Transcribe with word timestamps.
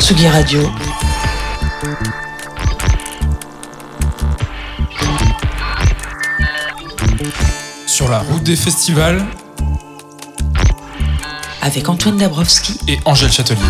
Tsugi 0.00 0.28
Radio. 0.28 0.70
Sur 7.86 8.08
la 8.08 8.18
route 8.18 8.42
des 8.42 8.56
festivals 8.56 9.24
Avec 11.60 11.88
Antoine 11.88 12.16
Dabrowski 12.16 12.78
et 12.88 12.98
Angèle 13.04 13.30
Châtelier. 13.32 13.60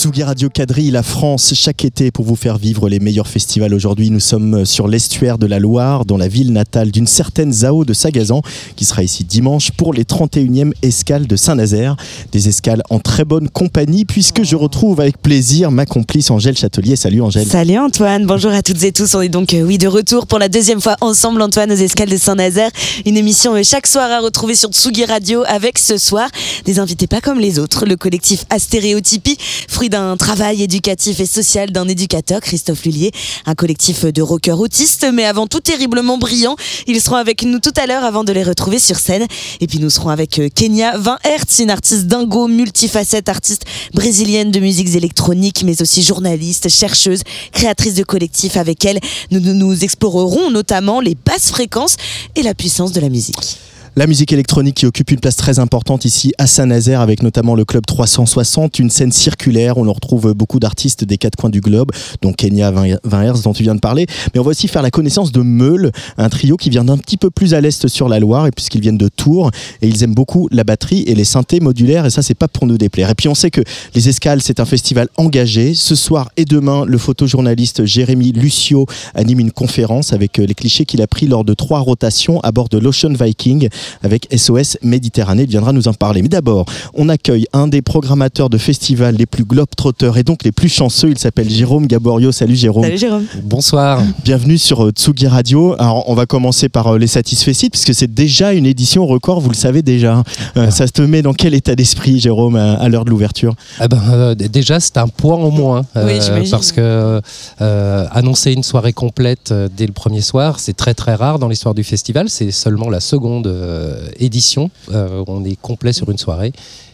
Tsugi 0.00 0.22
Radio 0.22 0.48
quadrille 0.48 0.90
la 0.90 1.02
France 1.02 1.52
chaque 1.54 1.84
été 1.84 2.10
pour 2.10 2.24
vous 2.24 2.34
faire 2.34 2.56
vivre 2.56 2.88
les 2.88 3.00
meilleurs 3.00 3.28
festivals. 3.28 3.74
Aujourd'hui, 3.74 4.08
nous 4.08 4.18
sommes 4.18 4.64
sur 4.64 4.88
l'estuaire 4.88 5.36
de 5.36 5.44
la 5.44 5.58
Loire, 5.58 6.06
dans 6.06 6.16
la 6.16 6.26
ville 6.26 6.54
natale 6.54 6.90
d'une 6.90 7.06
certaine 7.06 7.52
Zao 7.52 7.84
de 7.84 7.92
Sagazan, 7.92 8.40
qui 8.76 8.86
sera 8.86 9.02
ici 9.02 9.24
dimanche 9.24 9.72
pour 9.72 9.92
les 9.92 10.04
31e 10.04 10.72
escales 10.80 11.26
de 11.26 11.36
Saint-Nazaire. 11.36 11.96
Des 12.32 12.48
escales 12.48 12.82
en 12.88 12.98
très 12.98 13.26
bonne 13.26 13.50
compagnie, 13.50 14.06
puisque 14.06 14.42
je 14.42 14.56
retrouve 14.56 15.02
avec 15.02 15.20
plaisir 15.20 15.70
ma 15.70 15.84
complice 15.84 16.30
Angèle 16.30 16.56
Châtelier. 16.56 16.96
Salut 16.96 17.20
Angèle. 17.20 17.46
Salut 17.46 17.76
Antoine, 17.76 18.24
bonjour 18.24 18.52
à 18.52 18.62
toutes 18.62 18.82
et 18.84 18.92
tous. 18.92 19.14
On 19.14 19.20
est 19.20 19.28
donc 19.28 19.52
euh, 19.52 19.60
oui 19.60 19.76
de 19.76 19.86
retour 19.86 20.26
pour 20.26 20.38
la 20.38 20.48
deuxième 20.48 20.80
fois 20.80 20.96
ensemble 21.02 21.42
Antoine 21.42 21.72
aux 21.72 21.76
escales 21.76 22.08
de 22.08 22.16
Saint-Nazaire. 22.16 22.70
Une 23.04 23.18
émission 23.18 23.54
euh, 23.54 23.60
chaque 23.62 23.86
soir 23.86 24.10
à 24.10 24.20
retrouver 24.20 24.54
sur 24.54 24.70
Tsugi 24.70 25.04
Radio 25.04 25.44
avec 25.46 25.78
ce 25.78 25.98
soir 25.98 26.30
des 26.64 26.78
invités 26.78 27.06
pas 27.06 27.20
comme 27.20 27.38
les 27.38 27.58
autres. 27.58 27.84
Le 27.84 27.96
collectif 27.96 28.46
Astéréotypie, 28.48 29.36
fruit 29.68 29.89
d'un 29.90 30.16
travail 30.16 30.62
éducatif 30.62 31.20
et 31.20 31.26
social 31.26 31.70
d'un 31.70 31.86
éducateur, 31.88 32.40
Christophe 32.40 32.84
Lullier, 32.84 33.10
un 33.44 33.54
collectif 33.54 34.06
de 34.06 34.22
rockers 34.22 34.58
autistes, 34.58 35.06
mais 35.12 35.24
avant 35.24 35.46
tout 35.46 35.60
terriblement 35.60 36.16
brillants. 36.16 36.56
Ils 36.86 37.00
seront 37.00 37.16
avec 37.16 37.42
nous 37.42 37.58
tout 37.58 37.72
à 37.76 37.86
l'heure 37.86 38.04
avant 38.04 38.24
de 38.24 38.32
les 38.32 38.44
retrouver 38.44 38.78
sur 38.78 38.96
scène. 38.96 39.26
Et 39.60 39.66
puis 39.66 39.78
nous 39.78 39.90
serons 39.90 40.08
avec 40.08 40.38
euh, 40.38 40.48
Kenya 40.54 40.96
20 40.96 41.18
Hertz, 41.24 41.58
une 41.58 41.70
artiste 41.70 42.06
dingo, 42.06 42.48
multifacette, 42.48 43.28
artiste 43.28 43.64
brésilienne 43.92 44.50
de 44.50 44.60
musiques 44.60 44.94
électroniques, 44.94 45.62
mais 45.64 45.82
aussi 45.82 46.02
journaliste, 46.02 46.68
chercheuse, 46.68 47.22
créatrice 47.52 47.94
de 47.94 48.04
collectifs. 48.04 48.56
Avec 48.56 48.84
elle, 48.84 49.00
nous, 49.30 49.40
nous, 49.40 49.54
nous 49.54 49.84
explorerons 49.84 50.50
notamment 50.50 51.00
les 51.00 51.16
basses 51.16 51.50
fréquences 51.50 51.96
et 52.36 52.42
la 52.42 52.54
puissance 52.54 52.92
de 52.92 53.00
la 53.00 53.08
musique. 53.08 53.58
La 53.96 54.06
musique 54.06 54.32
électronique 54.32 54.76
qui 54.76 54.86
occupe 54.86 55.10
une 55.10 55.18
place 55.18 55.34
très 55.34 55.58
importante 55.58 56.04
ici 56.04 56.32
à 56.38 56.46
Saint-Nazaire 56.46 57.00
avec 57.00 57.24
notamment 57.24 57.56
le 57.56 57.64
club 57.64 57.84
360, 57.84 58.78
une 58.78 58.88
scène 58.88 59.10
circulaire 59.10 59.78
où 59.78 59.84
l'on 59.84 59.92
retrouve 59.92 60.32
beaucoup 60.32 60.60
d'artistes 60.60 61.02
des 61.02 61.18
quatre 61.18 61.34
coins 61.34 61.50
du 61.50 61.60
globe, 61.60 61.90
dont 62.22 62.32
Kenya 62.32 62.70
20 62.70 62.98
Hz 63.04 63.42
dont 63.42 63.52
tu 63.52 63.64
viens 63.64 63.74
de 63.74 63.80
parler. 63.80 64.06
Mais 64.32 64.38
on 64.38 64.44
va 64.44 64.50
aussi 64.50 64.68
faire 64.68 64.82
la 64.82 64.92
connaissance 64.92 65.32
de 65.32 65.42
Meul, 65.42 65.90
un 66.18 66.28
trio 66.28 66.56
qui 66.56 66.70
vient 66.70 66.84
d'un 66.84 66.98
petit 66.98 67.16
peu 67.16 67.30
plus 67.30 67.52
à 67.52 67.60
l'est 67.60 67.88
sur 67.88 68.08
la 68.08 68.20
Loire 68.20 68.46
et 68.46 68.52
puisqu'ils 68.52 68.80
viennent 68.80 68.96
de 68.96 69.08
Tours 69.08 69.50
et 69.82 69.88
ils 69.88 70.04
aiment 70.04 70.14
beaucoup 70.14 70.48
la 70.52 70.62
batterie 70.62 71.02
et 71.08 71.16
les 71.16 71.24
synthés 71.24 71.58
modulaires 71.58 72.06
et 72.06 72.10
ça 72.10 72.22
c'est 72.22 72.34
pas 72.34 72.46
pour 72.46 72.68
nous 72.68 72.78
déplaire. 72.78 73.10
Et 73.10 73.16
puis 73.16 73.26
on 73.26 73.34
sait 73.34 73.50
que 73.50 73.62
les 73.96 74.08
Escales 74.08 74.40
c'est 74.40 74.60
un 74.60 74.66
festival 74.66 75.08
engagé. 75.16 75.74
Ce 75.74 75.96
soir 75.96 76.30
et 76.36 76.44
demain, 76.44 76.84
le 76.86 76.96
photojournaliste 76.96 77.84
Jérémy 77.84 78.30
Lucio 78.30 78.86
anime 79.16 79.40
une 79.40 79.50
conférence 79.50 80.12
avec 80.12 80.38
les 80.38 80.54
clichés 80.54 80.84
qu'il 80.84 81.02
a 81.02 81.08
pris 81.08 81.26
lors 81.26 81.42
de 81.42 81.54
trois 81.54 81.80
rotations 81.80 82.40
à 82.42 82.52
bord 82.52 82.68
de 82.68 82.78
l'Ocean 82.78 83.14
Viking 83.14 83.68
avec 84.02 84.28
SOS 84.36 84.78
Méditerranée. 84.82 85.42
Il 85.44 85.48
viendra 85.48 85.72
nous 85.72 85.88
en 85.88 85.94
parler. 85.94 86.22
Mais 86.22 86.28
d'abord, 86.28 86.66
on 86.94 87.08
accueille 87.08 87.46
un 87.52 87.68
des 87.68 87.82
programmateurs 87.82 88.50
de 88.50 88.58
festivals 88.58 89.16
les 89.16 89.26
plus 89.26 89.44
globetrotters 89.44 90.16
et 90.18 90.22
donc 90.22 90.44
les 90.44 90.52
plus 90.52 90.68
chanceux. 90.68 91.10
Il 91.10 91.18
s'appelle 91.18 91.48
Jérôme 91.50 91.86
Gaborio. 91.86 92.32
Salut 92.32 92.56
Jérôme. 92.56 92.84
Salut 92.84 92.98
Jérôme. 92.98 93.24
Bonsoir. 93.44 94.02
Bienvenue 94.24 94.58
sur 94.58 94.84
euh, 94.84 94.90
Tsugi 94.90 95.26
Radio. 95.26 95.74
Alors, 95.78 96.08
on 96.08 96.14
va 96.14 96.26
commencer 96.26 96.68
par 96.68 96.86
euh, 96.88 96.98
les 96.98 97.06
satisfaits 97.06 97.52
sites 97.52 97.72
puisque 97.72 97.94
c'est 97.94 98.12
déjà 98.12 98.52
une 98.52 98.66
édition 98.66 99.06
record, 99.06 99.40
vous 99.40 99.50
le 99.50 99.54
savez 99.56 99.82
déjà. 99.82 100.22
Euh, 100.56 100.70
ça 100.70 100.86
te 100.88 101.02
met 101.02 101.22
dans 101.22 101.32
quel 101.34 101.54
état 101.54 101.74
d'esprit, 101.74 102.18
Jérôme, 102.20 102.56
à, 102.56 102.74
à 102.74 102.88
l'heure 102.88 103.04
de 103.04 103.10
l'ouverture? 103.10 103.54
Eh 103.82 103.88
ben, 103.88 104.00
euh, 104.12 104.34
déjà, 104.34 104.80
c'est 104.80 104.96
un 104.98 105.08
point 105.08 105.36
en 105.36 105.50
moins. 105.50 105.82
euh, 105.96 106.06
Oui, 106.06 106.48
parce 106.50 106.72
que 106.72 107.20
euh, 107.60 108.06
annoncer 108.12 108.52
une 108.52 108.62
soirée 108.62 108.92
complète 108.92 109.50
euh, 109.52 109.68
dès 109.74 109.86
le 109.86 109.92
premier 109.92 110.20
soir, 110.20 110.58
c'est 110.58 110.76
très 110.76 110.94
très 110.94 111.14
rare 111.14 111.38
dans 111.38 111.48
l'histoire 111.48 111.74
du 111.74 111.84
festival. 111.84 112.28
C'est 112.28 112.50
seulement 112.50 112.90
la 112.90 113.00
seconde 113.00 113.46
euh, 113.46 113.69
édition 114.18 114.70
euh, 114.92 115.24
on 115.26 115.44
est 115.44 115.56
complet 115.56 115.92
sur 115.92 116.10
une 116.10 116.18
soirée. 116.18 116.52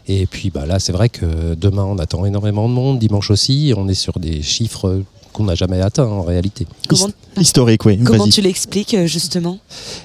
Et 0.08 0.26
puis 0.26 0.50
bah, 0.50 0.66
là, 0.66 0.78
c'est 0.78 0.92
vrai 0.92 1.08
que 1.08 1.54
demain, 1.54 1.84
on 1.84 1.98
attend 1.98 2.24
énormément 2.24 2.68
de 2.68 2.74
monde, 2.74 2.98
dimanche 2.98 3.30
aussi. 3.30 3.72
On 3.76 3.88
est 3.88 3.94
sur 3.94 4.18
des 4.18 4.42
chiffres 4.42 5.02
qu'on 5.32 5.44
n'a 5.44 5.54
jamais 5.54 5.80
atteints 5.80 6.06
en 6.06 6.22
réalité. 6.22 6.66
Comment, 6.88 7.08
Historique, 7.38 7.84
oui. 7.84 7.98
comment 8.02 8.26
tu 8.28 8.40
l'expliques 8.40 8.94
euh, 8.94 9.06
justement 9.06 9.58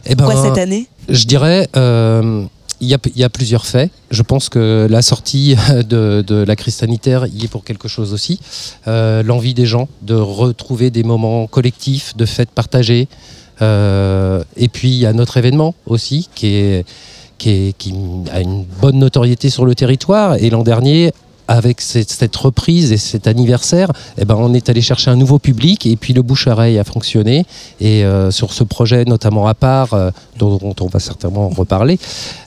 Eh 0.06 0.16
Pourquoi 0.16 0.44
cette 0.44 0.58
année 0.58 0.88
Je 1.08 1.26
dirais, 1.26 1.70
euh, 1.78 2.44
il 2.82 2.88
y, 2.90 2.94
a, 2.94 2.98
il 3.16 3.20
y 3.20 3.24
a 3.24 3.30
plusieurs 3.30 3.66
faits. 3.66 3.92
Je 4.10 4.24
pense 4.24 4.50
que 4.50 4.88
la 4.90 5.02
sortie 5.02 5.56
de, 5.88 6.24
de 6.26 6.36
la 6.36 6.56
crise 6.56 6.76
sanitaire 6.76 7.28
y 7.28 7.46
est 7.46 7.48
pour 7.48 7.64
quelque 7.64 7.88
chose 7.88 8.12
aussi. 8.12 8.40
Euh, 8.88 9.24
L'envie 9.24 9.54
des 9.54 9.68
gens 9.68 9.88
de 10.02 10.16
retrouver 10.16 10.90
des 10.90 11.04
moments 11.04 11.48
collectifs, 11.48 12.18
de 12.18 12.26
fêtes 12.26 12.52
partagées. 12.52 13.08
Euh, 13.62 14.44
et 14.58 14.68
puis 14.68 14.90
il 14.90 14.98
y 14.98 15.06
a 15.06 15.14
notre 15.14 15.38
événement 15.38 15.76
aussi 15.86 16.30
qui, 16.36 16.84
qui 17.38 17.76
a 18.32 18.40
une 18.42 18.64
bonne 18.82 19.00
notoriété 19.00 19.50
sur 19.50 19.66
le 19.66 19.76
territoire. 19.76 20.36
Et 20.36 20.50
l'an 20.50 20.64
dernier, 20.64 21.12
avec 21.48 21.82
cette, 21.82 22.10
cette 22.10 22.36
reprise 22.36 22.92
et 22.92 22.98
cet 22.98 23.28
anniversaire, 23.28 23.92
eh 24.18 24.26
ben, 24.26 24.36
on 24.38 24.54
est 24.54 24.70
allé 24.70 24.82
chercher 24.82 25.12
un 25.12 25.16
nouveau 25.16 25.40
public 25.40 25.86
et 25.86 25.96
puis 25.96 26.14
le 26.14 26.22
bouche-oreille 26.22 26.80
a 26.80 26.84
fonctionné. 26.84 27.46
Et 27.80 28.04
euh, 28.04 28.32
sur 28.32 28.54
ce 28.54 28.64
projet, 28.64 29.06
notamment 29.06 29.48
à 29.48 29.54
part, 29.54 29.94
euh, 29.94 30.12
dont, 30.38 30.58
dont 30.58 30.76
on 30.82 30.88
va 30.88 31.00
certainement 31.00 31.50
reparler, 31.50 32.00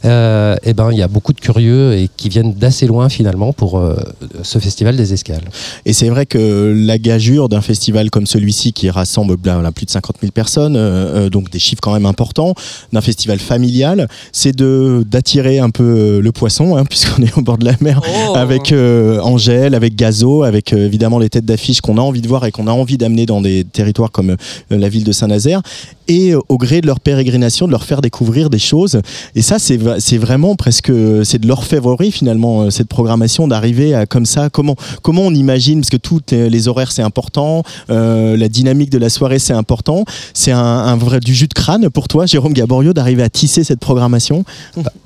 euh, 0.05 0.56
eh 0.62 0.72
ben, 0.72 0.91
il 0.93 0.99
y 0.99 1.03
a 1.03 1.09
beaucoup 1.09 1.32
de 1.32 1.41
curieux 1.41 1.94
et 1.94 2.09
qui 2.16 2.28
viennent 2.28 2.53
d'assez 2.55 2.87
loin 2.87 3.09
finalement 3.09 3.53
pour 3.53 3.78
euh, 3.78 3.97
ce 4.43 4.59
festival 4.59 4.97
des 4.97 5.12
escales. 5.12 5.44
Et 5.84 5.93
c'est 5.93 6.09
vrai 6.09 6.26
que 6.26 6.72
la 6.76 6.99
gageure 6.99 7.49
d'un 7.49 7.61
festival 7.61 8.11
comme 8.11 8.26
celui-ci 8.26 8.72
qui 8.72 8.91
rassemble 8.91 9.37
ben, 9.37 9.71
plus 9.72 9.87
de 9.87 9.91
50 9.91 10.16
000 10.21 10.32
personnes, 10.32 11.28
donc 11.28 11.50
des 11.50 11.59
chiffres 11.59 11.81
quand 11.82 11.93
même 11.93 12.06
importants, 12.06 12.55
d'un 12.93 13.00
festival 13.00 13.38
familial, 13.38 14.09
c'est 14.32 14.55
de 14.55 15.05
d'attirer 15.06 15.59
un 15.59 15.71
peu 15.71 16.21
le 16.21 16.32
poisson, 16.32 16.76
hein, 16.76 16.84
puisqu'on 16.88 17.22
est 17.22 17.37
au 17.37 17.43
bord 17.43 17.59
de 17.59 17.65
la 17.65 17.75
mer, 17.81 18.00
Oh. 18.06 18.34
avec 18.37 18.72
euh, 18.84 19.21
Angèle, 19.21 19.75
avec 19.75 19.97
Gazo, 19.97 20.43
avec 20.43 20.72
euh, 20.72 20.87
évidemment 20.87 21.19
les 21.19 21.28
têtes 21.28 21.45
d'affiche 21.45 21.81
qu'on 21.81 21.99
a 21.99 22.00
envie 22.00 22.21
de 22.21 22.28
voir 22.28 22.45
et 22.45 22.53
qu'on 22.53 22.67
a 22.67 22.72
envie 22.72 22.97
d'amener 22.99 23.27
dans 23.27 23.41
des 23.41 23.65
territoires 23.65 24.11
comme 24.12 24.31
euh, 24.31 24.37
la 24.71 24.89
ville 24.89 25.05
de 25.05 25.12
Saint-Nazaire, 25.12 25.62
et 26.06 26.34
au 26.34 26.59
gré 26.59 26.81
de 26.83 26.87
leur 26.87 27.00
pérégrination, 27.00 27.67
de 27.67 27.71
leur 27.73 27.84
faire 27.84 28.03
découvrir 28.03 28.50
des 28.50 28.59
choses. 28.59 29.00
Et 29.34 29.41
ça, 29.43 29.59
c'est 29.59 30.19
vraiment 30.19 30.55
presque, 30.55 30.93
c'est 31.23 31.41
de 31.41 31.47
l'orfèvrerie 31.49 32.12
finalement, 32.12 32.71
cette 32.71 32.89
programmation 32.89 33.49
d'arriver 33.49 33.94
à 33.94 34.05
comme 34.05 34.27
ça. 34.27 34.50
Comment, 34.50 34.77
comment 35.00 35.23
on 35.23 35.33
imagine, 35.34 35.81
parce 35.81 35.89
que 35.89 35.97
toutes 35.97 36.33
les 36.33 36.69
horaires 36.69 36.93
c'est 36.93 37.00
important, 37.00 37.62
la 37.89 38.49
dynamique 38.49 38.91
de 38.91 38.99
la 38.99 39.09
soirée 39.09 39.39
c'est 39.39 39.55
important. 39.55 40.05
C'est 40.34 40.53
un, 40.53 40.59
un 40.59 40.97
vrai 40.97 41.21
du 41.21 41.34
jus 41.34 41.49
de 41.49 41.55
crâne 41.55 41.89
pour 41.89 42.06
toi, 42.06 42.27
Jérôme 42.27 42.53
Gaborio, 42.53 42.93
d'arriver 42.93 43.23
à 43.23 43.31
tisser 43.31 43.65
cette 43.65 43.81
programmation? 43.81 44.44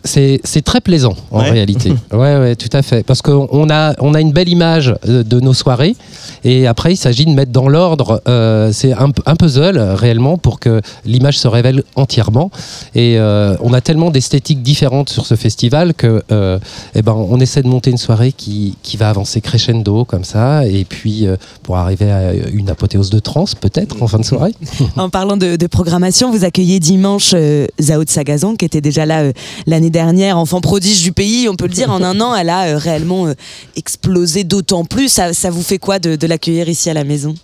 C'est 0.04 0.40
c'est 0.42 0.62
très 0.62 0.80
plaisant 0.80 1.14
en 1.30 1.40
Ouais. 1.42 1.50
réalité. 1.50 1.92
Ouais, 2.12 2.36
ouais, 2.38 2.56
tout 2.56 2.74
à 2.76 2.82
fait. 2.82 3.04
Parce 3.04 3.22
qu'on 3.22 3.67
on 3.68 3.70
a, 3.70 3.94
on 4.00 4.14
a 4.14 4.20
une 4.20 4.32
belle 4.32 4.48
image 4.48 4.94
euh, 5.08 5.22
de 5.22 5.40
nos 5.40 5.54
soirées. 5.54 5.96
Et 6.44 6.66
après, 6.66 6.92
il 6.92 6.96
s'agit 6.96 7.26
de 7.26 7.30
mettre 7.30 7.52
dans 7.52 7.68
l'ordre. 7.68 8.22
euh, 8.28 8.70
c'est 8.72 8.92
un, 8.92 9.10
puzzle 9.36 9.78
réellement 9.78 10.36
pour 10.38 10.58
que 10.58 10.80
l'image 11.04 11.38
se 11.38 11.48
révèle 11.48 11.82
entièrement. 11.96 12.50
Et 12.94 13.18
euh, 13.18 13.56
on 13.60 13.72
a 13.72 13.80
tellement 13.80 14.10
d'esthétiques 14.10 14.62
différentes 14.62 15.10
sur 15.10 15.26
ce 15.26 15.34
festival 15.34 15.94
que, 15.94 16.22
euh, 16.32 16.58
eh 16.94 17.02
ben, 17.02 17.12
on 17.12 17.38
essaie 17.40 17.62
de 17.62 17.68
monter 17.68 17.90
une 17.90 17.98
soirée 17.98 18.32
qui, 18.32 18.76
qui 18.82 18.96
va 18.96 19.10
avancer 19.10 19.40
crescendo 19.40 20.04
comme 20.04 20.24
ça. 20.24 20.66
Et 20.66 20.84
puis, 20.84 21.26
euh, 21.26 21.36
pour 21.62 21.76
arriver 21.76 22.10
à 22.10 22.32
une 22.52 22.70
apothéose 22.70 23.10
de 23.10 23.18
trance, 23.18 23.54
peut-être 23.54 24.02
en 24.02 24.06
fin 24.06 24.18
de 24.18 24.24
soirée. 24.24 24.54
En 24.96 25.10
parlant 25.10 25.36
de, 25.36 25.56
de 25.56 25.66
programmation, 25.66 26.30
vous 26.30 26.44
accueillez 26.44 26.80
dimanche 26.80 27.32
euh, 27.34 27.66
Zao 27.80 28.04
de 28.04 28.10
Sagazan, 28.10 28.56
qui 28.56 28.64
était 28.64 28.80
déjà 28.80 29.06
là 29.06 29.20
euh, 29.20 29.32
l'année 29.66 29.90
dernière, 29.90 30.38
enfant 30.38 30.60
prodige 30.60 31.02
du 31.02 31.12
pays. 31.12 31.48
On 31.48 31.54
peut 31.54 31.66
le 31.66 31.72
dire, 31.72 31.90
en 31.90 32.02
un 32.02 32.20
an, 32.20 32.34
elle 32.34 32.48
a 32.48 32.66
euh, 32.68 32.78
réellement 32.78 33.26
explosé 33.76 34.44
d'autant 34.44 34.84
plus. 34.84 35.08
Ça, 35.08 35.32
ça 35.32 35.50
vous 35.50 35.62
fait 35.62 35.78
quoi 35.78 35.98
de, 35.98 36.16
de 36.16 36.26
l'accueillir 36.26 36.68
ici 36.68 36.90
à 36.90 36.94
la 36.94 37.04
maison? 37.04 37.34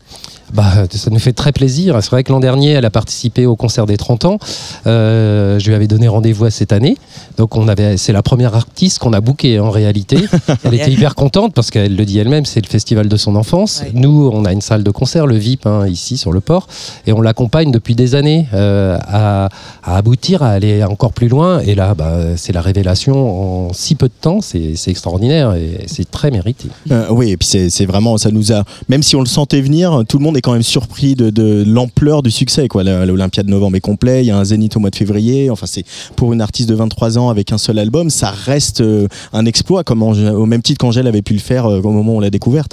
Bah, 0.52 0.86
ça 0.90 1.10
nous 1.10 1.18
fait 1.18 1.32
très 1.32 1.52
plaisir. 1.52 1.98
C'est 2.00 2.10
vrai 2.10 2.22
que 2.22 2.30
l'an 2.30 2.38
dernier, 2.38 2.72
elle 2.72 2.84
a 2.84 2.90
participé 2.90 3.44
au 3.46 3.56
concert 3.56 3.86
des 3.86 3.96
30 3.96 4.24
ans. 4.24 4.38
Euh, 4.86 5.58
je 5.58 5.66
lui 5.66 5.74
avais 5.74 5.88
donné 5.88 6.06
rendez-vous 6.06 6.44
à 6.44 6.50
cette 6.50 6.72
année. 6.72 6.96
Donc, 7.38 7.56
on 7.56 7.66
avait, 7.66 7.96
c'est 7.96 8.12
la 8.12 8.22
première 8.22 8.54
artiste 8.54 9.00
qu'on 9.00 9.12
a 9.14 9.20
bookée 9.20 9.58
en 9.58 9.70
réalité. 9.70 10.18
Elle 10.64 10.74
était 10.74 10.92
hyper 10.92 11.14
contente 11.16 11.54
parce 11.54 11.70
qu'elle 11.70 11.96
le 11.96 12.04
dit 12.04 12.18
elle-même, 12.18 12.44
c'est 12.44 12.60
le 12.60 12.68
festival 12.68 13.08
de 13.08 13.16
son 13.16 13.34
enfance. 13.34 13.80
Ouais. 13.80 13.90
Nous, 13.94 14.30
on 14.32 14.44
a 14.44 14.52
une 14.52 14.60
salle 14.60 14.84
de 14.84 14.90
concert, 14.90 15.26
le 15.26 15.36
VIP, 15.36 15.66
hein, 15.66 15.88
ici 15.88 16.16
sur 16.16 16.30
le 16.30 16.40
port, 16.40 16.68
et 17.06 17.12
on 17.12 17.20
l'accompagne 17.20 17.72
depuis 17.72 17.94
des 17.94 18.14
années 18.14 18.46
euh, 18.54 18.96
à, 19.00 19.48
à 19.82 19.96
aboutir, 19.96 20.42
à 20.42 20.50
aller 20.50 20.84
encore 20.84 21.12
plus 21.12 21.28
loin. 21.28 21.60
Et 21.60 21.74
là, 21.74 21.94
bah, 21.94 22.36
c'est 22.36 22.52
la 22.52 22.60
révélation 22.60 23.68
en 23.68 23.72
si 23.72 23.94
peu 23.94 24.06
de 24.06 24.14
temps. 24.20 24.40
C'est 24.40 24.76
c'est 24.76 24.90
extraordinaire 24.90 25.54
et 25.54 25.84
c'est 25.86 26.03
très 26.04 26.30
mérité. 26.30 26.68
Euh, 26.90 27.06
oui, 27.10 27.30
et 27.30 27.36
puis 27.36 27.48
c'est 27.68 27.86
vraiment, 27.86 28.18
ça 28.18 28.30
nous 28.30 28.52
a, 28.52 28.64
même 28.88 29.02
si 29.02 29.16
on 29.16 29.20
le 29.20 29.26
sentait 29.26 29.60
venir, 29.60 30.02
tout 30.08 30.18
le 30.18 30.24
monde 30.24 30.36
est 30.36 30.40
quand 30.40 30.52
même 30.52 30.62
surpris 30.62 31.14
de, 31.14 31.64
l'ampleur 31.66 32.22
du 32.22 32.30
succès. 32.30 32.66
L'Olympia 32.74 33.42
de 33.42 33.50
novembre 33.50 33.76
est 33.76 33.80
complet, 33.80 34.22
il 34.22 34.26
y 34.26 34.30
a 34.30 34.38
un 34.38 34.44
Zénith 34.44 34.76
au 34.76 34.80
mois 34.80 34.90
de 34.90 34.96
février. 34.96 35.50
Enfin, 35.50 35.66
c'est 35.66 35.84
pour 36.16 36.32
une 36.32 36.40
artiste 36.40 36.68
de 36.68 36.74
23 36.74 37.18
ans 37.18 37.28
avec 37.28 37.52
un 37.52 37.58
seul 37.58 37.78
album, 37.78 38.10
ça 38.10 38.30
reste 38.30 38.80
euh, 38.80 39.08
un 39.32 39.46
exploit, 39.46 39.84
comme 39.84 40.02
au 40.02 40.46
même 40.46 40.62
titre 40.62 40.78
qu'Angèle 40.78 41.06
avait 41.06 41.22
pu 41.22 41.34
le 41.34 41.40
faire 41.40 41.66
euh, 41.66 41.80
au 41.80 41.90
moment 41.90 42.14
où 42.14 42.16
on 42.16 42.20
l'a 42.20 42.30
découverte. 42.30 42.72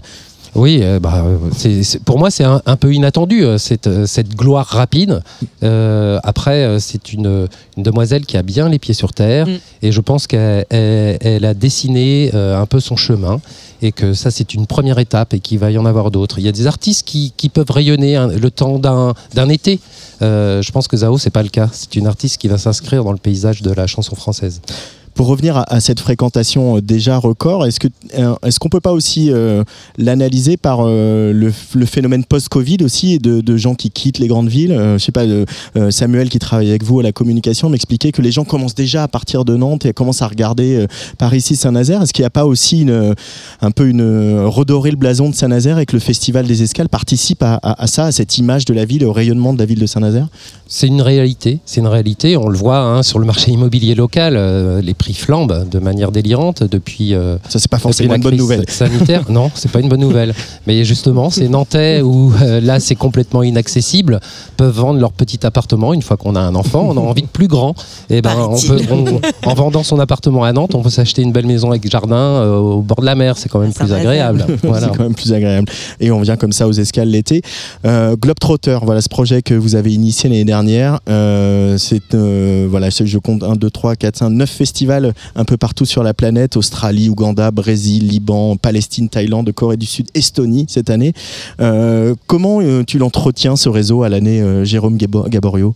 Oui, 0.54 0.80
euh, 0.82 1.00
bah, 1.00 1.24
c'est- 1.56 2.04
pour 2.04 2.20
moi, 2.20 2.30
c'est 2.30 2.44
un, 2.44 2.62
un 2.66 2.76
peu 2.76 2.94
inattendu, 2.94 3.46
euh, 3.46 3.58
cette, 3.58 3.88
euh, 3.88 4.06
cette 4.06 4.36
gloire 4.36 4.66
rapide. 4.68 5.22
Euh, 5.64 6.20
après, 6.24 6.78
c'est 6.80 7.14
une, 7.14 7.48
une 7.78 7.84
demoiselle 7.84 8.26
qui 8.26 8.36
a 8.36 8.42
bien 8.44 8.68
les 8.68 8.78
pieds 8.80 8.94
sur 8.94 9.14
terre 9.14 9.48
Mm. 9.48 9.58
et 9.82 9.92
je 9.94 10.02
pense 10.02 10.28
qu'elle 10.28 10.66
elle- 10.70 11.18
elle 11.22 11.46
a 11.46 11.54
dessiné 11.54 12.32
un 12.34 12.66
peu 12.66 12.80
son 12.82 12.96
chemin 12.98 13.40
et 13.82 13.92
que 13.92 14.14
ça, 14.14 14.30
c'est 14.30 14.54
une 14.54 14.68
première 14.68 15.00
étape 15.00 15.34
et 15.34 15.40
qu'il 15.40 15.58
va 15.60 15.72
y 15.72 15.78
en 15.78 15.86
avoir 15.86 16.12
d'autres. 16.12 16.38
Il 16.40 16.46
y 16.46 16.50
a 16.50 16.52
des 16.52 16.68
artistes 16.68 17.08
qui, 17.08 17.34
qui 17.38 17.48
peuvent 17.50 17.72
rayonner 17.72 18.18
le 18.40 18.52
temps 18.52 18.78
d'un 18.78 19.14
d'un 19.34 19.48
été. 19.50 19.80
Euh, 20.22 20.62
je 20.62 20.72
pense 20.72 20.88
que 20.88 20.98
Zao, 20.98 21.18
c'est 21.18 21.30
pas 21.32 21.42
le 21.44 21.50
cas. 21.50 21.70
C'est 21.72 21.96
une 21.96 22.08
artiste 22.08 22.38
qui 22.40 22.48
va 22.48 22.58
s'inscrire 22.58 23.04
dans 23.04 23.12
le 23.14 23.18
paysage 23.18 23.62
de 23.62 23.72
la 23.72 23.88
chanson 23.88 24.16
française. 24.16 24.62
Pour 25.16 25.28
revenir 25.28 25.64
à, 25.68 25.80
cette 25.80 26.00
fréquentation 26.00 26.78
euh, 26.78 26.82
déjà 26.82 27.18
record, 27.18 27.66
est-ce 27.66 27.80
que 27.80 27.88
euh, 28.18 28.36
est-ce 28.44 28.60
qu'on 28.60 28.70
peut 28.70 28.80
pas 28.80 28.92
aussi 28.92 29.32
euh, 29.32 29.64
l'analyser 29.98 30.58
par 30.58 30.84
le, 30.84 31.52
phénomène 31.86 32.24
post-Covid 32.26 32.78
aussi 32.84 33.20
de, 33.20 33.42
de 33.42 33.58
gens 33.58 33.76
qui 33.76 33.90
quittent 33.90 34.20
les 34.20 34.28
grandes 34.28 34.50
villes 34.50 34.72
Euh, 34.72 34.98
Je 34.98 35.04
sais 35.04 35.12
pas, 35.12 35.26
Samuel 35.92 36.30
qui 36.30 36.40
travaille 36.40 36.70
avec 36.70 36.84
vous 36.84 37.00
à 37.00 37.04
la 37.04 37.12
communication 37.12 37.70
m'expliquait 37.70 38.12
que 38.12 38.22
les 38.22 38.32
gens 38.32 38.44
commencent 38.44 38.76
déjà 38.76 39.04
à 39.04 39.08
partir 39.08 39.46
de 39.46 39.56
Nantes 39.56 39.86
et 39.86 39.94
commencent 39.94 40.22
à 40.22 40.28
regarder 40.28 40.76
euh, 40.76 40.88
par 41.18 41.34
ici 41.34 41.56
Saint-Nazaire. 41.56 42.02
Est-ce 42.02 42.14
qu'il 42.14 42.24
n'y 42.24 42.28
a 42.28 42.32
pas 42.32 42.46
aussi 42.46 42.88
un 43.62 43.72
peu 43.72 43.88
une 43.88 44.46
redorer 44.46 44.92
le 44.92 44.98
blason 44.98 45.30
de 45.30 45.36
Saint-Nazaire 45.36 45.80
et 45.80 45.86
que 45.86 45.96
le 45.96 46.00
festival 46.00 46.46
des 46.46 46.64
Escales 46.64 46.90
participe 46.90 47.44
à, 47.44 47.88
ça, 47.88 48.06
à 48.06 48.12
cette 48.12 48.38
image 48.38 48.66
de 48.66 48.74
la 48.74 48.86
ville, 48.86 49.06
au 49.06 49.14
rayonnement 49.14 49.54
de 49.54 49.60
la 49.60 49.66
ville 49.66 49.80
de 49.80 49.86
Saint-Nazaire? 49.86 50.28
C'est 50.68 50.88
une 50.88 51.02
réalité, 51.02 51.60
c'est 51.66 51.82
une 51.82 51.88
réalité. 51.88 52.38
On 52.38 52.48
le 52.48 52.58
voit 52.58 52.80
hein, 52.80 53.04
sur 53.04 53.20
le 53.20 53.26
marché 53.26 53.52
immobilier 53.52 53.96
local, 53.96 54.80
les 54.80 54.94
prix 54.94 55.11
flambent 55.14 55.66
de 55.70 55.80
manière 55.80 56.12
délirante 56.12 56.64
depuis. 56.64 57.14
euh, 57.14 57.38
Ça 57.50 57.60
c'est 57.60 57.70
pas 57.70 57.80
forcément 57.80 58.16
une 58.16 58.22
bonne 58.22 58.36
nouvelle. 58.36 58.66
Sanitaire, 58.70 59.24
non, 59.30 59.52
c'est 59.56 59.72
pas 59.72 59.80
une 59.80 59.90
bonne 59.90 60.00
nouvelle. 60.00 60.34
Mais 60.68 60.84
justement, 60.86 61.30
ces 61.30 61.50
Nantais 61.50 62.02
où 62.02 62.32
euh, 62.42 62.60
là 62.62 62.80
c'est 62.80 62.96
complètement 62.96 63.44
inaccessible 63.44 64.20
peuvent 64.58 64.76
vendre 64.76 65.00
leur 65.00 65.12
petit 65.12 65.46
appartement 65.46 65.94
une 65.94 66.02
fois 66.02 66.18
qu'on 66.18 66.36
a 66.36 66.40
un 66.42 66.56
enfant. 66.56 66.86
On 66.90 66.98
a 66.98 67.00
envie 67.02 67.22
de 67.24 67.28
plus 67.28 67.48
grand. 67.48 67.76
Et 68.10 68.22
ben, 68.22 68.36
on 68.38 68.60
peut, 68.60 68.80
on- 68.92 69.50
en 69.50 69.54
vendant 69.54 69.84
son 69.84 70.00
appartement 70.00 70.44
à 70.44 70.54
Nantes, 70.54 70.76
on 70.76 70.82
peut 70.82 70.90
s'acheter 70.90 71.22
une 71.22 71.32
belle 71.32 71.48
maison 71.48 71.70
avec 71.72 71.90
jardin 71.90 72.16
euh, 72.16 72.58
au 72.58 72.82
bord 72.82 73.02
de 73.02 73.06
la 73.06 73.16
mer. 73.16 73.38
C'est 73.38 73.50
quand 73.50 73.60
même 73.60 73.74
Ça 73.74 73.86
plus 73.86 73.94
agréable. 73.94 74.46
Voilà. 74.64 74.88
C'est 74.92 74.98
quand 74.98 75.04
même 75.04 75.16
plus 75.16 75.34
agréable. 75.34 75.68
Et 76.00 76.12
on 76.12 76.22
vient 76.22 76.38
comme 76.38 76.52
ça 76.52 76.68
aux 76.68 76.72
escales 76.72 77.10
l'été. 77.10 77.42
Euh, 77.86 78.16
Globetrotter, 78.16 78.80
voilà 78.84 79.02
ce 79.02 79.10
projet 79.10 79.42
que 79.42 79.54
vous 79.54 79.76
avez 79.76 79.92
initié 79.94 80.30
l'année 80.30 80.46
dernière. 80.46 81.00
Euh, 81.10 81.78
c'est 81.78 82.14
euh, 82.14 82.68
voilà, 82.70 82.90
je 82.90 83.18
compte 83.18 83.44
1, 83.44 83.54
2, 83.56 83.70
3, 83.70 83.96
4, 83.96 84.18
5, 84.18 84.30
9 84.30 84.50
festivals 84.50 84.91
un 85.36 85.46
peu 85.46 85.58
partout 85.58 85.86
sur 85.86 86.04
la 86.04 86.14
planète 86.14 86.58
Australie, 86.58 87.10
Ouganda, 87.10 87.52
Brésil, 87.52 88.08
Liban, 88.08 88.56
Palestine, 88.58 89.10
Thaïlande, 89.10 89.52
Corée 89.52 89.78
du 89.78 89.86
Sud, 89.86 90.08
Estonie 90.14 90.66
cette 90.68 90.90
année. 90.90 91.14
Euh, 91.60 92.16
comment 92.28 92.60
euh, 92.62 92.84
tu 92.86 92.98
l'entretiens 92.98 93.56
ce 93.56 93.70
réseau 93.70 94.04
à 94.04 94.10
l'année, 94.10 94.42
euh, 94.42 94.66
Jérôme 94.66 94.98
Gabo- 94.98 95.30
Gaborio? 95.30 95.74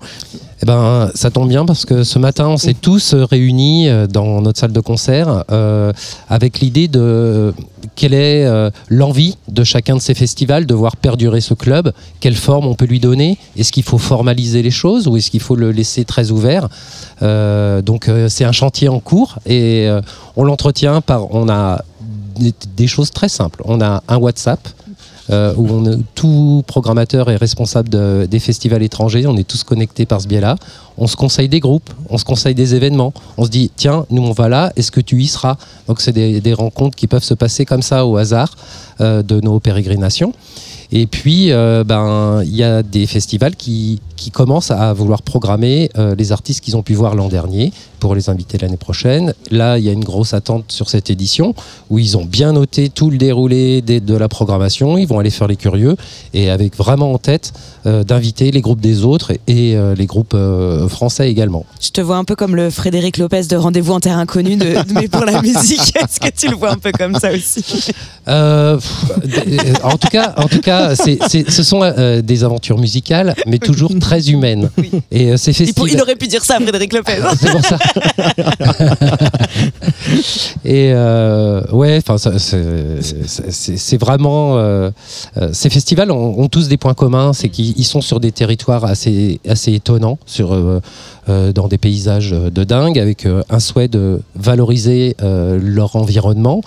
Eh 0.65 0.67
ben, 0.67 1.11
ça 1.13 1.29
tombe 1.29 1.47
bien 1.47 1.63
parce 1.63 1.85
que 1.85 2.03
ce 2.03 2.17
matin, 2.17 2.47
on 2.47 2.57
s'est 2.57 2.73
tous 2.73 3.13
réunis 3.13 3.87
euh, 3.87 4.07
dans 4.07 4.41
notre 4.41 4.59
salle 4.59 4.71
de 4.71 4.79
concert 4.79 5.43
euh, 5.51 5.93
avec 6.27 6.59
l'idée 6.59 6.87
de 6.87 7.53
quelle 7.93 8.15
est 8.15 8.47
euh, 8.47 8.71
l'envie 8.89 9.37
de 9.47 9.63
chacun 9.63 9.95
de 9.95 10.01
ces 10.01 10.15
festivals 10.15 10.65
de 10.65 10.73
voir 10.73 10.97
perdurer 10.97 11.39
ce 11.39 11.53
club, 11.53 11.93
quelle 12.19 12.33
forme 12.33 12.65
on 12.65 12.73
peut 12.73 12.87
lui 12.87 12.99
donner, 12.99 13.37
est-ce 13.55 13.71
qu'il 13.71 13.83
faut 13.83 13.99
formaliser 13.99 14.63
les 14.63 14.71
choses 14.71 15.07
ou 15.07 15.17
est-ce 15.17 15.29
qu'il 15.29 15.39
faut 15.39 15.55
le 15.55 15.69
laisser 15.69 16.03
très 16.03 16.31
ouvert? 16.31 16.67
Euh, 17.21 17.83
Donc 17.83 18.09
c'est 18.27 18.45
un 18.45 18.51
chantier 18.51 18.89
en 18.89 18.99
cours 18.99 19.37
et 19.45 19.87
on 20.35 20.43
l'entretient 20.43 20.99
par, 21.01 21.31
on 21.31 21.47
a 21.47 21.83
des, 22.39 22.55
des 22.75 22.87
choses 22.87 23.11
très 23.11 23.29
simples. 23.29 23.61
On 23.65 23.81
a 23.81 24.01
un 24.07 24.17
WhatsApp 24.17 24.67
euh, 25.31 25.53
où 25.57 25.67
on 25.69 26.01
tout 26.13 26.63
programmateur 26.67 27.29
est 27.31 27.35
responsable 27.35 27.89
de- 27.89 28.27
des 28.29 28.39
festivals 28.39 28.83
étrangers. 28.83 29.25
On 29.27 29.35
est 29.37 29.47
tous 29.47 29.63
connectés 29.63 30.05
par 30.05 30.21
ce 30.21 30.27
biais-là. 30.27 30.55
On 30.97 31.07
se 31.07 31.15
conseille 31.15 31.49
des 31.49 31.59
groupes, 31.59 31.89
on 32.09 32.17
se 32.17 32.23
conseille 32.25 32.55
des 32.55 32.75
événements. 32.75 33.13
On 33.37 33.43
se 33.45 33.49
dit, 33.49 33.71
tiens, 33.75 34.05
nous 34.11 34.23
on 34.23 34.31
va 34.31 34.47
là, 34.49 34.71
est-ce 34.75 34.91
que 34.91 35.01
tu 35.01 35.21
y 35.21 35.27
seras? 35.27 35.57
Donc 35.87 35.99
c'est 36.01 36.11
des, 36.13 36.39
des 36.41 36.53
rencontres 36.53 36.95
qui 36.95 37.07
peuvent 37.07 37.23
se 37.23 37.33
passer 37.33 37.65
comme 37.65 37.81
ça 37.81 38.05
au 38.05 38.17
hasard 38.17 38.55
euh, 39.01 39.21
de 39.23 39.41
nos 39.41 39.59
pérégrinations. 39.59 40.31
Et 40.91 41.07
puis, 41.07 41.51
euh, 41.51 41.83
ben, 41.83 42.41
il 42.43 42.55
y 42.55 42.63
a 42.63 42.83
des 42.83 43.05
festivals 43.07 43.55
qui, 43.55 43.99
qui 44.15 44.31
commencent 44.31 44.71
à 44.71 44.93
vouloir 44.93 45.21
programmer 45.21 45.89
euh, 45.97 46.15
les 46.15 46.31
artistes 46.31 46.63
qu'ils 46.63 46.77
ont 46.77 46.83
pu 46.83 46.93
voir 46.93 47.15
l'an 47.15 47.27
dernier 47.27 47.73
pour 47.99 48.13
les 48.15 48.29
inviter 48.29 48.57
l'année 48.59 48.77
prochaine. 48.77 49.33
Là, 49.51 49.77
il 49.79 49.83
y 49.85 49.89
a 49.89 49.91
une 49.91 50.03
grosse 50.03 50.33
attente 50.33 50.65
sur 50.71 50.89
cette 50.89 51.09
édition 51.09 51.55
où 51.89 51.97
ils 51.97 52.17
ont 52.17 52.25
bien 52.25 52.53
noté 52.53 52.89
tout 52.89 53.09
le 53.09 53.17
déroulé 53.17 53.81
des- 53.81 53.99
de 53.99 54.15
la 54.15 54.27
programmation. 54.29 54.97
Ils 54.97 55.07
vont 55.07 55.17
aller 55.19 55.31
faire 55.31 55.47
les 55.47 55.55
curieux 55.55 55.95
et 56.33 56.49
avec 56.51 56.75
vraiment 56.77 57.13
en 57.13 57.17
tête 57.17 57.51
euh, 57.87 58.03
d'inviter 58.03 58.51
les 58.51 58.61
groupes 58.61 58.81
des 58.81 59.03
autres 59.03 59.31
et, 59.47 59.71
et, 59.71 59.77
les 59.95 60.05
groupes 60.05 60.35
français 60.89 61.29
également. 61.31 61.65
Je 61.81 61.89
te 61.89 62.01
vois 62.01 62.17
un 62.17 62.23
peu 62.23 62.35
comme 62.35 62.55
le 62.55 62.69
Frédéric 62.69 63.17
Lopez 63.17 63.43
de 63.49 63.55
Rendez-vous 63.55 63.93
en 63.93 63.99
terre 63.99 64.17
inconnue, 64.17 64.55
de, 64.57 64.75
mais 64.93 65.07
pour 65.07 65.25
la 65.25 65.41
musique. 65.41 65.95
Est-ce 65.95 66.19
que 66.19 66.29
tu 66.35 66.49
le 66.49 66.55
vois 66.55 66.71
un 66.71 66.77
peu 66.77 66.91
comme 66.91 67.15
ça 67.19 67.31
aussi? 67.31 67.63
Pff, 67.63 69.19
d- 69.25 69.57
euh, 69.65 69.73
en 69.83 69.97
tout 69.97 70.07
cas, 70.61 70.74
c'est- 70.95 71.19
c'est- 71.27 71.49
ce 71.49 71.63
sont 71.63 71.81
euh, 71.83 72.21
des 72.21 72.43
aventures 72.43 72.77
musicales, 72.77 73.35
mais 73.47 73.57
toujours 73.59 73.91
très 73.99 74.29
humaines. 74.29 74.69
Oui. 74.77 74.91
Et 75.11 75.31
euh, 75.31 75.37
ces 75.37 75.51
il, 75.51 75.73
pour- 75.73 75.85
festivals. 75.85 75.91
il 75.93 76.01
aurait 76.01 76.15
pu 76.15 76.27
dire 76.27 76.43
ça, 76.43 76.59
Frédéric 76.59 76.93
Lopez. 76.93 77.19
C'est 77.39 77.51
pour 77.51 77.65
ça. 77.65 77.77
Et 80.65 80.91
euh, 80.93 81.61
ouais, 81.71 81.97
enfin, 82.07 82.17
c'est- 82.17 82.39
c'est 82.39 83.77
c'est 83.77 83.97
vraiment. 83.97 84.57
euh, 84.57 84.89
ces 85.51 85.69
festivals 85.69 86.11
ont, 86.11 86.39
ont 86.39 86.47
tous 86.47 86.67
des 86.67 86.77
points 86.77 86.93
communs, 86.93 87.33
c'est 87.33 87.49
qu'ils 87.49 87.73
ils 87.77 87.83
sont 87.83 88.01
sur 88.01 88.19
des 88.19 88.31
territoires 88.31 88.85
assez, 88.85 89.39
assez 89.47 89.73
étonnants, 89.73 90.17
sur, 90.25 90.55
dans 91.27 91.67
des 91.67 91.77
paysages 91.77 92.31
de 92.31 92.63
dingue, 92.63 92.99
avec 92.99 93.27
un 93.49 93.59
souhait 93.59 93.87
de 93.87 94.21
valoriser 94.35 95.15
euh, 95.21 95.59
leur 95.61 95.95
environnement. 95.95 96.61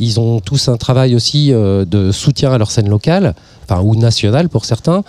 Ils 0.00 0.20
ont 0.20 0.40
tous 0.40 0.68
un 0.68 0.76
travail 0.76 1.14
aussi 1.14 1.52
euh, 1.52 1.84
de 1.84 2.12
soutien 2.12 2.52
à 2.52 2.58
leur 2.58 2.70
scène 2.70 2.88
locale, 2.88 3.34
enfin, 3.68 3.80
ou 3.82 3.94
nationale 3.94 4.48
pour 4.48 4.64
certains. 4.64 5.04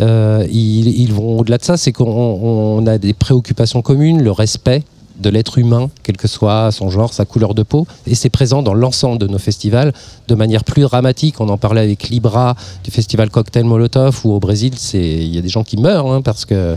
Euh, 0.00 0.46
ils, 0.50 1.12
vont 1.12 1.38
au-delà 1.38 1.58
de 1.58 1.64
ça, 1.64 1.76
c'est 1.76 1.92
qu'on 1.92 2.06
on 2.06 2.86
a 2.86 2.98
des 2.98 3.14
préoccupations 3.14 3.82
communes, 3.82 4.22
le 4.22 4.30
respect 4.30 4.82
de 5.18 5.30
l'être 5.30 5.58
humain, 5.58 5.90
quel 6.04 6.16
que 6.16 6.28
soit 6.28 6.70
son 6.70 6.90
genre, 6.90 7.12
sa 7.12 7.24
couleur 7.24 7.54
de 7.54 7.64
peau, 7.64 7.86
et 8.06 8.14
c'est 8.14 8.30
présent 8.30 8.62
dans 8.62 8.74
l'ensemble 8.74 9.18
de 9.18 9.26
nos 9.26 9.38
festivals 9.38 9.92
de 10.28 10.34
manière 10.36 10.62
plus 10.62 10.82
dramatique. 10.82 11.40
On 11.40 11.48
en 11.48 11.58
parlait 11.58 11.80
avec 11.80 12.08
Libra 12.08 12.54
du 12.84 12.92
festival 12.92 13.28
Cocktail 13.30 13.64
Molotov, 13.64 14.20
où 14.24 14.32
au 14.32 14.38
Brésil, 14.38 14.74
il 14.94 15.34
y 15.34 15.38
a 15.38 15.42
des 15.42 15.48
gens 15.48 15.64
qui 15.64 15.76
meurent 15.76 16.06
hein, 16.06 16.22
parce 16.22 16.44
que 16.44 16.76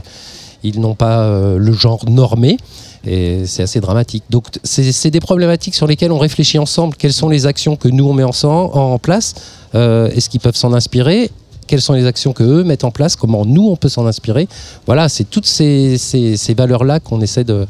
ils 0.63 0.79
n'ont 0.79 0.95
pas 0.95 1.21
euh, 1.23 1.57
le 1.57 1.73
genre 1.73 2.03
normé. 2.09 2.57
Et 3.05 3.47
c'est 3.47 3.63
assez 3.63 3.79
dramatique. 3.79 4.23
Donc, 4.29 4.45
c'est 4.63 5.09
des 5.09 5.19
problématiques 5.19 5.73
sur 5.73 5.87
lesquelles 5.87 6.11
on 6.11 6.19
réfléchit 6.19 6.59
ensemble. 6.59 6.95
Quelles 6.95 7.13
sont 7.13 7.29
les 7.29 7.47
actions 7.47 7.75
que 7.75 7.87
nous, 7.87 8.07
on 8.07 8.13
met 8.13 8.23
ensemble, 8.23 8.77
en 8.77 8.99
place? 8.99 9.33
Euh, 9.73 10.09
Est-ce 10.11 10.29
qu'ils 10.29 10.39
peuvent 10.39 10.55
s'en 10.55 10.71
inspirer? 10.73 11.31
Quelles 11.65 11.81
sont 11.81 11.93
les 11.93 12.05
actions 12.05 12.31
que 12.31 12.43
eux 12.43 12.63
mettent 12.63 12.83
en 12.83 12.91
place? 12.91 13.15
Comment 13.15 13.43
nous, 13.43 13.67
on 13.69 13.75
peut 13.75 13.89
s'en 13.89 14.05
inspirer? 14.05 14.47
Voilà, 14.85 15.09
c'est 15.09 15.23
toutes 15.23 15.47
ces, 15.47 15.97
ces- 15.97 16.37
ces 16.37 16.53
valeurs-là 16.53 16.99
qu'on 16.99 17.21
essaie 17.21 17.43
de, 17.43 17.65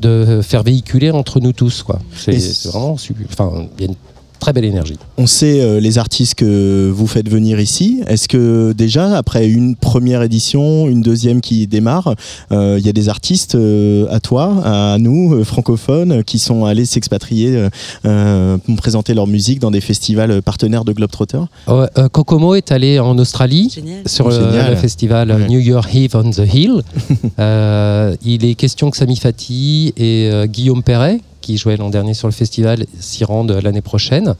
de 0.00 0.40
faire 0.42 0.62
véhiculer 0.62 1.10
entre 1.10 1.38
nous 1.40 1.52
tous. 1.52 1.82
quoi. 1.82 1.98
C'est 2.16 2.32
vraiment. 2.68 2.96
Enfin, 3.30 3.66
il 3.78 3.84
y 3.84 3.86
a 3.86 3.88
une 3.90 3.96
très 4.42 4.52
belle 4.52 4.64
énergie. 4.64 4.98
On 5.18 5.26
sait 5.28 5.60
euh, 5.60 5.78
les 5.78 5.98
artistes 5.98 6.34
que 6.34 6.90
vous 6.92 7.06
faites 7.06 7.28
venir 7.28 7.60
ici. 7.60 8.02
Est-ce 8.08 8.26
que 8.28 8.72
déjà, 8.72 9.16
après 9.16 9.48
une 9.48 9.76
première 9.76 10.22
édition, 10.22 10.88
une 10.88 11.00
deuxième 11.00 11.40
qui 11.40 11.68
démarre, 11.68 12.14
euh, 12.50 12.76
il 12.78 12.84
y 12.84 12.88
a 12.88 12.92
des 12.92 13.08
artistes 13.08 13.54
euh, 13.54 14.06
à 14.10 14.18
toi, 14.18 14.60
à 14.64 14.98
nous, 14.98 15.32
euh, 15.34 15.44
francophones, 15.44 16.24
qui 16.24 16.40
sont 16.40 16.64
allés 16.64 16.84
s'expatrier 16.84 17.68
pour 18.02 18.76
présenter 18.76 19.14
leur 19.14 19.28
musique 19.28 19.60
dans 19.60 19.70
des 19.70 19.80
festivals 19.80 20.42
partenaires 20.42 20.84
de 20.84 20.92
Globetrotter? 20.92 21.42
Euh, 21.68 21.86
Kokomo 22.10 22.54
est 22.56 22.72
allé 22.72 22.98
en 22.98 23.16
Australie. 23.18 23.70
Génial. 23.72 24.08
sur 24.08 24.28
le, 24.28 24.34
Génial. 24.34 24.70
le 24.70 24.76
festival 24.76 25.30
Ouais. 25.32 25.48
New 25.48 25.60
Year 25.60 25.86
Eve 25.94 26.16
on 26.16 26.30
the 26.30 26.42
Hill. 26.52 26.82
Euh, 27.38 28.14
il 28.24 28.44
est 28.44 28.54
question 28.54 28.90
que 28.90 28.96
Sami 28.96 29.16
Fati 29.16 29.92
et 29.96 30.28
euh, 30.30 30.46
Guillaume 30.46 30.82
Perret, 30.82 31.20
qui 31.42 31.58
jouaient 31.58 31.76
l'an 31.76 31.90
dernier 31.90 32.14
sur 32.14 32.28
le 32.28 32.32
festival, 32.32 32.86
s'y 32.98 33.24
rendent 33.24 33.58
l'année 33.62 33.82
prochaine. 33.82 34.34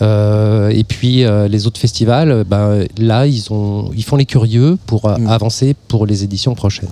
Euh, 0.00 0.70
et 0.70 0.84
puis 0.84 1.24
euh, 1.24 1.48
les 1.48 1.66
autres 1.66 1.80
festivals, 1.80 2.30
euh, 2.30 2.44
ben, 2.44 2.84
là, 2.98 3.26
ils, 3.26 3.52
ont, 3.52 3.90
ils 3.96 4.04
font 4.04 4.16
les 4.16 4.26
curieux 4.26 4.78
pour 4.86 5.04
euh, 5.06 5.16
Mm. 5.18 5.26
avancer 5.28 5.74
pour 5.88 6.06
les 6.06 6.22
éditions 6.24 6.54
prochaines. 6.54 6.88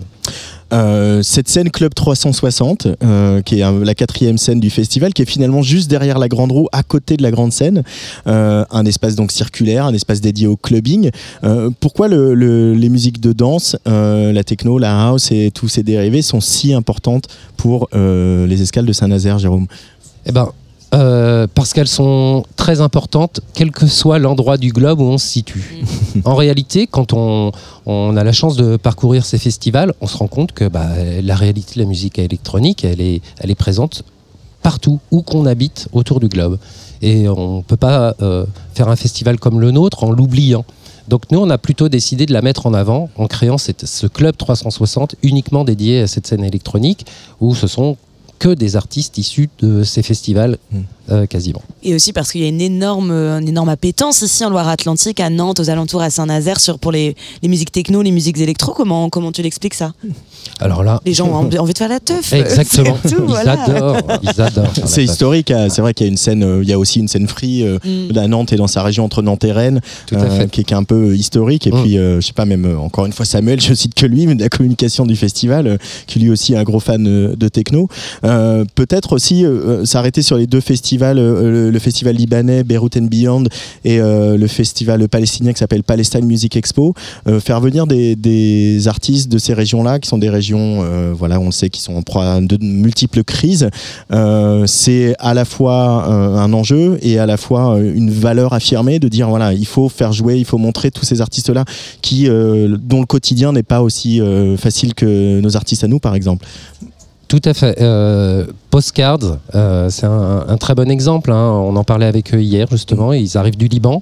Euh, 0.72 1.22
cette 1.22 1.48
scène 1.48 1.70
Club 1.70 1.94
360, 1.94 2.88
euh, 3.02 3.40
qui 3.42 3.60
est 3.60 3.84
la 3.84 3.94
quatrième 3.94 4.36
scène 4.36 4.58
du 4.58 4.70
festival, 4.70 5.12
qui 5.14 5.22
est 5.22 5.26
finalement 5.30 5.62
juste 5.62 5.88
derrière 5.88 6.18
la 6.18 6.28
grande 6.28 6.50
roue, 6.52 6.66
à 6.72 6.82
côté 6.82 7.16
de 7.16 7.22
la 7.22 7.30
grande 7.30 7.52
scène, 7.52 7.82
Euh, 8.26 8.64
un 8.70 8.84
espace 8.84 9.14
donc 9.14 9.30
circulaire, 9.30 9.86
un 9.86 9.94
espace 9.94 10.20
dédié 10.20 10.46
au 10.46 10.56
clubbing. 10.56 11.10
Pourquoi 11.80 12.08
le- 12.08 12.34
le- 12.34 12.74
les 12.74 12.88
musiques 12.88 13.20
de 13.20 13.32
danse, 13.32 13.76
la 13.86 14.42
techno, 14.44 14.78
la 14.78 15.08
house 15.08 15.30
et 15.32 15.50
tous 15.52 15.68
ces 15.68 15.82
dérivés 15.82 16.22
sont 16.22 16.40
si 16.40 16.72
importantes 16.74 17.28
pour 17.56 17.88
les 17.92 18.62
escales 18.62 18.86
de 18.86 18.92
Saint-Nazaire, 18.92 19.38
Jérôme? 19.38 19.66
Eh 20.26 20.32
ben, 20.32 20.48
euh, 20.96 21.46
parce 21.54 21.72
qu'elles 21.72 21.86
sont 21.88 22.44
très 22.56 22.80
importantes, 22.80 23.40
quel 23.54 23.70
que 23.70 23.86
soit 23.86 24.18
l'endroit 24.18 24.56
du 24.56 24.72
globe 24.72 25.00
où 25.00 25.04
on 25.04 25.18
se 25.18 25.26
situe. 25.26 25.84
en 26.24 26.34
réalité, 26.34 26.86
quand 26.86 27.12
on, 27.12 27.52
on 27.86 28.16
a 28.16 28.24
la 28.24 28.32
chance 28.32 28.56
de 28.56 28.76
parcourir 28.76 29.24
ces 29.24 29.38
festivals, 29.38 29.92
on 30.00 30.06
se 30.06 30.16
rend 30.16 30.26
compte 30.28 30.52
que 30.52 30.66
bah, 30.68 30.88
la 31.22 31.34
réalité 31.36 31.74
de 31.74 31.80
la 31.80 31.86
musique 31.86 32.18
électronique, 32.18 32.84
elle 32.84 33.00
est, 33.00 33.20
elle 33.38 33.50
est 33.50 33.54
présente 33.56 34.02
partout 34.62 34.98
où 35.10 35.22
qu'on 35.22 35.46
habite 35.46 35.88
autour 35.92 36.18
du 36.18 36.28
globe. 36.28 36.58
Et 37.02 37.28
on 37.28 37.58
ne 37.58 37.62
peut 37.62 37.76
pas 37.76 38.14
euh, 38.22 38.46
faire 38.74 38.88
un 38.88 38.96
festival 38.96 39.38
comme 39.38 39.60
le 39.60 39.70
nôtre 39.70 40.02
en 40.02 40.10
l'oubliant. 40.10 40.64
Donc 41.08 41.22
nous, 41.30 41.38
on 41.38 41.50
a 41.50 41.58
plutôt 41.58 41.88
décidé 41.88 42.26
de 42.26 42.32
la 42.32 42.42
mettre 42.42 42.66
en 42.66 42.74
avant 42.74 43.10
en 43.16 43.26
créant 43.28 43.58
cette- 43.58 43.86
ce 43.86 44.08
club 44.08 44.36
360 44.36 45.14
uniquement 45.22 45.62
dédié 45.62 46.00
à 46.00 46.06
cette 46.08 46.26
scène 46.26 46.42
électronique 46.42 47.06
où 47.40 47.54
ce 47.54 47.68
sont 47.68 47.96
que 48.38 48.48
des 48.54 48.76
artistes 48.76 49.18
issus 49.18 49.48
de 49.60 49.82
ces 49.82 50.02
festivals 50.02 50.58
Mm. 50.72 50.78
euh, 51.12 51.26
quasiment. 51.26 51.62
Et 51.84 51.94
aussi 51.94 52.12
parce 52.12 52.32
qu'il 52.32 52.40
y 52.42 52.44
a 52.44 52.48
une 52.48 52.60
énorme, 52.60 53.10
une 53.12 53.48
énorme 53.48 53.68
appétence 53.68 54.22
ici 54.22 54.44
en 54.44 54.50
Loire-Atlantique, 54.50 55.20
à 55.20 55.30
Nantes, 55.30 55.60
aux 55.60 55.70
alentours, 55.70 56.02
à 56.02 56.10
Saint-Nazaire, 56.10 56.58
sur, 56.58 56.78
pour 56.80 56.90
les, 56.92 57.14
les 57.42 57.48
musiques 57.48 57.70
techno, 57.70 58.02
les 58.02 58.10
musiques 58.10 58.38
électro. 58.40 58.72
Comment, 58.72 59.08
comment 59.08 59.30
tu 59.32 59.40
l'expliques 59.42 59.74
ça? 59.74 59.92
Alors 60.60 60.82
là, 60.82 61.00
Les 61.04 61.14
gens 61.14 61.28
ont 61.28 61.34
envie 61.34 61.58
envie 61.58 61.72
de 61.72 61.78
faire 61.78 61.88
la 61.88 62.00
teuf. 62.00 62.32
exactement, 62.32 62.96
tout, 63.08 63.14
ils 63.18 63.24
voilà. 63.24 63.62
adorent, 63.62 63.98
ils 64.22 64.86
C'est 64.86 65.04
historique, 65.04 65.50
hein. 65.52 65.68
c'est 65.70 65.80
vrai 65.80 65.94
qu'il 65.94 66.06
y 66.06 66.08
a 66.08 66.10
une 66.10 66.16
scène, 66.16 66.42
euh, 66.42 66.62
il 66.62 66.68
y 66.68 66.72
a 66.72 66.78
aussi 66.78 66.98
une 66.98 67.08
scène 67.08 67.28
free 67.28 67.62
euh, 67.62 67.78
Mm. 67.84 68.18
à 68.18 68.26
Nantes 68.28 68.52
et 68.52 68.56
dans 68.56 68.66
sa 68.66 68.82
région 68.82 69.04
entre 69.04 69.22
Nantes 69.22 69.44
et 69.44 69.52
Rennes, 69.52 69.80
Tout 70.06 70.16
à 70.16 70.22
euh, 70.22 70.38
fait. 70.40 70.50
qui, 70.50 70.60
est, 70.62 70.64
qui 70.64 70.74
est 70.74 70.76
un 70.76 70.82
peu 70.84 71.14
historique. 71.14 71.66
Et 71.68 71.70
Mm. 71.72 71.82
puis, 71.82 71.98
euh, 71.98 72.20
je 72.20 72.26
sais 72.26 72.32
pas, 72.32 72.46
même 72.46 72.76
encore 72.80 73.06
une 73.06 73.12
fois 73.12 73.24
Samuel, 73.26 73.60
je 73.60 73.72
cite 73.74 73.94
que 73.94 74.06
lui, 74.06 74.26
mais 74.26 74.34
de 74.34 74.42
la 74.42 74.48
communication 74.48 75.06
du 75.06 75.14
festival, 75.16 75.66
euh, 75.68 75.76
qui 76.08 76.18
lui 76.18 76.30
aussi 76.30 76.54
est 76.54 76.56
un 76.56 76.64
gros 76.64 76.80
fan 76.80 77.06
euh, 77.06 77.36
de 77.36 77.48
techno. 77.48 77.88
Euh, 78.26 78.64
Peut-être 78.74 79.12
aussi 79.12 79.44
euh, 79.44 79.48
euh, 79.48 79.84
s'arrêter 79.84 80.22
sur 80.22 80.36
les 80.36 80.46
deux 80.46 80.60
festivals, 80.60 81.18
le, 81.18 81.78
festival 81.78 82.16
libanais 82.16 82.64
Beirut 82.64 82.90
and 82.96 83.04
Beyond 83.04 83.44
et 83.84 83.98
le 83.98 84.46
festival 84.46 85.08
palestinien 85.08 85.52
qui 85.52 85.58
s'appelle 85.58 85.84
Palestine 85.84 86.24
Music 86.24 86.56
Expo. 86.56 86.94
Faire 87.40 87.60
venir 87.60 87.86
des, 87.86 88.88
artistes 88.88 89.30
de 89.30 89.38
ces 89.38 89.54
régions-là, 89.54 89.98
qui 89.98 90.08
sont 90.08 90.18
des 90.18 90.30
régions, 90.30 90.84
voilà, 91.12 91.38
on 91.38 91.46
le 91.46 91.52
sait, 91.52 91.70
qui 91.70 91.80
sont 91.80 91.94
en 91.94 92.02
proie 92.02 92.24
à 92.24 92.40
de 92.40 92.58
multiples 92.60 93.22
crises. 93.22 93.68
C'est 94.66 95.14
à 95.18 95.34
la 95.34 95.44
fois 95.44 96.06
un 96.06 96.52
enjeu 96.52 96.98
et 97.02 97.18
à 97.18 97.26
la 97.26 97.36
fois 97.36 97.78
une 97.78 98.10
valeur 98.10 98.52
affirmée 98.52 98.98
de 98.98 99.08
dire 99.08 99.28
voilà 99.28 99.52
il 99.52 99.66
faut 99.66 99.88
faire 99.88 100.12
jouer 100.12 100.36
il 100.36 100.44
faut 100.44 100.58
montrer 100.58 100.90
tous 100.90 101.04
ces 101.04 101.20
artistes 101.20 101.50
là 101.50 101.64
qui 102.02 102.26
dont 102.26 103.00
le 103.00 103.06
quotidien 103.06 103.52
n'est 103.52 103.62
pas 103.62 103.82
aussi 103.82 104.20
facile 104.56 104.94
que 104.94 105.40
nos 105.40 105.56
artistes 105.56 105.84
à 105.84 105.88
nous 105.88 106.00
par 106.00 106.14
exemple 106.14 106.46
Tout 107.28 107.42
à 107.44 107.54
fait. 107.54 107.80
Euh, 107.80 108.46
Postcards, 108.70 109.38
euh, 109.54 109.90
c'est 109.90 110.06
un, 110.06 110.56
très 110.58 110.74
bon 110.74 110.88
exemple. 110.90 111.32
hein. 111.32 111.50
On 111.50 111.74
en 111.74 111.82
parlait 111.82 112.06
avec 112.06 112.32
eux 112.34 112.40
hier, 112.40 112.68
justement. 112.70 113.12
Ils 113.12 113.36
arrivent 113.36 113.56
du 113.56 113.66
Liban. 113.66 114.00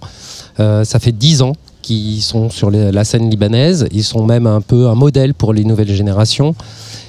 Euh, 0.60 0.84
ça 0.84 0.98
fait 0.98 1.12
dix 1.12 1.40
ans 1.40 1.54
qu'ils 1.80 2.22
sont 2.22 2.50
sur 2.50 2.70
la 2.70 3.04
scène 3.04 3.30
libanaise. 3.30 3.86
Ils 3.92 4.04
sont 4.04 4.24
même 4.24 4.46
un 4.46 4.60
peu 4.60 4.88
un 4.88 4.94
modèle 4.94 5.32
pour 5.34 5.52
les 5.54 5.64
nouvelles 5.64 5.92
générations. 5.92 6.54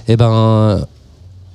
Et 0.07 0.15
ben, 0.15 0.85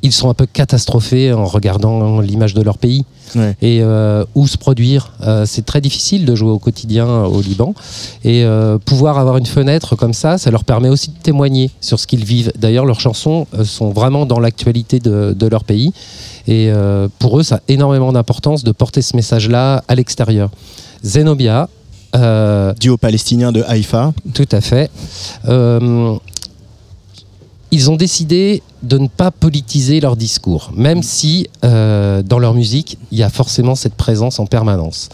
ils 0.03 0.13
sont 0.13 0.29
un 0.31 0.35
peu 0.35 0.47
catastrophés 0.47 1.33
en 1.33 1.47
regardant 1.47 2.21
l'image 2.21 2.55
de 2.55 2.63
leur 2.63 2.79
pays 2.79 3.05
Ouais. 3.35 3.57
et 3.63 3.81
euh, 3.83 4.25
où 4.35 4.47
se 4.47 4.57
produire. 4.57 5.13
Euh, 5.23 5.45
c'est 5.47 5.65
très 5.65 5.81
difficile 5.81 6.25
de 6.25 6.35
jouer 6.35 6.51
au 6.51 6.59
quotidien 6.59 7.07
euh, 7.07 7.25
au 7.25 7.41
Liban 7.41 7.75
et 8.25 8.45
euh, 8.45 8.79
pouvoir 8.79 9.19
avoir 9.19 9.37
une 9.37 9.47
fenêtre 9.47 9.97
comme 9.97 10.13
ça, 10.15 10.39
ça 10.39 10.51
leur 10.51 10.65
permet 10.65 10.89
aussi 10.89 11.11
de 11.11 11.19
témoigner 11.23 11.71
sur 11.81 11.99
ce 12.01 12.07
qu'ils 12.07 12.25
vivent. 12.25 12.53
D'ailleurs, 12.59 12.87
leurs 12.87 13.01
chansons 13.01 13.47
euh, 13.55 13.65
sont 13.65 13.91
vraiment 13.91 14.27
dans 14.27 14.41
l'actualité 14.41 14.99
de, 14.99 15.35
de 15.39 15.47
leur 15.47 15.65
pays 15.65 15.93
et 16.47 16.71
euh, 16.71 17.09
pour 17.19 17.39
eux, 17.39 17.43
ça 17.43 17.57
a 17.57 17.61
énormément 17.69 18.13
d'importance 18.13 18.65
de 18.65 18.73
porter 18.73 19.03
ce 19.03 19.15
message-là 19.17 19.85
à 19.87 19.95
l'extérieur. 19.95 20.51
Zenobia, 21.05 21.69
euh, 22.17 22.75
duo 22.81 22.97
palestinien 22.97 23.53
de 23.53 23.63
Haïfa 23.67 24.13
tout 24.35 24.49
à 24.51 24.61
fait. 24.61 24.91
Euh, 25.49 26.17
ils 27.71 27.91
ont 27.91 27.97
décidé 27.97 28.63
de 28.83 28.99
ne 28.99 29.09
pas 29.09 29.31
politiser 29.31 30.01
leur 30.01 30.17
discours, 30.17 30.73
même 30.75 31.03
si 31.03 31.47
euh, 31.65 32.23
dans 32.23 32.39
leur 32.39 32.55
musique, 32.55 32.99
il 33.11 33.19
y 33.19 33.23
a 33.23 33.29
forcément 33.29 33.75
cette 33.75 33.95
présence 33.95 34.39
en 34.39 34.47
permanence. 34.47 35.09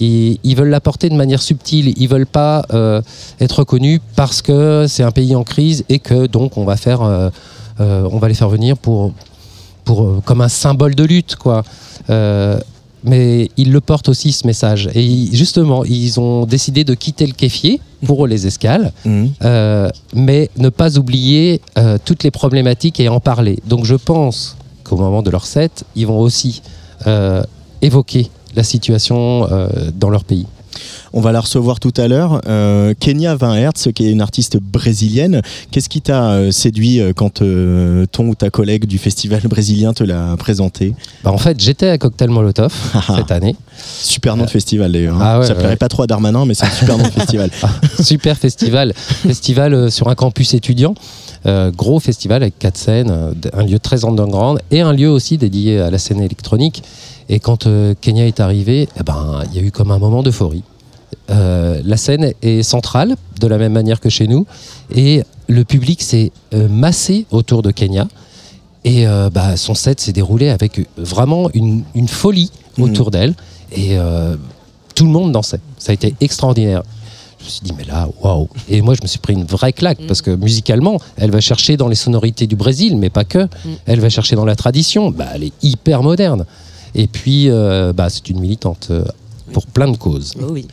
Et 0.00 0.38
ils 0.44 0.56
veulent 0.56 0.68
l'apporter 0.68 1.08
de 1.08 1.16
manière 1.16 1.42
subtile. 1.42 1.92
Ils 1.96 2.08
veulent 2.08 2.26
pas 2.26 2.64
euh, 2.72 3.02
être 3.40 3.58
reconnus 3.58 4.00
parce 4.14 4.40
que 4.40 4.86
c'est 4.88 5.02
un 5.02 5.10
pays 5.10 5.34
en 5.34 5.42
crise 5.42 5.84
et 5.88 5.98
que 5.98 6.26
donc 6.26 6.56
on 6.56 6.64
va 6.64 6.76
faire, 6.76 7.02
euh, 7.02 7.30
on 7.78 8.18
va 8.18 8.28
les 8.28 8.34
faire 8.34 8.48
venir 8.48 8.76
pour, 8.78 9.12
pour 9.84 10.22
comme 10.24 10.40
un 10.40 10.48
symbole 10.48 10.94
de 10.94 11.04
lutte, 11.04 11.36
quoi. 11.36 11.64
Mais 13.04 13.48
ils 13.56 13.72
le 13.72 13.80
portent 13.80 14.08
aussi 14.08 14.32
ce 14.32 14.46
message. 14.46 14.88
Et 14.94 15.28
justement, 15.32 15.84
ils 15.84 16.20
ont 16.20 16.44
décidé 16.46 16.84
de 16.84 16.94
quitter 16.94 17.26
le 17.26 17.32
kéfier 17.32 17.80
pour 18.04 18.26
les 18.32 18.46
escales, 18.46 18.92
Mhm. 19.04 19.30
euh, 19.42 19.88
mais 20.14 20.50
ne 20.56 20.68
pas 20.68 20.98
oublier 20.98 21.60
euh, 21.78 21.96
toutes 22.04 22.22
les 22.24 22.30
problématiques 22.30 23.00
et 23.00 23.08
en 23.08 23.20
parler. 23.20 23.58
Donc 23.66 23.84
je 23.84 23.94
pense 23.94 24.56
qu'au 24.84 24.96
moment 24.96 25.22
de 25.22 25.30
leur 25.30 25.46
set, 25.46 25.84
ils 25.96 26.06
vont 26.06 26.20
aussi 26.20 26.62
euh, 27.06 27.42
évoquer 27.82 28.28
la 28.56 28.62
situation 28.64 29.46
dans 29.94 30.10
leur 30.10 30.24
pays. 30.24 30.46
On 31.12 31.20
va 31.20 31.32
la 31.32 31.40
recevoir 31.40 31.80
tout 31.80 31.92
à 31.96 32.08
l'heure 32.08 32.40
Euh, 32.46 32.94
Kenya 32.98 33.34
20 33.34 33.54
Hertz 33.56 33.88
qui 33.94 34.06
est 34.06 34.10
une 34.10 34.20
artiste 34.20 34.58
brésilienne 34.58 35.42
qu'est-ce 35.70 35.88
qui 35.88 36.00
t'a 36.00 36.32
euh, 36.32 36.50
séduit 36.50 37.00
euh, 37.00 37.12
quand 37.14 37.42
euh, 37.42 38.06
ton 38.10 38.28
ou 38.28 38.34
ta 38.34 38.50
collègue 38.50 38.86
du 38.86 38.98
festival 38.98 39.40
brésilien 39.42 39.92
te 39.92 40.04
l'a 40.04 40.36
présenté? 40.38 40.94
Bah, 41.24 41.32
en 41.32 41.38
fait, 41.38 41.60
j'étais 41.60 41.88
à 41.88 41.98
Cocktail 41.98 42.30
Molotov 42.30 42.72
cette 43.16 43.30
année. 43.30 43.56
super 43.82 44.36
nom 44.36 44.44
de 44.44 44.50
festival 44.50 44.92
d'ailleurs 44.92 45.16
hein. 45.16 45.20
Ah 45.22 45.38
ouais, 45.40 45.46
ça 45.46 45.54
plairait 45.54 45.70
ouais. 45.70 45.76
pas 45.76 45.88
trop 45.88 46.02
à 46.02 46.06
Darmanin 46.06 46.44
mais 46.44 46.54
c'est 46.54 46.66
un 46.66 46.70
super 46.70 46.98
nom 46.98 47.04
de 47.04 47.10
festival 47.10 47.50
Super 48.02 48.36
festival, 48.36 48.92
festival 48.94 49.90
sur 49.90 50.08
un 50.08 50.14
campus 50.14 50.54
étudiant. 50.54 50.94
Euh, 51.46 51.70
gros 51.70 52.00
festival 52.00 52.42
avec 52.42 52.58
quatre 52.58 52.76
scènes, 52.76 53.34
un 53.54 53.62
lieu 53.64 53.78
très 53.78 54.04
underground 54.04 54.60
et 54.70 54.80
un 54.80 54.92
lieu 54.92 55.08
aussi 55.10 55.38
dédié 55.38 55.80
à 55.80 55.90
la 55.90 55.98
scène 55.98 56.20
électronique. 56.20 56.82
Et 57.28 57.38
quand 57.38 57.66
euh, 57.66 57.94
Kenya 58.00 58.26
est 58.26 58.40
arrivé, 58.40 58.88
eh 58.98 59.02
ben, 59.02 59.42
il 59.50 59.56
y 59.56 59.62
a 59.62 59.66
eu 59.66 59.70
comme 59.70 59.90
un 59.90 59.98
moment 59.98 60.22
d'euphorie. 60.22 60.64
Euh, 61.30 61.80
la 61.84 61.96
scène 61.96 62.32
est 62.42 62.62
centrale, 62.62 63.16
de 63.40 63.46
la 63.46 63.58
même 63.58 63.72
manière 63.72 64.00
que 64.00 64.08
chez 64.08 64.26
nous, 64.26 64.46
et 64.94 65.22
le 65.48 65.64
public 65.64 66.02
s'est 66.02 66.32
euh, 66.54 66.68
massé 66.68 67.26
autour 67.30 67.62
de 67.62 67.70
Kenya. 67.70 68.08
Et 68.84 69.06
euh, 69.06 69.28
bah, 69.30 69.56
son 69.56 69.74
set 69.74 70.00
s'est 70.00 70.12
déroulé 70.12 70.48
avec 70.48 70.80
vraiment 70.96 71.50
une, 71.54 71.82
une 71.94 72.08
folie 72.08 72.50
Mhm. 72.78 72.84
autour 72.84 73.10
d'elle. 73.10 73.34
Et 73.72 73.98
euh, 73.98 74.36
tout 74.94 75.04
le 75.04 75.10
monde 75.10 75.32
dansait. 75.32 75.60
Ça 75.78 75.90
a 75.90 75.94
été 75.94 76.14
extraordinaire. 76.20 76.82
Je 77.40 77.44
me 77.44 77.50
suis 77.50 77.60
dit, 77.62 77.72
mais 77.76 77.84
là, 77.84 78.08
waouh! 78.22 78.48
Et 78.68 78.80
moi, 78.82 78.94
je 78.94 79.02
me 79.02 79.06
suis 79.08 79.18
pris 79.18 79.32
une 79.34 79.44
vraie 79.44 79.72
claque 79.72 79.98
parce 80.06 80.22
que 80.22 80.30
musicalement, 80.30 80.98
elle 81.16 81.30
va 81.30 81.40
chercher 81.40 81.76
dans 81.76 81.88
les 81.88 81.94
sonorités 81.94 82.46
du 82.46 82.54
Brésil, 82.56 82.96
mais 82.96 83.10
pas 83.10 83.24
que. 83.24 83.48
Elle 83.86 84.00
va 84.00 84.08
chercher 84.10 84.36
dans 84.36 84.44
la 84.44 84.56
tradition. 84.56 85.10
Bah, 85.10 85.26
elle 85.34 85.44
est 85.44 85.52
hyper 85.62 86.02
moderne. 86.02 86.44
Et 86.94 87.06
puis, 87.06 87.48
euh, 87.48 87.92
bah, 87.92 88.08
c'est 88.10 88.28
une 88.30 88.40
militante 88.40 88.90
pour 89.52 89.66
plein 89.66 89.90
de 89.90 89.96
causes. 89.96 90.34
Oh 90.40 90.46
oui. 90.50 90.66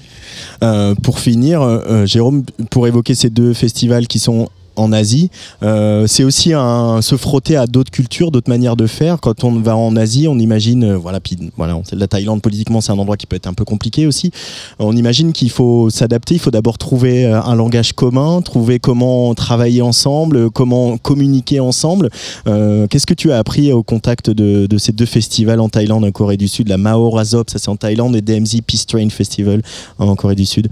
Euh, 0.63 0.95
pour 0.95 1.19
finir, 1.19 1.61
euh, 1.61 1.79
euh, 1.87 2.05
Jérôme, 2.05 2.43
pour 2.69 2.87
évoquer 2.87 3.15
ces 3.15 3.29
deux 3.29 3.53
festivals 3.53 4.07
qui 4.07 4.19
sont 4.19 4.49
en 4.77 4.91
Asie, 4.91 5.29
euh, 5.63 6.07
c'est 6.07 6.23
aussi 6.23 6.51
se 6.51 7.17
frotter 7.17 7.57
à 7.57 7.67
d'autres 7.67 7.91
cultures, 7.91 8.31
d'autres 8.31 8.49
manières 8.49 8.75
de 8.75 8.87
faire. 8.87 9.19
Quand 9.19 9.43
on 9.43 9.59
va 9.59 9.75
en 9.75 9.95
Asie, 9.95 10.27
on 10.27 10.37
imagine, 10.39 10.83
euh, 10.83 10.97
voilà, 10.97 11.19
puis 11.19 11.37
voilà, 11.57 11.79
la 11.91 12.07
Thaïlande 12.07 12.41
politiquement 12.41 12.79
c'est 12.79 12.91
un 12.91 12.97
endroit 12.97 13.17
qui 13.17 13.25
peut 13.25 13.35
être 13.35 13.47
un 13.47 13.53
peu 13.53 13.65
compliqué 13.65 14.07
aussi. 14.07 14.31
On 14.79 14.95
imagine 14.95 15.33
qu'il 15.33 15.49
faut 15.49 15.89
s'adapter, 15.89 16.35
il 16.35 16.39
faut 16.39 16.51
d'abord 16.51 16.77
trouver 16.77 17.25
euh, 17.25 17.41
un 17.41 17.55
langage 17.55 17.93
commun, 17.93 18.41
trouver 18.41 18.79
comment 18.79 19.33
travailler 19.35 19.81
ensemble, 19.81 20.49
comment 20.51 20.97
communiquer 20.97 21.59
ensemble. 21.59 22.09
Qu'est-ce 22.45 23.05
que 23.05 23.13
tu 23.13 23.31
as 23.31 23.37
appris 23.37 23.71
au 23.71 23.83
contact 23.83 24.29
de, 24.29 24.67
de 24.67 24.77
ces 24.77 24.91
deux 24.91 25.05
festivals 25.05 25.59
en 25.59 25.69
Thaïlande, 25.69 26.05
en 26.05 26.11
Corée 26.11 26.37
du 26.37 26.47
Sud, 26.47 26.67
la 26.67 26.77
Mao 26.77 27.09
Razop, 27.09 27.49
ça 27.49 27.59
c'est 27.59 27.69
en 27.69 27.75
Thaïlande, 27.75 28.15
et 28.15 28.21
DMZ 28.21 28.61
Peace 28.65 28.85
Train 28.87 29.09
Festival 29.09 29.61
en 29.99 30.15
Corée 30.15 30.35
du 30.35 30.45
Sud 30.45 30.69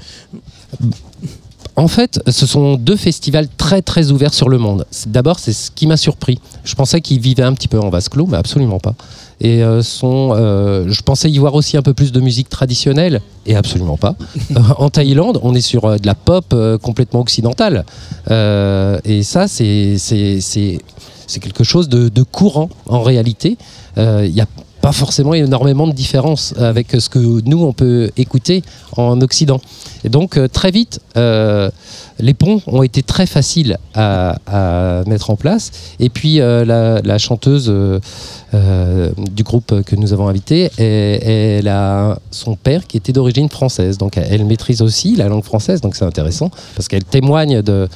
En 1.78 1.90
fait, 1.90 2.22
ce 2.28 2.46
sont 2.46 2.76
deux 2.76 2.96
festivals 2.96 3.48
très 3.58 3.82
très 3.82 4.12
ouverts 4.12 4.34
sur 4.34 4.48
le 4.48 4.58
monde. 4.58 4.86
D'abord, 5.08 5.40
c'est 5.40 5.52
ce 5.52 5.72
qui 5.72 5.88
m'a 5.88 5.98
surpris. 5.98 6.40
Je 6.64 6.74
pensais 6.74 7.02
qu'ils 7.02 7.20
vivaient 7.20 7.44
un 7.44 7.54
petit 7.54 7.68
peu 7.68 7.80
en 7.80 7.90
vase 7.90 8.08
clos, 8.08 8.28
mais 8.28 8.38
absolument 8.38 8.80
pas. 8.80 8.96
Et 9.42 9.62
euh, 9.62 9.82
sont, 9.82 10.32
euh, 10.34 10.86
je 10.88 11.02
pensais 11.02 11.30
y 11.30 11.38
voir 11.38 11.54
aussi 11.54 11.76
un 11.76 11.82
peu 11.82 11.94
plus 11.94 12.14
de 12.14 12.22
musique 12.22 12.48
traditionnelle, 12.48 13.20
et 13.46 13.56
absolument 13.56 13.98
pas. 13.98 14.16
Euh, 14.56 14.60
en 14.78 14.90
Thaïlande, 14.90 15.40
on 15.44 15.56
est 15.56 15.62
sur 15.62 16.00
de 16.00 16.06
la 16.06 16.14
pop 16.14 16.46
euh, 16.54 16.78
complètement 16.78 17.20
occidentale. 17.20 17.84
Et 18.30 19.24
ça, 19.24 19.48
c'est 19.48 19.98
quelque 21.42 21.64
chose 21.64 21.90
de, 21.90 22.10
de 22.10 22.24
courant 22.24 22.70
en 22.86 23.02
réalité. 23.02 23.58
Il 23.98 24.32
n'y 24.32 24.40
a 24.42 24.46
pas 24.86 24.92
forcément 24.92 25.34
énormément 25.34 25.88
de 25.88 25.94
différence 25.94 26.54
avec 26.60 26.92
ce 26.92 27.10
que 27.10 27.18
nous, 27.18 27.64
on 27.64 27.74
peut 27.74 28.12
écouter 28.18 28.62
en 28.96 29.20
Occident. 29.22 29.60
Et 30.04 30.10
donc, 30.10 30.38
euh, 30.38 30.48
très 30.48 30.70
vite, 30.70 31.00
euh, 31.18 31.72
les 32.20 32.34
ponts 32.34 32.62
ont 32.68 32.84
été 32.84 33.04
très 33.04 33.26
faciles 33.26 33.78
à, 33.94 35.04
mettre 35.08 35.30
en 35.30 35.36
place. 35.36 35.72
Et 36.00 36.10
puis, 36.10 36.40
euh, 36.40 36.66
la, 36.66 37.18
chanteuse 37.18 37.68
euh, 37.70 38.00
euh, 38.54 39.12
du 39.32 39.44
groupe 39.44 39.82
que 39.84 39.96
nous 39.96 40.14
avons 40.14 40.28
invité, 40.28 40.70
elle, 40.78 41.68
a 41.68 42.18
son 42.32 42.56
père 42.56 42.88
qui 42.88 42.98
était 42.98 43.12
d'origine 43.12 43.50
française. 43.50 43.98
Donc, 43.98 44.18
elle 44.18 44.46
maîtrise 44.46 44.82
aussi 44.82 45.16
la 45.16 45.28
langue 45.28 45.44
française. 45.44 45.82
Donc, 45.82 45.96
c'est 45.96 46.06
intéressant 46.06 46.50
parce 46.76 46.88
qu'elle 46.88 47.04
témoigne 47.04 47.62
de, 47.62 47.88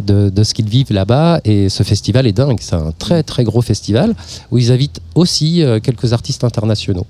de, 0.00 0.42
ce 0.42 0.54
qu'ils 0.54 0.68
vivent 0.68 0.92
là-bas. 0.92 1.40
Et 1.44 1.68
ce 1.68 1.82
festival 1.82 2.26
est 2.26 2.32
dingue. 2.32 2.58
C'est 2.60 2.76
un 2.76 2.92
très, 2.98 3.22
très 3.22 3.44
gros 3.44 3.62
festival 3.62 4.14
où 4.50 4.58
ils 4.58 4.72
invitent 4.72 5.00
aussi 5.14 5.62
quelques 5.82 6.12
artistes 6.12 6.44
internationaux. 6.44 7.06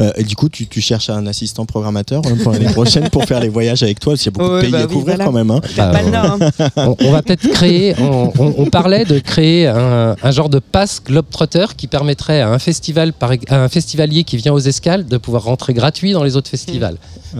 Euh, 0.00 0.10
et 0.16 0.24
du 0.24 0.34
coup, 0.36 0.48
tu, 0.48 0.66
tu 0.66 0.80
cherches 0.80 1.10
un 1.10 1.26
assistant 1.26 1.66
programmateur 1.66 2.22
euh, 2.26 2.34
pour 2.42 2.52
l'année 2.52 2.72
prochaine 2.72 3.08
pour 3.10 3.24
faire 3.24 3.40
les 3.40 3.48
voyages 3.48 3.82
avec 3.82 4.00
toi, 4.00 4.12
parce 4.14 4.22
qu'il 4.22 4.32
y 4.32 4.34
a 4.34 4.38
beaucoup 4.38 4.56
de 4.56 4.60
pays 4.62 4.70
bah 4.70 4.78
à 4.78 4.86
oui, 4.86 4.92
couvrir 4.92 5.16
voilà. 5.16 5.24
quand 5.24 5.32
même. 5.32 5.50
hein. 5.50 5.60
Bah, 5.76 5.88
Pas 5.88 6.02
le 6.02 6.10
Nord, 6.10 6.38
hein. 6.40 6.70
on, 6.76 6.96
on 7.00 7.10
va 7.12 7.22
peut-être 7.22 7.46
créer, 7.48 7.94
on, 8.00 8.32
on- 8.38 8.54
on 8.58 8.66
parlait 8.66 9.04
de 9.04 9.18
créer 9.18 9.66
un, 9.66 10.16
un 10.22 10.30
genre 10.30 10.48
de 10.48 10.58
passe 10.58 11.02
Globetrotter 11.04 11.66
qui 11.76 11.86
permettrait 11.86 12.40
à 12.40 12.48
un, 12.50 12.58
festival, 12.58 13.12
par, 13.12 13.32
à 13.48 13.56
un 13.56 13.68
festivalier 13.68 14.24
qui 14.24 14.36
vient 14.36 14.52
aux 14.52 14.58
escales 14.58 15.06
de 15.06 15.16
pouvoir 15.18 15.44
rentrer 15.44 15.74
gratuit 15.74 16.12
dans 16.12 16.24
les 16.24 16.36
autres 16.36 16.50
festivals. 16.50 16.96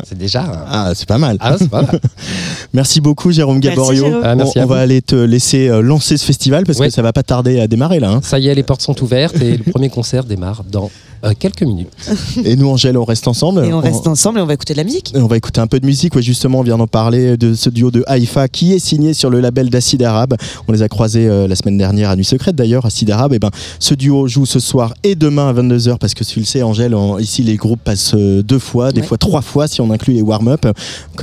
C'est 0.08 0.18
déjà 0.18 0.42
un- 0.42 0.64
Ah, 0.68 0.92
c'est 0.94 1.06
pas 1.08 1.18
mal. 1.18 1.36
Ah, 1.40 1.56
c'est 1.58 1.68
pas 1.70 1.82
mal. 1.82 2.00
Merci 2.72 3.00
beaucoup, 3.00 3.30
Jérôme 3.30 3.58
Merci, 3.62 3.68
Gaborio. 3.76 4.04
Jérôme. 4.06 4.20
Ah, 4.24 4.34
merci 4.34 4.58
on 4.58 4.66
va 4.66 4.78
aller 4.78 5.00
te 5.02 5.14
laisser 5.14 5.68
euh, 5.68 5.80
lancer 5.80 6.16
ce 6.16 6.24
festival 6.24 6.64
parce 6.64 6.78
Ouais. 6.78 6.88
que 6.88 6.92
ça 6.94 7.02
va 7.02 7.12
pas 7.12 7.22
tarder 7.22 7.60
à 7.60 7.66
démarrer 7.68 8.00
là. 8.00 8.10
hein. 8.10 8.20
Ça 8.22 8.38
y 8.38 8.48
est, 8.48 8.54
les 8.54 8.62
portes 8.62 8.82
sont 8.82 9.00
ouvertes 9.02 9.40
et 9.40 9.56
le 9.58 9.70
premier 9.70 9.88
concert 9.90 10.24
démarre 10.24 10.64
dans 10.70 10.90
euh, 11.24 11.32
quelques 11.38 11.62
minutes. 11.62 11.88
Et 12.44 12.54
nous, 12.56 12.68
Angèle, 12.68 12.98
on 12.98 13.04
reste 13.04 13.28
ensemble. 13.28 13.64
Et 13.64 13.72
on 13.72 13.80
reste 13.80 14.06
ensemble 14.06 14.38
et 14.38 14.42
on 14.42 14.46
va 14.46 14.52
écouter 14.54 14.74
de 14.74 14.78
la 14.78 14.84
musique. 14.84 15.14
Et 15.14 15.18
on 15.18 15.26
va 15.26 15.36
écouter 15.38 15.58
un 15.60 15.66
peu 15.66 15.80
de 15.80 15.86
musique. 15.86 16.14
Ouais, 16.14 16.20
justement, 16.22 16.58
on 16.58 16.62
vient 16.62 16.76
d'en 16.76 16.86
parler 16.86 17.36
de 17.38 17.54
ce 17.54 17.70
duo 17.70 17.90
de 17.90 18.04
Haïfa 18.06 18.46
qui 18.48 18.74
est 18.74 18.78
signé 18.78 19.14
sur 19.14 19.30
le 19.30 19.40
label 19.40 19.70
d'Acide 19.70 20.02
Arabe. 20.02 20.34
On 20.68 20.72
les 20.72 20.82
a 20.82 20.88
croisés 20.88 21.26
euh, 21.26 21.48
la 21.48 21.54
semaine 21.56 21.78
dernière 21.78 22.10
à 22.10 22.16
Nuit 22.16 22.24
Secrète 22.26 22.56
d'ailleurs, 22.56 22.84
Acide 22.84 23.10
Arabe. 23.10 23.32
Et 23.32 23.38
ben, 23.38 23.50
ce 23.78 23.94
duo 23.94 24.26
joue 24.28 24.44
ce 24.44 24.58
soir 24.60 24.92
et 25.02 25.14
demain 25.14 25.48
à 25.48 25.52
22h 25.54 25.96
parce 25.98 26.12
que 26.12 26.24
tu 26.24 26.40
le 26.40 26.44
sais, 26.44 26.62
Angèle, 26.62 26.94
en- 26.94 27.18
ici 27.18 27.42
les 27.42 27.56
groupes 27.56 27.80
passent 27.82 28.14
deux 28.14 28.58
fois, 28.58 28.92
des 28.92 29.00
Ouais. 29.00 29.06
fois 29.06 29.16
trois 29.16 29.40
fois 29.42 29.66
si 29.66 29.80
on 29.80 29.83
inclut 29.90 30.14
les 30.14 30.22
warm-up. 30.22 30.66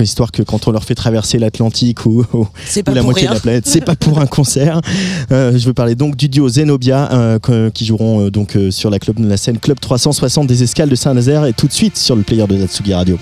Histoire 0.00 0.32
que 0.32 0.42
quand 0.42 0.66
on 0.66 0.72
leur 0.72 0.84
fait 0.84 0.96
traverser 0.96 1.38
l'Atlantique 1.38 2.06
ou, 2.06 2.24
la 2.86 3.02
moitié 3.02 3.22
rien. 3.22 3.30
de 3.30 3.34
la 3.34 3.40
planète, 3.40 3.66
c'est 3.66 3.84
pas 3.84 3.94
pour 3.94 4.18
un 4.18 4.26
concert. 4.26 4.80
Euh, 5.30 5.56
je 5.56 5.64
veux 5.66 5.72
parler 5.72 5.94
donc 5.94 6.16
du 6.16 6.28
duo 6.28 6.48
Zenobia 6.48 7.12
euh, 7.12 7.70
qui 7.70 7.84
joueront 7.84 8.26
euh, 8.26 8.30
donc 8.30 8.58
sur 8.70 8.90
la, 8.90 8.98
club, 8.98 9.18
la 9.20 9.36
scène 9.36 9.58
Club 9.58 9.78
360 9.78 10.46
des 10.46 10.62
Escales 10.62 10.88
de 10.88 10.94
Saint-Nazaire 10.94 11.46
et 11.46 11.52
tout 11.52 11.68
de 11.68 11.72
suite 11.72 11.96
sur 11.96 12.16
le 12.16 12.22
player 12.22 12.46
de 12.46 12.56
Zatsugi 12.56 12.94
Radio. 12.94 13.18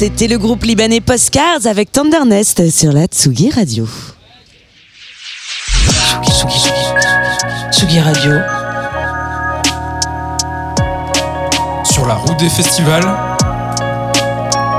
C'était 0.00 0.28
le 0.28 0.38
groupe 0.38 0.64
libanais 0.64 1.02
Postcards 1.02 1.66
avec 1.66 1.92
Tendernest 1.92 2.70
sur 2.70 2.90
la 2.90 3.04
Tsugi 3.04 3.50
Radio. 3.50 3.86
Tsugi, 5.76 6.30
Tsugi, 6.30 6.58
Tsugi. 6.58 7.70
Tsugi 7.70 8.00
Radio. 8.00 8.32
Sur 11.84 12.06
la 12.06 12.14
route 12.14 12.38
des 12.38 12.48
festivals 12.48 13.04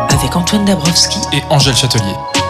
Avec 0.10 0.36
Antoine 0.36 0.66
Dabrowski 0.66 1.20
et 1.34 1.44
Angèle 1.52 1.76
Châtelier. 1.76 2.41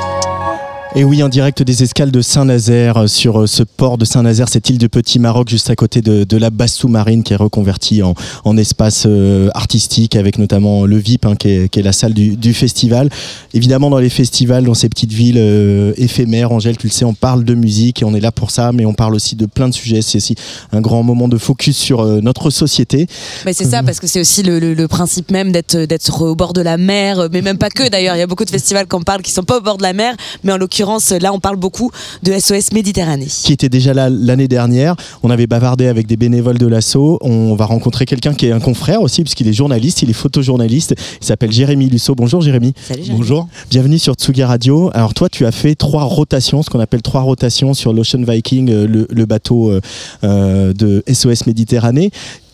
Et 0.94 1.06
oui, 1.06 1.24
en 1.24 1.30
direct 1.30 1.64
des 1.64 1.84
escales 1.84 2.12
de 2.12 2.22
Saint-Nazaire 2.22 2.98
euh, 2.98 3.08
sur 3.08 3.40
euh, 3.44 3.48
ce 3.48 3.64
port 3.64 3.98
de 3.98 4.04
Saint-Nazaire, 4.04 4.50
cette 4.50 4.70
île 4.70 4.78
de 4.78 4.88
Petit 4.88 5.20
Maroc 5.20 5.48
juste 5.48 5.70
à 5.70 5.76
côté 5.78 6.02
de, 6.02 6.26
de 6.26 6.36
la 6.38 6.50
base 6.50 6.74
sous-marine 6.74 7.24
qui 7.24 7.32
est 7.32 7.38
reconvertie 7.38 8.04
en, 8.04 8.14
en 8.44 8.58
espace 8.58 9.06
euh, 9.08 9.48
artistique 9.54 10.18
avec 10.18 10.38
notamment 10.38 10.86
le 10.86 10.98
VIP 10.98 11.26
hein, 11.26 11.38
qui, 11.38 11.48
est, 11.48 11.70
qui 11.70 11.80
est 11.80 11.84
la 11.84 11.94
salle 11.94 12.14
du, 12.14 12.36
du 12.36 12.54
festival. 12.54 13.10
Évidemment, 13.54 13.90
dans 13.90 14.00
les 14.00 14.10
festivals, 14.10 14.66
dans 14.66 14.74
ces 14.74 14.90
petites 14.90 15.14
villes 15.14 15.38
euh, 15.38 15.94
éphémères, 15.96 16.52
Angèle, 16.52 16.76
tu 16.76 16.88
le 16.88 16.92
sais, 16.92 17.06
on 17.06 17.14
parle 17.14 17.46
de 17.46 17.54
musique 17.56 18.02
et 18.02 18.06
on 18.06 18.14
est 18.14 18.20
là 18.20 18.34
pour 18.34 18.52
ça, 18.52 18.74
mais 18.74 18.84
on 18.86 18.94
parle 18.94 19.16
aussi 19.16 19.38
de 19.38 19.46
plein 19.46 19.70
de 19.70 19.74
sujets. 19.74 20.02
C'est 20.02 20.18
aussi 20.18 20.36
un 20.74 20.82
grand 20.82 21.04
moment 21.04 21.30
de 21.30 21.38
focus 21.38 21.78
sur 21.78 22.02
euh, 22.02 22.20
notre 22.20 22.50
société. 22.50 23.08
Mais 23.46 23.54
c'est 23.54 23.64
ça, 23.64 23.82
parce 23.82 24.02
que 24.02 24.08
c'est 24.08 24.20
aussi 24.20 24.44
le, 24.44 24.60
le- 24.60 24.74
le 24.74 24.88
principe 24.90 25.32
même 25.32 25.54
d'être 25.54 25.78
d'être 25.78 26.22
au 26.24 26.36
bord 26.36 26.52
de 26.52 26.62
la 26.62 26.76
mer, 26.76 27.30
mais 27.32 27.42
même 27.42 27.58
pas 27.58 27.70
que 27.70 27.88
d'ailleurs. 27.88 28.18
Il 28.18 28.20
y 28.20 28.24
a 28.24 28.28
beaucoup 28.28 28.44
de 28.46 28.50
festivals 28.50 28.88
qu'on 28.88 29.04
parle 29.04 29.22
qui 29.22 29.32
sont 29.32 29.44
pas 29.44 29.58
au 29.60 29.62
bord 29.62 29.78
de 29.78 29.84
la 29.84 29.94
mer, 29.94 30.16
mais 30.44 30.52
en 30.52 30.58
l'occurrence, 30.58 30.81
là, 31.20 31.34
on 31.34 31.40
parle 31.40 31.58
beaucoup 31.58 31.92
de 32.24 32.32
SOS 32.38 32.72
Méditerranée. 32.74 33.28
qui 33.28 33.54
était 33.54 33.70
déjà 33.70 33.94
là 33.94 34.10
l'année 34.10 34.48
dernière. 34.48 34.96
On 35.24 35.30
avait 35.30 35.48
bavardé 35.48 35.88
avec 35.88 36.08
des 36.08 36.18
bénévoles 36.18 36.58
de 36.58 36.68
l'assaut. 36.68 37.18
On 37.22 37.56
va 37.56 37.66
rencontrer 37.66 38.06
quelqu'un 38.06 38.34
qui 38.34 38.48
est 38.48 38.52
un 38.52 38.60
confrère 38.60 39.02
aussi, 39.02 39.24
puisqu'il 39.24 39.48
est 39.48 39.54
journaliste, 39.54 40.02
il 40.02 40.10
est 40.10 40.14
photojournaliste. 40.14 40.96
Il 41.22 41.26
s'appelle 41.26 41.52
Jérémy 41.52 41.90
Lusso. 41.90 42.16
Bonjour 42.16 42.42
Jérémy. 42.42 42.74
Salut, 42.88 43.04
Jérémy. 43.04 43.18
Bonjour. 43.20 43.48
Bienvenue 43.70 44.00
sur 44.00 44.14
Tsugi 44.16 44.44
Radio. 44.44 44.90
Alors 44.94 45.14
toi, 45.14 45.30
tu 45.30 45.46
as 45.46 45.52
fait 45.52 45.76
trois 45.76 46.04
rotations, 46.04 46.64
ce 46.64 46.70
qu'on 46.70 46.80
appelle 46.80 47.02
trois 47.02 47.22
rotations 47.22 47.74
sur 47.74 47.94
l'Ocean 47.94 48.24
Viking, 48.28 48.70
euh, 48.70 48.88
le, 48.88 49.08
le 49.10 49.26
bateau 49.26 49.70
euh, 49.72 49.82
euh, 50.24 50.74
de 50.74 51.04
SOS 51.12 51.46
Méditerranée. 51.48 52.12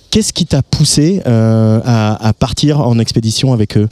Qu'est-ce 0.09 0.33
qui 0.33 0.45
t'a 0.45 0.61
poussé 0.63 1.21
euh, 1.27 1.79
à, 1.85 2.27
à 2.27 2.33
partir 2.33 2.79
en 2.81 2.97
expédition 2.97 3.53
avec 3.53 3.77
eux? 3.77 3.87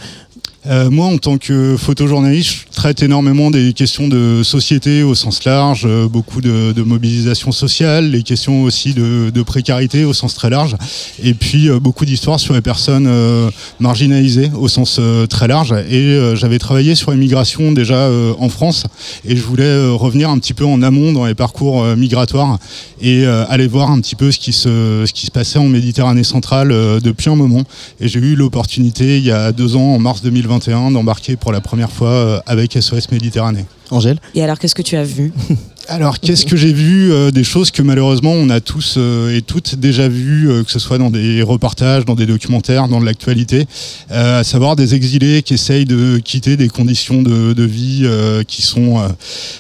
Euh, 0.68 0.90
moi, 0.90 1.06
en 1.06 1.18
tant 1.18 1.38
que 1.38 1.76
photojournaliste, 1.78 2.50
je 2.50 2.76
traite 2.76 3.04
énormément 3.04 3.52
des 3.52 3.74
questions 3.74 4.08
de 4.08 4.42
société 4.44 5.04
au 5.04 5.14
sens 5.14 5.44
large, 5.44 5.84
euh, 5.86 6.08
beaucoup 6.08 6.42
de, 6.42 6.74
mobilisation 6.82 7.52
sociale, 7.52 8.10
les 8.10 8.24
questions 8.24 8.64
aussi 8.64 8.94
de, 8.94 9.32
précarité 9.44 10.06
au 10.06 10.14
sens 10.14 10.34
très 10.34 10.50
large, 10.50 10.76
et 11.22 11.36
puis 11.36 11.70
euh, 11.70 11.80
beaucoup 11.80 12.06
d'histoires 12.06 12.40
sur 12.40 12.56
les 12.56 12.62
personnes 12.62 13.10
marginalisées 13.80 14.50
au 14.56 14.68
sens 14.68 15.00
très 15.30 15.48
large. 15.48 15.74
Et 15.90 16.18
j'avais 16.36 16.58
travaillé 16.58 16.96
sur 16.96 17.12
l'immigration 17.12 17.72
déjà 17.72 18.10
en 18.40 18.50
France, 18.50 18.86
et 19.28 19.36
je 19.36 19.42
voulais 19.44 19.88
revenir 19.90 20.30
un 20.30 20.40
petit 20.40 20.54
peu 20.54 20.66
en 20.66 20.82
amont 20.82 21.14
dans 21.14 21.26
les 21.26 21.36
parcours 21.36 21.84
migratoires 21.96 22.58
et 23.02 23.26
aller 23.26 23.68
voir 23.68 23.92
un 23.92 24.00
petit 24.00 24.16
peu 24.16 24.32
ce 24.32 24.40
qui 24.40 24.54
se, 24.54 25.04
ce 25.06 25.14
qui 25.14 25.26
se 25.26 25.32
passait 25.32 25.60
en 25.60 25.68
Méditerranée 25.68 26.24
centrale 26.24 26.70
depuis 27.02 27.30
un 27.30 27.36
moment. 27.36 27.64
Et 28.00 28.08
j'ai 28.08 28.20
eu 28.20 28.36
l'opportunité, 28.36 29.18
il 29.18 29.24
y 29.26 29.32
a 29.32 29.52
deux 29.52 29.76
ans, 29.76 29.96
en 29.96 30.00
mars 30.00 30.22
2021, 30.60 30.92
d'embarquer 30.92 31.36
pour 31.36 31.52
la 31.52 31.62
première 31.62 31.92
fois 31.92 32.10
euh, 32.10 32.40
avec 32.46 32.74
SOS 32.74 33.12
Méditerranée. 33.12 33.66
Angèle 33.92 34.20
Et 34.34 34.44
alors, 34.44 34.58
qu'est-ce 34.58 34.76
que 34.76 34.82
tu 34.82 34.96
as 34.96 35.04
vu? 35.04 35.34
Alors, 35.88 36.20
qu'est-ce 36.20 36.48
que 36.48 36.58
j'ai 36.58 36.74
vu 36.74 37.12
Euh, 37.12 37.30
Des 37.30 37.44
choses 37.44 37.70
que 37.70 37.84
malheureusement 37.84 38.32
on 38.32 38.50
a 38.50 38.60
tous 38.60 38.96
euh, 38.98 39.36
et 39.36 39.42
toutes 39.44 39.76
déjà 39.76 40.08
vues, 40.08 40.50
euh, 40.50 40.64
que 40.64 40.72
ce 40.72 40.80
soit 40.80 40.98
dans 40.98 41.12
des 41.12 41.44
reportages, 41.44 42.06
dans 42.06 42.16
des 42.16 42.26
documentaires, 42.26 42.88
dans 42.88 43.00
de 43.00 43.06
l'actualité, 43.06 43.68
à 44.10 44.44
savoir 44.44 44.76
des 44.76 44.96
exilés 44.96 45.44
qui 45.44 45.54
essayent 45.54 45.86
de 45.86 46.18
quitter 46.18 46.58
des 46.58 46.70
conditions 46.70 47.22
de, 47.22 47.64
vie 47.64 48.08
qui 48.48 48.62
sont 48.62 48.98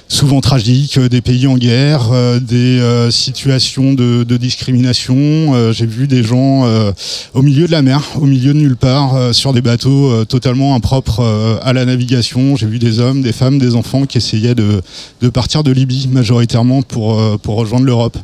souvent 0.08 0.42
tragiques, 0.42 1.00
des 1.00 1.22
pays 1.22 1.48
en 1.48 1.58
guerre, 1.58 2.12
des 2.42 2.80
situations 3.10 3.94
de, 3.94 4.24
discrimination. 4.38 5.72
J'ai 5.72 5.86
vu 5.86 6.08
des 6.08 6.24
gens 6.24 6.66
au 7.34 7.42
milieu 7.42 7.68
de 7.68 7.72
la 7.72 7.82
mer, 7.82 8.02
au 8.16 8.26
milieu 8.26 8.54
de 8.54 8.60
nulle 8.60 8.76
part, 8.76 9.34
sur 9.34 9.54
des 9.54 9.62
bateaux 9.62 10.26
totalement 10.26 10.76
impropres 10.76 11.22
à 11.62 11.74
la 11.74 11.86
navigation. 11.86 12.56
J'ai 12.56 12.68
vu 12.68 12.80
des 12.80 13.00
hommes, 13.00 13.22
des 13.22 13.34
femmes, 13.34 13.58
des 13.58 13.76
enfants 13.76 14.06
qui 14.06 14.18
essayaient 14.18 14.56
de 14.56 15.30
partir 15.30 15.64
de 15.64 15.72
Libye 15.72 16.08
majoritairement 16.15 16.82
pour, 16.82 17.19
euh, 17.19 17.38
pour 17.38 17.56
rejoindre 17.56 17.86
l'Europe. 17.86 18.17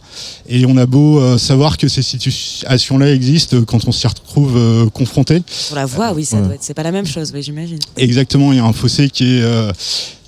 Et 0.50 0.66
on 0.66 0.76
a 0.78 0.86
beau 0.86 1.20
euh, 1.20 1.38
savoir 1.38 1.78
que 1.78 1.88
ces 1.88 2.02
situations-là 2.02 3.12
existent 3.14 3.62
quand 3.68 3.88
on 3.88 3.92
s'y 3.92 4.08
retrouve 4.08 4.58
euh, 4.58 4.90
confronté. 4.90 5.44
Sur 5.48 5.76
la 5.76 5.86
voie, 5.86 6.14
oui, 6.14 6.26
ça 6.26 6.38
Ouais. 6.38 6.44
doit 6.46 6.56
être. 6.56 6.64
C'est 6.64 6.74
pas 6.74 6.84
la 6.84 6.92
même 6.92 7.06
chose, 7.06 7.32
oui, 7.34 7.44
j'imagine. 7.44 7.80
Exactement, 7.98 8.52
il 8.52 8.58
y 8.58 8.60
a 8.60 8.66
un 8.66 8.74
fossé 8.74 9.10
qui 9.10 9.24
est, 9.38 9.42
euh, 9.44 9.72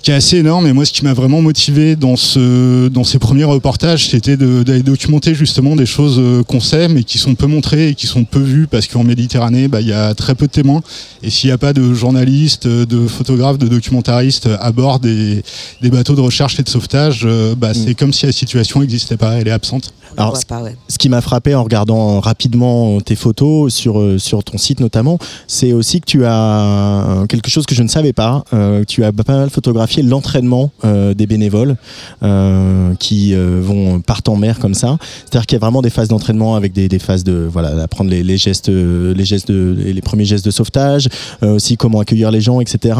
qui 0.04 0.10
est 0.10 0.14
assez 0.14 0.36
énorme. 0.36 0.66
Et 0.66 0.72
moi, 0.74 0.84
ce 0.84 0.92
qui 0.92 1.02
m'a 1.02 1.14
vraiment 1.14 1.40
motivé 1.40 1.96
dans, 1.96 2.16
ce, 2.16 2.88
dans 2.88 3.04
ces 3.04 3.18
premiers 3.18 3.44
reportages, 3.44 4.08
c'était 4.10 4.36
de- 4.36 4.62
d'aller 4.62 4.82
documenter 4.82 5.34
justement 5.34 5.76
des 5.76 5.86
choses 5.86 6.16
euh, 6.18 6.42
qu'on 6.42 6.60
sait, 6.60 6.88
mais 6.88 7.04
qui 7.04 7.16
sont 7.16 7.34
peu 7.34 7.46
montrées 7.46 7.88
et 7.88 7.94
qui 7.94 8.06
sont 8.06 8.24
peu 8.24 8.38
vues, 8.40 8.66
parce 8.66 8.86
qu'en 8.86 9.02
Méditerranée, 9.02 9.66
bah, 9.66 9.80
il 9.80 9.88
y 9.88 9.92
a 9.94 10.14
très 10.14 10.34
peu 10.34 10.46
de 10.46 10.52
témoins. 10.52 10.82
Et 11.22 11.30
s'il 11.30 11.48
n'y 11.48 11.52
a 11.54 11.58
pas 11.58 11.72
de 11.72 11.94
journalistes, 11.94 12.68
de 12.68 13.06
photographes, 13.06 13.56
de 13.58 13.66
documentaristes 13.66 14.48
à 14.60 14.72
bord 14.72 15.00
des, 15.00 15.42
des 15.80 15.90
bateaux 15.90 16.14
de 16.14 16.20
recherche 16.20 16.60
et 16.60 16.62
de 16.62 16.68
sauvetage, 16.68 17.22
euh, 17.24 17.54
bah, 17.56 17.72
c'est 17.72 17.94
comme 17.94 18.12
si 18.12 18.26
la 18.26 18.32
situation 18.32 18.80
n'existait 18.80 19.16
pas, 19.16 19.32
elle 19.40 19.48
est 19.48 19.52
absente. 19.52 19.94
Alors, 20.16 20.38
pas, 20.48 20.62
ouais. 20.62 20.76
Ce 20.88 20.98
qui 20.98 21.08
m'a 21.08 21.20
frappé 21.20 21.54
en 21.54 21.62
regardant 21.62 22.20
rapidement 22.20 23.00
tes 23.00 23.16
photos 23.16 23.72
sur, 23.72 23.98
euh, 23.98 24.18
sur 24.18 24.42
ton 24.44 24.58
site 24.58 24.80
notamment, 24.80 25.18
c'est 25.46 25.72
aussi 25.72 26.00
que 26.00 26.06
tu 26.06 26.24
as 26.24 27.24
quelque 27.28 27.50
chose 27.50 27.66
que 27.66 27.74
je 27.74 27.82
ne 27.82 27.88
savais 27.88 28.12
pas. 28.12 28.44
euh, 28.52 28.84
tu 28.86 29.04
as 29.04 29.12
pas 29.12 29.32
mal 29.32 29.50
photographié 29.50 30.02
l'entraînement 30.02 30.70
euh, 30.84 31.14
des 31.14 31.26
bénévoles 31.26 31.76
euh, 32.22 32.94
qui 32.96 33.34
vont 33.34 34.00
partent 34.00 34.28
en 34.28 34.36
mer 34.36 34.58
comme 34.58 34.74
ça. 34.74 34.96
C'est-à-dire 35.24 35.46
qu'il 35.46 35.56
y 35.56 35.60
a 35.60 35.64
vraiment 35.64 35.82
des 35.82 35.90
phases 35.90 36.08
d'entraînement 36.08 36.56
avec 36.56 36.72
des, 36.72 36.88
des 36.88 36.98
phases 36.98 37.24
de 37.24 37.48
voilà 37.50 37.82
apprendre 37.82 38.10
les, 38.10 38.22
les 38.22 38.36
gestes, 38.36 38.68
les 38.68 39.24
gestes 39.24 39.48
de, 39.48 39.76
les 39.78 40.02
premiers 40.02 40.24
gestes 40.24 40.44
de 40.44 40.50
sauvetage, 40.50 41.08
aussi 41.42 41.76
comment 41.76 42.00
accueillir 42.00 42.30
les 42.30 42.40
gens, 42.40 42.60
etc. 42.60 42.98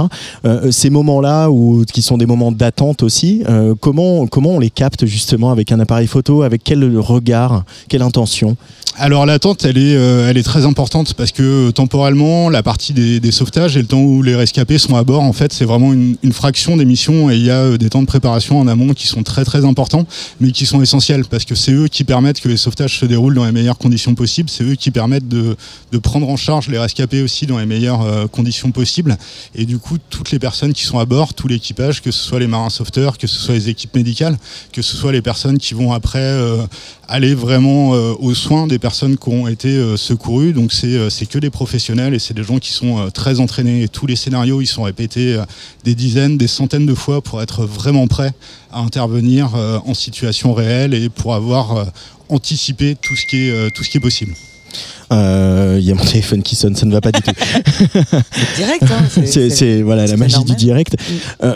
Ces 0.70 0.90
moments-là 0.90 1.50
ou 1.50 1.84
qui 1.84 2.02
sont 2.02 2.18
des 2.18 2.26
moments 2.26 2.52
d'attente 2.52 3.02
aussi, 3.02 3.42
comment 3.80 4.26
comment 4.26 4.50
on 4.50 4.58
les 4.60 4.70
capte 4.70 5.06
justement 5.06 5.50
avec 5.50 5.72
un 5.72 5.80
appareil 5.80 6.06
photo, 6.06 6.42
avec 6.42 6.62
quel 6.64 6.98
regard, 7.06 7.64
quelle 7.88 8.02
intention 8.02 8.56
Alors 8.96 9.26
l'attente, 9.26 9.64
elle 9.64 9.76
est, 9.76 9.96
euh, 9.96 10.30
elle 10.30 10.38
est 10.38 10.44
très 10.44 10.66
importante 10.66 11.14
parce 11.14 11.32
que 11.32 11.68
euh, 11.68 11.72
temporellement, 11.72 12.48
la 12.48 12.62
partie 12.62 12.92
des, 12.92 13.32
sauvetages 13.32 13.76
et 13.76 13.80
le 13.80 13.88
temps 13.88 14.00
où 14.00 14.22
les 14.22 14.36
rescapés 14.36 14.78
sont 14.78 14.94
à 14.94 15.02
bord, 15.02 15.22
en 15.22 15.32
fait, 15.32 15.52
c'est 15.52 15.64
vraiment 15.64 15.92
une, 15.92 16.16
fraction 16.32 16.76
des 16.76 16.84
missions 16.84 17.28
et 17.28 17.34
il 17.34 17.42
y 17.42 17.50
a 17.50 17.58
euh, 17.58 17.76
des 17.76 17.90
temps 17.90 18.02
de 18.02 18.06
préparation 18.06 18.60
en 18.60 18.68
amont 18.68 18.94
qui 18.94 19.08
sont 19.08 19.24
très 19.24 19.44
très 19.44 19.64
importants, 19.64 20.06
mais 20.40 20.52
qui 20.52 20.64
sont 20.64 20.80
essentiels 20.80 21.24
parce 21.24 21.44
que 21.44 21.56
c'est 21.56 21.72
eux 21.72 21.88
qui 21.88 22.04
permettent 22.04 22.40
que 22.40 22.48
les 22.48 22.56
sauvetages 22.56 23.00
se 23.00 23.04
déroulent 23.04 23.34
dans 23.34 23.44
les 23.44 23.50
meilleures 23.50 23.78
conditions 23.78 24.14
possibles, 24.14 24.48
c'est 24.48 24.62
eux 24.62 24.76
qui 24.76 24.92
permettent 24.92 25.26
de, 25.26 25.56
de 25.90 25.98
prendre 25.98 26.28
en 26.28 26.36
charge 26.36 26.68
les 26.68 26.78
rescapés 26.78 27.22
aussi 27.22 27.46
dans 27.46 27.58
les 27.58 27.66
meilleures 27.66 28.30
conditions 28.30 28.70
possibles. 28.70 29.16
Et 29.56 29.64
du 29.64 29.78
coup, 29.78 29.98
toutes 30.10 30.30
les 30.30 30.38
personnes 30.38 30.72
qui 30.72 30.84
sont 30.84 31.00
à 31.00 31.04
bord, 31.04 31.34
tout 31.34 31.48
l'équipage, 31.48 32.00
que 32.00 32.12
ce 32.12 32.22
soit 32.22 32.38
les 32.38 32.46
marins 32.46 32.70
sauveteurs, 32.70 33.18
que 33.18 33.26
ce 33.26 33.40
soit 33.40 33.54
les 33.54 33.68
équipes 33.68 33.94
médicales, 33.94 34.38
que 34.72 34.82
ce 34.82 34.96
soit 34.96 35.12
les 35.12 35.22
personnes 35.22 35.58
qui 35.58 35.74
vont 35.74 35.92
après 35.92 36.38
aller 37.08 37.34
vraiment 37.34 37.94
euh, 37.94 38.12
aux 38.18 38.34
soins 38.34 38.66
des 38.66 38.78
personnes 38.78 39.16
qui 39.16 39.28
ont 39.28 39.46
été 39.48 39.68
euh, 39.68 39.96
secourues. 39.96 40.52
Donc 40.52 40.72
c'est 40.72 40.86
euh, 40.96 41.10
c'est 41.10 41.26
que 41.26 41.38
des 41.38 41.50
professionnels 41.50 42.14
et 42.14 42.18
c'est 42.18 42.34
des 42.34 42.42
gens 42.42 42.58
qui 42.58 42.72
sont 42.72 42.98
euh, 42.98 43.10
très 43.10 43.40
entraînés. 43.40 43.82
Et 43.82 43.88
tous 43.88 44.06
les 44.06 44.16
scénarios, 44.16 44.60
ils 44.60 44.66
sont 44.66 44.82
répétés 44.82 45.34
euh, 45.34 45.44
des 45.84 45.94
dizaines, 45.94 46.36
des 46.38 46.46
centaines 46.48 46.86
de 46.86 46.94
fois 46.94 47.20
pour 47.22 47.42
être 47.42 47.64
vraiment 47.64 48.06
prêts 48.06 48.32
à 48.72 48.80
intervenir 48.80 49.54
euh, 49.54 49.78
en 49.86 49.94
situation 49.94 50.52
réelle 50.54 50.94
et 50.94 51.08
pour 51.08 51.34
avoir 51.34 51.76
euh, 51.76 51.84
anticipé 52.28 52.96
tout 53.00 53.14
ce 53.16 53.26
qui 53.26 53.48
est, 53.48 53.50
euh, 53.50 53.68
tout 53.74 53.84
ce 53.84 53.90
qui 53.90 53.98
est 53.98 54.00
possible. 54.00 54.34
Euh, 55.12 55.76
Il 55.80 55.84
y 55.86 55.92
a 55.92 55.94
mon 55.94 56.04
téléphone 56.04 56.42
qui 56.42 56.56
sonne, 56.56 56.74
ça 56.74 56.86
ne 56.86 56.92
va 56.92 57.00
pas 57.00 57.12
du 57.12 57.20
tout. 57.20 57.30
Direct, 58.56 58.82
hein. 58.90 59.22
c'est- 59.50 59.82
voilà 59.82 60.06
la 60.06 60.16
magie 60.16 60.34
normal. 60.34 60.56
du 60.56 60.64
direct. 60.64 60.96
Euh, 61.42 61.54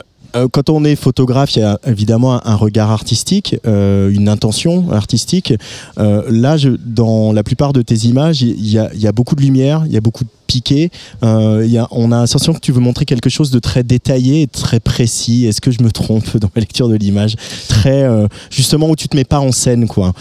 quand 0.52 0.70
on 0.70 0.84
est 0.84 0.96
photographe, 0.96 1.56
il 1.56 1.60
y 1.60 1.62
a 1.62 1.78
évidemment 1.86 2.46
un, 2.46 2.54
regard 2.54 2.90
artistique, 2.90 3.56
euh, 3.66 4.10
une 4.10 4.28
intention 4.28 4.90
artistique. 4.92 5.54
Euh, 5.98 6.22
là, 6.30 6.56
dans 6.84 7.32
la 7.32 7.42
plupart 7.42 7.72
de 7.72 7.82
tes 7.82 8.06
images, 8.06 8.42
il 8.42 8.68
y, 8.68 8.78
a, 8.78 9.12
beaucoup 9.12 9.34
de 9.34 9.40
lumière, 9.40 9.82
il 9.86 9.92
y 9.92 9.96
a 9.96 10.00
beaucoup 10.00 10.24
de 10.24 10.30
piqué. 10.46 10.90
Euh, 11.22 11.64
y 11.66 11.78
a, 11.78 11.86
on 11.90 12.10
a 12.10 12.20
l'impression 12.20 12.52
que 12.52 12.60
tu 12.60 12.72
veux 12.72 12.80
montrer 12.80 13.04
quelque 13.04 13.30
chose 13.30 13.50
de 13.50 13.58
très 13.58 13.82
détaillé 13.82 14.42
et 14.42 14.46
très 14.46 14.80
précis. 14.80 15.46
Est-ce 15.46 15.60
que 15.60 15.70
je 15.70 15.82
me 15.82 15.90
trompe 15.90 16.36
dans 16.38 16.50
ma 16.54 16.60
lecture 16.60 16.88
de 16.88 16.96
l'image? 16.96 17.36
Très, 17.68 18.02
euh, 18.02 18.26
justement, 18.50 18.88
où 18.90 18.96
tu 18.96 19.08
te 19.08 19.16
mets 19.16 19.24
pas 19.24 19.40
en 19.40 19.52
scène, 19.52 19.86
quoi. 19.86 20.12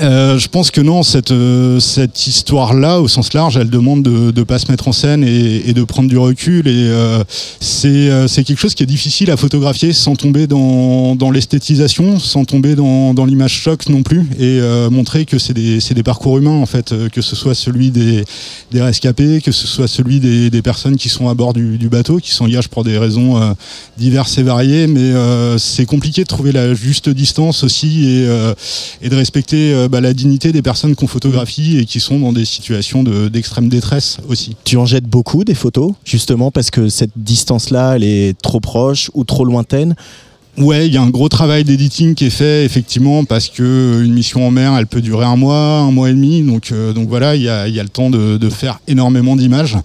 Euh, 0.00 0.38
je 0.38 0.48
pense 0.48 0.70
que 0.70 0.80
non, 0.80 1.02
cette, 1.02 1.32
euh, 1.32 1.80
cette 1.80 2.26
histoire-là, 2.26 3.00
au 3.00 3.08
sens 3.08 3.32
large, 3.32 3.56
elle 3.56 3.68
demande 3.70 4.04
de 4.04 4.32
ne 4.38 4.42
pas 4.44 4.58
se 4.58 4.70
mettre 4.70 4.86
en 4.86 4.92
scène 4.92 5.24
et, 5.24 5.68
et 5.68 5.72
de 5.72 5.82
prendre 5.82 6.08
du 6.08 6.16
recul. 6.16 6.68
Et 6.68 6.72
euh, 6.74 7.24
c'est 7.58 7.88
euh, 7.88 8.28
c'est 8.28 8.44
quelque 8.44 8.60
chose 8.60 8.74
qui 8.74 8.84
est 8.84 8.86
difficile 8.86 9.30
à 9.30 9.36
photographier 9.36 9.92
sans 9.92 10.14
tomber 10.14 10.46
dans, 10.46 11.16
dans 11.16 11.32
l'esthétisation, 11.32 12.20
sans 12.20 12.44
tomber 12.44 12.76
dans, 12.76 13.12
dans 13.12 13.24
l'image 13.24 13.52
choc 13.52 13.88
non 13.88 14.02
plus, 14.04 14.20
et 14.38 14.60
euh, 14.60 14.88
montrer 14.88 15.24
que 15.24 15.38
c'est 15.38 15.54
des, 15.54 15.78
des 15.78 16.02
parcours 16.04 16.38
humains, 16.38 16.50
en 16.50 16.66
fait, 16.66 16.94
que 17.12 17.20
ce 17.20 17.34
soit 17.34 17.54
celui 17.54 17.90
des, 17.90 18.24
des 18.70 18.82
rescapés, 18.82 19.40
que 19.40 19.50
ce 19.50 19.66
soit 19.66 19.88
celui 19.88 20.20
des, 20.20 20.50
des 20.50 20.62
personnes 20.62 20.96
qui 20.96 21.08
sont 21.08 21.28
à 21.28 21.34
bord 21.34 21.54
du, 21.54 21.76
du 21.76 21.88
bateau, 21.88 22.18
qui 22.18 22.30
s'engagent 22.30 22.68
pour 22.68 22.84
des 22.84 22.98
raisons 22.98 23.54
diverses 23.96 24.38
et 24.38 24.42
variées. 24.42 24.86
Mais 24.86 25.12
c'est 25.58 25.86
compliqué 25.86 26.22
de 26.22 26.28
trouver 26.28 26.52
la 26.52 26.74
juste 26.74 27.08
distance 27.08 27.64
aussi 27.64 28.06
et, 28.06 28.28
et 29.02 29.08
de 29.08 29.16
respecter 29.16 29.87
bah, 29.88 30.00
la 30.00 30.14
dignité 30.14 30.52
des 30.52 30.62
personnes 30.62 30.94
qu'on 30.94 31.06
photographie 31.06 31.78
et 31.78 31.84
qui 31.84 32.00
sont 32.00 32.18
dans 32.18 32.32
des 32.32 32.44
situations 32.44 33.02
de- 33.02 33.28
d'extrême 33.28 33.68
détresse 33.68 34.18
aussi. 34.28 34.56
Tu 34.64 34.76
en 34.76 34.86
jettes 34.86 35.06
beaucoup 35.06 35.44
des 35.44 35.54
photos, 35.54 35.92
justement 36.04 36.50
parce 36.50 36.70
que 36.70 36.88
cette 36.88 37.12
distance-là, 37.16 37.96
elle 37.96 38.04
est 38.04 38.38
trop 38.40 38.60
proche 38.60 39.10
ou 39.14 39.24
trop 39.24 39.44
lointaine. 39.44 39.94
Ouais, 40.60 40.88
il 40.88 40.92
y 40.92 40.96
a 40.96 41.02
un 41.02 41.10
gros 41.10 41.28
travail 41.28 41.62
d'editing 41.62 42.16
qui 42.16 42.26
est 42.26 42.30
fait 42.30 42.64
effectivement 42.64 43.24
parce 43.24 43.48
que 43.48 43.62
euh, 43.62 44.04
une 44.04 44.12
mission 44.12 44.44
en 44.44 44.50
mer, 44.50 44.74
elle 44.76 44.88
peut 44.88 45.00
durer 45.00 45.24
un 45.24 45.36
mois, 45.36 45.78
un 45.78 45.92
mois 45.92 46.10
et 46.10 46.12
demi, 46.12 46.42
donc 46.42 46.72
euh, 46.72 46.92
donc 46.92 47.08
voilà, 47.08 47.36
il 47.36 47.42
y 47.42 47.48
a, 47.48 47.68
y 47.68 47.78
a 47.78 47.82
le 47.82 47.88
temps 47.88 48.10
de, 48.10 48.48
faire 48.48 48.80
énormément 48.88 49.36
d'images. 49.36 49.76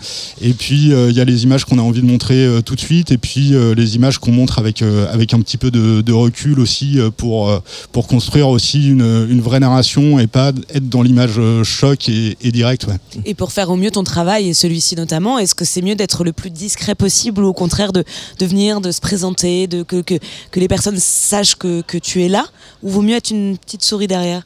Et 0.41 0.53
puis 0.53 0.91
euh, 0.91 1.11
il 1.11 1.15
y 1.15 1.21
a 1.21 1.25
les 1.25 1.43
images 1.43 1.65
qu'on 1.65 1.77
a 1.77 1.81
envie 1.81 2.01
de 2.01 2.07
montrer 2.07 2.47
tout 2.65 2.73
de 2.75 2.79
suite, 2.79 3.11
et 3.11 3.19
puis 3.19 3.53
les 3.75 3.95
images 3.95 4.17
qu'on 4.17 4.31
montre 4.31 4.57
avec 4.57 4.81
avec 4.81 5.33
un 5.33 5.41
petit 5.41 5.57
peu 5.57 5.69
de, 5.69 6.13
recul 6.13 6.59
aussi 6.59 6.97
pour 7.17 7.61
pour 7.91 8.07
construire 8.07 8.47
aussi 8.49 8.89
une, 8.89 9.27
une 9.29 9.41
vraie 9.41 9.59
narration 9.59 10.19
et 10.19 10.27
pas 10.27 10.53
être 10.73 10.89
dans 10.89 11.01
l'image 11.01 11.39
choc 11.63 12.09
et, 12.09 12.37
et 12.41 12.51
direct. 12.51 12.87
Et 13.25 13.33
pour 13.33 13.51
faire 13.51 13.69
au 13.69 13.75
mieux 13.75 13.91
ton 13.91 14.03
travail, 14.03 14.49
et 14.49 14.53
celui-ci 14.53 14.95
notamment, 14.95 15.37
est-ce 15.37 15.55
que 15.55 15.65
c'est 15.65 15.81
mieux 15.81 15.95
d'être 15.95 16.23
le 16.23 16.33
plus 16.33 16.49
discret 16.49 16.95
possible 16.95 17.43
ou 17.43 17.47
au 17.47 17.53
contraire 17.53 17.91
de, 17.93 18.03
de 18.39 18.45
venir, 18.45 18.81
de 18.81 18.91
se 18.91 19.01
présenter, 19.01 19.67
de, 19.67 19.83
que, 19.83 20.01
que, 20.01 20.15
que 20.51 20.59
les 20.63 20.69
personnes 20.69 20.97
sachent 20.97 21.55
que, 21.55 21.81
que 21.81 21.97
tu 21.97 22.23
es 22.23 22.29
là 22.29 22.45
Ou 22.83 22.89
vaut 22.89 23.01
mieux 23.01 23.17
être 23.17 23.31
une 23.31 23.57
petite 23.57 23.83
souris 23.83 24.07
derrière 24.07 24.43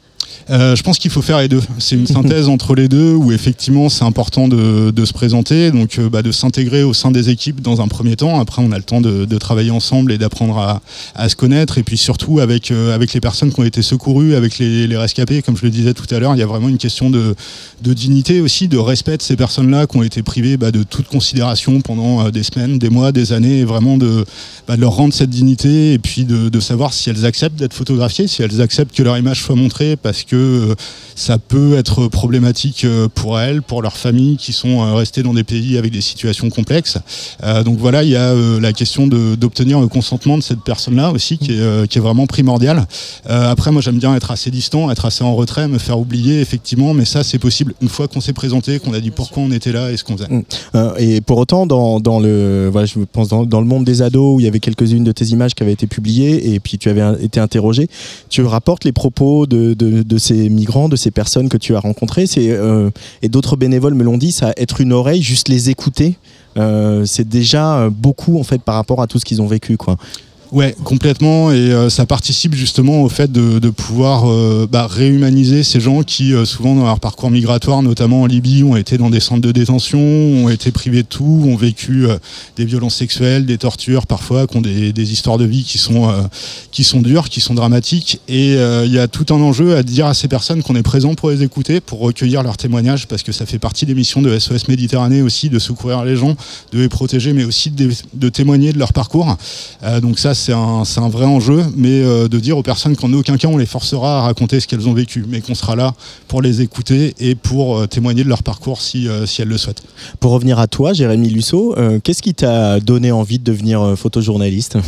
Euh, 0.50 0.74
je 0.74 0.82
pense 0.82 0.98
qu'il 0.98 1.10
faut 1.10 1.22
faire 1.22 1.38
les 1.38 1.48
deux. 1.48 1.60
C'est 1.78 1.94
une 1.94 2.06
synthèse 2.06 2.48
entre 2.48 2.74
les 2.74 2.88
deux 2.88 3.12
où 3.12 3.32
effectivement 3.32 3.88
c'est 3.88 4.04
important 4.04 4.48
de, 4.48 5.04
se 5.04 5.12
présenter, 5.12 5.70
donc 5.70 5.98
euh, 5.98 6.08
bah, 6.08 6.22
de 6.22 6.32
s'intégrer 6.32 6.82
au 6.82 6.92
sein 6.92 7.10
des 7.10 7.30
équipes 7.30 7.60
dans 7.60 7.80
un 7.80 7.88
premier 7.88 8.16
temps. 8.16 8.40
Après, 8.40 8.62
on 8.62 8.72
a 8.72 8.76
le 8.76 8.82
temps 8.82 9.00
de, 9.00 9.38
travailler 9.38 9.70
ensemble 9.70 10.10
et 10.10 10.18
d'apprendre 10.18 10.80
à, 11.14 11.28
se 11.28 11.36
connaître. 11.36 11.78
Et 11.78 11.82
puis 11.82 11.96
surtout 11.96 12.40
avec, 12.40 12.70
euh, 12.70 12.94
avec 12.94 13.12
les 13.12 13.20
personnes 13.20 13.52
qui 13.52 13.60
ont 13.60 13.64
été 13.64 13.82
secourues, 13.82 14.34
avec 14.34 14.58
les, 14.58 14.96
rescapés, 14.96 15.42
comme 15.42 15.56
je 15.56 15.62
le 15.62 15.70
disais 15.70 15.94
tout 15.94 16.12
à 16.12 16.18
l'heure, 16.18 16.34
il 16.34 16.38
y 16.38 16.42
a 16.42 16.46
vraiment 16.46 16.68
une 16.68 16.78
question 16.78 17.10
de, 17.10 17.34
dignité 17.82 18.40
aussi, 18.40 18.68
de 18.68 18.78
respect 18.78 19.16
de 19.16 19.22
ces 19.22 19.36
personnes-là 19.36 19.86
qui 19.86 19.96
ont 19.96 20.02
été 20.02 20.22
privées 20.22 20.56
bah, 20.56 20.70
de 20.70 20.82
toute 20.82 21.06
considération 21.06 21.80
pendant 21.80 22.30
des 22.30 22.42
semaines, 22.42 22.78
des 22.78 22.90
mois, 22.90 23.12
des 23.12 23.32
années, 23.32 23.60
et 23.60 23.64
vraiment 23.64 23.96
de, 23.96 24.24
bah, 24.66 24.76
leur 24.76 24.92
rendre 24.92 25.14
cette 25.14 25.30
dignité 25.30 25.94
et 25.94 25.98
puis 25.98 26.24
de, 26.24 26.60
savoir 26.60 26.92
si 26.92 27.08
elles 27.08 27.24
acceptent 27.24 27.56
d'être 27.56 27.72
photographiées, 27.72 28.26
si 28.26 28.42
elles 28.42 28.60
acceptent 28.60 28.94
que 28.94 29.02
leur 29.02 29.16
image 29.16 29.42
soit 29.42 29.54
montrée, 29.54 29.96
que 30.24 30.36
euh, 30.36 30.74
ça 31.14 31.38
peut 31.38 31.76
être 31.76 32.08
problématique 32.08 32.84
euh, 32.84 33.08
pour 33.12 33.38
elles, 33.38 33.62
pour 33.62 33.82
leurs 33.82 33.96
familles 33.96 34.36
qui 34.36 34.52
sont 34.52 34.82
euh, 34.82 34.94
restées 34.94 35.22
dans 35.22 35.34
des 35.34 35.44
pays 35.44 35.78
avec 35.78 35.92
des 35.92 36.00
situations 36.00 36.50
complexes. 36.50 36.98
Donc 37.64 37.78
voilà, 37.78 38.02
il 38.02 38.10
y 38.10 38.16
a 38.16 38.34
la 38.34 38.72
question 38.72 39.06
d'obtenir 39.06 39.80
le 39.80 39.88
consentement 39.88 40.36
de 40.36 40.42
cette 40.42 40.62
personne-là 40.62 41.10
aussi, 41.10 41.38
qui 41.38 41.52
est, 41.52 41.98
vraiment 41.98 42.26
primordiale. 42.26 42.86
Après, 43.26 43.72
moi 43.72 43.82
j'aime 43.82 43.98
bien 43.98 44.14
être 44.14 44.30
assez 44.30 44.50
distant, 44.50 44.90
être 44.90 45.04
assez 45.04 45.24
en 45.24 45.34
retrait, 45.34 45.66
me 45.66 45.78
faire 45.78 45.98
oublier 45.98 46.40
effectivement, 46.40 46.94
mais 46.94 47.04
ça 47.04 47.24
c'est 47.24 47.38
possible 47.38 47.74
une 47.82 47.88
fois 47.88 48.08
qu'on 48.08 48.20
s'est 48.20 48.32
présenté, 48.32 48.78
qu'on 48.78 48.92
a 48.92 49.00
dit 49.00 49.10
pourquoi 49.10 49.42
on 49.42 49.50
était 49.50 49.72
là 49.72 49.90
et 49.90 49.96
ce 49.96 50.04
qu'on 50.04 50.16
faisait. 50.16 50.28
Euh, 50.74 50.94
et 50.98 51.20
pour 51.20 51.38
autant, 51.38 51.66
dans, 51.66 52.20
le, 52.20 52.68
voilà, 52.70 52.86
je 52.86 52.98
pense 53.00 53.28
dans, 53.28 53.60
le 53.60 53.66
monde 53.66 53.84
des 53.84 54.02
ados, 54.02 54.36
où 54.36 54.40
il 54.40 54.44
y 54.44 54.48
avait 54.48 54.60
quelques-unes 54.60 55.04
de 55.04 55.12
tes 55.12 55.26
images 55.26 55.54
qui 55.54 55.62
avaient 55.62 55.72
été 55.72 55.86
publiées, 55.86 56.54
et 56.54 56.60
puis 56.60 56.78
tu 56.78 56.88
avais 56.88 57.24
été 57.24 57.40
interrogé, 57.40 57.88
tu 58.28 58.42
rapportes 58.42 58.84
les 58.84 58.92
propos 58.92 59.46
de, 59.46 59.74
de 60.02 60.18
ces 60.18 60.48
migrants, 60.48 60.88
de 60.88 60.96
ces 60.96 61.10
personnes 61.10 61.48
que 61.48 61.56
tu 61.56 61.74
as 61.76 61.80
rencontrées, 61.80 62.26
euh, 62.38 62.90
et 63.22 63.28
d'autres 63.28 63.56
bénévoles 63.56 63.94
me 63.94 64.04
l'ont 64.04 64.18
dit, 64.18 64.32
ça 64.32 64.52
être 64.56 64.80
une 64.80 64.92
oreille, 64.92 65.22
juste 65.22 65.48
les 65.48 65.70
écouter. 65.70 66.16
euh, 66.56 67.04
c'est 67.04 67.28
déjà 67.28 67.78
euh, 67.78 67.90
beaucoup 67.90 68.38
en 68.38 68.42
fait 68.42 68.62
par 68.62 68.74
rapport 68.74 69.00
à 69.02 69.06
tout 69.06 69.18
ce 69.18 69.24
qu'ils 69.24 69.40
ont 69.42 69.46
vécu 69.46 69.76
quoi. 69.76 69.96
Ouais, 70.50 70.74
complètement. 70.82 71.52
Et 71.52 71.56
euh, 71.56 71.90
ça 71.90 72.06
participe 72.06 72.54
justement 72.54 73.02
au 73.02 73.10
fait 73.10 73.30
de, 73.30 73.68
pouvoir 73.68 74.30
euh, 74.30 74.66
bah, 74.70 74.86
réhumaniser 74.86 75.62
ces 75.62 75.78
gens 75.78 76.02
qui, 76.02 76.32
euh, 76.32 76.46
souvent 76.46 76.74
dans 76.74 76.84
leur 76.84 77.00
parcours 77.00 77.30
migratoire, 77.30 77.82
notamment 77.82 78.22
en 78.22 78.26
Libye, 78.26 78.62
ont 78.62 78.76
été 78.76 78.96
dans 78.96 79.10
des 79.10 79.20
centres 79.20 79.42
de 79.42 79.52
détention, 79.52 79.98
ont 80.00 80.48
été 80.48 80.70
privés 80.70 81.02
de 81.02 81.08
tout, 81.08 81.44
ont 81.46 81.56
vécu 81.56 82.06
des 82.56 82.64
violences 82.64 82.94
sexuelles, 82.94 83.44
des 83.44 83.58
tortures 83.58 84.06
parfois, 84.06 84.46
qui 84.46 84.56
ont 84.56 84.60
des, 84.62 85.12
histoires 85.12 85.38
de 85.38 85.44
vie 85.44 85.64
qui 85.64 85.78
sont, 85.78 86.10
qui 86.70 86.84
sont 86.84 87.00
dures, 87.00 87.28
qui 87.28 87.40
sont 87.40 87.54
dramatiques. 87.54 88.20
Et 88.28 88.54
il 88.54 88.92
y 88.92 88.98
a 88.98 89.08
tout 89.08 89.26
un 89.34 89.40
enjeu 89.40 89.76
à 89.76 89.82
dire 89.82 90.06
à 90.06 90.14
ces 90.14 90.28
personnes 90.28 90.62
qu'on 90.62 90.76
est 90.76 90.82
présent 90.82 91.14
pour 91.14 91.30
les 91.30 91.42
écouter, 91.42 91.80
pour 91.80 92.00
recueillir 92.00 92.42
leurs 92.42 92.56
témoignages, 92.56 93.06
parce 93.06 93.22
que 93.22 93.32
ça 93.32 93.46
fait 93.46 93.58
partie 93.58 93.86
des 93.86 93.94
missions 93.94 94.22
de 94.22 94.38
SOS 94.38 94.68
Méditerranée 94.68 95.22
aussi, 95.22 95.50
de 95.50 95.58
secourir 95.58 96.04
les 96.04 96.16
gens, 96.16 96.36
de 96.72 96.80
les 96.80 96.88
protéger, 96.88 97.32
mais 97.32 97.44
aussi 97.44 97.70
de, 97.70 97.90
de 98.14 98.28
témoigner 98.28 98.72
de 98.72 98.78
leur 98.78 98.92
parcours. 98.92 99.36
Donc 100.02 100.18
ça, 100.18 100.34
c'est 100.38 100.52
un, 101.00 101.08
vrai 101.08 101.24
enjeu, 101.26 101.64
mais 101.76 102.02
euh, 102.02 102.28
de 102.28 102.38
dire 102.38 102.56
aux 102.56 102.62
personnes 102.62 102.96
qu'en 102.96 103.12
aucun 103.12 103.36
cas 103.36 103.48
on 103.48 103.56
les 103.56 103.66
forcera 103.66 104.18
à 104.18 104.22
raconter 104.22 104.60
ce 104.60 104.66
qu'elles 104.66 104.88
ont 104.88 104.94
vécu, 104.94 105.24
mais 105.28 105.40
qu'on 105.40 105.54
sera 105.54 105.76
là 105.76 105.94
pour 106.28 106.40
les 106.42 106.62
écouter 106.62 107.14
et 107.18 107.34
pour 107.34 107.78
euh, 107.78 107.86
témoigner 107.86 108.24
de 108.24 108.28
leur 108.28 108.42
parcours 108.42 108.80
si, 108.80 109.08
euh, 109.08 109.26
si 109.26 109.42
elles 109.42 109.48
le 109.48 109.58
souhaitent. 109.58 109.82
Pour 110.20 110.32
revenir 110.32 110.58
à 110.58 110.66
toi, 110.66 110.92
Jérémy 110.92 111.28
Lusso, 111.30 111.74
qu'est-ce 112.04 112.22
qui 112.22 112.34
t'a 112.34 112.80
donné 112.80 113.12
envie 113.12 113.38
de 113.38 113.44
devenir 113.44 113.94
photojournaliste? 113.96 114.78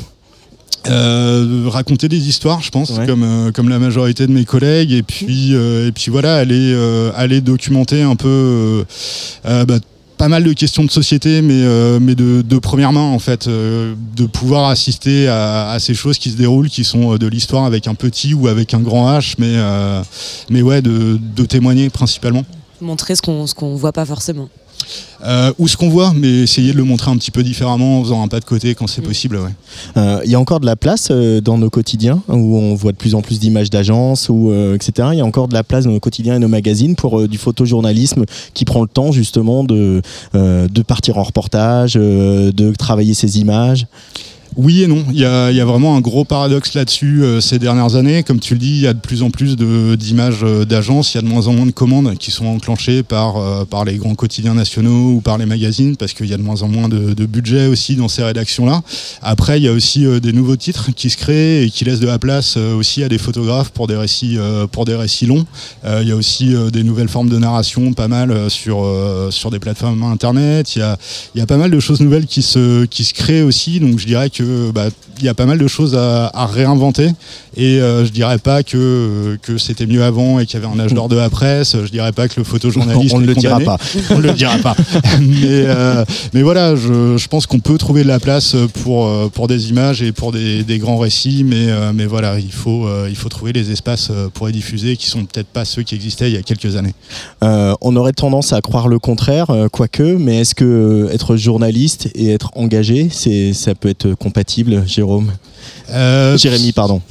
Euh, 0.89 1.65
raconter 1.67 2.09
des 2.09 2.29
histoires, 2.29 2.63
je 2.63 2.71
pense, 2.71 2.91
Ouais. 2.91 3.07
comme, 3.07 3.23
euh, 3.23 3.53
comme 3.53 3.69
la 3.69 3.79
majorité 3.79 4.27
de 4.27 4.33
mes 4.33 4.47
collègues, 4.47 4.93
et 4.93 5.03
puis, 5.03 5.55
euh, 5.55 5.89
et 5.89 5.93
puis 5.93 6.11
voilà, 6.11 6.37
aller, 6.37 6.75
aller 7.17 7.41
documenter 7.43 8.03
un 8.03 8.17
peu 8.17 8.85
bah, 9.45 9.79
pas 10.21 10.29
mal 10.29 10.45
de 10.45 10.53
questions 10.53 10.85
de 10.85 10.91
société, 10.91 11.41
mais, 11.41 11.63
euh, 11.65 11.99
de, 11.99 12.59
première 12.59 12.93
main 12.93 13.01
en 13.01 13.19
fait, 13.19 13.47
euh, 13.47 13.95
de 14.15 14.27
pouvoir 14.27 14.69
assister 14.69 15.29
à, 15.29 15.79
ces 15.81 15.95
choses 15.95 16.19
qui 16.19 16.31
se 16.31 16.37
déroulent, 16.37 16.69
qui 16.69 16.85
sont 16.85 17.15
euh, 17.15 17.19
de 17.19 17.27
l'histoire 17.27 17.65
avec 17.65 17.87
un 17.87 17.95
petit 17.95 18.35
ou 18.35 18.47
avec 18.47 18.75
un 18.75 18.81
grand 18.81 19.11
H, 19.19 19.37
mais, 19.39 20.63
ouais, 20.63 20.83
de, 20.83 21.45
témoigner 21.47 21.89
principalement. 21.89 22.45
Montrer 22.83 23.17
ce 23.17 23.23
qu'on 23.23 23.47
qu'on 23.47 23.77
voit 23.77 23.93
pas 23.93 24.05
forcément. 24.05 24.51
Euh, 25.25 25.53
ou 25.59 25.69
ce 25.69 25.77
qu'on 25.77 25.91
voit, 25.91 26.13
mais 26.17 26.29
essayer 26.45 26.73
de 26.73 26.77
le 26.79 26.85
montrer 26.85 27.11
un 27.11 27.17
petit 27.17 27.31
peu 27.31 27.43
différemment 27.43 27.99
en 28.01 28.03
faisant 28.05 28.23
un 28.23 28.29
pas 28.29 28.41
de 28.41 28.45
côté 28.47 28.75
quand 28.75 28.87
c'est 28.87 29.03
Mm. 29.03 29.05
possible. 29.05 29.37
Ouais. 29.37 29.51
Euh, 29.97 30.21
Il 30.25 30.31
y 30.31 30.35
a 30.35 30.41
encore 30.41 30.61
de 30.61 30.67
la 30.67 30.77
place 30.77 31.09
euh, 31.11 31.41
dans 31.43 31.59
nos 31.59 31.69
quotidiens 31.71 32.23
où 32.29 32.57
on 32.57 32.75
voit 32.75 32.93
de 32.93 32.97
plus 32.97 33.15
en 33.15 33.21
plus 33.21 33.39
d'images 33.39 33.69
d'agences 33.71 34.29
ou 34.31 34.51
euh, 34.51 34.75
etc. 34.75 35.09
Il 35.13 35.19
y 35.19 35.21
a 35.21 35.27
encore 35.27 35.49
de 35.49 35.55
la 35.55 35.63
place 35.65 35.85
dans 35.85 35.91
nos 35.93 36.01
quotidiens 36.01 36.37
et 36.37 36.39
nos 36.39 36.49
magazines 36.49 36.97
pour 36.97 37.21
euh, 37.21 37.29
du 37.29 37.37
photojournalisme 37.39 38.25
qui 38.55 38.65
prend 38.65 38.81
le 38.83 38.89
temps 38.89 39.13
justement 39.13 39.63
de 39.65 40.01
euh, 40.35 40.69
de 40.69 40.83
partir 40.83 41.19
en 41.19 41.23
reportage, 41.23 41.95
euh, 41.97 42.51
de 42.53 42.73
travailler 42.75 43.15
ces 43.15 43.39
images. 43.41 43.87
Oui 44.57 44.83
et 44.83 44.87
non. 44.87 45.05
Il 45.13 45.19
y 45.19 45.25
a, 45.25 45.51
il 45.51 45.57
y 45.57 45.61
a 45.61 45.65
vraiment 45.65 45.97
un 45.97 46.01
gros 46.01 46.25
paradoxe 46.25 46.75
là-dessus 46.75 47.23
euh, 47.23 47.41
ces 47.41 47.59
dernières 47.59 47.95
années. 47.95 48.23
Comme 48.23 48.41
tu 48.41 48.55
le 48.55 48.61
dis, 48.61 48.71
il 48.71 48.81
y 48.81 48.87
a 48.87 48.95
de 48.95 48.99
plus 48.99 49.23
en 49.23 49.31
plus 49.31 49.57
d'images 49.57 50.41
euh, 50.43 50.65
d'agences. 50.65 51.15
Il 51.15 51.19
y 51.19 51.19
a 51.19 51.23
de 51.23 51.29
moins 51.29 51.47
en 51.47 51.53
moins 51.53 51.67
de 51.67 51.71
commandes 51.71 52.17
qui 52.19 52.31
sont 52.31 52.47
enclenchées 52.47 53.03
par, 53.03 53.37
euh, 53.37 53.65
par 53.65 53.85
les 53.85 53.97
grands 53.97 54.15
quotidiens 54.15 54.55
nationaux 54.55 55.13
ou 55.13 55.21
par 55.21 55.39
les 55.39 55.47
magazines 55.47 55.97
parce 55.97 56.13
qu'il 56.13 56.27
y 56.27 56.35
a 56.35 56.37
de 56.37 56.43
moins 56.43 56.63
en 56.63 56.69
moins 56.69 56.89
de, 56.89 57.15
de 57.15 57.27
budget 57.27 57.67
aussi 57.67 57.97
dans 57.97 58.09
ces 58.09 58.23
rédactions-là. 58.23 58.83
Après, 59.23 59.59
il 59.59 59.65
y 59.65 59.69
a 59.69 59.73
aussi 59.73 60.05
euh, 60.07 60.21
des 60.21 60.33
nouveaux 60.33 60.57
titres 60.57 60.91
qui 60.95 61.11
se 61.11 61.17
créent 61.17 61.65
et 61.65 61.71
qui 61.71 61.85
laissent 61.85 62.01
de 62.01 62.07
la 62.07 62.19
place 62.19 62.55
euh, 62.57 62.75
aussi 62.75 63.03
à 63.05 63.09
des 63.09 63.19
photographes 63.19 63.71
pour 63.71 63.87
des 63.87 63.97
récits, 63.97 64.37
euh, 64.39 64.67
pour 64.67 64.85
des 64.85 64.95
récits 64.95 65.27
longs. 65.27 65.47
Il 65.85 66.09
y 66.09 66.13
a 66.13 66.17
aussi 66.17 66.55
des 66.73 66.83
nouvelles 66.83 67.09
formes 67.09 67.29
de 67.29 67.39
narration, 67.39 67.93
pas 67.93 68.09
mal 68.09 68.51
sur, 68.51 68.87
sur 69.31 69.51
des 69.51 69.59
plateformes 69.59 70.03
internet. 70.03 70.75
Il 70.77 70.81
y 70.81 70.83
a, 70.83 70.97
il 71.35 71.39
y 71.39 71.41
a 71.43 71.47
pas 71.47 71.57
mal 71.57 71.71
de 71.71 71.81
choses 71.81 72.01
nouvelles 72.01 72.27
qui 72.27 72.43
se, 72.43 72.85
qui 72.87 73.05
se 73.05 73.15
créent 73.15 73.43
aussi. 73.43 73.81
Donc 73.81 73.99
je 73.99 74.07
dirais 74.07 74.31
que 74.31 74.40
bah, 74.75 74.89
il 75.21 75.25
y 75.25 75.29
a 75.29 75.35
pas 75.35 75.47
mal 75.47 75.59
de 75.59 75.69
choses 75.69 75.95
à, 75.95 76.31
à 76.33 76.47
réinventer. 76.47 77.11
Et 77.57 77.81
euh, 77.81 78.05
je 78.05 78.11
dirais 78.11 78.39
pas 78.39 78.63
que, 78.63 79.37
que 79.43 79.59
c'était 79.59 79.87
mieux 79.87 80.03
avant 80.03 80.39
et 80.39 80.47
qu'il 80.47 80.61
y 80.61 80.65
avait 80.65 80.73
un 80.73 80.79
âge 80.79 80.95
d'or 80.95 81.09
de 81.09 81.17
la 81.17 81.29
presse. 81.31 81.77
Je 81.85 81.91
dirais 81.91 82.13
pas 82.13 82.29
que 82.29 82.35
le 82.39 82.45
photojournaliste. 82.45 83.15
on 83.15 83.21
ne 83.21 83.27
le 83.27 83.35
dira 83.35 83.59
condamné. 83.59 83.65
pas. 83.67 83.79
on 84.11 84.19
ne 84.19 84.23
le 84.23 84.33
dira 84.33 84.57
pas. 84.59 84.77
mais, 85.21 85.65
euh, 85.67 86.05
mais 86.33 86.43
voilà, 86.43 86.77
je, 86.77 87.17
je 87.17 87.29
pense 87.29 87.47
qu'on 87.47 87.59
peut 87.61 87.77
trouver 87.77 88.03
de 88.03 88.09
la 88.09 88.21
place 88.21 88.57
pour, 88.83 89.07
euh, 89.07 89.29
pour 89.33 89.49
des 89.49 89.69
images 89.71 90.03
et 90.03 90.13
pour 90.13 90.33
des, 90.33 90.63
des 90.63 90.79
grands 90.79 90.99
récits. 90.99 91.45
Mais, 91.45 91.71
euh, 91.71 91.93
mais 91.95 92.07
voilà, 92.07 92.39
il 92.39 92.53
faut, 92.53 92.89
il 93.09 93.17
faut 93.17 93.29
trouver 93.29 93.53
les 93.53 93.71
espaces 93.71 94.11
pour 94.35 94.47
les 94.47 94.53
diffuser 94.53 94.97
qui 94.97 95.07
sont 95.07 95.25
peut-être 95.25 95.49
pas 95.49 95.65
ceux 95.65 95.83
qui 95.83 95.95
existaient 95.95 96.31
il 96.31 96.35
y 96.35 96.39
a 96.39 96.43
quelques 96.43 96.77
années. 96.77 96.95
On 97.43 97.97
aurait 97.97 98.13
tendance 98.13 98.53
à 98.53 98.61
croire 98.61 98.89
le 98.89 98.99
contraire, 98.99 99.47
quoique, 99.73 100.03
mais 100.03 100.41
est-ce 100.41 100.55
que 100.55 101.09
être 101.13 101.37
journaliste 101.37 102.11
et 102.15 102.31
être 102.31 102.51
engagé, 102.55 103.09
c'est 103.11 103.53
ça 103.53 103.75
peut 103.75 103.89
être 103.89 104.15
compatible, 104.31 104.85
Jérôme 104.87 105.33
Euh, 105.91 106.39
Jérémy, 106.39 106.71
pardon. 106.73 107.03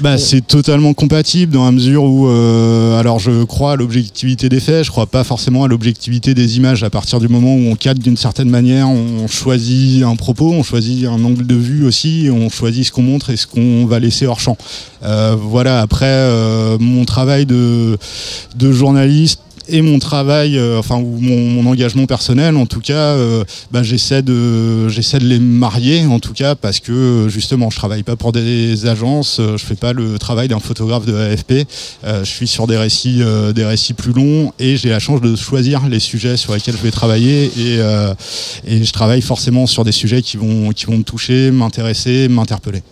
Bah, 0.00 0.16
c'est 0.16 0.40
totalement 0.40 0.94
compatible 0.94 1.52
dans 1.52 1.66
la 1.66 1.70
mesure 1.70 2.02
où, 2.04 2.26
euh, 2.26 2.98
alors 2.98 3.18
je 3.18 3.44
crois 3.44 3.72
à 3.72 3.76
l'objectivité 3.76 4.48
des 4.48 4.58
faits, 4.58 4.84
je 4.84 4.90
crois 4.90 5.06
pas 5.06 5.22
forcément 5.22 5.64
à 5.64 5.68
l'objectivité 5.68 6.34
des 6.34 6.56
images. 6.56 6.82
À 6.82 6.88
partir 6.88 7.20
du 7.20 7.28
moment 7.28 7.54
où 7.54 7.70
on 7.70 7.76
cadre 7.76 8.00
d'une 8.00 8.16
certaine 8.16 8.48
manière, 8.48 8.88
on 8.88 9.28
choisit 9.28 10.02
un 10.02 10.16
propos, 10.16 10.50
on 10.50 10.62
choisit 10.62 11.04
un 11.06 11.22
angle 11.22 11.46
de 11.46 11.54
vue 11.54 11.84
aussi, 11.84 12.30
on 12.32 12.48
choisit 12.48 12.86
ce 12.86 12.92
qu'on 12.92 13.02
montre 13.02 13.28
et 13.30 13.36
ce 13.36 13.46
qu'on 13.46 13.84
va 13.84 13.98
laisser 14.00 14.26
hors 14.26 14.40
champ. 14.40 14.56
Euh, 15.04 15.36
voilà. 15.38 15.80
Après, 15.80 16.06
euh, 16.06 16.78
mon 16.80 17.04
travail 17.04 17.44
de, 17.44 17.98
de 18.56 18.72
journaliste 18.72 19.40
et 19.68 19.82
mon 19.82 19.98
travail, 19.98 20.58
euh, 20.58 20.78
enfin 20.78 20.96
ou 20.96 21.18
mon, 21.20 21.66
engagement 21.66 22.06
personnel, 22.06 22.56
en 22.56 22.66
tout 22.66 22.80
cas, 22.80 23.14
euh, 23.14 23.44
bah, 23.70 23.82
j'essaie 23.82 24.22
de 24.22 24.88
j'essaie 24.88 25.18
de 25.18 25.26
les 25.26 25.38
marier, 25.38 26.04
en 26.06 26.18
tout 26.18 26.32
cas, 26.32 26.54
parce 26.54 26.80
que 26.80 27.28
justement, 27.28 27.70
je 27.70 27.76
travaille 27.76 28.02
pas 28.02 28.16
pour 28.16 28.32
des 28.32 28.86
agences, 28.86 29.38
euh, 29.40 29.56
je 29.56 29.64
fais 29.64 29.76
pas 29.76 29.92
le 29.92 30.18
travail 30.18 30.48
d'un 30.48 30.58
photographe 30.58 31.06
de 31.06 31.14
AFP, 31.14 31.66
je 32.04 32.24
suis 32.24 32.48
sur 32.48 32.66
des 32.66 32.76
récits 32.76 33.22
des 33.54 33.64
récits 33.64 33.94
plus 33.94 34.12
longs 34.12 34.52
et 34.58 34.76
j'ai 34.76 34.90
la 34.90 34.98
chance 34.98 35.20
de 35.20 35.36
choisir 35.36 35.88
les 35.88 36.00
sujets 36.00 36.36
sur 36.36 36.54
lesquels 36.54 36.76
je 36.76 36.82
vais 36.82 36.90
travailler 36.90 37.50
et 37.56 37.78
et 38.66 38.84
je 38.84 38.92
travaille 38.92 39.22
forcément 39.22 39.66
sur 39.66 39.84
des 39.84 39.92
sujets 39.92 40.22
qui 40.22 40.36
vont 40.36 40.70
qui 40.70 40.86
vont 40.86 40.98
me 40.98 41.02
toucher, 41.02 41.50
m'intéresser, 41.50 42.28
m'interpeller. 42.28 42.82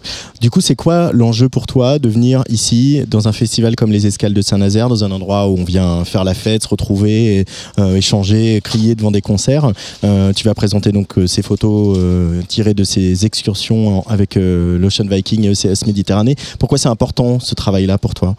Du 0.40 0.50
coup, 0.50 0.60
c'est 0.60 0.76
quoi 0.76 1.10
l'enjeu 1.12 1.48
pour 1.48 1.66
toi 1.66 1.98
de 1.98 2.08
venir 2.08 2.42
ici, 2.48 3.02
dans 3.08 3.28
un 3.28 3.32
festival 3.32 3.76
comme 3.76 3.92
les 3.92 4.06
Escales 4.06 4.32
de 4.32 4.42
Saint-Nazaire, 4.42 4.88
dans 4.88 5.04
un 5.04 5.10
endroit 5.10 5.48
où 5.48 5.58
on 5.58 5.64
vient 5.64 6.04
faire 6.04 6.24
la 6.24 6.34
fête, 6.34 6.59
se 6.62 6.68
retrouver, 6.68 7.40
et, 7.40 7.44
euh, 7.78 7.96
échanger, 7.96 8.60
crier 8.62 8.94
devant 8.94 9.10
des 9.10 9.20
concerts. 9.20 9.72
Euh, 10.04 10.32
Tu 10.34 10.44
vas 10.44 10.54
présenter 10.54 10.92
donc 10.92 11.18
euh, 11.18 11.26
ces 11.26 11.42
photos 11.42 11.98
tirées 12.48 12.74
de 12.74 12.84
ces 12.84 13.26
excursions 13.26 14.06
avec 14.08 14.36
l'Ocean 14.36 15.04
Viking 15.08 15.44
et 15.44 15.50
ECS 15.50 15.86
Méditerranée. 15.86 16.36
Pourquoi 16.58 16.78
c'est 16.78 16.88
important 16.88 17.40
ce 17.40 17.54
travail-là 17.54 17.98
pour 17.98 18.14
toi? 18.14 18.34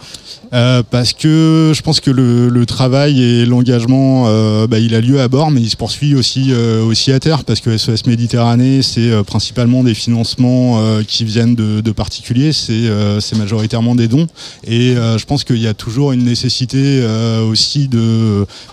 Parce 0.52 1.14
que 1.14 1.72
je 1.74 1.82
pense 1.82 2.00
que 2.00 2.12
le, 2.12 2.66
travail 2.66 3.22
et 3.22 3.46
l'engagement, 3.46 4.26
bah, 4.68 4.80
il 4.80 4.96
a 4.96 5.02
lieu 5.02 5.20
à 5.20 5.28
bord, 5.28 5.52
mais 5.52 5.62
il 5.62 5.70
se 5.70 5.76
poursuit 5.76 6.16
aussi, 6.16 6.54
aussi 6.54 7.12
à 7.12 7.20
terre, 7.20 7.44
parce 7.44 7.60
que 7.60 7.78
SOS 7.78 8.06
Méditerranée, 8.06 8.82
c'est 8.82 9.12
principalement 9.26 9.84
des 9.84 9.94
financements 9.94 10.80
qui 11.08 11.24
viennent 11.24 11.56
de, 11.56 11.92
particuliers, 11.92 12.54
c'est 12.54 13.38
majoritairement 13.38 13.96
des 13.96 14.08
dons, 14.08 14.28
et 14.66 14.96
je 14.96 15.26
pense 15.26 15.44
qu'il 15.44 15.62
y 15.62 15.68
a 15.68 15.74
toujours 15.74 16.12
une 16.12 16.24
nécessité 16.24 17.06
aussi 17.50 17.88
de 17.88 18.11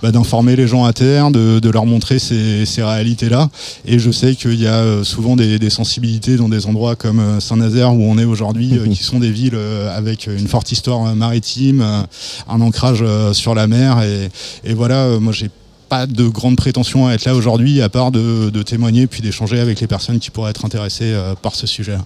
bah, 0.02 0.10
d'informer 0.12 0.56
les 0.56 0.66
gens 0.66 0.84
à 0.84 0.92
terre, 0.92 1.30
de, 1.30 1.58
de 1.58 1.70
leur 1.70 1.86
montrer 1.86 2.18
ces, 2.18 2.66
ces 2.66 2.82
réalités-là, 2.82 3.48
et 3.86 3.98
je 3.98 4.10
sais 4.10 4.34
qu'il 4.34 4.60
y 4.60 4.66
a 4.66 4.74
euh, 4.74 5.04
souvent 5.04 5.36
des, 5.36 5.58
des 5.58 5.70
sensibilités 5.70 6.36
dans 6.36 6.48
des 6.48 6.66
endroits 6.66 6.96
comme 6.96 7.20
euh, 7.20 7.40
Saint-Nazaire 7.40 7.92
où 7.94 8.02
on 8.02 8.18
est 8.18 8.24
aujourd'hui, 8.24 8.78
euh, 8.78 8.86
qui 8.92 9.02
sont 9.02 9.18
des 9.20 9.30
villes 9.30 9.54
euh, 9.54 9.96
avec 9.96 10.26
une 10.26 10.48
forte 10.48 10.72
histoire 10.72 11.06
euh, 11.06 11.14
maritime, 11.14 11.80
euh, 11.82 12.02
un 12.48 12.60
ancrage 12.60 13.02
euh, 13.02 13.32
sur 13.32 13.54
la 13.54 13.66
mer. 13.66 14.02
Et, 14.02 14.28
et 14.64 14.74
voilà, 14.74 15.04
euh, 15.04 15.20
moi 15.20 15.32
j'ai 15.32 15.50
pas 15.88 16.06
de 16.06 16.28
grande 16.28 16.56
prétention 16.56 17.06
à 17.06 17.14
être 17.14 17.24
là 17.24 17.34
aujourd'hui, 17.34 17.80
à 17.80 17.88
part 17.88 18.10
de, 18.10 18.50
de 18.50 18.62
témoigner 18.62 19.06
puis 19.06 19.22
d'échanger 19.22 19.58
avec 19.58 19.80
les 19.80 19.86
personnes 19.86 20.18
qui 20.18 20.30
pourraient 20.30 20.50
être 20.50 20.64
intéressées 20.64 21.12
euh, 21.12 21.34
par 21.34 21.54
ce 21.54 21.66
sujet. 21.66 21.96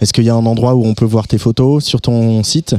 Est-ce 0.00 0.12
qu'il 0.12 0.24
y 0.24 0.30
a 0.30 0.34
un 0.34 0.46
endroit 0.46 0.74
où 0.74 0.84
on 0.84 0.94
peut 0.94 1.04
voir 1.04 1.28
tes 1.28 1.38
photos 1.38 1.84
sur 1.84 2.00
ton 2.00 2.42
site? 2.42 2.74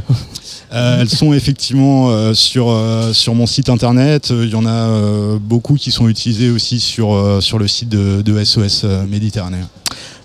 Euh, 0.71 1.01
elles 1.01 1.09
sont 1.09 1.33
effectivement 1.33 2.11
euh, 2.11 2.35
sur, 2.35 2.77
sur 3.13 3.33
mon 3.33 3.47
site 3.47 3.69
internet. 3.69 4.29
Il 4.29 4.49
y 4.49 4.55
en 4.55 4.67
a 4.67 5.39
beaucoup 5.39 5.73
qui 5.75 5.89
sont 5.89 6.07
utilisées 6.07 6.51
aussi 6.51 6.79
sur, 6.79 7.41
sur 7.41 7.57
le 7.57 7.67
site 7.67 7.89
de, 7.89 8.21
de 8.21 8.43
SOS 8.43 8.85
Méditerranée. 9.09 9.63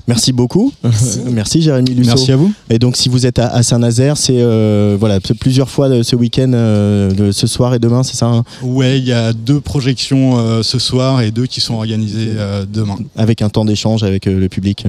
Merci 0.07 0.33
beaucoup. 0.33 0.73
Merci. 0.83 1.21
Merci 1.31 1.63
Jérémy 1.63 1.91
Lusso. 1.95 2.11
Merci 2.11 2.33
à 2.33 2.37
vous. 2.37 2.53
Et 2.71 2.79
donc 2.79 2.97
si 2.97 3.09
vous 3.09 3.27
êtes 3.27 3.39
à, 3.39 3.49
à 3.49 3.63
Saint-Nazaire, 3.63 4.17
c'est 4.17 4.37
euh, 4.39 4.97
voilà 4.99 5.19
plusieurs 5.21 5.71
fois 5.71 5.89
euh, 5.89 6.03
ce 6.03 6.15
week-end, 6.17 6.53
euh, 6.53 7.33
ce 7.33 7.47
soir 7.47 7.75
et 7.75 7.79
demain, 7.79 8.03
c'est 8.03 8.17
ça 8.17 8.27
hein? 8.27 8.45
Ouais, 8.63 8.99
il 8.99 9.05
y 9.07 9.13
a 9.13 9.33
deux 9.33 9.61
projections 9.61 10.39
euh, 10.39 10.63
ce 10.63 10.79
soir 10.79 11.23
et 11.23 11.31
deux 11.31 11.47
qui 11.47 11.61
sont 11.61 11.75
organisées 11.75 12.33
euh, 12.37 12.67
demain. 12.71 12.97
Avec 13.17 13.41
un 13.43 13.49
temps 13.49 13.65
d'échange 13.65 14.03
avec 14.03 14.27
euh, 14.27 14.39
le 14.39 14.49
public. 14.49 14.87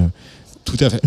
Tout 0.65 0.77
à 0.83 0.89
fait. 0.89 1.01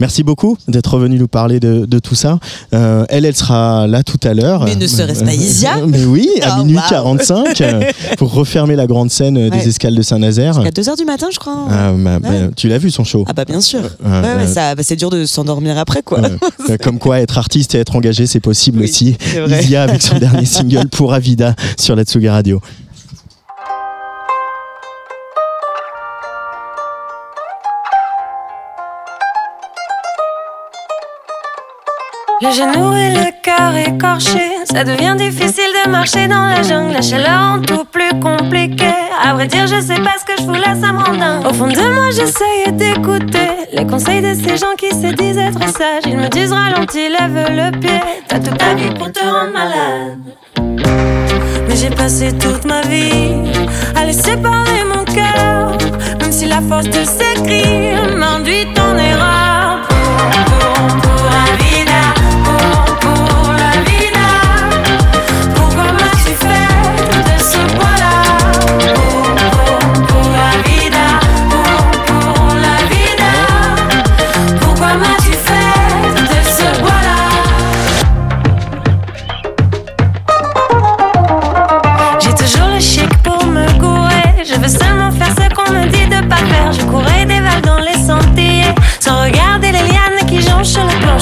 Merci 0.00 0.22
beaucoup 0.22 0.56
d'être 0.66 0.98
venu 0.98 1.18
nous 1.18 1.28
parler 1.28 1.60
de, 1.60 1.84
de 1.86 1.98
tout 1.98 2.14
ça. 2.14 2.38
Euh, 2.72 3.04
elle, 3.10 3.24
elle 3.26 3.36
sera 3.36 3.86
là 3.86 4.02
tout 4.02 4.18
à 4.24 4.32
l'heure. 4.34 4.64
Mais 4.64 4.74
ne 4.76 4.86
serait-ce 4.86 5.22
pas 5.22 5.32
Isia 5.34 5.76
Mais 5.86 6.04
oui, 6.04 6.28
à 6.42 6.56
Oh, 6.58 6.62
minuit 6.62 6.76
waouh. 6.76 6.88
45, 6.88 7.60
euh, 7.60 7.82
pour 8.16 8.32
refermer 8.32 8.76
la 8.76 8.86
grande 8.86 9.10
scène 9.10 9.36
euh, 9.36 9.50
des 9.50 9.68
escales 9.68 9.94
de 9.94 10.02
Saint-Nazaire. 10.02 10.58
À 10.58 10.70
2h 10.70 10.96
du 10.96 11.04
matin, 11.04 11.26
je 11.32 11.38
crois. 11.38 11.52
hein. 11.52 11.66
Ah, 11.70 11.92
bah, 11.96 12.18
bah, 12.18 12.28
Ouais. 12.30 12.50
tu 12.56 12.68
l'as 12.68 12.78
vu 12.78 12.90
son 12.90 13.04
show 13.04 13.24
Ah 13.28 13.32
bah 13.34 13.44
bien 13.44 13.60
sûr. 13.60 13.80
Ouais, 14.04 14.46
ça, 14.46 14.74
bah, 14.74 14.82
c'est 14.82 14.96
dur 14.96 15.10
de 15.10 15.26
s'endormir 15.26 15.76
après 15.78 16.02
quoi. 16.02 16.20
Euh, 16.70 16.76
Comme 16.82 16.98
quoi, 16.98 17.20
être 17.20 17.36
artiste 17.38 17.74
et 17.74 17.78
être 17.78 17.94
engagé, 17.96 18.26
c'est 18.26 18.40
possible 18.40 18.78
Oui, 18.78 18.84
aussi. 18.84 19.16
Isia 19.60 19.82
avec 19.82 20.00
son 20.02 20.18
dernier 20.18 20.46
single 20.46 20.88
pour 20.88 21.12
Avida 21.12 21.54
sur 21.78 21.94
la 21.94 22.04
Tsuga 22.04 22.32
Radio. 22.32 22.60
Le 32.44 32.50
genou 32.50 32.94
et 32.94 33.08
le 33.08 33.30
cœur 33.42 33.74
écorché, 33.74 34.50
ça 34.70 34.84
devient 34.84 35.14
difficile 35.16 35.70
de 35.82 35.90
marcher 35.90 36.28
dans 36.28 36.44
la 36.44 36.62
jungle. 36.62 36.92
La 36.92 37.00
chaleur 37.00 37.40
en 37.40 37.62
tout 37.62 37.86
plus 37.90 38.10
compliqué. 38.20 38.84
À 39.24 39.32
vrai 39.32 39.46
dire, 39.46 39.66
je 39.66 39.80
sais 39.80 39.98
pas 40.02 40.16
ce 40.18 40.26
que 40.26 40.38
je 40.38 40.42
voulais, 40.42 40.74
ça 40.78 40.92
me 40.92 41.02
rend 41.02 41.14
dingue. 41.14 41.46
Au 41.46 41.54
fond 41.54 41.68
de 41.68 41.94
moi, 41.94 42.10
j'essayais 42.10 42.70
d'écouter 42.72 43.48
les 43.72 43.86
conseils 43.86 44.20
de 44.20 44.34
ces 44.34 44.58
gens 44.58 44.74
qui 44.76 44.90
se 44.90 45.14
disent 45.14 45.38
être 45.38 45.66
sages. 45.70 46.02
Ils 46.04 46.18
me 46.18 46.28
disent 46.28 46.52
ralentis, 46.52 47.08
lève 47.08 47.46
le 47.48 47.80
pied. 47.80 48.00
T'as 48.28 48.40
toute 48.40 48.58
ta 48.58 48.74
vie 48.74 48.92
pour 48.92 49.10
te 49.10 49.20
rendre 49.20 49.52
malade. 49.54 50.18
Mais 51.66 51.76
j'ai 51.76 51.88
passé 51.88 52.30
toute 52.36 52.66
ma 52.66 52.82
vie 52.82 53.32
à 53.96 54.04
laisser 54.04 54.36
parler 54.36 54.84
mon 54.86 55.04
cœur. 55.04 55.78
Même 56.20 56.32
si 56.32 56.44
la 56.44 56.60
force 56.60 56.90
de 56.90 57.04
s'écrire 57.04 58.14
m'induit 58.14 58.66
en 58.78 58.98
erreur. 58.98 59.44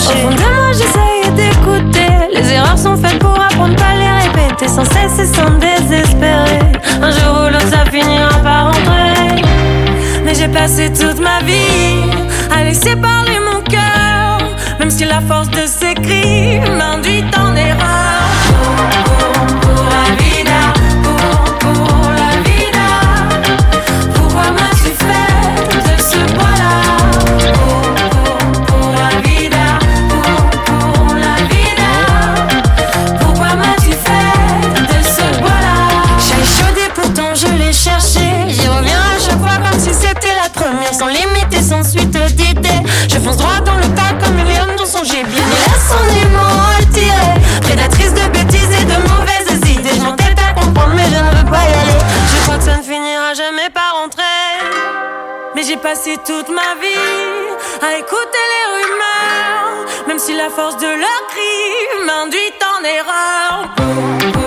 Au 0.05 0.15
fond 0.17 0.31
de 0.31 0.41
moi, 0.41 0.73
j'essaye 0.73 1.33
d'écouter. 1.37 2.09
Les 2.35 2.53
erreurs 2.53 2.79
sont 2.79 2.97
faites 2.97 3.19
pour 3.19 3.39
apprendre, 3.41 3.77
pas 3.77 3.95
les 3.95 4.11
répéter 4.27 4.69
sans 4.69 4.85
cesse 4.85 5.19
et 5.19 5.27
sans 5.27 5.51
désespérer. 5.59 6.59
Un 7.01 7.11
jour 7.11 7.47
ou 7.47 7.51
l'autre, 7.53 7.69
ça 7.69 7.85
finira 7.91 8.31
par 8.43 8.67
rentrer. 8.67 9.43
Mais 10.25 10.35
j'ai 10.35 10.49
passé 10.49 10.91
toute 10.93 11.21
ma 11.21 11.41
vie 11.45 12.11
à 12.51 12.65
laisser 12.65 12.97
parler 12.97 13.39
mon 13.41 13.61
cœur. 13.63 14.39
Même 14.79 14.91
si 14.91 15.05
la 15.05 15.21
force 15.21 15.51
de 15.51 15.67
ces 15.67 15.95
cris 15.95 16.59
m'induit 16.79 17.12
fonce 43.23 43.37
droit 43.37 43.61
dans 43.65 43.77
le 43.77 43.89
tas 43.95 44.15
comme 44.23 44.39
une 44.39 44.49
lionne 44.49 44.77
dans 44.77 44.87
son 44.87 45.05
gibier. 45.05 45.23
Mais 45.25 45.61
laisse 45.67 45.89
son 45.89 46.05
aimant 46.23 46.55
retiré. 46.79 47.41
Prédatrice 47.63 48.15
de 48.15 48.29
bêtises 48.33 48.73
et 48.81 48.85
de 48.85 48.99
mauvaises 49.09 49.71
idées. 49.71 49.95
Je 49.95 50.03
m'entête 50.03 50.39
à 50.39 50.53
comprendre, 50.61 50.93
mais 50.95 51.05
je 51.05 51.19
ne 51.19 51.31
veux 51.39 51.51
pas 51.51 51.65
y 51.65 51.73
aller. 51.83 52.01
Je 52.35 52.43
crois 52.43 52.59
que 52.59 52.65
ça 52.65 52.77
ne 52.77 52.83
finira 52.83 53.35
jamais 53.35 53.71
par 53.71 54.03
rentrer. 54.03 54.23
Mais 55.55 55.63
j'ai 55.63 55.77
passé 55.77 56.17
toute 56.25 56.49
ma 56.49 56.75
vie 56.81 57.47
à 57.83 57.99
écouter 57.99 58.45
les 58.53 58.65
rumeurs. 58.75 59.87
Même 60.09 60.19
si 60.19 60.35
la 60.35 60.51
force 60.51 60.77
de 60.77 60.87
leurs 60.87 61.27
cris 61.31 62.07
m'induit 62.07 62.53
en 62.63 62.85
erreur. 62.85 64.42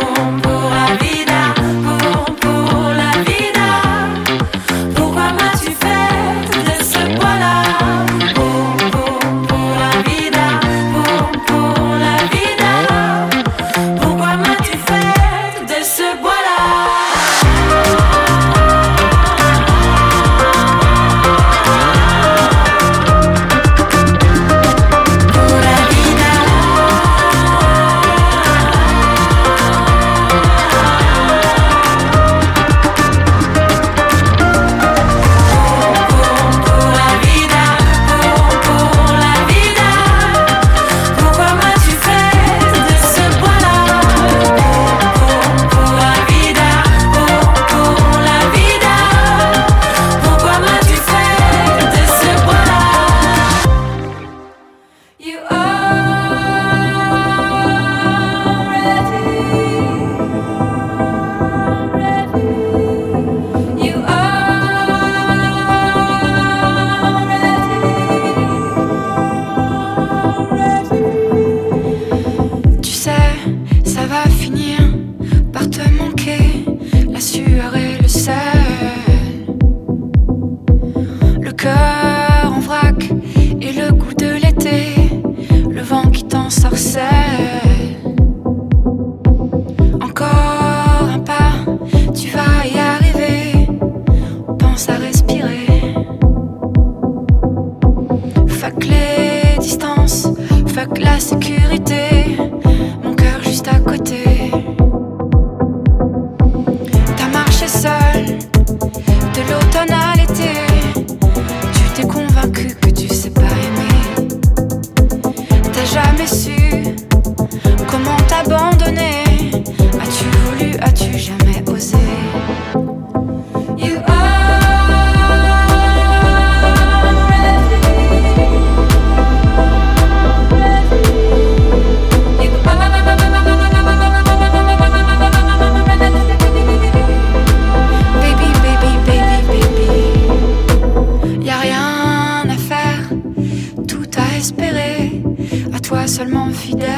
Toi 146.46 146.54
seulement 146.54 146.54
fidèle. 146.54 146.90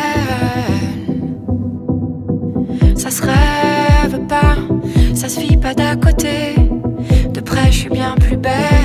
Ça 2.95 3.11
se 3.11 3.21
rêve 3.21 4.19
pas, 4.27 4.57
ça 5.13 5.29
se 5.29 5.39
vit 5.39 5.57
pas 5.57 5.73
d'à 5.73 5.95
côté. 5.95 6.55
De 7.33 7.39
près, 7.39 7.71
je 7.71 7.77
suis 7.79 7.89
bien 7.89 8.15
plus 8.15 8.37
belle. 8.37 8.76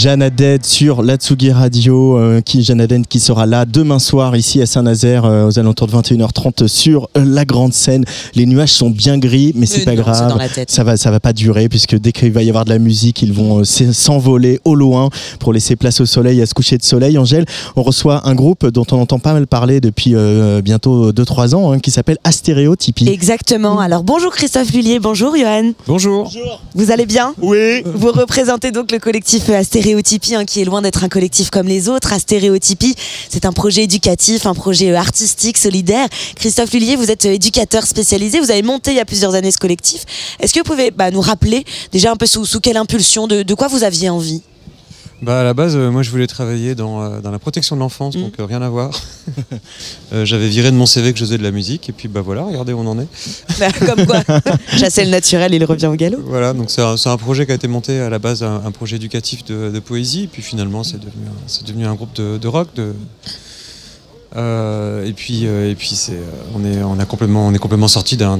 Jeanne 0.00 0.22
Haddad 0.22 0.64
sur 0.64 1.02
l'Atsugi 1.02 1.52
Radio, 1.52 2.16
euh, 2.16 2.40
qui, 2.40 2.66
qui 3.10 3.20
sera 3.20 3.44
là 3.44 3.66
demain 3.66 3.98
soir 3.98 4.34
ici 4.34 4.62
à 4.62 4.64
Saint-Nazaire 4.64 5.26
euh, 5.26 5.46
aux 5.48 5.58
alentours 5.58 5.88
de 5.88 5.92
21h30 5.92 6.68
sur 6.68 7.10
euh, 7.18 7.22
la 7.26 7.44
grande 7.44 7.74
scène. 7.74 8.06
Les 8.34 8.46
nuages 8.46 8.72
sont 8.72 8.88
bien 8.88 9.18
gris, 9.18 9.52
mais 9.54 9.66
c'est 9.66 9.84
pas 9.84 9.94
non, 9.94 10.00
grave. 10.00 10.30
dans 10.30 10.36
la 10.38 10.48
tête. 10.48 10.70
Ça 10.70 10.84
va, 10.84 10.96
ça 10.96 11.10
va 11.10 11.20
pas 11.20 11.34
durer 11.34 11.68
puisque 11.68 11.96
dès 11.98 12.12
qu'il 12.12 12.32
va 12.32 12.42
y 12.42 12.48
avoir 12.48 12.64
de 12.64 12.70
la 12.70 12.78
musique, 12.78 13.20
ils 13.20 13.34
vont 13.34 13.58
euh, 13.58 13.64
s'e- 13.64 13.92
s'envoler 13.92 14.58
au 14.64 14.74
loin 14.74 15.10
pour 15.38 15.52
laisser 15.52 15.76
place 15.76 16.00
au 16.00 16.06
soleil, 16.06 16.40
à 16.40 16.46
ce 16.46 16.54
coucher 16.54 16.78
de 16.78 16.82
soleil. 16.82 17.18
Angèle, 17.18 17.44
on 17.76 17.82
reçoit 17.82 18.26
un 18.26 18.34
groupe 18.34 18.66
dont 18.68 18.86
on 18.92 18.96
entend 19.02 19.18
pas 19.18 19.34
mal 19.34 19.46
parler 19.46 19.82
depuis 19.82 20.14
euh, 20.14 20.62
bientôt 20.62 21.12
2-3 21.12 21.54
ans, 21.54 21.72
hein, 21.72 21.78
qui 21.78 21.90
s'appelle 21.90 22.16
Astéréotypie. 22.24 23.06
Exactement. 23.06 23.78
Alors 23.80 24.02
bonjour 24.02 24.32
Christophe 24.32 24.72
Lullier, 24.72 24.98
bonjour 24.98 25.36
Johan. 25.36 25.72
Bonjour. 25.86 26.32
Vous 26.74 26.90
allez 26.90 27.04
bien? 27.04 27.34
Oui. 27.42 27.82
Vous 27.84 28.12
représentez 28.12 28.70
donc 28.70 28.92
le 28.92 28.98
collectif 28.98 29.50
euh, 29.50 29.58
Astéréotypie, 29.90 30.34
hein, 30.36 30.44
qui 30.44 30.60
est 30.60 30.64
loin 30.64 30.82
d'être 30.82 31.02
un 31.02 31.08
collectif 31.08 31.50
comme 31.50 31.66
les 31.66 31.88
autres. 31.88 32.12
Astéréotypie, 32.12 32.94
c'est 33.28 33.44
un 33.44 33.52
projet 33.52 33.82
éducatif, 33.82 34.46
un 34.46 34.54
projet 34.54 34.92
euh, 34.92 34.96
artistique, 34.96 35.58
solidaire. 35.58 36.06
Christophe 36.36 36.72
Lullier, 36.72 36.94
vous 36.94 37.10
êtes 37.10 37.26
euh, 37.26 37.32
éducateur 37.32 37.84
spécialisé. 37.86 38.38
Vous 38.38 38.52
avez 38.52 38.62
monté 38.62 38.92
il 38.92 38.98
y 38.98 39.00
a 39.00 39.04
plusieurs 39.04 39.34
années 39.34 39.50
ce 39.50 39.58
collectif. 39.58 40.04
Est-ce 40.38 40.54
que 40.54 40.60
vous 40.60 40.64
pouvez 40.64 40.92
bah, 40.92 41.10
nous 41.10 41.20
rappeler 41.20 41.64
déjà 41.90 42.12
un 42.12 42.16
peu 42.16 42.26
sous, 42.26 42.60
quelle 42.60 42.76
impulsion, 42.76 43.26
de 43.26 43.54
quoi 43.54 43.66
vous 43.66 43.82
aviez 43.82 44.10
envie? 44.10 44.42
Bah 45.22 45.40
à 45.40 45.44
la 45.44 45.52
base, 45.52 45.76
euh, 45.76 45.90
moi 45.90 46.02
je 46.02 46.10
voulais 46.10 46.26
travailler 46.26 46.74
dans, 46.74 47.02
euh, 47.02 47.20
dans 47.20 47.30
la 47.30 47.38
protection 47.38 47.76
de 47.76 47.80
l'enfance, 47.80 48.16
Mm. 48.16 48.20
donc 48.22 48.34
euh, 48.40 48.46
rien 48.46 48.62
à 48.62 48.68
voir. 48.70 48.90
J'avais 50.24 50.48
viré 50.48 50.70
de 50.70 50.76
mon 50.76 50.86
CV 50.86 51.12
que 51.12 51.18
je 51.18 51.24
faisais 51.24 51.36
de 51.38 51.42
la 51.42 51.50
musique, 51.50 51.88
et 51.88 51.92
puis 51.92 52.08
bah 52.08 52.20
voilà, 52.22 52.42
regardez 52.42 52.72
où 52.72 52.78
on 52.78 52.86
en 52.86 52.98
est. 52.98 53.06
Bah, 53.58 53.68
Comme 53.86 54.06
quoi, 54.06 54.22
chasser 54.78 55.04
le 55.04 55.10
naturel, 55.10 55.52
il 55.54 55.64
revient 55.64 55.86
au 55.86 55.94
galop. 55.94 56.20
Voilà, 56.24 56.52
donc 56.54 56.70
c'est 56.70 56.80
un, 56.82 57.16
projet 57.18 57.44
qui 57.44 57.52
a 57.52 57.54
été 57.54 57.68
monté 57.68 58.00
à 58.00 58.08
la 58.08 58.18
base, 58.18 58.42
un, 58.42 58.62
un 58.64 58.70
projet 58.70 58.96
éducatif 58.96 59.44
de, 59.44 59.70
de 59.70 59.78
poésie, 59.80 60.24
et 60.24 60.26
puis 60.26 60.42
finalement 60.42 60.82
c'est 60.84 60.98
devenu, 60.98 61.26
un- 61.28 61.42
c'est 61.46 61.66
devenu 61.66 61.84
un 61.86 61.94
groupe 61.94 62.14
de, 62.14 62.38
de 62.38 62.48
rock. 62.48 62.68
De, 62.74 62.94
euh, 64.36 65.04
et 65.04 65.12
puis, 65.12 65.46
euh, 65.46 65.70
et 65.70 65.74
puis 65.74 65.92
euh, 66.10 66.20
on, 66.54 66.64
est, 66.64 66.82
on, 66.82 66.98
a 67.00 67.04
complètement, 67.04 67.48
on 67.48 67.52
est 67.54 67.58
complètement 67.58 67.88
sorti 67.88 68.16
d'un, 68.16 68.38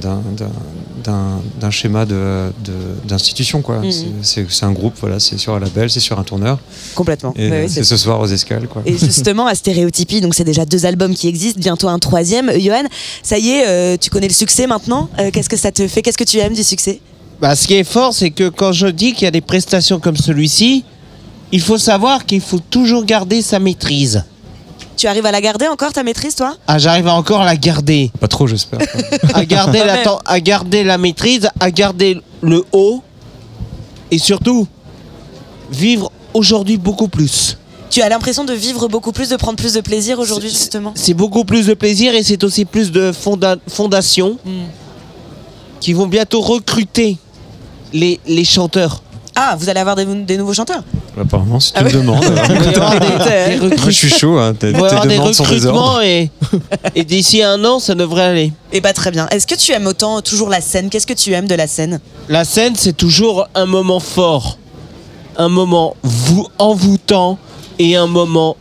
schéma 1.70 2.06
de, 2.06 2.52
de- 2.64 3.08
d'institution. 3.08 3.60
Quoi. 3.60 3.78
Mhm. 3.80 3.92
C'est, 4.22 4.64
un 4.64 4.72
groupe, 4.72 4.94
voilà, 5.00 5.18
c'est 5.18 5.36
sur 5.38 5.54
un 5.54 5.58
label, 5.60 5.90
c'est 5.90 6.00
sur 6.00 6.18
un 6.18 6.22
tourneur, 6.22 6.58
Complètement. 6.94 7.34
et 7.36 7.50
Ouais, 7.50 7.62
ouais, 7.62 7.68
c'est 7.68 7.82
ce 7.82 7.96
soir 7.96 8.20
aux 8.20 8.26
escales. 8.28 8.68
Quoi. 8.68 8.82
Et 8.86 8.96
justement, 8.96 9.46
à 9.46 9.54
Stéréotypie, 9.54 10.20
donc 10.20 10.34
c'est 10.34 10.44
déjà 10.44 10.64
deux 10.64 10.86
albums 10.86 11.14
qui 11.14 11.26
existent, 11.26 11.58
bientôt 11.60 11.88
un 11.88 11.98
troisième. 11.98 12.50
Johan, 12.60 12.84
ça 13.22 13.38
y 13.38 13.50
est, 13.50 13.66
euh, 13.66 13.96
tu 14.00 14.10
connais 14.10 14.28
le 14.28 14.34
succès 14.34 14.66
maintenant? 14.66 15.08
Euh, 15.18 15.30
Qu'est-ce 15.32 15.48
que 15.48 15.56
ça 15.56 15.72
te 15.72 15.86
fait? 15.88 16.02
Qu'est-ce 16.02 16.18
que 16.18 16.24
tu 16.24 16.38
aimes 16.38 16.54
du 16.54 16.62
succès? 16.64 17.00
Bah, 17.40 17.56
ce 17.56 17.66
qui 17.66 17.74
est 17.74 17.84
fort, 17.84 18.12
c'est 18.14 18.30
que 18.30 18.48
quand 18.48 18.70
je 18.72 18.86
dis 18.86 19.12
qu'il 19.14 19.24
y 19.24 19.26
a 19.28 19.30
des 19.30 19.40
prestations 19.40 19.98
comme 19.98 20.16
celui-ci, 20.16 20.84
il 21.52 21.60
faut 21.60 21.78
savoir 21.78 22.26
qu'il 22.26 22.40
faut 22.42 22.60
toujours 22.60 23.04
garder 23.04 23.42
sa 23.42 23.58
maîtrise. 23.58 24.22
Tu 25.00 25.06
arrives 25.06 25.24
à 25.24 25.32
la 25.32 25.40
garder 25.40 25.66
encore, 25.66 25.94
ta 25.94 26.02
maîtrise, 26.02 26.34
toi? 26.34 26.58
Ah, 26.66 26.76
j'arrive 26.76 27.06
à 27.08 27.14
encore 27.14 27.42
la 27.42 27.56
garder. 27.56 28.10
Pas 28.20 28.28
trop, 28.28 28.46
j'espère. 28.46 28.80
À 29.32 29.46
garder, 29.46 29.78
la, 29.78 29.96
ten- 29.96 30.18
à 30.26 30.40
garder 30.40 30.84
la 30.84 30.98
maîtrise, 30.98 31.48
à 31.58 31.70
garder 31.70 32.20
le 32.42 32.62
haut. 32.72 33.02
Et 34.10 34.18
surtout, 34.18 34.68
vivre 35.72 36.12
aujourd'hui 36.34 36.76
beaucoup 36.76 37.08
plus. 37.08 37.56
Tu 37.88 38.02
as 38.02 38.10
l'impression 38.10 38.44
de 38.44 38.52
vivre 38.52 38.88
beaucoup 38.88 39.12
plus, 39.12 39.30
de 39.30 39.36
prendre 39.36 39.56
plus 39.56 39.72
de 39.72 39.80
plaisir 39.80 40.18
aujourd'hui, 40.18 40.50
C'est- 40.50 40.58
justement? 40.58 40.92
C'est 40.94 41.14
beaucoup 41.14 41.46
plus 41.46 41.64
de 41.66 41.72
plaisir 41.72 42.14
et 42.14 42.22
c'est 42.22 42.44
aussi 42.44 42.66
plus 42.66 42.92
de 42.92 43.10
fonda- 43.10 43.56
fondations 43.68 44.36
Hmm. 44.44 44.64
qui 45.80 45.94
vont 45.94 46.08
bientôt 46.08 46.42
recruter 46.42 47.16
les, 47.94 48.20
les 48.26 48.44
chanteurs. 48.44 49.02
Ah, 49.42 49.56
vous 49.58 49.68
allez 49.70 49.80
avoir 49.80 49.96
des, 49.96 50.04
des 50.04 50.36
nouveaux 50.36 50.52
chanteurs 50.52 50.82
Apparemment, 51.18 51.58
c'est 51.60 51.72
Ah 51.76 51.80
une 51.80 51.86
ouais. 51.86 51.92
demande. 51.92 52.24
Il 52.28 52.30
va 52.34 52.70
y 52.70 52.74
avoir 52.74 52.92
des, 53.00 53.58
des 53.58 53.76
Moi, 53.76 53.86
je 53.86 53.90
suis 53.90 54.10
chaud. 54.10 54.38
Hein. 54.38 54.52
Tes, 54.52 54.72
tes 54.72 54.78
des 55.08 55.16
demandes 55.16 55.34
sont 55.34 55.44
des 55.44 55.64
ordres. 55.66 55.80
recrutements 55.94 56.00
et, 56.02 56.30
et 56.94 57.04
d'ici 57.04 57.42
un 57.42 57.64
an, 57.64 57.78
ça 57.78 57.94
devrait 57.94 58.24
aller. 58.24 58.52
Eh 58.72 58.80
bah 58.82 58.92
très 58.92 59.10
bien. 59.10 59.26
Est-ce 59.28 59.46
que 59.46 59.54
tu 59.54 59.72
aimes 59.72 59.86
autant 59.86 60.18
euh, 60.18 60.20
toujours 60.20 60.50
la 60.50 60.60
scène? 60.60 60.90
Qu'est-ce 60.90 61.06
que 61.06 61.14
tu 61.14 61.32
aimes 61.32 61.48
de 61.48 61.54
la 61.54 61.66
scène? 61.66 62.00
La 62.28 62.44
scène, 62.44 62.74
c'est 62.76 62.96
toujours 62.96 63.48
un 63.54 63.66
moment 63.66 63.98
fort, 64.00 64.58
un 65.38 65.48
moment 65.48 65.96
vou- 66.02 66.48
envoûtant 66.58 67.38
et 67.78 67.96
un 67.96 68.06
moment 68.06 68.56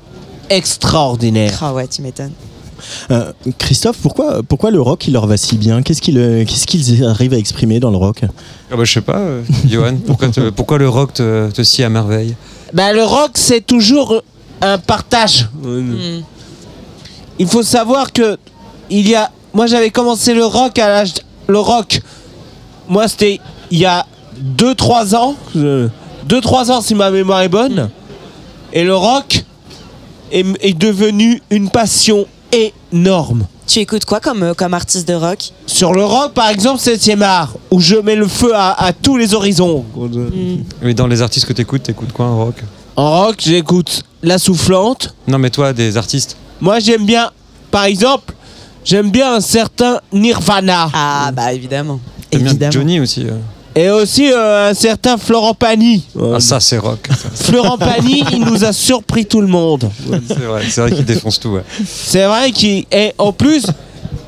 extraordinaire. 0.49 1.59
Ah 1.61 1.73
ouais, 1.73 1.87
tu 1.87 2.01
m'étonnes. 2.01 2.31
Euh, 3.11 3.31
Christophe, 3.57 3.97
pourquoi, 4.01 4.41
pourquoi 4.43 4.71
le 4.71 4.81
rock 4.81 5.07
il 5.07 5.13
leur 5.13 5.27
va 5.27 5.37
si 5.37 5.57
bien? 5.57 5.81
Qu'est-ce 5.81 6.01
qu'ils 6.01 6.17
euh, 6.17 6.45
qu'est-ce 6.45 6.67
qu'ils 6.67 7.03
arrivent 7.05 7.33
à 7.33 7.37
exprimer 7.37 7.79
dans 7.79 7.91
le 7.91 7.97
rock? 7.97 8.21
Ah 8.71 8.75
bah, 8.75 8.83
je 8.83 8.93
sais 8.93 9.01
pas, 9.01 9.17
euh, 9.17 9.41
Johan, 9.67 9.95
pourquoi, 10.05 10.29
te- 10.29 10.49
pourquoi 10.49 10.77
le 10.77 10.89
rock 10.89 11.13
te, 11.13 11.49
te 11.51 11.63
scie 11.63 11.83
à 11.83 11.89
merveille? 11.89 12.35
Bah, 12.73 12.93
le 12.93 13.03
rock, 13.03 13.31
c'est 13.35 13.65
toujours 13.65 14.21
un 14.61 14.77
partage. 14.77 15.47
Hmm. 15.63 16.21
il 17.39 17.47
faut 17.47 17.63
savoir 17.63 18.11
que 18.11 18.37
il 18.89 19.07
y 19.07 19.15
a, 19.15 19.31
moi 19.53 19.67
j'avais 19.67 19.89
commencé 19.89 20.33
le 20.33 20.45
rock 20.45 20.77
à 20.79 20.87
l'âge, 20.89 21.13
le 21.47 21.59
rock. 21.59 22.01
Moi 22.87 23.07
c'était 23.07 23.39
il 23.71 23.77
y 23.79 23.85
a 23.85 24.05
2-3 24.57 25.15
ans, 25.15 25.35
2-3 26.27 26.71
ans 26.71 26.81
si 26.81 26.95
ma 26.95 27.11
mémoire 27.11 27.41
est 27.41 27.49
bonne, 27.49 27.89
et 28.73 28.83
le 28.83 28.95
rock 28.95 29.43
est, 30.31 30.45
est 30.61 30.73
devenu 30.77 31.41
une 31.49 31.69
passion 31.69 32.25
énorme. 32.51 33.45
Tu 33.67 33.79
écoutes 33.79 34.05
quoi 34.05 34.19
comme, 34.19 34.41
euh, 34.43 34.53
comme 34.53 34.73
artiste 34.73 35.07
de 35.07 35.13
rock? 35.13 35.51
Sur 35.67 35.93
le 35.93 36.03
rock, 36.03 36.33
par 36.33 36.49
exemple, 36.49 36.81
7ème 36.81 37.21
art, 37.21 37.53
où 37.69 37.79
je 37.79 37.95
mets 37.95 38.15
le 38.15 38.27
feu 38.27 38.51
à, 38.55 38.71
à 38.83 38.93
tous 38.93 39.15
les 39.17 39.33
horizons. 39.35 39.85
Mais 40.81 40.93
dans 40.93 41.07
les 41.07 41.21
artistes 41.21 41.45
que 41.45 41.53
t'écoutes, 41.53 41.83
t'écoutes 41.83 42.11
quoi 42.11 42.25
en 42.25 42.37
rock? 42.45 42.55
En 42.95 43.25
rock, 43.25 43.35
j'écoute 43.39 44.03
La 44.23 44.39
Soufflante. 44.39 45.13
Non, 45.27 45.37
mais 45.37 45.49
toi, 45.51 45.71
des 45.73 45.97
artistes? 45.97 46.35
Moi, 46.61 46.79
j'aime 46.79 47.05
bien, 47.05 47.29
par 47.69 47.83
exemple, 47.85 48.33
j'aime 48.83 49.11
bien 49.11 49.35
un 49.35 49.39
certain 49.41 49.99
Nirvana. 50.11 50.89
Ah 50.93 51.31
bah 51.31 51.53
évidemment. 51.53 51.99
T'aimes 52.29 52.41
bien 52.41 52.49
Évidemment. 52.51 52.71
Johnny 52.71 52.99
aussi. 52.99 53.25
euh. 53.25 53.37
Et 53.81 53.89
aussi 53.89 54.31
euh, 54.31 54.71
un 54.71 54.73
certain 54.73 55.17
Florent 55.17 55.53
Pagny. 55.53 56.03
Ah, 56.19 56.39
ça, 56.39 56.59
c'est 56.59 56.77
rock. 56.77 57.07
Florent 57.35 57.77
Pagny, 57.77 58.23
il 58.33 58.41
nous 58.41 58.65
a 58.65 58.73
surpris 58.73 59.25
tout 59.25 59.39
le 59.41 59.47
monde. 59.47 59.89
c'est 60.27 60.33
vrai, 60.39 60.63
c'est 60.69 60.81
vrai 60.81 60.91
qu'il 60.91 61.05
défonce 61.05 61.39
tout. 61.39 61.49
Ouais. 61.49 61.63
C'est 61.87 62.25
vrai 62.25 62.51
qu'il. 62.51 62.85
Et 62.91 63.13
en 63.17 63.31
plus, 63.31 63.65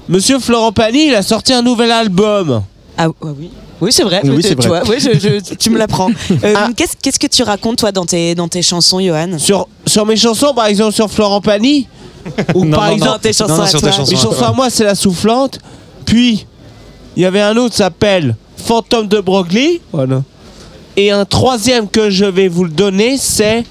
Monsieur 0.08 0.40
Florent 0.40 0.72
Pagny, 0.72 1.08
il 1.08 1.16
a 1.16 1.22
sorti 1.22 1.52
un 1.54 1.62
nouvel 1.62 1.92
album. 1.92 2.62
Ah, 2.98 3.08
ah 3.08 3.12
oui. 3.38 3.50
Oui, 3.82 3.92
c'est 3.92 4.04
vrai. 4.04 4.22
Oui, 4.24 4.36
Tu- 4.38 4.42
c'est 4.44 4.56
tu 4.56 4.68
vrai. 4.68 4.82
vois, 4.82 4.90
oui, 4.90 4.98
je- 5.00 5.18
je- 5.20 5.56
tu 5.56 5.70
me 5.72 5.78
l'apprends. 5.78 6.10
Euh, 6.44 6.54
Ah. 6.56 6.70
Qu'est-ce 6.76 6.94
qu'est-ce 7.02 7.20
que 7.20 7.28
tu 7.28 7.42
racontes, 7.44 7.78
toi, 7.80 7.92
dans 7.92 8.06
tes, 8.06 8.36
dans 8.36 8.48
tes 8.48 8.62
chansons, 8.62 9.00
Johan? 9.00 9.38
Sur, 9.40 9.68
sur 9.88 10.06
mes 10.06 10.16
chansons, 10.16 10.54
par 10.54 10.68
exemple, 10.68 10.94
sur 10.94 11.10
Florent 11.10 11.42
Pagny. 11.42 11.88
Ou 12.56 12.64
Non, 12.64 12.78
par 12.78 12.88
non, 12.90 12.94
exemple, 12.94 13.12
Non, 13.12 13.18
tes 13.20 13.34
chansons 13.34 13.54
non, 13.54 13.58
non, 13.58 13.64
à 13.64 13.68
sur 13.68 13.80
toi. 13.82 13.90
tes 13.90 13.96
chansons. 13.98 14.12
mes 14.12 14.18
chansons 14.18 14.44
à 14.46 14.52
moi, 14.54 14.70
c'est 14.70 14.84
La 14.86 14.96
Soufflante. 14.96 15.60
Puis, 16.06 16.46
il 17.18 17.24
y 17.24 17.26
avait 17.26 17.42
un 17.42 17.58
autre 17.58 17.72
qui 17.72 17.78
s'appelle 17.78 18.36
Fantôme 18.58 19.08
de 19.08 19.20
Broglie. 19.20 19.82
Voilà. 19.92 20.22
Et 20.98 21.10
un 21.12 21.26
troisième 21.26 21.88
que 21.88 22.10
je 22.10 22.26
vais 22.26 22.48
vous 22.48 22.64
le 22.66 22.70
donner, 22.70 23.18
c'est. 23.18 23.64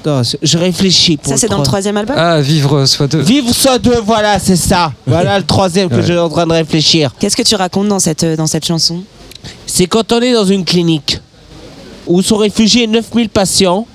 Attends, 0.00 0.22
je 0.42 0.58
réfléchis 0.58 1.16
pour 1.16 1.32
Ça, 1.32 1.36
c'est 1.38 1.46
dans 1.46 1.58
le 1.58 1.62
trois- 1.62 1.72
troisième 1.74 1.96
album 1.96 2.16
Ah, 2.18 2.40
vivre 2.40 2.84
soit 2.86 3.06
deux. 3.06 3.20
Vivre 3.20 3.54
soit 3.54 3.78
deux, 3.78 4.00
voilà, 4.04 4.38
c'est 4.40 4.56
ça. 4.56 4.92
Voilà 5.06 5.38
le 5.38 5.44
troisième 5.44 5.88
que 5.88 5.94
Ouais. 5.96 6.00
je 6.02 6.06
suis 6.06 6.18
en 6.18 6.28
train 6.28 6.46
de 6.46 6.52
réfléchir. 6.52 7.14
Qu'est-ce 7.20 7.36
que 7.36 7.42
tu 7.42 7.54
racontes 7.54 7.86
dans 7.88 8.00
cette, 8.00 8.24
euh, 8.24 8.34
dans 8.36 8.48
cette 8.48 8.64
chanson? 8.66 9.02
C'est 9.66 9.86
quand 9.86 10.10
on 10.12 10.20
est 10.20 10.32
dans 10.32 10.44
une 10.44 10.64
clinique 10.64 11.18
où 12.08 12.20
sont 12.20 12.36
réfugiés 12.36 12.88
9000 12.88 13.28
patients 13.28 13.86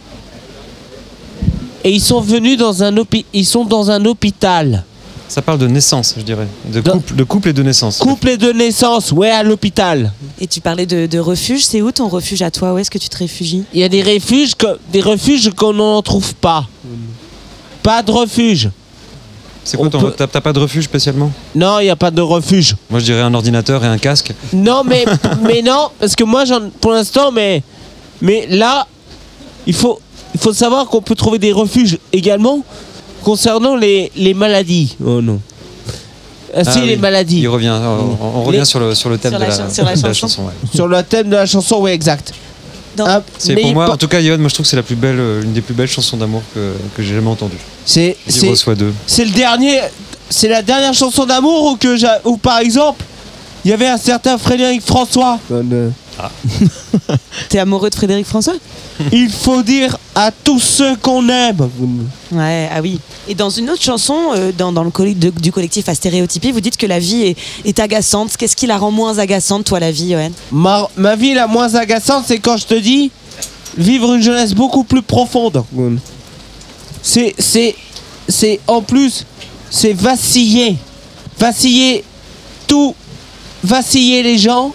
et 1.83 1.91
ils 1.91 2.01
sont 2.01 2.21
venus 2.21 2.57
dans 2.57 2.83
un 2.83 2.95
hôpi- 2.95 3.25
ils 3.33 3.45
sont 3.45 3.65
dans 3.65 3.91
un 3.91 4.05
hôpital. 4.05 4.85
Ça 5.29 5.41
parle 5.41 5.59
de 5.59 5.67
naissance, 5.67 6.15
je 6.17 6.23
dirais. 6.23 6.47
De 6.71 6.79
couple, 6.81 7.15
de 7.15 7.23
couple 7.23 7.49
et 7.49 7.53
de 7.53 7.61
naissance. 7.61 7.97
Couple 7.97 8.29
et 8.29 8.37
de 8.37 8.51
naissance, 8.53 9.11
ouais, 9.11 9.29
à 9.29 9.43
l'hôpital. 9.43 10.11
Et 10.39 10.47
tu 10.47 10.61
parlais 10.61 10.85
de, 10.85 11.05
de 11.05 11.19
refuge. 11.19 11.65
C'est 11.65 11.81
où 11.81 11.91
ton 11.91 12.07
refuge 12.07 12.41
à 12.41 12.49
toi? 12.51 12.73
Où 12.73 12.77
est-ce 12.77 12.89
que 12.89 12.97
tu 12.97 13.09
te 13.09 13.17
réfugies? 13.17 13.63
Il 13.73 13.79
y 13.81 13.83
a 13.83 13.89
des 13.89 14.01
refuges, 14.01 14.55
que- 14.55 14.79
des 14.91 15.01
refuges 15.01 15.51
qu'on 15.53 15.73
n'en 15.73 16.01
trouve 16.01 16.33
pas. 16.35 16.65
Pas 17.83 18.01
de 18.03 18.11
refuge. 18.11 18.69
C'est 19.65 19.75
quoi 19.75 19.87
on 19.87 19.89
ton. 19.89 19.99
peut- 19.99 20.13
T'as 20.15 20.27
t'as 20.27 20.39
pas 20.39 20.53
de 20.53 20.59
refuge 20.59 20.85
spécialement? 20.85 21.29
Non, 21.53 21.79
il 21.79 21.83
n'y 21.83 21.89
a 21.89 21.97
pas 21.97 22.09
de 22.11 22.21
refuge. 22.21 22.77
Moi, 22.89 23.01
je 23.01 23.05
dirais 23.05 23.21
un 23.21 23.33
ordinateur 23.33 23.83
et 23.83 23.87
un 23.87 23.97
casque. 23.97 24.31
Non, 24.53 24.83
mais, 24.85 25.03
mais 25.43 25.61
non, 25.61 25.89
parce 25.99 26.15
que 26.15 26.23
moi, 26.23 26.45
j'en, 26.45 26.69
pour 26.79 26.91
l'instant, 26.93 27.31
mais, 27.33 27.63
mais 28.21 28.47
là, 28.49 28.87
il 29.65 29.73
faut, 29.73 29.99
il 30.33 30.39
faut 30.39 30.53
savoir 30.53 30.85
qu'on 30.87 31.01
peut 31.01 31.15
trouver 31.15 31.37
des 31.37 31.51
refuges 31.51 31.97
également 32.13 32.63
concernant 33.31 33.75
les, 33.75 34.09
les 34.15 34.33
maladies. 34.33 34.95
Oh 35.05 35.21
non. 35.21 35.41
Ah, 36.55 36.63
si, 36.63 36.79
Ah 36.81 36.85
les 36.85 36.93
oui. 36.95 37.01
maladies. 37.01 37.39
Il 37.41 37.49
revient. 37.49 37.73
On, 37.77 38.17
on 38.39 38.43
revient 38.43 38.59
Les- 38.59 38.65
sur, 38.65 38.79
le, 38.79 38.95
sur 38.95 39.09
le 39.09 39.17
thème 39.17 39.31
Sur 39.33 39.39
de 39.41 39.45
la 39.45 39.51
sur 39.69 39.83
la 39.83 39.95
de 39.95 40.01
la 40.01 40.13
chanson. 40.13 40.13
chanson. 40.13 40.41
ouais. 40.45 40.53
Sur 40.73 40.87
le 40.87 41.03
thème 41.03 41.27
de 41.29 41.35
la 41.35 41.45
chanson, 41.45 41.75
oui, 41.81 41.91
exact. 41.91 42.31
Ah, 42.99 43.21
C'est 43.37 43.53
pour 43.55 43.73
moi, 43.73 43.91
en 43.91 43.97
tout 43.97 44.07
cas, 44.07 44.21
Yoann, 44.21 44.39
moi 44.39 44.47
je 44.47 44.53
trouve 44.53 44.63
que 44.65 44.69
c'est 44.69 44.77
la 44.77 44.81
plus 44.81 44.95
belle, 44.95 45.19
euh, 45.19 45.43
une 45.43 45.51
des 45.51 45.59
plus 45.61 45.73
belles 45.75 45.89
chansons 45.89 46.15
d'amour 46.15 46.41
que, 46.55 46.71
que 46.95 47.03
j'ai 47.03 47.15
jamais 47.15 47.27
entendues. 47.29 47.57
c'est, 47.85 48.15
c'est, 48.27 48.55
soit 48.55 48.75
deux. 48.75 48.93
c'est 49.05 49.25
le 49.25 49.31
dernier, 49.31 49.81
c'est 50.29 50.47
la 50.47 50.61
dernière 50.61 50.93
chanson 50.93 51.25
d'amour 51.25 51.71
ou 51.73 51.75
que 51.75 51.95
ou 52.27 52.37
par 52.37 52.59
exemple, 52.59 53.03
il 53.65 53.71
y 53.71 53.73
avait 53.73 53.87
un 53.87 53.97
certain 53.97 54.37
Frédéric 54.37 54.81
François. 54.81 55.37
T'es 57.49 57.59
amoureux 57.59 57.89
de 57.89 57.95
Frédéric 57.95 58.25
François? 58.25 58.55
Il 59.11 59.29
faut 59.29 59.61
dire 59.61 59.97
à 60.15 60.31
tous 60.31 60.59
ceux 60.59 60.95
qu'on 60.97 61.27
aime. 61.29 61.69
Ouais, 62.31 62.69
ah 62.73 62.81
oui. 62.81 62.99
Et 63.27 63.35
dans 63.35 63.49
une 63.49 63.69
autre 63.69 63.81
chanson, 63.83 64.15
euh, 64.35 64.51
dans, 64.57 64.71
dans 64.71 64.83
le 64.83 64.89
coll- 64.89 65.17
de- 65.17 65.29
du 65.29 65.51
collectif 65.51 65.87
à 65.89 65.93
stéréotypie, 65.95 66.51
vous 66.51 66.61
dites 66.61 66.77
que 66.77 66.87
la 66.87 66.97
vie 66.99 67.23
est, 67.23 67.37
est 67.65 67.79
agaçante. 67.79 68.35
Qu'est-ce 68.37 68.55
qui 68.55 68.65
la 68.67 68.77
rend 68.77 68.91
moins 68.91 69.17
agaçante, 69.19 69.65
toi, 69.65 69.79
la 69.79 69.91
vie, 69.91 70.11
Johan? 70.11 70.31
Ma, 70.51 70.89
ma 70.97 71.15
vie 71.15 71.33
la 71.33 71.45
moins 71.47 71.75
agaçante, 71.75 72.25
c'est 72.27 72.39
quand 72.39 72.57
je 72.57 72.65
te 72.65 72.73
dis 72.75 73.11
vivre 73.77 74.13
une 74.15 74.21
jeunesse 74.23 74.53
beaucoup 74.55 74.83
plus 74.83 75.03
profonde. 75.03 75.63
C'est, 77.03 77.35
c'est, 77.37 77.75
c'est 78.27 78.59
en 78.67 78.81
plus, 78.81 79.25
c'est 79.69 79.93
vaciller, 79.93 80.75
vaciller 81.39 82.03
tout, 82.67 82.95
vaciller 83.63 84.23
les 84.23 84.37
gens 84.39 84.73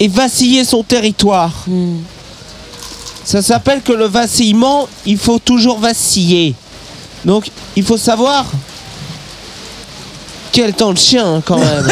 et 0.00 0.08
vaciller 0.08 0.64
son 0.64 0.82
territoire. 0.82 1.66
Ça 3.22 3.42
s'appelle 3.42 3.82
que 3.82 3.92
le 3.92 4.06
vacillement, 4.06 4.88
il 5.06 5.18
faut 5.18 5.38
toujours 5.38 5.78
vaciller. 5.78 6.54
Donc, 7.24 7.50
il 7.76 7.84
faut 7.84 7.98
savoir 7.98 8.46
quel 10.52 10.72
temps 10.74 10.92
de 10.92 10.98
chien 10.98 11.24
hein, 11.36 11.42
quand 11.44 11.58
même. 11.58 11.66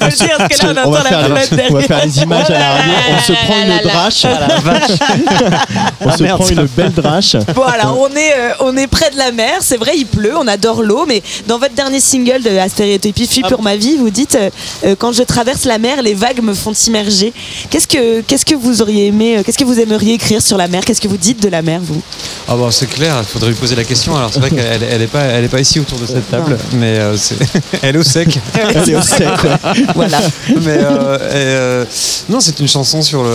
on, 0.00 0.10
se- 0.10 0.24
parce 0.38 0.58
que 0.58 0.66
là, 0.66 0.82
on 0.84 0.88
on 0.88 0.90
va 0.90 1.00
entend 1.00 1.04
la 1.04 1.10
faire 1.10 1.28
les, 1.28 1.30
on 1.70 1.74
va 1.74 1.82
derrière. 1.82 1.86
faire 1.86 2.04
les 2.06 2.18
images 2.22 2.50
à 2.50 2.58
la 2.58 2.70
radio. 2.74 2.92
On 3.10 3.20
se 3.20 3.32
prend 3.32 3.62
une 3.62 3.88
drache. 3.88 4.26
on 6.00 6.10
se 6.16 6.24
prend 6.24 6.46
une 6.48 6.66
belle 6.76 6.92
drache. 6.92 7.36
Bon, 7.54 7.62
alors, 7.62 7.98
on 8.00 8.08
est, 8.16 8.32
euh, 8.36 8.52
on 8.60 8.76
est 8.76 8.86
près 8.86 9.10
de 9.10 9.16
la 9.18 9.32
mer. 9.32 9.58
C'est 9.60 9.76
vrai, 9.76 9.92
il 9.96 10.06
pleut, 10.06 10.36
on 10.36 10.46
adore 10.46 10.82
l'eau. 10.82 11.04
Mais 11.06 11.22
dans 11.46 11.58
votre 11.58 11.74
dernier 11.74 12.00
single 12.00 12.42
de 12.42 12.56
Astéréotypie, 12.58 13.26
Fuis 13.26 13.42
pour 13.48 13.62
ma 13.62 13.76
vie, 13.76 13.96
vous 13.96 14.10
dites 14.10 14.34
euh, 14.34 14.50
euh, 14.84 14.94
Quand 14.98 15.12
je 15.12 15.22
traverse 15.22 15.64
la 15.64 15.78
mer, 15.78 16.02
les 16.02 16.14
vagues 16.14 16.42
me 16.42 16.54
font 16.54 16.72
immerger. 16.72 17.32
Qu'est-ce 17.70 17.86
que, 17.88 18.20
qu'est-ce 18.22 18.44
que 18.46 18.54
vous 18.54 18.82
auriez 18.82 19.06
aimé, 19.06 19.38
euh, 19.38 19.42
qu'est-ce 19.42 19.58
que 19.58 19.64
vous 19.64 19.78
aimeriez 19.80 20.14
écrire 20.14 20.40
sur 20.42 20.56
la 20.56 20.68
mer? 20.68 20.84
Qu'est-ce 20.84 21.00
que 21.00 21.08
vous 21.08 21.16
dites 21.16 21.42
de 21.42 21.48
la 21.48 21.62
mer, 21.62 21.80
vous? 21.82 22.00
Ah 22.48 22.54
bon, 22.56 22.70
c'est 22.70 22.86
clair, 22.88 23.14
il 23.20 23.24
faudrait 23.26 23.50
lui 23.50 23.56
poser 23.56 23.76
la 23.76 23.84
question. 23.84 24.16
Alors 24.16 24.30
c'est 24.32 24.40
vrai 24.40 24.50
qu'elle 24.50 24.60
elle, 24.82 24.82
elle 24.90 25.02
est 25.02 25.06
pas, 25.06 25.20
elle 25.22 25.44
est 25.44 25.48
pas 25.48 25.60
ici 25.60 25.78
autour 25.80 25.98
de 25.98 26.06
cette 26.06 26.28
table, 26.30 26.58
mais 26.72 26.98
euh, 26.98 27.16
c'est- 27.16 27.36
elle 27.82 27.96
est 27.96 27.98
au 28.00 28.04
sec. 28.04 28.38
Elle 28.54 28.88
est 28.90 28.94
au 28.96 29.02
sec, 29.02 29.28
ouais. 29.44 29.84
Voilà. 29.94 30.18
mais 30.62 30.78
euh, 30.80 31.84
et, 31.84 32.32
non, 32.32 32.40
c'est 32.40 32.58
une 32.60 32.68
chanson 32.68 33.02
sur 33.02 33.22
le. 33.22 33.30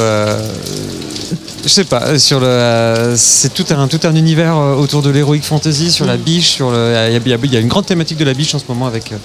je 1.63 1.70
sais 1.70 1.84
pas, 1.86 2.18
sur 2.20 2.39
le. 2.39 3.13
c'est 3.16 3.53
tout 3.53 3.66
un, 3.72 3.88
tout 3.88 3.99
un 4.03 4.16
univers 4.16 4.57
euh, 4.57 4.76
autour 4.76 5.01
de 5.01 5.09
l'héroïque 5.09 5.43
fantasy, 5.45 5.91
sur 5.91 6.05
la 6.05 6.18
biche, 6.18 6.49
sur 6.51 6.72
le. 6.72 6.93
Il 7.09 7.13
y, 7.28 7.34
a- 7.34 7.38
y 7.38 7.47
y 7.55 7.61
une 7.61 7.68
grande 7.68 7.86
thématique 7.86 8.18
de 8.18 8.26
la 8.26 8.34
biche 8.34 8.53
en 8.55 8.59
ce 8.59 8.66
moment 8.68 8.88
avec. 8.88 9.11
euh, 9.11 9.18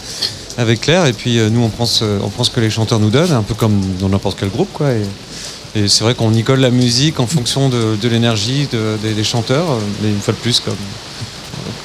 avec 0.59 0.81
Claire 0.83 1.07
et 1.07 1.13
puis 1.13 1.39
euh, 1.39 1.49
nous 1.49 1.63
on 1.63 1.69
prend, 1.69 1.87
ce, 1.87 2.05
on 2.23 2.29
prend 2.29 2.43
ce 2.45 2.51
que 2.51 2.61
les 2.61 2.71
chanteurs 2.71 2.99
nous 2.99 3.09
donnent 3.09 3.33
un 3.33 3.43
peu 3.43 3.55
comme 3.55 3.81
dans 4.01 4.09
n'importe 4.09 4.37
quel 4.39 4.51
groupe 4.51 4.69
quoi 4.75 4.89
et, 4.91 5.81
et 5.81 5.89
c'est 5.89 6.03
vrai 6.05 6.15
qu'on 6.15 6.35
y 6.35 6.43
colle 6.43 6.59
la 6.61 6.71
musique 6.71 7.19
en 7.21 7.27
fonction 7.27 7.69
de, 7.71 7.97
de 7.97 8.09
l'énergie 8.09 8.69
de- 8.71 8.99
des, 9.01 9.15
des 9.15 9.25
chanteurs 9.25 9.67
mais 10.03 10.09
une 10.11 10.21
fois 10.21 10.35
de 10.35 10.39
plus 10.39 10.59
comme 10.61 10.75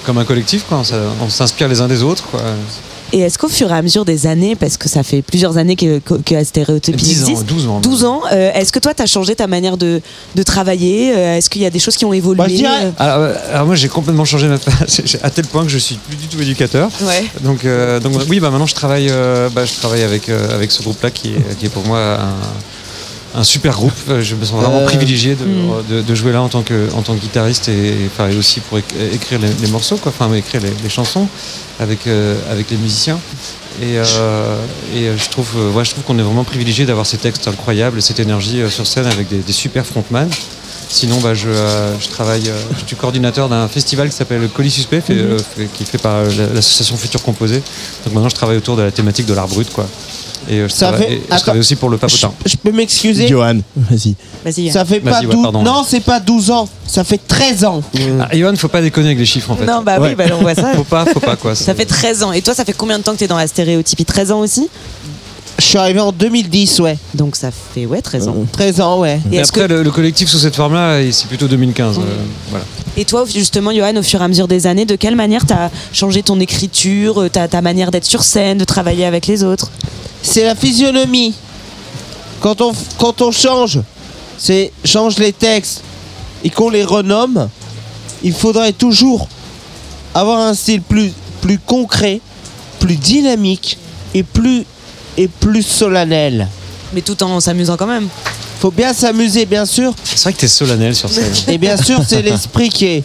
comme 0.04 0.18
un 0.18 0.26
collectif 0.26 0.66
quoi 0.68 0.82
on 1.22 1.30
s'inspire 1.30 1.68
les 1.70 1.80
uns 1.80 1.88
des 1.88 2.02
autres 2.04 2.24
quoi 2.26 2.42
Et 3.14 3.20
est-ce 3.20 3.38
qu'au 3.38 3.48
fur 3.48 3.70
et 3.72 3.74
à 3.74 3.82
mesure 3.82 4.04
des 4.06 4.28
années, 4.28 4.56
parce 4.56 4.78
que 4.78 4.90
ça 4.90 5.04
fait 5.04 5.22
plusieurs 5.22 5.58
années 5.58 5.76
que, 5.76 6.00
que, 6.00 6.16
que 6.16 6.36
Astéréotypie 6.36 6.98
10 6.98 7.24
ans 7.24 7.28
existe, 7.28 7.46
12 7.46 7.68
ans 7.68 7.80
12 7.80 8.06
ans, 8.06 8.22
euh, 8.32 8.52
est-ce 8.54 8.72
que 8.72 8.80
toi, 8.80 8.94
tu 8.94 9.02
as 9.02 9.06
changé 9.06 9.36
ta 9.36 9.48
manière 9.48 9.78
de, 9.78 10.02
de 10.36 10.44
travailler 10.44 11.14
Euh, 11.16 11.38
Est-ce 11.38 11.50
qu'il 11.50 11.62
y 11.62 11.66
a 11.66 11.70
des 11.70 11.80
choses 11.80 11.96
qui 11.98 12.06
ont 12.06 12.14
évolué 12.14 12.38
Bah, 12.38 12.48
dirais- 12.48 12.86
Euh, 12.86 12.92
Alors, 12.98 13.36
alors 13.54 13.66
moi 13.68 13.76
j'ai 13.76 13.88
complètement 13.88 14.26
changé 14.26 14.48
ma 14.48 14.56
à 15.24 15.30
tel 15.30 15.46
point 15.46 15.64
que 15.64 15.70
je 15.70 15.78
suis 15.78 15.96
plus 15.96 16.16
du 16.18 16.28
tout 16.28 16.42
éducateur. 16.42 16.90
Ouais. 17.02 17.26
Donc, 17.42 17.64
euh, 17.66 18.00
donc 18.00 18.14
oui 18.30 18.40
bah 18.40 18.50
maintenant 18.50 18.66
je 18.66 18.76
travaille 18.76 19.08
euh, 19.10 19.50
bah, 19.50 19.66
je 19.66 19.74
travaille 19.80 20.04
avec 20.04 20.30
avec 20.30 20.72
ce 20.72 20.82
groupe 20.82 21.02
là 21.02 21.12
qui 21.12 21.34
qui 21.60 21.68
est 21.68 21.70
pour 21.70 21.86
moi 21.86 22.00
un, 22.20 22.34
un 23.36 23.44
super 23.44 23.74
groupe. 23.74 23.94
Euh, 24.10 24.22
Je 24.22 24.36
me 24.36 24.46
sens 24.46 24.62
vraiment 24.62 24.82
Euh, 24.82 24.86
privilégié 24.86 25.36
de, 25.36 25.46
hmm. 25.46 25.84
de, 25.90 26.02
de 26.02 26.16
jouer 26.16 26.32
là 26.32 26.42
en 26.42 26.50
tant 26.50 26.62
que 26.64 26.90
en 26.96 27.02
tant 27.02 27.14
que 27.16 27.22
guitariste 27.22 27.68
et, 27.70 27.94
enfin, 28.08 28.30
et 28.30 28.38
aussi 28.38 28.60
pour 28.62 28.78
éc- 28.78 28.84
écrire 29.14 29.40
les, 29.40 29.50
les 29.62 29.68
morceaux 29.68 29.98
quoi, 29.98 30.12
enfin 30.16 30.34
écrire 30.34 30.62
les, 30.62 30.74
les 30.84 30.90
chansons 30.90 31.28
avec 31.80 32.08
euh, 32.08 32.36
avec 32.52 32.70
les 32.72 32.78
musiciens. 32.78 33.20
Et, 33.82 33.98
euh, 33.98 34.58
et 34.96 35.04
je 35.18 35.30
trouve, 35.30 35.50
ouais, 35.76 35.84
je 35.84 35.92
trouve 35.92 36.06
qu'on 36.06 36.18
est 36.18 36.22
vraiment 36.22 36.46
privilégié 36.46 36.86
d'avoir 36.86 37.06
ces 37.06 37.18
textes 37.18 37.46
incroyables 37.50 37.98
et 37.98 38.02
cette 38.02 38.22
énergie 38.22 38.62
sur 38.70 38.88
scène 38.88 39.06
avec 39.06 39.28
des, 39.28 39.40
des 39.40 39.52
super 39.54 39.86
frontman. 39.86 40.30
Sinon, 40.96 41.20
bah, 41.20 41.34
je, 41.34 41.50
euh, 41.50 42.00
je 42.00 42.08
travaille, 42.08 42.48
euh, 42.48 42.54
je 42.82 42.88
suis 42.88 42.96
coordinateur 42.96 43.50
d'un 43.50 43.68
festival 43.68 44.08
qui 44.10 44.16
s'appelle 44.16 44.48
Colis 44.48 44.72
Suspect, 44.72 45.02
fait, 45.02 45.14
euh, 45.14 45.38
fait- 45.38 45.68
qui 45.74 45.84
est 45.84 45.86
fait 45.86 45.98
par 45.98 46.16
euh, 46.20 46.30
la- 46.38 46.54
l'association 46.54 46.96
Futur 46.96 47.22
Composé. 47.22 47.62
Donc 48.06 48.14
maintenant, 48.14 48.30
je 48.30 48.36
travaille 48.36 48.56
autour 48.56 48.78
de 48.78 48.82
la 48.84 48.92
thématique 48.92 49.26
de 49.26 49.34
l'art 49.34 49.50
brut, 49.50 49.70
quoi. 49.74 49.88
Et 50.50 50.60
euh, 50.60 50.68
je, 50.70 50.74
Ça 50.74 50.88
travaille, 50.92 51.08
fait- 51.08 51.14
et 51.16 51.22
je 51.34 51.36
travaille 51.42 51.60
aussi 51.60 51.76
pour 51.76 51.90
le 51.90 51.98
papotin. 51.98 52.32
Je 52.46 52.56
peux 52.56 52.72
m'excuser 52.72 53.28
Johan, 53.28 53.58
vas-y. 53.76 54.16
Vas-y. 54.46 54.72
Ça 54.72 54.86
fait 54.86 55.02
pas 55.02 55.12
Vas-y, 55.12 55.26
ouais, 55.26 55.34
12 55.34 55.44
pardon. 55.44 55.64
Non, 55.64 55.84
c'est 55.86 56.00
pas 56.00 56.22
12 56.22 56.50
ans, 56.52 56.70
ça 56.88 57.04
fait 57.04 57.20
13 57.28 57.66
ans. 57.66 57.82
Ah, 58.22 58.30
Johan, 58.34 58.56
faut 58.56 58.70
pas 58.70 58.82
déconner 58.82 59.08
avec 59.08 59.20
les 59.20 59.26
chiffres 59.26 59.52
en 59.52 59.58
fait. 59.58 59.66
Non, 59.66 59.82
bah 59.84 59.98
oui, 60.00 60.16
bah, 60.16 60.24
on 60.32 60.42
voit 60.44 60.56
ça. 60.56 60.72
Faut 60.76 60.84
pas, 60.86 61.06
faut 61.06 61.20
pas 61.20 61.36
quoi. 61.36 61.56
Ça 61.56 61.76
fait 61.76 61.86
13 61.86 62.24
ans. 62.24 62.32
Et 62.32 62.42
toi, 62.42 62.54
ça 62.54 62.64
fait 62.64 62.74
combien 62.74 63.00
de 63.00 63.04
temps 63.04 63.14
que 63.14 63.18
t'es 63.20 63.28
dans 63.28 63.38
la 63.38 63.48
stéréotypie? 63.48 64.06
13 64.06 64.32
ans 64.32 64.40
aussi? 64.40 64.70
Je 65.58 65.64
suis 65.64 65.78
arrivé 65.78 66.00
en 66.02 66.12
2010, 66.12 66.80
ouais. 66.82 66.98
Donc 67.14 67.36
ça 67.38 67.50
fait, 67.52 67.86
ouais, 67.86 68.02
13 68.02 68.28
ans. 68.28 68.46
13 68.52 68.82
ans, 68.82 69.00
ouais. 69.00 69.20
Et, 69.32 69.40
après, 69.40 69.62
que- 69.62 69.74
le, 69.74 69.84
le 69.84 69.92
collectif 69.92 70.28
sous 70.30 70.38
cette 70.40 70.56
forme-là, 70.56 71.00
c'est 71.12 71.28
plutôt 71.28 71.48
2015. 71.48 71.98
euh, 71.98 72.02
voilà. 72.50 72.66
et 72.98 73.06
toi, 73.06 73.24
justement, 73.34 73.72
Johan, 73.74 73.96
au 73.96 74.04
fur 74.04 74.20
et 74.22 74.24
à 74.24 74.28
mesure 74.28 74.48
des 74.50 74.68
années, 74.68 74.86
de 74.86 74.96
quelle 74.96 75.16
manière 75.16 75.46
t'as 75.46 75.70
changé 75.94 76.24
ton 76.24 76.40
écriture, 76.42 77.22
euh, 77.22 77.30
ta, 77.30 77.48
ta 77.48 77.62
manière 77.62 77.90
d'être 77.92 78.04
sur 78.06 78.24
scène, 78.24 78.58
de 78.58 78.66
travailler 78.66 79.06
avec 79.06 79.28
les 79.28 79.44
autres? 79.46 79.72
C'est 80.22 80.44
la 80.44 80.56
physionomie. 80.56 81.34
Quand 82.42 82.60
on, 82.62 82.74
quand 83.00 83.22
on 83.22 83.32
change, 83.32 83.80
c'est 84.38 84.72
change 84.84 85.18
les 85.20 85.32
textes 85.32 85.82
et 86.44 86.50
qu'on 86.50 86.70
les 86.70 86.84
renomme, 86.84 87.48
il 88.24 88.34
faudrait 88.34 88.74
toujours 88.74 89.30
avoir 90.14 90.40
un 90.42 90.54
style 90.54 90.82
plus, 90.82 91.14
plus 91.42 91.58
concret, 91.60 92.20
plus 92.80 92.96
dynamique 92.96 93.78
et 94.14 94.24
plus, 94.24 94.66
et 95.18 95.28
plus 95.28 95.64
solennel. 95.64 96.48
Mais 96.94 97.02
tout 97.02 97.22
en 97.24 97.40
s'amusant 97.40 97.78
quand 97.78 97.88
même. 97.88 98.08
Faut 98.60 98.72
bien 98.72 98.94
s'amuser, 98.94 99.46
bien 99.46 99.66
sûr. 99.66 99.94
C'est 100.04 100.24
vrai 100.24 100.34
que 100.34 100.40
t'es 100.40 100.48
solennel 100.48 100.96
sur 100.96 101.10
scène. 101.10 101.32
Et 101.50 101.58
bien 101.58 101.76
sûr, 101.78 102.00
c'est 102.08 102.22
l'esprit 102.22 102.70
qui 102.70 102.86
est. 102.86 103.04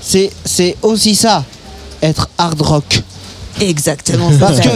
C'est, 0.00 0.30
c'est 0.44 0.76
aussi 0.82 1.14
ça, 1.14 1.44
être 2.02 2.28
hard 2.36 2.60
rock. 2.60 3.02
Exactement. 3.60 4.30
Parce 4.40 4.58
que, 4.60 4.68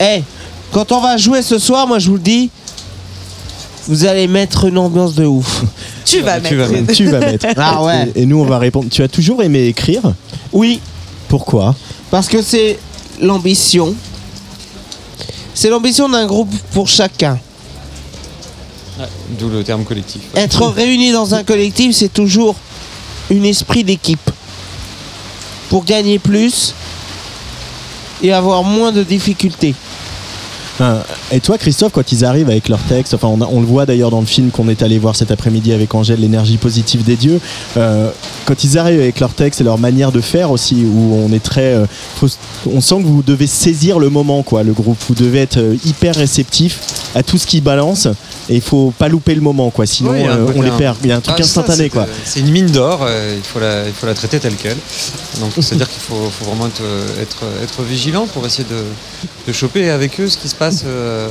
hey, 0.00 0.24
quand 0.72 0.90
on 0.92 1.00
va 1.00 1.18
jouer 1.18 1.42
ce 1.42 1.58
soir, 1.58 1.86
moi 1.86 1.98
je 1.98 2.06
vous 2.08 2.14
le 2.14 2.20
dis, 2.22 2.50
vous 3.86 4.06
allez 4.06 4.26
mettre 4.28 4.64
une 4.64 4.78
ambiance 4.78 5.14
de 5.14 5.26
ouf. 5.26 5.62
tu 6.06 6.20
vas 6.22 6.40
Tu 6.40 6.54
mettre. 6.54 6.72
vas. 6.72 6.92
Tu 6.94 7.04
vas 7.10 7.18
mettre. 7.20 7.46
Ah 7.56 7.82
ouais. 7.82 8.10
Et, 8.14 8.22
et 8.22 8.26
nous, 8.26 8.38
on 8.40 8.44
va 8.46 8.58
répondre. 8.58 8.86
Tu 8.90 9.02
as 9.02 9.08
toujours 9.08 9.42
aimé 9.42 9.66
écrire? 9.66 10.02
Oui, 10.52 10.80
Pourquoi? 11.28 11.74
Parce 12.10 12.28
que 12.28 12.40
c'est 12.42 12.78
l'ambition. 13.20 13.94
C'est 15.54 15.68
l'ambition 15.68 16.08
d'un 16.08 16.26
groupe 16.26 16.54
pour 16.72 16.88
chacun. 16.88 17.38
D'où 19.38 19.48
le 19.48 19.64
terme 19.64 19.84
collectif. 19.84 20.22
Être 20.34 20.66
réuni 20.66 21.12
dans 21.12 21.34
un 21.34 21.44
collectif, 21.44 21.94
c'est 21.94 22.12
toujours 22.12 22.54
un 23.30 23.42
esprit 23.42 23.84
d'équipe. 23.84 24.30
Pour 25.68 25.84
gagner 25.84 26.18
plus 26.18 26.74
et 28.22 28.32
avoir 28.32 28.62
moins 28.62 28.92
de 28.92 29.02
difficultés. 29.02 29.74
Et 31.30 31.40
toi, 31.40 31.58
Christophe, 31.58 31.92
quand 31.92 32.12
ils 32.12 32.24
arrivent 32.24 32.50
avec 32.50 32.68
leurs 32.68 32.82
textes, 32.82 33.14
enfin, 33.14 33.28
on, 33.28 33.60
le 33.60 33.66
voit 33.66 33.86
d'ailleurs 33.86 34.10
dans 34.10 34.20
le 34.20 34.26
film 34.26 34.50
qu'on 34.50 34.68
est 34.68 34.82
allé 34.82 34.98
voir 34.98 35.16
cet 35.16 35.30
après-midi 35.30 35.72
avec 35.72 35.94
Angèle, 35.94 36.20
l'énergie 36.20 36.56
positive 36.56 37.04
des 37.04 37.16
dieux. 37.16 37.40
euh, 37.76 38.10
quand 38.44 38.64
ils 38.64 38.76
arrivent 38.76 39.00
avec 39.00 39.20
leurs 39.20 39.34
textes 39.34 39.60
et 39.60 39.64
leur 39.64 39.78
manière 39.78 40.12
de 40.12 40.20
faire 40.20 40.50
aussi, 40.50 40.84
où 40.84 41.14
on 41.14 41.32
est 41.32 41.42
très, 41.42 41.74
euh, 41.74 41.86
on 42.66 42.80
sent 42.80 42.96
que 42.96 43.06
vous 43.06 43.22
devez 43.22 43.46
saisir 43.46 43.98
le 43.98 44.10
moment, 44.10 44.42
quoi. 44.42 44.62
Le 44.62 44.72
groupe, 44.72 44.98
vous 45.08 45.14
devez 45.14 45.40
être 45.40 45.58
euh, 45.58 45.76
hyper 45.84 46.14
réceptif 46.14 46.80
à 47.14 47.22
tout 47.22 47.38
ce 47.38 47.46
qui 47.46 47.60
balance 47.60 48.08
et 48.52 48.56
il 48.56 48.60
faut 48.60 48.92
pas 48.98 49.08
louper 49.08 49.34
le 49.34 49.40
moment, 49.40 49.70
quoi. 49.70 49.86
Sinon, 49.86 50.10
Ouais, 50.10 50.28
euh, 50.28 50.46
on 50.54 50.60
les 50.60 50.70
perd. 50.72 50.98
Il 51.02 51.08
y 51.08 51.12
a 51.12 51.16
un 51.16 51.20
truc 51.22 51.36
Ah, 51.38 51.42
instantané, 51.42 51.84
c'est- 51.84 51.88
quoi. 51.88 52.06
C'est 52.24 52.40
une 52.40 52.50
mine 52.50 52.66
d'or, 52.66 53.00
euh, 53.02 53.34
il, 53.38 53.42
faut 53.42 53.58
la, 53.58 53.86
il 53.86 53.94
faut 53.94 54.06
la 54.06 54.12
traiter 54.14 54.38
telle 54.40 54.56
qu'elle. 54.56 54.76
Donc 55.40 55.52
c'est-à-dire 55.60 55.88
qu'il 55.88 56.02
faut, 56.02 56.30
faut 56.30 56.44
vraiment 56.44 56.66
être, 56.66 56.82
euh, 56.82 57.22
être, 57.22 57.38
être 57.62 57.82
vigilant 57.82 58.26
pour 58.26 58.44
essayer 58.44 58.68
de, 58.68 58.82
de 59.48 59.52
choper 59.54 59.88
avec 59.88 60.20
eux 60.20 60.28
ce 60.28 60.36
qui 60.36 60.48
se 60.48 60.54
passe. 60.54 60.82
euh, 60.86 61.28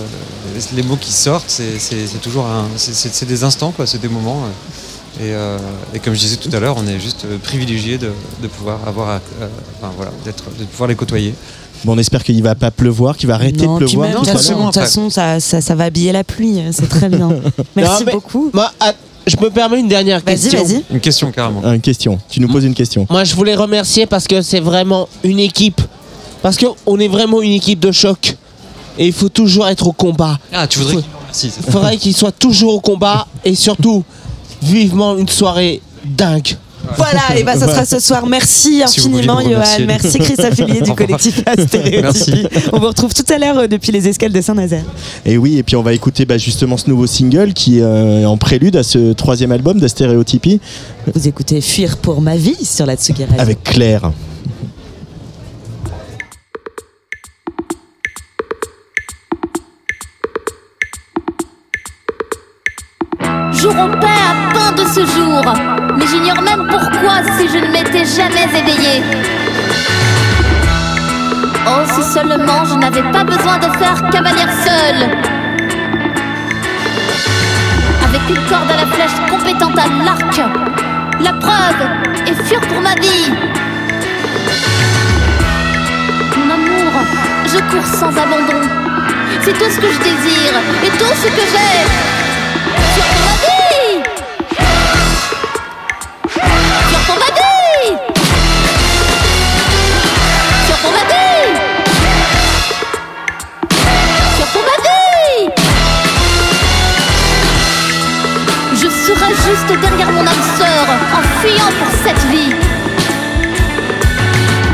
les 0.75 0.83
mots 0.83 0.97
qui 0.99 1.11
sortent, 1.13 1.49
c'est 1.49 2.21
toujours 2.21 2.45
un, 2.47 2.65
c'est- 2.75 3.25
des 3.25 3.43
instants, 3.43 3.71
quoi, 3.71 3.85
c'est 3.85 4.01
des 4.01 4.09
moments. 4.09 4.41
Et, 5.19 5.33
euh, 5.33 5.57
et 5.93 5.99
comme 5.99 6.13
je 6.15 6.19
disais 6.19 6.37
tout 6.37 6.49
à 6.53 6.59
l'heure, 6.59 6.75
on 6.77 6.87
est 6.87 6.99
juste 6.99 7.25
privilégié 7.43 7.97
de, 7.99 8.11
de 8.41 8.47
pouvoir 8.47 8.79
avoir, 8.87 9.09
à- 9.09 9.21
euh, 9.41 9.47
enfin, 9.79 9.93
voilà, 9.95 10.11
d'être, 10.25 10.45
de 10.59 10.63
pouvoir 10.65 10.87
les 10.89 10.95
côtoyer. 10.95 11.35
Bon, 11.83 11.93
on 11.93 11.97
espère 11.97 12.23
qu'il 12.23 12.41
va 12.43 12.55
pas 12.55 12.71
pleuvoir, 12.71 13.17
qu'il 13.17 13.27
va 13.27 13.35
arrêter 13.35 13.65
non, 13.65 13.79
de 13.79 13.85
pleuvoir. 13.85 14.09
de 14.09 14.15
toute 14.17 14.27
façon, 14.27 14.51
l'heure. 14.57 14.59
de 14.67 14.71
toute 14.71 14.81
façon, 14.81 15.09
ça, 15.09 15.39
ça, 15.39 15.61
ça 15.61 15.75
va 15.75 15.85
habiller 15.85 16.11
la 16.11 16.23
pluie, 16.23 16.59
c'est 16.71 16.87
très 16.87 17.09
bien. 17.09 17.29
Merci 17.75 18.05
Non, 18.05 18.11
beaucoup. 18.13 18.51
Moi, 18.53 18.71
ah, 18.79 18.93
je 19.25 19.35
me 19.37 19.49
permets 19.49 19.79
une 19.79 19.87
dernière 19.87 20.21
Vas-y, 20.25 20.35
question. 20.41 20.63
vas-y. 20.63 20.83
Une 20.91 20.99
question 20.99 21.31
carrément. 21.31 21.61
Ah, 21.63 21.73
Une 21.75 21.81
question. 21.81 22.19
Tu 22.29 22.39
nous 22.39 22.47
poses 22.47 22.65
une 22.65 22.73
question. 22.75 23.07
Moi, 23.09 23.23
je 23.23 23.33
voulais 23.35 23.55
remercier 23.55 24.05
parce 24.05 24.27
que 24.27 24.41
c'est 24.41 24.59
vraiment 24.59 25.07
une 25.23 25.39
équipe. 25.39 25.81
Parce 26.41 26.57
qu'on 26.57 26.99
est 26.99 27.07
vraiment 27.07 27.41
une 27.41 27.51
équipe 27.51 27.79
de 27.79 27.91
choc. 27.91 28.35
Et 28.97 29.07
il 29.07 29.13
faut 29.13 29.29
toujours 29.29 29.67
être 29.67 29.87
au 29.87 29.91
combat. 29.93 30.37
Ah, 30.51 30.67
tu 30.67 30.79
voudrais 30.79 31.03
qu'il 31.33 31.51
faudrait 31.71 31.97
qu'il 31.97 32.15
soit 32.15 32.31
toujours 32.31 32.75
au 32.75 32.79
combat. 32.79 33.27
Et 33.45 33.55
surtout, 33.55 34.03
vivement 34.61 35.17
une 35.17 35.29
soirée 35.29 35.81
dingue. 36.03 36.57
Voilà, 36.97 37.37
et 37.37 37.43
bah 37.43 37.55
ça 37.57 37.67
sera 37.67 37.85
ce 37.85 37.99
soir. 37.99 38.25
Merci 38.27 38.75
Si 38.75 38.83
infiniment, 38.83 39.39
Johan. 39.41 39.51
remercier. 39.53 39.85
Merci 39.85 40.19
Christophe 40.19 40.59
Hélier 40.59 40.81
du 40.81 40.91
collectif 40.95 41.41
Astéréotypie. 41.45 42.47
On 42.73 42.79
vous 42.79 42.87
retrouve 42.87 43.13
tout 43.13 43.25
à 43.33 43.37
l'heure 43.37 43.57
euh, 43.59 43.67
depuis 43.67 43.91
les 43.91 44.07
escales 44.07 44.31
de 44.31 44.41
Saint-Nazaire. 44.41 44.83
Et 45.25 45.37
oui, 45.37 45.57
et 45.57 45.63
puis 45.63 45.75
on 45.75 45.83
va 45.83 45.93
écouter 45.93 46.25
bah, 46.25 46.37
justement 46.37 46.77
ce 46.77 46.89
nouveau 46.89 47.07
single 47.07 47.53
qui 47.53 47.79
est 47.79 47.83
euh, 47.83 48.25
en 48.25 48.37
prélude 48.37 48.75
à 48.75 48.83
ce 48.83 49.13
troisième 49.13 49.51
album 49.51 49.79
d'Astéréotypie 49.79 50.59
Vous 51.13 51.27
écoutez 51.27 51.61
Fuir 51.61 51.97
pour 51.97 52.21
ma 52.21 52.35
vie 52.35 52.63
sur 52.63 52.85
la 52.85 52.95
Tsugi 52.95 53.23
Radio. 53.25 53.39
avec 53.41 53.63
Claire. 53.63 54.11
Jour 63.61 63.73
au 63.73 63.89
père 63.89 64.35
peint 64.55 64.71
de 64.71 64.83
ce 64.87 65.01
jour, 65.01 65.43
mais 65.95 66.07
j'ignore 66.07 66.41
même 66.41 66.65
pourquoi 66.67 67.21
si 67.37 67.47
je 67.47 67.59
ne 67.59 67.67
m'étais 67.67 68.05
jamais 68.05 68.45
éveillée. 68.57 69.03
Oh, 71.67 71.83
si 71.85 72.01
seulement 72.11 72.65
je 72.65 72.73
n'avais 72.79 73.03
pas 73.11 73.23
besoin 73.23 73.59
de 73.59 73.67
faire 73.77 74.09
cavalière 74.09 74.49
seule. 74.65 75.11
Avec 78.03 78.29
une 78.29 78.49
corde 78.49 78.71
à 78.71 78.77
la 78.77 78.87
flèche 78.87 79.29
compétente 79.29 79.77
à 79.77 80.05
l'arc, 80.05 80.41
la 81.19 81.33
preuve 81.33 81.87
est 82.25 82.43
fuir 82.43 82.61
pour 82.61 82.81
ma 82.81 82.95
vie. 82.95 83.31
Mon 86.35 86.51
amour, 86.51 86.93
je 87.45 87.59
cours 87.69 87.85
sans 87.85 88.09
abandon. 88.09 88.67
C'est 89.43 89.53
tout 89.53 89.69
ce 89.69 89.79
que 89.79 89.87
je 89.93 89.99
désire 89.99 90.55
et 90.83 90.89
tout 90.97 91.13
ce 91.13 91.27
que 91.27 91.41
j'ai. 91.41 92.20
Mon 110.09 110.21
âme 110.21 110.45
sœur 110.57 110.85
en 111.13 111.39
fuyant 111.39 111.71
pour 111.79 111.91
cette 112.03 112.23
vie. 112.31 112.53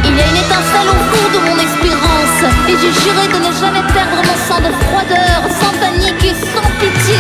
Il 0.06 0.16
y 0.16 0.22
a 0.22 0.28
une 0.28 0.38
étincelle 0.38 0.90
au 0.90 1.00
fond 1.10 1.28
de 1.34 1.40
mon 1.48 1.58
espérance 1.58 2.42
et 2.70 2.76
j'ai 2.80 2.94
juré 3.02 3.28
de 3.28 3.40
ne 3.46 3.52
jamais 3.60 3.86
perdre 3.94 4.18
mon 4.24 4.38
sang 4.48 4.62
de 4.62 4.72
froideur, 4.86 5.42
sans 5.60 5.74
panique 5.80 6.24
et 6.24 6.36
sans 6.54 6.70
pitié. 6.80 7.20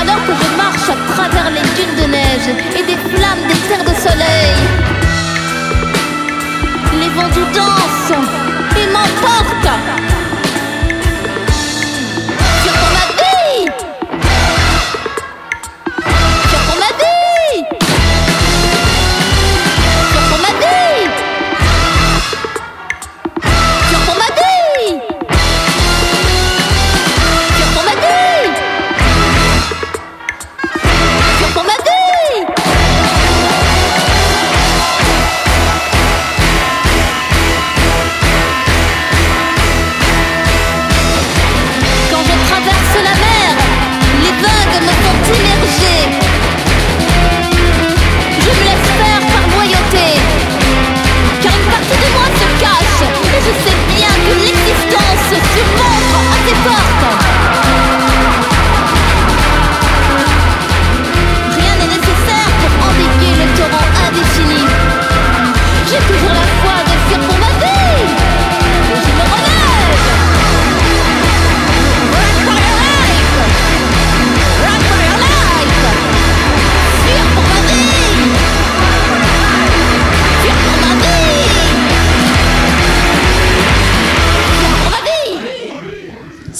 Alors 0.00 0.20
que 0.26 0.34
je 0.34 0.56
marche 0.56 0.88
à 0.90 1.14
travers 1.14 1.50
les 1.50 1.62
dunes 1.76 1.96
de 1.96 2.10
neige 2.10 2.48
et 2.76 2.82
des 2.82 2.98
flammes 3.14 3.46
des 3.48 3.60
terres 3.68 3.84
de 3.84 3.94
soleil, 4.00 4.56
les 7.00 7.08
vents 7.10 7.28
dansent 7.54 8.18
et 8.76 8.86
m'emportent. 8.86 10.11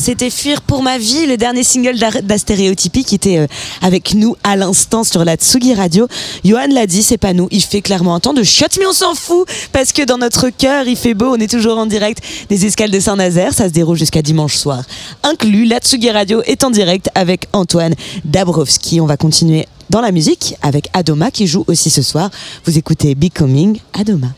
C'était 0.03 0.30
Fuir 0.30 0.62
pour 0.62 0.82
ma 0.82 0.98
vie, 0.98 1.26
le 1.26 1.36
dernier 1.36 1.62
single 1.62 1.96
d'Astéréotypie 2.24 3.05
qui 3.05 3.14
était 3.14 3.38
euh, 3.38 3.46
avec 3.82 4.14
nous 4.14 4.34
à 4.42 4.57
l'instant 4.57 5.05
sur 5.05 5.24
la 5.24 5.36
Tsugi 5.36 5.74
Radio. 5.74 6.09
Johan 6.44 6.66
l'a 6.72 6.88
dit, 6.88 7.05
c'est 7.05 7.18
pas 7.18 7.32
nous. 7.32 7.46
Il 7.53 7.62
fait 7.62 7.82
clairement 7.82 8.16
un 8.16 8.18
temps 8.18 8.32
de 8.32 8.42
chiottes, 8.42 8.78
mais 8.80 8.86
on 8.86 8.92
s'en 8.92 9.14
fout 9.14 9.46
parce 9.70 9.92
que 9.92 10.03
dans 10.03 10.18
notre 10.18 10.48
cœur, 10.48 10.88
il 10.88 10.96
fait 10.96 11.14
beau. 11.14 11.26
On 11.26 11.36
est 11.36 11.48
toujours 11.48 11.78
en 11.78 11.86
direct 11.86 12.20
des 12.48 12.66
escales 12.66 12.90
de 12.90 12.98
Saint-Nazaire. 12.98 13.55
Ça 13.55 13.68
se 13.68 13.72
déroule 13.72 13.96
jusqu'à 13.96 14.22
dimanche 14.22 14.57
soir. 14.57 14.82
Inclus, 15.22 15.66
la 15.66 15.78
Tsugi 15.78 16.11
Radio 16.11 16.42
est 16.46 16.64
en 16.64 16.70
direct 16.70 17.09
avec 17.14 17.46
Antoine 17.53 17.94
Dabrowski. 18.24 19.00
On 19.00 19.07
va 19.07 19.16
continuer 19.16 19.68
dans 19.88 20.00
la 20.00 20.11
musique 20.11 20.57
avec 20.62 20.88
Adoma 20.94 21.30
qui 21.30 21.46
joue 21.46 21.62
aussi 21.68 21.90
ce 21.90 22.03
soir. 22.03 22.28
Vous 22.64 22.76
écoutez 22.76 23.14
Becoming 23.14 23.78
Adoma. 23.92 24.34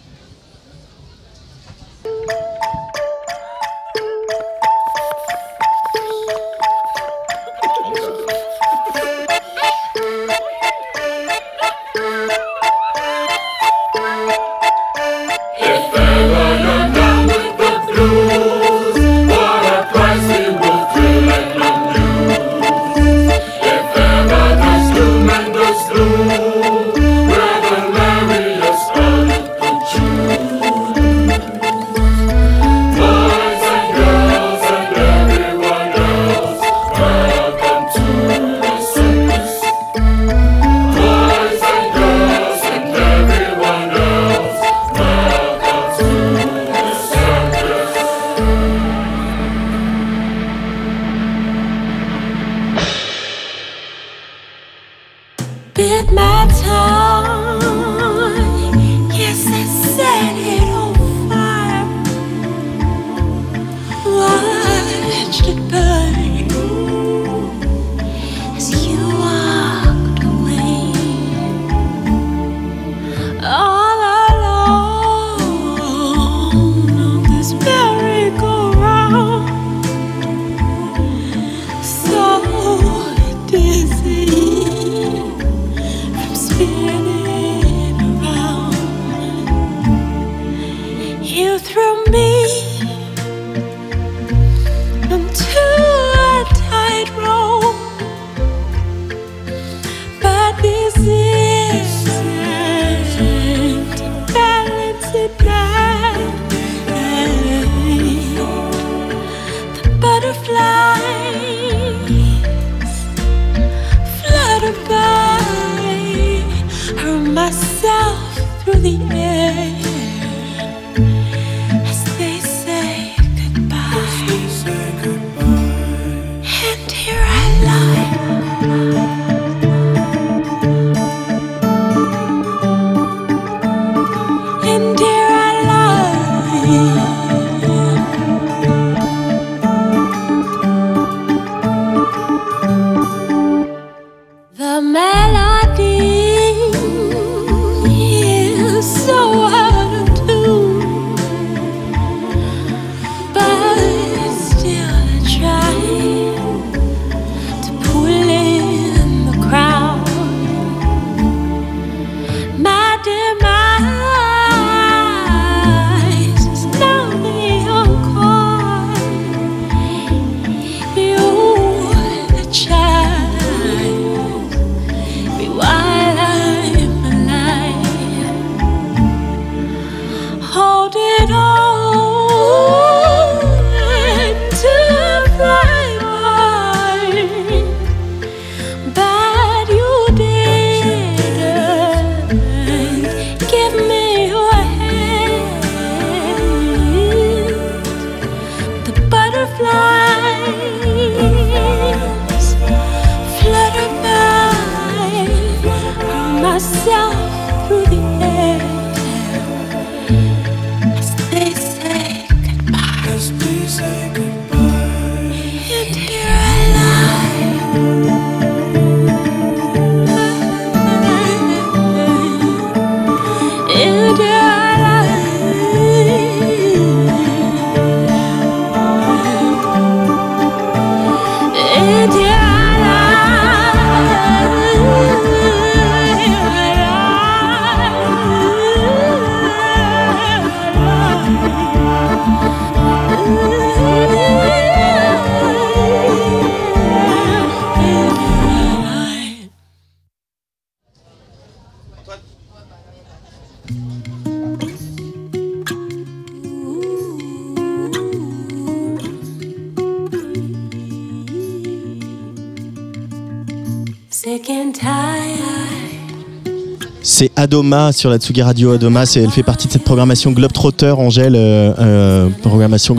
Adoma 267.55 267.93
sur 267.93 268.11
la 268.11 268.17
Tsugi 268.19 268.43
Radio. 268.43 268.73
Adoma, 268.73 269.05
elle 269.15 269.31
fait 269.31 269.45
partie 269.45 269.69
de 269.69 269.73
cette 269.73 269.85
programmation 269.85 270.33
Globetrotter, 270.33 270.91
Angèle. 270.99 271.37
euh, 271.37 271.73
euh, 271.79 272.29
programmation 272.43 272.97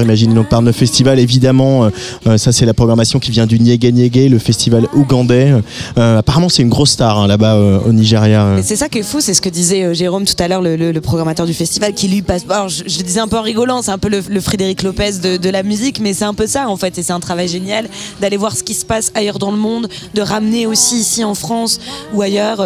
imaginée 0.00 0.32
donc 0.32 0.48
par 0.48 0.62
nos 0.62 0.72
festivals. 0.72 1.18
Évidemment, 1.18 1.84
euh, 1.84 1.90
euh, 2.26 2.38
ça 2.38 2.50
c'est 2.50 2.64
la 2.64 2.72
programmation 2.72 3.18
qui 3.18 3.30
vient 3.30 3.44
du 3.46 3.60
Nyege 3.60 3.92
Nyege, 3.92 4.30
le 4.30 4.38
festival 4.38 4.86
ougandais. 4.94 5.52
Euh, 5.98 6.18
apparemment, 6.20 6.48
c'est 6.48 6.62
une 6.62 6.70
grosse 6.70 6.92
star 6.92 7.18
hein, 7.18 7.26
là-bas 7.26 7.58
au 7.86 7.92
Nigeria. 7.92 8.56
C'est 8.62 8.76
ça 8.76 8.88
qui 8.88 9.00
est 9.00 9.02
fou, 9.02 9.20
c'est 9.20 9.34
ce 9.34 9.42
que 9.42 9.50
disait 9.50 9.94
Jérôme 9.94 10.24
tout 10.24 10.42
à 10.42 10.48
l'heure, 10.48 10.62
le, 10.62 10.76
le- 10.76 10.92
le 10.92 11.00
programmateur 11.02 11.44
du 11.44 11.52
festival, 11.52 11.92
qui 11.92 12.08
lui 12.08 12.22
passe. 12.22 12.46
Alors, 12.48 12.70
je, 12.70 12.84
le 12.84 13.02
disais 13.04 13.20
un 13.20 13.28
peu 13.28 13.36
en 13.36 13.42
rigolant, 13.42 13.82
c'est 13.82 13.90
un 13.90 13.98
peu 13.98 14.08
le, 14.08 14.22
le 14.26 14.40
Frédéric 14.40 14.84
Lopez 14.84 15.18
de, 15.22 15.50
la 15.50 15.62
musique, 15.62 16.00
mais 16.00 16.14
c'est 16.14 16.24
un 16.24 16.34
peu 16.34 16.46
ça 16.46 16.66
en 16.70 16.78
fait. 16.78 16.96
Et 16.96 17.02
c'est 17.02 17.12
un 17.12 17.20
travail 17.20 17.48
génial 17.48 17.86
d'aller 18.22 18.38
voir 18.38 18.56
ce 18.56 18.62
qui 18.62 18.72
se 18.72 18.86
passe 18.86 19.12
ailleurs 19.14 19.38
dans 19.38 19.50
le 19.50 19.58
monde, 19.58 19.86
de 20.14 20.22
ramener 20.22 20.64
aussi 20.64 20.96
ici 20.96 21.24
en 21.24 21.34
France 21.34 21.78
ou 22.14 22.22
ailleurs 22.22 22.64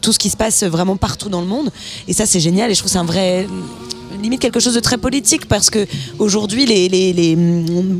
tout 0.00 0.12
ce 0.12 0.18
qui 0.20 0.30
se 0.30 0.35
passe 0.36 0.62
vraiment 0.64 0.96
partout 0.96 1.28
dans 1.28 1.40
le 1.40 1.46
monde. 1.46 1.70
Et 2.08 2.12
ça, 2.12 2.26
c'est 2.26 2.40
génial. 2.40 2.70
Et 2.70 2.74
je 2.74 2.80
trouve 2.80 2.90
c'est 2.90 2.98
un 2.98 3.04
vrai 3.04 3.46
limite 4.22 4.40
quelque 4.40 4.60
chose 4.60 4.74
de 4.74 4.80
très 4.80 4.98
politique 4.98 5.46
parce 5.46 5.70
que 5.70 5.86
aujourd'hui 6.18 6.66
les, 6.66 6.88
les, 6.88 7.12
les- 7.12 7.36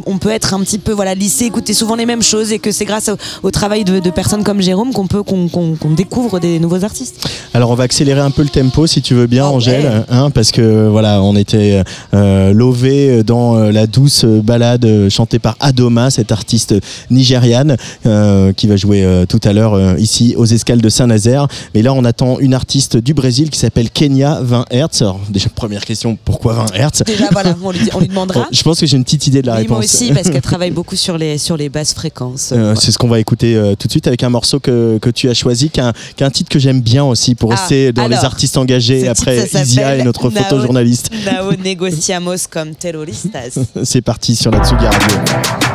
on 0.07 0.19
peut 0.19 0.31
être 0.31 0.55
un 0.55 0.61
petit 0.61 0.79
peu 0.79 0.93
voilà 0.93 1.15
lissé 1.15 1.45
écouter 1.47 1.75
souvent 1.75 1.95
les 1.97 2.07
mêmes 2.07 2.23
choses 2.23 2.53
et 2.53 2.59
que 2.59 2.71
c'est 2.73 2.85
grâce 2.85 3.09
au, 3.09 3.17
au 3.47 3.51
travail 3.51 3.85
de, 3.85 3.99
de 4.01 4.11
personnes 4.11 4.45
comme 4.45 4.61
Jérôme 4.61 4.93
qu'on 4.93 5.07
peut 5.07 5.23
qu'on 5.23 5.79
découvre 5.97 6.39
des 6.41 6.59
nouveaux 6.59 6.85
artistes 6.85 7.27
Alors 7.55 7.71
on 7.71 7.75
va 7.75 7.85
accélérer 7.85 8.21
un 8.21 8.31
peu 8.31 8.43
le 8.43 8.49
tempo 8.49 8.87
si 8.87 9.03
tu 9.03 9.15
veux 9.15 9.27
bien 9.27 9.45
Ah 9.45 9.51
ouais. 9.51 9.55
Angèle, 9.57 10.05
hein, 10.11 10.31
parce 10.31 10.51
que 10.53 10.89
voilà, 10.89 11.23
on 11.23 11.35
était 11.37 11.83
euh, 12.15 12.53
lové 12.53 13.23
dans 13.23 13.57
euh, 13.57 13.73
la 13.73 13.87
douce 13.87 14.25
balade 14.25 15.09
chantée 15.09 15.39
par 15.39 15.57
Adoma, 15.61 16.11
cette 16.11 16.33
artiste 16.33 16.75
nigériane 17.11 17.77
euh, 18.07 18.53
qui 18.53 18.67
va 18.67 18.77
jouer 18.77 19.05
euh, 19.05 19.25
tout 19.27 19.41
à 19.45 19.53
l'heure 19.53 19.99
ici 19.99 20.35
aux 20.37 20.45
escales 20.47 20.81
de 20.81 20.89
Saint-Nazaire. 20.89 21.47
Mais 21.75 21.83
là 21.83 21.93
on 21.93 22.05
attend 22.05 22.39
une 22.39 22.55
artiste 22.55 22.97
du 22.97 23.15
Brésil 23.15 23.51
qui 23.51 23.59
s'appelle 23.59 23.91
Kenya 23.91 24.41
20 24.43 24.67
Hertz. 24.71 25.03
Alors 25.03 25.21
déjà 25.31 25.49
première 25.49 25.85
question, 25.85 26.06
pourquoi 26.15 26.53
20 26.55 26.67
Hertz 26.75 27.03
déjà 27.05 27.29
voilà 27.33 27.57
on 27.63 27.71
lui, 27.73 27.81
on 27.95 28.01
lui 28.01 28.09
demandera 28.09 28.41
Bon, 28.41 28.47
Je 28.53 28.63
pense 28.63 28.79
que 28.81 28.87
j'ai 28.87 28.97
une 28.97 29.05
petite 29.05 29.27
idée 29.27 29.43
de 29.43 29.47
la 29.47 29.57
Oui, 29.57 29.67
moi 29.69 29.79
réponse. 29.79 29.95
aussi 29.95 30.13
parce 30.13 30.31
qu'elle 30.31 30.43
travaille 30.53 30.71
beaucoup 30.71 30.95
sur 30.97 31.19
les 31.19 31.39
sur 31.39 31.57
les 31.57 31.69
basses 31.69 31.95
fréquences 31.95 32.53
Euh. 32.53 32.75
C'est 32.77 32.93
ce 32.93 32.99
qu'on 32.99 33.09
va 33.09 33.19
écouter 33.21 33.57
euh, 33.57 33.75
tout 33.75 33.87
de 33.89 33.93
suite 33.93 34.07
avec 34.07 34.23
un 34.23 34.29
morceau 34.31 34.61
que, 34.61 34.99
que 35.01 35.11
tu 35.11 35.29
as 35.29 35.35
choisi, 35.35 35.71
qui 35.71 35.81
est 35.81 35.83
un, 35.83 35.93
qui 36.17 36.23
est 36.23 36.27
un 36.27 36.31
titre 36.31 36.51
que 36.51 36.59
j'aime 36.59 36.81
bien 36.81 37.05
aussi 37.05 37.35
pour 37.35 37.53
Ah, 37.53 37.57
rester 37.57 37.93
dans 37.93 38.07
les 38.09 38.17
artistes 38.17 38.57
engagés 38.57 39.09
après 39.09 39.45
titre, 39.45 39.61
Isia 39.63 39.97
et 39.97 40.03
notre 40.05 40.31
Nao- 40.31 40.43
photojournaliste. 40.43 41.11
Nao 41.25 41.53
negociamos 41.65 42.47
comme 42.51 42.75
terroristas 42.79 43.59
C'est 43.85 44.03
parti 44.03 44.37
sur 44.37 44.51
la 44.51 44.59
Tsugi 44.65 44.85
Radio. 44.85 45.66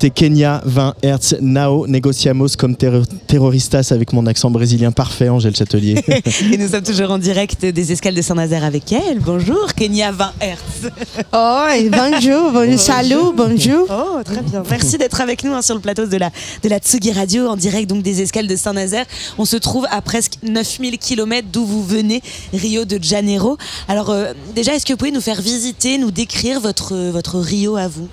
C'était 0.00 0.14
Kenya 0.28 0.62
20 0.64 0.94
Hertz 1.02 1.34
Nao 1.42 1.86
Negociamos 1.86 2.46
comme 2.56 2.74
terro- 2.74 3.02
terroristas 3.26 3.90
avec 3.92 4.14
mon 4.14 4.24
accent 4.24 4.50
brésilien 4.50 4.92
parfait, 4.92 5.28
Angèle 5.28 5.54
Châtelier. 5.54 6.02
Et 6.50 6.56
nous 6.56 6.68
sommes 6.68 6.82
toujours 6.84 7.10
en 7.10 7.18
direct 7.18 7.66
des 7.66 7.92
escales 7.92 8.14
de 8.14 8.22
Saint-Nazaire 8.22 8.64
avec 8.64 8.90
elle. 8.92 9.18
Bonjour, 9.20 9.74
Kenya 9.76 10.10
20 10.10 10.32
Hertz. 10.40 10.62
Oh, 11.34 11.66
bonjour, 11.92 12.50
bonjour, 12.50 12.78
salut, 12.80 13.14
bonjour. 13.36 13.86
Oh, 13.90 14.22
très 14.24 14.40
bien. 14.40 14.62
Merci 14.70 14.96
d'être 14.96 15.20
avec 15.20 15.44
nous 15.44 15.52
hein, 15.52 15.60
sur 15.60 15.74
le 15.74 15.82
plateau 15.82 16.06
de 16.06 16.16
la, 16.16 16.30
de 16.62 16.70
la 16.70 16.78
Tsugi 16.78 17.12
Radio, 17.12 17.48
en 17.48 17.56
direct 17.56 17.90
donc 17.90 18.02
des 18.02 18.22
escales 18.22 18.46
de 18.46 18.56
Saint-Nazaire. 18.56 19.04
On 19.36 19.44
se 19.44 19.58
trouve 19.58 19.86
à 19.90 20.00
presque 20.00 20.36
9000 20.42 20.96
km 20.96 21.46
d'où 21.52 21.66
vous 21.66 21.84
venez, 21.84 22.22
Rio 22.54 22.86
de 22.86 22.98
Janeiro. 23.02 23.58
Alors, 23.86 24.08
euh, 24.08 24.32
déjà, 24.56 24.74
est-ce 24.74 24.86
que 24.86 24.94
vous 24.94 24.96
pouvez 24.96 25.12
nous 25.12 25.20
faire 25.20 25.42
visiter, 25.42 25.98
nous 25.98 26.10
décrire 26.10 26.58
votre, 26.58 26.96
votre 27.10 27.38
Rio 27.38 27.76
à 27.76 27.86
vous? 27.86 28.08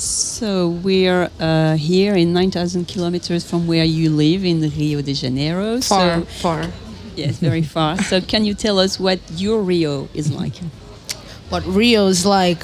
So 0.00 0.68
we're 0.82 1.30
uh, 1.38 1.76
here 1.76 2.14
in 2.14 2.32
9,000 2.32 2.86
kilometers 2.88 3.44
from 3.48 3.66
where 3.66 3.84
you 3.84 4.08
live 4.08 4.46
in 4.46 4.62
Rio 4.62 5.02
de 5.02 5.12
Janeiro. 5.12 5.80
Far, 5.82 6.20
So, 6.20 6.24
far. 6.24 6.66
yes, 7.16 7.36
very 7.38 7.62
far. 7.62 8.00
so 8.02 8.20
can 8.22 8.46
you 8.46 8.54
tell 8.54 8.78
us 8.78 8.98
what 8.98 9.20
your 9.36 9.60
Rio 9.60 10.08
is 10.14 10.32
like? 10.32 10.54
What 11.50 11.66
Rio 11.66 12.06
is 12.06 12.24
like. 12.24 12.62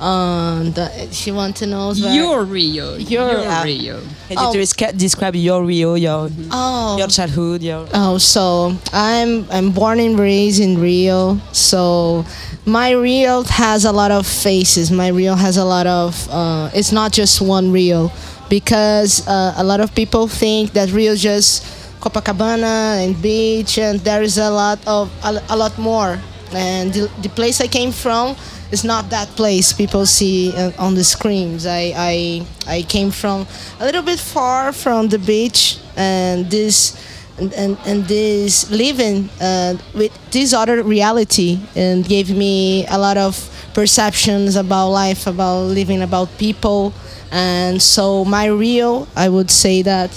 Um, 0.00 0.72
the, 0.72 1.08
she 1.12 1.30
wants 1.30 1.60
to 1.60 1.66
know 1.66 1.92
where- 1.94 2.12
Your 2.12 2.44
Rio. 2.44 2.96
Your- 2.96 3.30
Your 3.30 3.46
uh, 3.48 3.62
Rio. 3.64 4.00
Can 4.28 4.36
Oh. 4.38 4.52
you 4.52 4.60
descri- 4.60 4.96
describe 4.96 5.36
your 5.36 5.62
Rio, 5.64 5.94
your 5.94 6.28
Oh. 6.50 6.96
your 6.98 7.06
childhood, 7.08 7.62
your 7.62 7.86
Oh, 7.94 8.18
so 8.18 8.74
I'm 8.92 9.46
I'm 9.50 9.70
born 9.70 10.00
and 10.00 10.18
raised 10.18 10.60
in 10.60 10.80
Rio. 10.80 11.38
So 11.52 12.24
my 12.66 12.90
Rio 12.90 13.42
has 13.44 13.84
a 13.84 13.92
lot 13.92 14.10
of 14.10 14.26
faces. 14.26 14.90
My 14.90 15.08
Rio 15.08 15.34
has 15.34 15.56
a 15.56 15.64
lot 15.64 15.86
of. 15.86 16.28
Uh, 16.30 16.70
it's 16.74 16.90
not 16.92 17.12
just 17.12 17.40
one 17.40 17.70
Rio, 17.70 18.10
because 18.48 19.26
uh, 19.28 19.54
a 19.56 19.62
lot 19.64 19.80
of 19.80 19.94
people 19.94 20.26
think 20.26 20.72
that 20.72 20.90
Rio 20.90 21.12
is 21.12 21.22
just 21.22 21.62
Copacabana 22.00 23.04
and 23.04 23.14
beach, 23.22 23.78
and 23.78 24.00
there 24.00 24.22
is 24.22 24.36
a 24.38 24.50
lot 24.50 24.78
of 24.86 25.10
a, 25.22 25.40
a 25.50 25.56
lot 25.56 25.78
more. 25.78 26.18
And 26.54 26.92
the, 26.92 27.08
the 27.22 27.28
place 27.30 27.60
I 27.60 27.66
came 27.66 27.92
from 27.92 28.36
is 28.72 28.82
not 28.84 29.10
that 29.10 29.28
place 29.36 29.72
people 29.72 30.06
see 30.06 30.52
uh, 30.56 30.72
on 30.78 30.94
the 30.94 31.04
screens. 31.04 31.66
I, 31.66 31.92
I 31.94 32.46
I 32.66 32.82
came 32.82 33.10
from 33.10 33.46
a 33.78 33.84
little 33.84 34.02
bit 34.02 34.18
far 34.18 34.72
from 34.72 35.08
the 35.08 35.18
beach, 35.18 35.78
and 35.96 36.50
this 36.50 36.96
and, 37.38 37.52
and, 37.54 37.78
and 37.86 38.04
this 38.04 38.70
living 38.70 39.28
uh, 39.40 39.76
with 39.94 40.12
this 40.30 40.52
other 40.52 40.82
reality 40.82 41.60
and 41.74 42.04
gave 42.04 42.30
me 42.30 42.86
a 42.86 42.98
lot 42.98 43.16
of 43.16 43.48
perceptions 43.74 44.56
about 44.56 44.90
life, 44.90 45.26
about 45.26 45.62
living, 45.64 46.02
about 46.02 46.28
people. 46.38 46.92
And 47.30 47.80
so 47.80 48.24
my 48.24 48.46
real, 48.46 49.08
I 49.16 49.28
would 49.28 49.50
say 49.50 49.82
that 49.82 50.10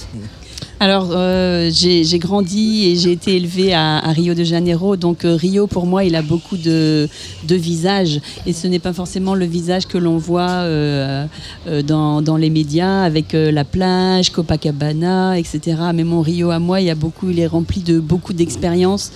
Alors, 0.78 1.12
euh, 1.12 1.70
j'ai 1.72 2.20
grandi 2.20 2.88
et 2.88 2.96
j'ai 2.98 3.14
été 3.14 3.38
élevée 3.38 3.74
à, 3.74 4.00
à 4.00 4.12
Rio 4.12 4.34
de 4.34 4.44
Janeiro. 4.44 4.98
Donc, 4.98 5.24
euh, 5.24 5.36
Rio, 5.36 5.68
pour 5.68 5.86
moi, 5.86 6.04
il 6.04 6.18
a 6.18 6.22
beaucoup 6.22 6.58
de, 6.58 7.08
de 7.48 7.56
visages. 7.56 8.20
Et 8.46 8.52
ce 8.52 8.68
n'est 8.68 8.80
pas 8.80 8.92
forcément 8.92 9.36
le 9.36 9.46
visage 9.46 9.88
que 9.88 9.98
l'on 9.98 10.18
voit 10.18 10.50
euh, 10.50 11.26
euh, 11.68 11.82
dans, 11.82 12.22
dans 12.22 12.36
les 12.36 12.50
médias 12.50 13.04
avec 13.04 13.34
euh, 13.34 13.52
la 13.52 13.64
plage, 13.64 14.32
Copacabana, 14.32 15.40
etc. 15.40 15.78
Mais 15.94 16.04
mon 16.04 16.22
Rio 16.22 16.50
à 16.50 16.60
moi, 16.60 16.82
il, 16.82 16.88
y 16.88 16.90
a 16.90 16.96
beaucoup, 16.96 17.30
il 17.30 17.40
est 17.40 17.48
rempli 17.48 17.80
de 17.82 18.02
beaucoup 18.02 18.34
d'expériences 18.34 19.14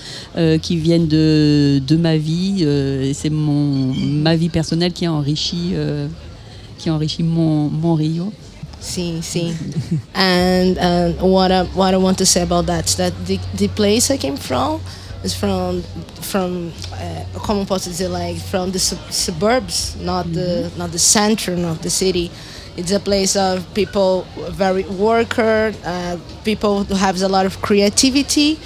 qui 0.61 0.77
viennent 0.77 1.07
de, 1.07 1.81
de 1.85 1.95
ma 1.97 2.15
vie. 2.15 2.65
C'est 3.13 3.31
ma 3.31 4.35
vie 4.35 4.49
personnelle 4.49 4.93
qui 4.93 5.05
a 5.05 5.11
enrichi, 5.11 5.73
qui 6.77 6.89
a 6.89 6.93
enrichi 6.93 7.23
mon, 7.23 7.69
mon 7.69 7.95
Rio. 7.95 8.31
See, 8.79 9.21
see. 9.21 9.55
and 10.13 10.77
and 10.77 11.21
what 11.21 11.51
I, 11.51 11.65
what 11.65 11.93
I 11.93 11.97
want 11.97 12.17
to 12.19 12.25
say 12.25 12.43
about 12.43 12.65
that 12.67 12.85
is 12.85 12.95
that 12.95 13.13
the, 13.25 13.37
the 13.55 13.67
place 13.67 14.09
I 14.09 14.17
came 14.17 14.37
from 14.37 14.81
is 15.23 15.33
from 15.35 15.81
from 16.21 16.71
uh, 16.93 17.25
como 17.39 17.65
posso 17.65 17.89
dizer 17.89 18.09
like 18.09 18.37
from 18.37 18.71
the 18.71 18.79
sub- 18.79 19.11
suburbs, 19.11 19.95
not 19.97 20.31
the 20.33 20.71
not 20.77 20.91
the 20.91 20.99
center 20.99 21.53
of 21.67 21.81
the 21.81 21.89
city. 21.89 22.31
It's 22.77 22.91
a 22.91 22.99
place 22.99 23.35
of 23.35 23.65
people 23.73 24.25
very 24.51 24.83
worker, 24.83 25.73
uh, 25.83 26.17
people 26.45 26.85
who 26.85 26.95
have 26.95 27.21
a 27.21 27.27
lot 27.27 27.45
of 27.45 27.61
creativity 27.61 28.57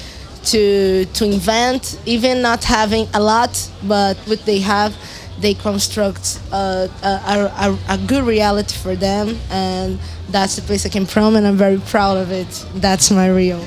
to 0.45 1.05
to 1.05 1.25
invent, 1.25 1.97
even 2.05 2.41
not 2.41 2.63
having 2.63 3.07
a 3.13 3.19
lot, 3.19 3.69
but 3.83 4.15
what 4.27 4.45
they 4.45 4.59
have 4.59 4.93
they 5.41 5.55
construct 5.55 6.39
a, 6.51 6.87
a, 7.03 7.49
a, 7.67 7.75
a 7.89 7.97
good 8.07 8.25
reality 8.25 8.75
for 8.75 8.95
them 8.95 9.35
and 9.51 9.97
that's 10.31 10.55
the 10.55 10.61
place 10.61 10.85
I 10.85 10.89
came 10.89 11.05
from 11.05 11.35
and 11.35 11.45
I'm 11.45 11.57
very 11.57 11.79
proud 11.79 12.17
of 12.17 12.31
it. 12.31 12.65
That's 12.75 13.11
my 13.11 13.27
Rio. 13.27 13.59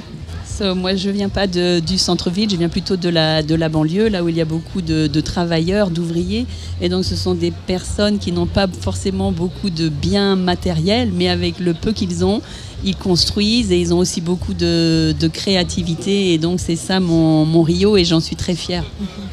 So, 0.45 0.75
moi, 0.75 0.95
je 0.95 1.11
viens 1.11 1.29
pas 1.29 1.47
de- 1.47 1.81
du 1.81 1.99
centre-ville, 1.99 2.49
je 2.49 2.57
viens 2.57 2.71
plutôt 2.71 2.97
de 2.97 3.11
la, 3.11 3.43
de 3.43 3.55
la 3.55 3.69
banlieue, 3.69 4.09
là 4.09 4.25
où 4.25 4.31
il 4.31 4.37
y 4.37 4.41
a 4.41 4.47
beaucoup 4.47 4.81
de, 4.81 5.07
de 5.07 5.21
travailleurs, 5.21 5.91
d'ouvriers. 5.91 6.47
Et 6.81 6.89
donc, 6.89 7.05
ce 7.05 7.15
sont 7.15 7.35
des 7.35 7.51
personnes 7.51 8.19
qui 8.19 8.33
n'ont 8.33 8.47
pas 8.47 8.67
forcément 8.81 9.33
beaucoup 9.33 9.69
de 9.69 9.91
biens 9.91 10.35
matériels, 10.35 11.11
mais 11.13 11.29
avec 11.29 11.59
le 11.61 11.75
peu 11.75 11.93
qu'ils 11.93 12.25
ont, 12.25 12.41
ils 12.85 12.97
construisent 12.97 13.73
et 13.73 13.81
ils 13.81 13.93
ont 13.93 13.99
aussi 13.99 14.21
beaucoup 14.21 14.55
de, 14.55 15.15
de 15.19 15.29
créativité. 15.29 16.33
Et 16.33 16.39
donc, 16.39 16.61
c'est 16.61 16.77
ça 16.77 17.01
mon, 17.01 17.45
mon 17.45 17.63
Rio 17.63 17.97
et 17.97 18.05
j'en 18.05 18.21
suis 18.21 18.37
très 18.37 18.55
fière. 18.55 18.85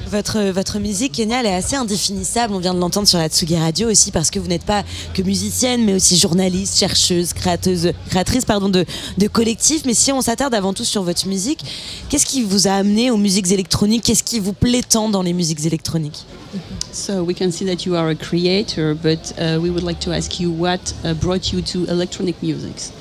Votre, 0.10 0.52
votre 0.52 0.80
musique, 0.80 1.14
Kenya, 1.14 1.40
elle 1.40 1.48
est 1.48 1.56
assez 1.56 1.76
indéfinissable. 1.76 2.54
On 2.54 2.60
vient 2.60 2.74
de 2.74 2.80
l'entendre 2.80 3.08
sur 3.08 3.18
la 3.18 3.30
Tsugi 3.30 3.58
Radio 3.58 3.90
aussi 3.90 4.12
parce 4.12 4.30
que 4.30 4.40
vous 4.40 4.48
n'êtes 4.48 4.64
pas 4.64 4.84
que 5.14 5.22
musicienne, 5.24 5.84
mais 5.84 5.94
aussi 5.94 6.18
journaliste, 6.18 6.78
chercheuse, 6.78 7.34
créateuse, 7.34 7.92
créatrice 8.10 8.46
pardon, 8.46 8.70
de, 8.70 8.86
de 9.18 9.28
collectifs. 9.28 9.84
Mais 9.86 9.96
si 9.96 10.12
on 10.12 10.22
s'attarde 10.22 10.54
avant 10.54 10.74
tout 10.74 10.86
sur 10.86 11.04
votre 11.04 11.28
musique, 11.28 11.62
qu'est-ce 12.10 12.26
qui 12.26 12.44
vous 12.44 12.68
a 12.68 12.74
amené 12.74 13.10
aux 13.10 13.18
musiques 13.18 13.52
électroniques? 13.52 14.04
Qu'est-ce 14.04 14.24
qui 14.24 14.40
vous 14.40 14.54
plaît 14.54 14.84
tant 14.88 15.10
dans 15.10 15.24
les 15.24 15.34
musiques 15.34 15.66
électroniques? 15.66 16.26
So, 16.92 17.24
we 17.24 17.36
can 17.36 17.50
see 17.52 17.66
that 17.66 17.84
you 17.86 17.96
are 17.96 18.10
a 18.10 18.16
creator, 18.16 18.94
but 18.94 19.34
uh, 19.40 19.60
we 19.60 19.72
would 19.72 19.84
like 19.84 20.00
to 20.02 20.12
ask 20.12 20.40
you 20.40 20.52
what 20.52 20.94
uh, 21.04 21.16
brought 21.16 21.52
you 21.52 21.62
to 21.62 21.86
electronic 21.92 22.36
music. 22.44 22.92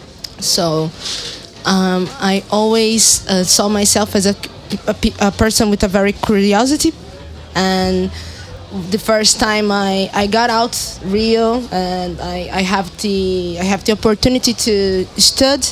So 0.43 0.91
um, 1.65 2.09
I 2.21 2.45
always 2.51 3.27
uh, 3.29 3.45
saw 3.45 3.69
myself 3.69 4.15
as 4.15 4.27
a, 4.27 4.37
a, 4.87 4.97
a 5.21 5.31
person 5.31 5.71
with 5.71 5.83
a 5.85 5.89
very 5.89 6.13
curiosity. 6.13 6.93
And 7.55 8.11
the 8.91 8.99
first 8.99 9.39
time 9.39 9.71
I, 9.71 10.11
I 10.15 10.27
got 10.27 10.51
out 10.51 10.75
Rio 11.05 11.61
and 11.71 12.21
I, 12.21 12.49
I 12.53 12.63
have 12.63 12.97
the 13.03 13.59
I 13.61 13.65
have 13.65 13.85
the 13.85 13.93
opportunity 13.93 14.55
to 14.55 15.05
study 15.21 15.69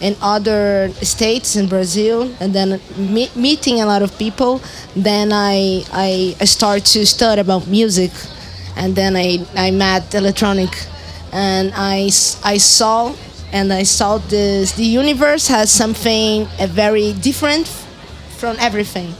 in 0.00 0.16
other 0.22 0.90
states 1.02 1.56
in 1.56 1.68
Brazil 1.68 2.32
and 2.40 2.54
then 2.54 2.80
me- 2.96 3.30
meeting 3.34 3.82
a 3.82 3.86
lot 3.86 4.00
of 4.00 4.16
people 4.16 4.62
then 4.96 5.30
I, 5.32 5.84
I 5.92 6.36
I 6.40 6.44
start 6.46 6.84
to 6.94 7.04
study 7.04 7.40
about 7.42 7.66
music 7.66 8.12
and 8.78 8.94
then 8.94 9.16
I, 9.16 9.44
I 9.56 9.70
met 9.72 10.14
electronic. 10.14 10.70
And 11.32 11.72
I, 11.74 12.10
I 12.44 12.56
saw 12.56 13.14
and 13.52 13.72
I 13.72 13.82
saw 13.84 14.18
this 14.18 14.72
the 14.72 14.84
universe 14.84 15.48
has 15.48 15.70
something 15.70 16.46
uh, 16.58 16.66
very 16.66 17.12
different 17.14 17.66
from 18.38 18.56
everything. 18.58 19.14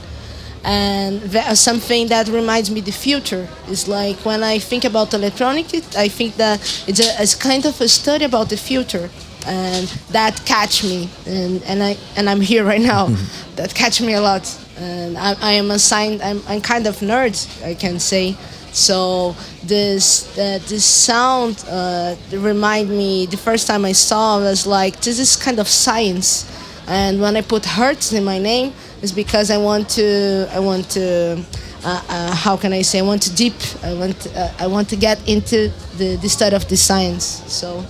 And 0.63 1.21
something 1.57 2.07
that 2.07 2.27
reminds 2.27 2.69
me 2.69 2.81
the 2.81 2.91
future. 2.91 3.47
Is 3.69 3.87
like 3.87 4.17
when 4.25 4.43
I 4.43 4.59
think 4.59 4.83
about 4.83 5.13
electronic 5.13 5.73
it, 5.73 5.95
I 5.95 6.09
think 6.09 6.35
that 6.35 6.59
it's, 6.85 6.99
a, 6.99 7.21
it's 7.21 7.33
kind 7.33 7.65
of 7.65 7.79
a 7.79 7.87
study 7.87 8.25
about 8.25 8.49
the 8.49 8.57
future. 8.57 9.09
And 9.47 9.87
that 10.11 10.41
catch 10.45 10.83
me. 10.83 11.09
And, 11.25 11.63
and 11.63 11.81
I 11.81 11.97
and 12.17 12.29
I'm 12.29 12.41
here 12.41 12.65
right 12.65 12.81
now. 12.81 13.07
That 13.55 13.73
catch 13.73 13.99
me 14.01 14.13
a 14.13 14.21
lot. 14.21 14.45
And 14.77 15.17
I, 15.17 15.35
I 15.41 15.51
am 15.53 15.71
assigned 15.71 16.21
I'm, 16.21 16.41
I'm 16.47 16.61
kind 16.61 16.87
of 16.87 16.95
nerd 16.99 17.35
I 17.63 17.73
can 17.73 17.99
say 17.99 18.37
so 18.71 19.35
this 19.63 20.37
uh, 20.37 20.59
this 20.67 20.85
sound 20.85 21.63
uh, 21.69 22.15
remind 22.31 22.89
me 22.89 23.25
the 23.25 23.37
first 23.37 23.67
time 23.67 23.85
I 23.85 23.93
saw 23.93 24.39
it 24.39 24.43
was 24.43 24.67
like 24.67 25.01
this 25.01 25.19
is 25.19 25.35
kind 25.35 25.59
of 25.59 25.67
science. 25.67 26.45
And 26.87 27.21
when 27.21 27.35
I 27.35 27.41
put 27.41 27.65
Hertz 27.65 28.13
in 28.13 28.23
my 28.23 28.39
name 28.39 28.73
is 29.01 29.11
because 29.11 29.51
I 29.51 29.57
want 29.57 29.89
to 29.89 30.47
I 30.51 30.59
want 30.59 30.89
to 30.91 31.43
uh, 31.83 32.03
uh, 32.09 32.35
how 32.35 32.57
can 32.57 32.73
I 32.73 32.81
say 32.81 32.99
I 32.99 33.03
want 33.03 33.21
to 33.23 33.35
deep 33.35 33.53
I 33.83 33.93
want 33.93 34.27
uh, 34.35 34.51
I 34.59 34.67
want 34.67 34.89
to 34.89 34.95
get 34.95 35.17
into 35.27 35.71
the, 35.97 36.17
the 36.17 36.29
study 36.29 36.55
of 36.55 36.67
the 36.67 36.77
science. 36.77 37.43
So 37.47 37.85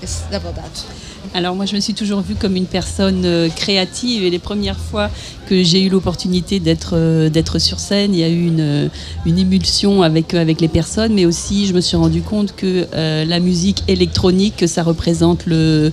it's 0.00 0.26
about 0.32 0.54
that 0.56 1.03
Alors 1.36 1.56
moi 1.56 1.66
je 1.66 1.74
me 1.74 1.80
suis 1.80 1.94
toujours 1.94 2.20
vue 2.20 2.36
comme 2.36 2.54
une 2.54 2.66
personne 2.66 3.24
euh, 3.24 3.48
créative 3.48 4.22
et 4.22 4.30
les 4.30 4.38
premières 4.38 4.78
fois 4.78 5.10
que 5.48 5.64
j'ai 5.64 5.82
eu 5.82 5.88
l'opportunité 5.88 6.60
d'être 6.60 6.94
euh, 6.94 7.58
sur 7.58 7.80
scène, 7.80 8.14
il 8.14 8.20
y 8.20 8.22
a 8.22 8.28
eu 8.28 8.46
une, 8.46 8.60
euh, 8.60 8.88
une 9.26 9.38
émulsion 9.38 10.02
avec, 10.02 10.32
avec 10.32 10.60
les 10.60 10.68
personnes, 10.68 11.12
mais 11.12 11.26
aussi 11.26 11.66
je 11.66 11.74
me 11.74 11.80
suis 11.80 11.96
rendu 11.96 12.22
compte 12.22 12.54
que 12.54 12.86
la 12.92 13.40
musique 13.40 13.82
électronique, 13.88 14.54
que 14.58 14.68
ça 14.68 14.84
représente 14.84 15.46
le, 15.46 15.90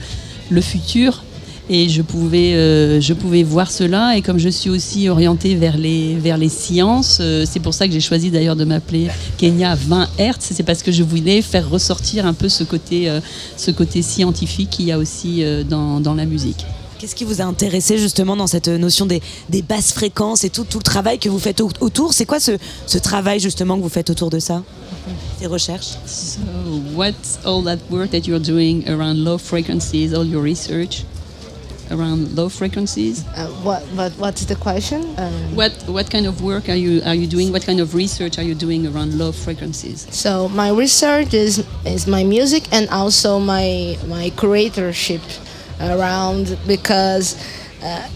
le 0.52 0.62
futur. 0.62 1.24
Et 1.74 1.88
je 1.88 2.02
pouvais, 2.02 2.54
euh, 2.54 3.00
je 3.00 3.14
pouvais 3.14 3.44
voir 3.44 3.72
cela. 3.72 4.18
Et 4.18 4.22
comme 4.22 4.38
je 4.38 4.50
suis 4.50 4.70
aussi 4.70 5.08
orientée 5.08 5.56
vers 5.56 5.78
les, 5.78 6.16
vers 6.16 6.38
les 6.38 6.50
sciences, 6.50 7.20
euh, 7.22 7.46
c'est 7.50 7.62
pour 7.62 7.74
ça 7.74 7.88
que 7.88 7.94
j'ai 7.94 8.02
choisi 8.02 8.30
d'ailleurs 8.30 8.58
de 8.58 8.66
m'appeler 8.66 9.08
Kenya 9.38 9.76
20 9.76 10.10
Hertz. 10.18 10.50
C'est 10.54 10.64
parce 10.64 10.84
que 10.84 10.92
je 10.92 11.02
voulais 11.02 11.42
faire 11.42 11.70
ressortir 11.70 12.26
un 12.26 12.34
peu 12.34 12.50
ce 12.50 12.66
côté, 12.66 13.10
euh, 13.10 13.22
ce 13.56 13.72
côté 13.72 14.02
scientifique 14.02 14.70
qu'il 14.72 14.86
y 14.88 14.92
a 14.92 14.98
aussi 14.98 15.46
dans, 15.70 16.02
dans 16.02 16.14
la 16.14 16.26
musique. 16.26 16.66
Qu'est-ce 17.00 17.16
qui 17.16 17.24
vous 17.24 17.42
a 17.42 17.46
intéressé 17.46 17.98
justement 17.98 18.36
dans 18.36 18.48
cette 18.48 18.68
notion 18.68 19.06
des, 19.06 19.22
des 19.50 19.62
basses 19.62 19.94
fréquences 19.94 20.44
et 20.44 20.50
tout, 20.50 20.66
tout 20.66 20.78
le 20.80 20.84
travail 20.84 21.20
que 21.20 21.30
vous 21.30 21.40
faites 21.40 21.62
au- 21.62 21.72
autour? 21.80 22.14
C'est 22.14 22.26
quoi 22.26 22.42
ce, 22.42 22.52
ce 22.86 22.98
travail 22.98 23.40
justement 23.40 23.78
que 23.78 23.82
vous 23.82 23.90
faites 23.90 24.10
autour 24.10 24.30
de 24.30 24.40
ça? 24.40 24.62
Ces 25.40 25.48
recherches? 25.48 25.94
So, 26.06 26.40
what's 26.96 27.40
all 27.46 27.64
that 27.64 27.78
work 27.90 28.12
that 28.12 28.28
you're 28.28 28.42
doing 28.42 28.84
around 28.90 29.24
low 29.24 29.38
frequencies, 29.38 30.14
all 30.14 30.28
your 30.28 30.44
research? 30.44 31.04
Around 31.92 32.36
low 32.36 32.50
frequencies? 32.50 33.26
Uh, 33.28 33.48
what, 33.64 33.84
what, 33.98 34.12
what's 34.14 34.46
the 34.46 34.56
question? 34.56 35.02
Um, 35.18 35.56
What 35.56 35.72
what 35.88 36.10
kind 36.10 36.26
of 36.26 36.42
work 36.42 36.70
are 36.70 36.76
you 36.76 37.02
are 37.06 37.16
you 37.16 37.28
doing? 37.28 37.52
What 37.52 37.66
kind 37.66 37.80
of 37.80 37.94
research 37.94 38.38
are 38.40 38.44
you 38.44 38.56
doing 38.56 38.88
around 38.88 39.18
low 39.18 39.32
frequencies? 39.32 40.08
So 40.16 40.50
my 40.50 40.70
research 40.72 41.34
is 41.34 41.64
is 41.86 42.08
my 42.08 42.24
music 42.24 42.64
and 42.72 42.90
also 42.90 43.40
my 43.40 43.98
my 44.08 44.32
curatorship 44.36 45.22
around 45.80 46.58
because 46.68 47.36
uh, 47.84 48.08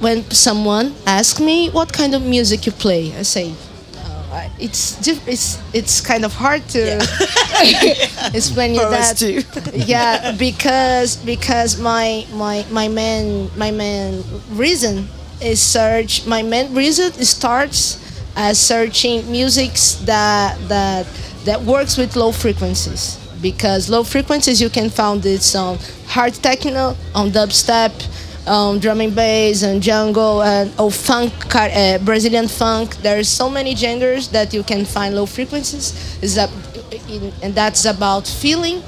when 0.00 0.22
someone 0.30 0.94
asks 1.06 1.40
me 1.40 1.70
what 1.70 1.92
kind 1.92 2.14
of 2.14 2.22
music 2.22 2.66
you 2.66 2.72
play, 2.72 3.12
I 3.16 3.22
say. 3.22 3.54
"Oh, 4.34 4.50
It's 4.58 4.96
diff- 4.96 5.26
it's 5.28 5.58
it's 5.72 6.00
kind 6.00 6.24
of 6.24 6.32
hard 6.34 6.66
to 6.70 6.80
explain 8.34 8.74
you 8.74 8.80
For 8.80 8.90
that. 8.90 9.20
yeah, 9.86 10.32
because 10.32 11.16
because 11.16 11.78
my 11.78 12.26
my 12.32 12.64
my 12.70 12.88
main 12.88 13.50
my 13.56 13.70
main 13.70 14.24
reason 14.50 15.08
is 15.40 15.60
search. 15.60 16.26
My 16.26 16.42
main 16.42 16.74
reason 16.74 17.12
starts 17.24 17.98
as 18.36 18.58
searching 18.58 19.30
musics 19.30 19.94
that 20.06 20.58
that 20.68 21.06
that 21.44 21.62
works 21.62 21.96
with 21.96 22.16
low 22.16 22.32
frequencies. 22.32 23.18
Because 23.42 23.90
low 23.90 24.04
frequencies 24.04 24.60
you 24.60 24.70
can 24.70 24.88
find 24.88 25.24
it 25.26 25.44
on 25.54 25.78
hard 26.08 26.32
techno, 26.34 26.96
on 27.14 27.30
dubstep, 27.30 27.92
on 28.46 28.78
drum 28.78 29.00
and 29.00 29.14
bass, 29.14 29.62
and 29.62 29.82
jungle, 29.82 30.42
and 30.42 30.72
oh 30.78 30.90
funk, 30.90 31.32
uh, 31.54 31.98
Brazilian 31.98 32.48
funk. 32.48 32.96
There's 32.96 33.28
so 33.28 33.48
many 33.48 33.74
genders 33.74 34.28
that 34.28 34.52
you 34.52 34.62
can 34.62 34.84
find 34.84 35.14
low 35.14 35.26
frequencies. 35.26 36.18
Is 36.22 36.34
that, 36.34 36.50
and 37.42 37.54
that's 37.54 37.84
about 37.84 38.26
feeling 38.26 38.82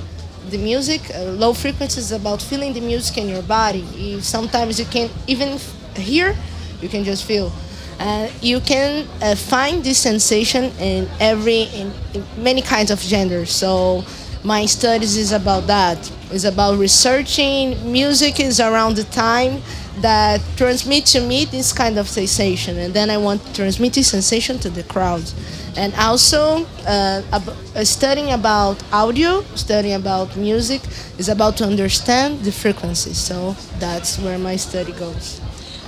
the 0.50 0.58
music. 0.58 1.02
Uh, 1.14 1.22
low 1.32 1.52
frequencies 1.52 2.10
is 2.10 2.12
about 2.12 2.42
feeling 2.42 2.72
the 2.72 2.80
music 2.80 3.18
in 3.18 3.28
your 3.28 3.42
body. 3.42 3.84
You, 3.94 4.20
sometimes 4.20 4.78
you 4.78 4.86
can 4.86 5.10
even 5.26 5.58
hear, 5.94 6.36
you 6.80 6.88
can 6.88 7.04
just 7.04 7.24
feel. 7.24 7.52
Uh, 7.98 8.28
you 8.42 8.60
can 8.60 9.08
uh, 9.22 9.34
find 9.34 9.82
this 9.82 9.98
sensation 9.98 10.64
in 10.78 11.08
every 11.18 11.62
in, 11.62 11.90
in 12.12 12.24
many 12.36 12.60
kinds 12.60 12.90
of 12.90 13.00
genders. 13.00 13.50
So 13.50 14.04
my 14.44 14.66
studies 14.66 15.16
is 15.16 15.32
about 15.32 15.66
that. 15.66 16.12
It's 16.30 16.44
about 16.44 16.78
researching 16.78 17.76
music 17.90 18.40
is 18.40 18.58
around 18.60 18.96
the 18.96 19.04
time 19.04 19.62
that 20.02 20.40
transmit 20.56 21.06
to 21.06 21.20
me 21.20 21.44
this 21.46 21.72
kind 21.72 21.98
of 21.98 22.08
sensation, 22.08 22.76
and 22.78 22.92
then 22.92 23.10
I 23.10 23.16
want 23.16 23.44
to 23.46 23.52
transmit 23.54 23.94
this 23.94 24.08
sensation 24.08 24.58
to 24.58 24.68
the 24.68 24.82
crowd. 24.82 25.22
And 25.76 25.94
also, 25.94 26.66
uh, 26.86 27.22
ab- 27.32 27.56
uh, 27.76 27.84
studying 27.84 28.32
about 28.32 28.82
audio, 28.92 29.44
studying 29.54 29.94
about 29.94 30.36
music, 30.36 30.82
is 31.18 31.28
about 31.28 31.56
to 31.58 31.64
understand 31.64 32.42
the 32.42 32.52
frequencies. 32.52 33.18
So 33.18 33.54
that's 33.78 34.18
where 34.18 34.38
my 34.38 34.56
study 34.56 34.92
goes. 34.92 35.40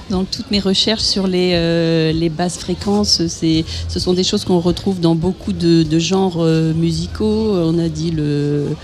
Donc 0.08 0.30
toutes 0.30 0.50
mes 0.50 0.60
recherches 0.60 1.02
sur 1.02 1.26
les, 1.26 1.52
euh, 1.52 2.12
les 2.12 2.30
basses 2.30 2.56
fréquences, 2.56 3.20
ce 3.26 3.98
sont 3.98 4.14
des 4.14 4.24
choses 4.24 4.42
qu'on 4.42 4.58
retrouve 4.60 5.00
dans 5.00 5.14
beaucoup 5.14 5.52
de, 5.52 5.82
de 5.82 5.98
genres 5.98 6.36
euh, 6.38 6.72
musicaux. 6.72 7.52
On 7.58 7.78
a 7.78 7.88
dit 7.90 8.10
le, 8.10 8.74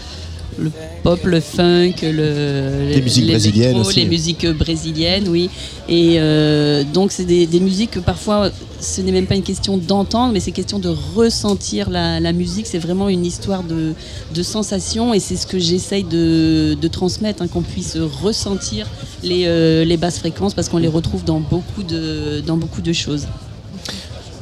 le 0.59 0.71
pop, 1.03 1.21
le 1.25 1.41
funk, 1.41 1.95
le, 2.03 2.89
Les 2.95 3.01
musiques 3.03 3.27
brésiliennes 3.27 3.65
électro, 3.71 3.89
aussi. 3.89 4.01
les 4.01 4.07
musiques 4.07 4.47
brésiliennes, 4.47 5.29
oui. 5.29 5.51
Et 5.89 6.17
euh, 6.19 6.85
donc 6.85 7.13
c'est 7.13 7.25
des, 7.25 7.47
des 7.47 7.61
musiques 7.61 7.93
que 7.93 7.99
parfois 8.01 8.51
ce 8.81 9.01
n'est 9.01 9.13
même 9.13 9.27
pas 9.27 9.35
une 9.35 9.43
question 9.43 9.77
d'entendre, 9.79 10.33
mais 10.33 10.41
c'est 10.41 10.53
question 10.53 10.79
de 10.79 10.95
ressentir 11.17 11.91
la, 11.91 12.21
la 12.21 12.33
musique. 12.33 12.67
C'est 12.67 12.79
vraiment 12.79 13.09
une 13.09 13.25
histoire 13.27 13.63
de, 13.63 13.95
de 14.35 14.43
sensations 14.43 15.13
et 15.15 15.21
c'est 15.21 15.37
ce 15.37 15.47
que 15.47 15.59
j'essaye 15.59 16.05
de, 16.05 16.77
de 16.81 16.89
transmettre, 16.89 17.43
hein, 17.43 17.49
qu'on 17.49 17.63
puisse 17.63 17.97
ressentir 18.23 18.87
les, 19.23 19.45
euh, 19.47 19.85
les 19.85 19.97
basses 19.97 20.19
fréquences 20.19 20.55
parce 20.55 20.69
qu'on 20.69 20.79
les 20.79 20.89
retrouve 20.89 21.25
dans 21.25 21.41
beaucoup 21.41 21.83
de, 21.83 22.41
dans 22.47 22.57
beaucoup 22.57 22.81
de 22.83 22.93
choses. 22.93 23.27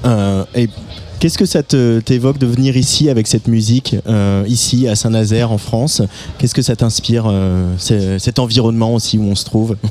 Euh, 0.05 0.45
et 0.55 0.69
qu'est-ce 1.23 1.39
que 1.39 1.47
ça 1.47 1.63
te- 1.63 2.01
t'évoque 2.01 2.39
de 2.39 2.49
venir 2.49 2.77
ici 2.77 3.09
avec 3.09 3.29
cette 3.29 3.47
musique, 3.47 3.95
euh, 4.09 4.43
ici 4.49 4.89
à 4.89 4.97
Saint-Nazaire 4.97 5.53
en 5.53 5.59
France? 5.59 6.03
Qu'est-ce 6.37 6.53
que 6.53 6.63
ça 6.63 6.75
t'inspire, 6.75 7.27
euh, 7.31 7.65
cet 7.79 8.41
environnement 8.41 8.93
aussi 8.93 9.19
où 9.19 9.23
on 9.31 9.37
se 9.37 9.45
trouve? 9.45 9.77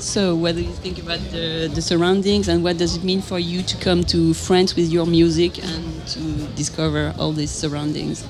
So, 0.00 0.36
what 0.36 0.52
do 0.52 0.60
you 0.60 0.70
think 0.80 1.00
about 1.00 1.18
the, 1.32 1.68
the 1.74 1.80
surroundings 1.80 2.48
and 2.48 2.62
what 2.62 2.74
does 2.74 2.94
it 2.94 3.02
mean 3.02 3.20
for 3.20 3.40
you 3.40 3.62
to 3.62 3.76
come 3.82 4.04
to 4.04 4.32
France 4.32 4.76
with 4.76 4.92
your 4.92 5.04
music 5.08 5.58
and 5.58 5.82
to 6.14 6.20
discover 6.56 7.12
all 7.18 7.32
these 7.32 7.50
surroundings? 7.50 8.22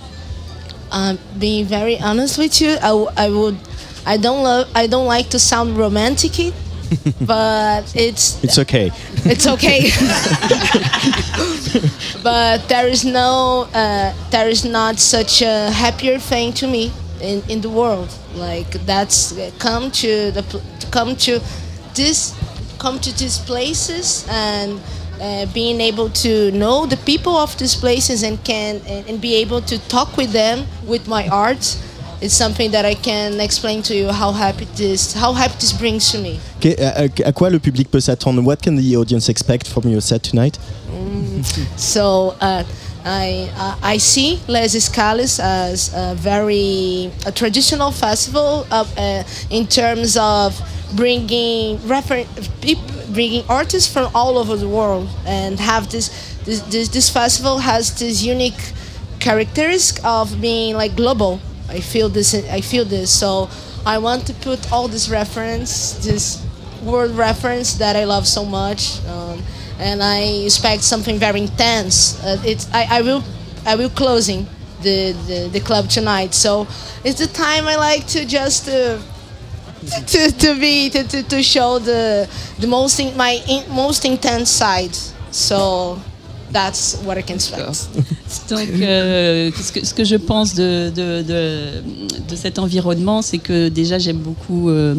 um, 0.90 1.18
being 1.38 1.66
very 1.66 1.98
honest 2.00 2.38
with 2.38 2.62
you, 2.62 2.70
I, 2.80 2.88
w- 2.88 3.10
I 3.18 3.28
would, 3.28 3.56
I 4.06 4.16
don't 4.16 4.42
love, 4.42 4.66
I 4.74 4.86
don't 4.86 5.06
like 5.06 5.28
to 5.32 5.38
sound 5.38 5.76
romantic, 5.76 6.54
but 7.20 7.92
it's 7.94 8.42
It's 8.42 8.58
okay. 8.58 8.90
it's 9.24 9.46
okay. 9.46 9.90
but 12.22 12.66
there 12.68 12.88
is 12.88 13.04
no, 13.04 13.68
uh, 13.74 14.14
there 14.30 14.48
is 14.48 14.64
not 14.64 14.98
such 14.98 15.42
a 15.42 15.70
happier 15.70 16.18
thing 16.18 16.52
to 16.54 16.66
me 16.66 16.90
in, 17.20 17.42
in 17.48 17.60
the 17.60 17.68
world. 17.68 18.08
Like 18.34 18.70
that's 18.86 19.34
come 19.58 19.90
to 19.90 20.30
the 20.30 20.62
come 20.90 21.14
to 21.16 21.40
this, 21.94 22.34
come 22.78 22.98
to 23.00 23.18
these 23.18 23.38
places 23.38 24.26
and. 24.30 24.80
Uh, 25.20 25.46
being 25.52 25.80
able 25.80 26.08
to 26.08 26.52
know 26.52 26.86
the 26.86 26.96
people 26.98 27.36
of 27.36 27.58
these 27.58 27.74
places 27.74 28.22
and 28.22 28.38
can 28.44 28.80
and, 28.86 29.04
and 29.08 29.20
be 29.20 29.34
able 29.34 29.60
to 29.60 29.76
talk 29.88 30.16
with 30.16 30.30
them 30.30 30.64
with 30.86 31.08
my 31.08 31.26
art 31.26 31.76
is 32.20 32.32
something 32.32 32.70
that 32.72 32.84
I 32.84 32.94
can 32.94 33.40
explain 33.40 33.82
to 33.82 33.94
you 33.94 34.10
how 34.12 34.32
happy 34.32 34.66
this 34.76 35.14
how 35.14 35.32
happy 35.32 35.54
this 35.60 35.72
brings 35.72 36.10
to 36.12 36.18
me. 36.18 36.38
Qu'est- 36.60 36.80
à, 36.80 37.04
à- 37.04 37.28
à 37.28 37.32
quoi 37.32 37.50
le 37.50 37.58
public 37.58 37.90
peut 37.90 38.00
s'attendre 38.00 38.42
What 38.44 38.56
can 38.62 38.76
the 38.76 38.96
audience 38.96 39.28
expect 39.28 39.68
from 39.68 39.88
your 39.88 40.00
set 40.02 40.22
tonight 40.22 40.58
So 41.76 42.34
uh, 42.40 42.64
I 43.04 43.48
uh, 43.56 43.76
I 43.94 43.98
see 43.98 44.40
Les 44.48 44.74
Escales 44.74 45.38
as 45.40 45.90
a 45.94 46.14
very 46.16 47.10
a 47.26 47.30
traditional 47.32 47.92
festival 47.92 48.66
of, 48.70 48.86
uh, 48.98 49.22
in 49.50 49.66
terms 49.66 50.16
of 50.16 50.60
bringing 50.96 51.78
refer- 51.86 52.26
bringing 53.12 53.44
artists 53.48 53.86
from 53.92 54.10
all 54.14 54.36
over 54.38 54.56
the 54.56 54.68
world 54.68 55.08
and 55.26 55.60
have 55.60 55.88
this 55.90 56.10
this, 56.44 56.60
this 56.70 56.88
this 56.88 57.08
festival 57.08 57.58
has 57.58 57.92
this 57.98 58.22
unique 58.22 58.72
characteristic 59.20 60.04
of 60.04 60.40
being 60.40 60.76
like 60.76 60.96
global. 60.96 61.38
I 61.68 61.80
feel 61.80 62.08
this. 62.08 62.34
I 62.34 62.60
feel 62.60 62.84
this. 62.84 63.10
So 63.10 63.48
I 63.84 63.98
want 63.98 64.26
to 64.26 64.34
put 64.34 64.72
all 64.72 64.88
this 64.88 65.08
reference, 65.08 65.94
this 66.04 66.44
world 66.82 67.12
reference 67.12 67.74
that 67.74 67.96
I 67.96 68.04
love 68.04 68.26
so 68.26 68.44
much, 68.44 69.04
um, 69.06 69.42
and 69.78 70.02
I 70.02 70.20
expect 70.44 70.82
something 70.82 71.18
very 71.18 71.40
intense. 71.40 72.22
Uh, 72.24 72.40
it's 72.44 72.72
I, 72.72 72.98
I 72.98 73.02
will 73.02 73.22
I 73.66 73.76
will 73.76 73.90
closing 73.90 74.46
the, 74.82 75.12
the 75.26 75.48
the 75.52 75.60
club 75.60 75.88
tonight. 75.88 76.34
So 76.34 76.66
it's 77.04 77.18
the 77.18 77.26
time 77.26 77.66
I 77.66 77.76
like 77.76 78.06
to 78.08 78.24
just. 78.24 78.68
Uh, 78.68 79.00
to, 80.06 80.32
to 80.32 80.58
be 80.60 80.90
to, 80.90 81.06
to, 81.06 81.22
to 81.22 81.42
show 81.42 81.78
the 81.78 82.28
the 82.58 82.66
most 82.66 82.98
in, 82.98 83.16
my 83.16 83.40
in, 83.48 83.70
most 83.72 84.04
intense 84.04 84.50
side 84.50 84.94
so 85.30 86.00
that's 86.50 86.96
what 87.02 87.16
I 87.16 87.22
can 87.22 87.36
expect 87.36 87.88
Donc, 88.50 88.68
euh, 88.80 89.50
ce, 89.52 89.94
que, 89.94 90.04
je 90.04 90.16
pense 90.16 90.54
de, 90.54 90.92
cet 92.34 92.58
environnement, 92.58 93.22
c'est 93.22 93.38
que 93.38 93.68
déjà 93.68 93.98
j'aime 93.98 94.18
beaucoup 94.18 94.68
euh, 94.68 94.94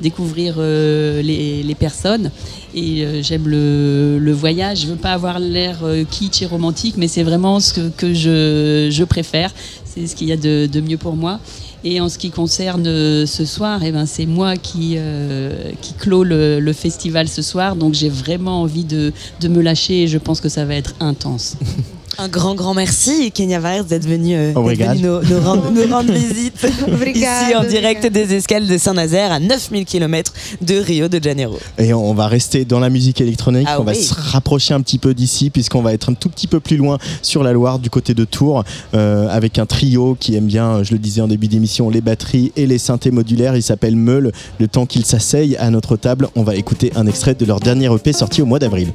découvrir 0.00 0.56
euh, 0.58 1.22
les, 1.22 1.74
personnes 1.74 2.30
et 2.74 3.22
j'aime 3.22 3.48
le, 3.48 4.32
voyage. 4.32 4.82
Je 4.82 4.86
veux 4.88 4.96
pas 4.96 5.12
avoir 5.12 5.38
l'air 5.38 5.78
kitsch 6.10 6.42
et 6.42 6.46
romantique, 6.46 6.96
mais 6.96 7.08
c'est 7.08 7.22
vraiment 7.22 7.60
ce 7.60 7.80
que, 7.90 8.14
je, 8.14 9.04
préfère. 9.04 9.52
C'est 9.84 10.06
ce 10.06 10.14
qu'il 10.16 10.28
y 10.28 10.32
a 10.32 10.36
de, 10.36 10.80
mieux 10.80 10.98
pour 10.98 11.16
moi. 11.16 11.40
Et 11.86 12.00
en 12.00 12.08
ce 12.08 12.16
qui 12.16 12.30
concerne 12.30 12.84
ce 13.26 13.44
soir, 13.44 13.82
eh 13.84 13.92
ben, 13.92 14.06
c'est 14.06 14.24
moi 14.24 14.56
qui, 14.56 14.94
euh, 14.96 15.72
clôt 15.98 16.24
le, 16.24 16.58
le 16.58 16.72
festival 16.72 17.28
ce 17.28 17.42
soir. 17.42 17.76
Donc 17.76 17.92
j'ai 17.92 18.08
vraiment 18.08 18.62
envie 18.62 18.84
de, 18.84 19.12
de 19.40 19.48
me 19.48 19.60
lâcher 19.60 20.04
et 20.04 20.08
je 20.08 20.16
pense 20.16 20.40
que 20.40 20.48
ça 20.48 20.64
va 20.64 20.74
être 20.74 20.94
intense. 21.00 21.56
Un 22.18 22.28
grand, 22.28 22.54
grand 22.54 22.74
merci, 22.74 23.32
Kenya 23.32 23.58
Vares, 23.58 23.84
d'être 23.84 24.06
venu, 24.06 24.36
euh, 24.36 24.52
venu 24.54 25.02
nous, 25.02 25.20
nous 25.22 25.40
rendre, 25.40 25.70
nous 25.70 25.86
rendre 25.92 26.12
visite 26.12 26.66
ici 27.14 27.56
en 27.56 27.64
direct 27.64 28.06
des 28.06 28.34
escales 28.34 28.66
de 28.66 28.78
Saint-Nazaire 28.78 29.32
à 29.32 29.40
9000 29.40 29.84
km 29.84 30.32
de 30.60 30.76
Rio 30.76 31.08
de 31.08 31.22
Janeiro. 31.22 31.58
Et 31.78 31.92
on 31.92 32.14
va 32.14 32.28
rester 32.28 32.64
dans 32.64 32.78
la 32.78 32.90
musique 32.90 33.20
électronique, 33.20 33.66
Ah 33.68 33.80
on 33.80 33.84
va 33.84 33.94
se 33.94 34.14
rapprocher 34.14 34.74
un 34.74 34.80
petit 34.80 34.98
peu 34.98 35.14
d'ici 35.14 35.50
puisqu'on 35.50 35.82
va 35.82 35.92
être 35.92 36.10
un 36.10 36.14
tout 36.14 36.28
petit 36.28 36.46
peu 36.46 36.60
plus 36.60 36.76
loin 36.76 36.98
sur 37.22 37.42
la 37.42 37.52
Loire 37.52 37.78
du 37.78 37.90
côté 37.90 38.14
de 38.14 38.24
Tours 38.24 38.64
euh, 38.94 39.28
avec 39.28 39.58
un 39.58 39.66
trio 39.66 40.16
qui 40.18 40.36
aime 40.36 40.46
bien, 40.46 40.82
je 40.82 40.92
le 40.92 40.98
disais 40.98 41.20
en 41.20 41.28
début 41.28 41.48
d'émission, 41.48 41.90
les 41.90 42.00
batteries 42.00 42.52
et 42.56 42.66
les 42.66 42.78
synthés 42.78 43.10
modulaires. 43.10 43.56
Il 43.56 43.62
s'appelle 43.62 43.96
Meul. 43.96 44.32
Le 44.58 44.68
temps 44.68 44.86
qu'ils 44.86 45.04
s'asseyent 45.06 45.56
à 45.56 45.70
notre 45.70 45.96
table, 45.96 46.28
on 46.36 46.42
va 46.42 46.54
écouter 46.54 46.92
un 46.96 47.06
extrait 47.06 47.34
de 47.34 47.44
leur 47.44 47.60
dernier 47.60 47.92
EP 47.92 48.12
sorti 48.12 48.42
au 48.42 48.46
mois 48.46 48.58
d'avril. 48.58 48.92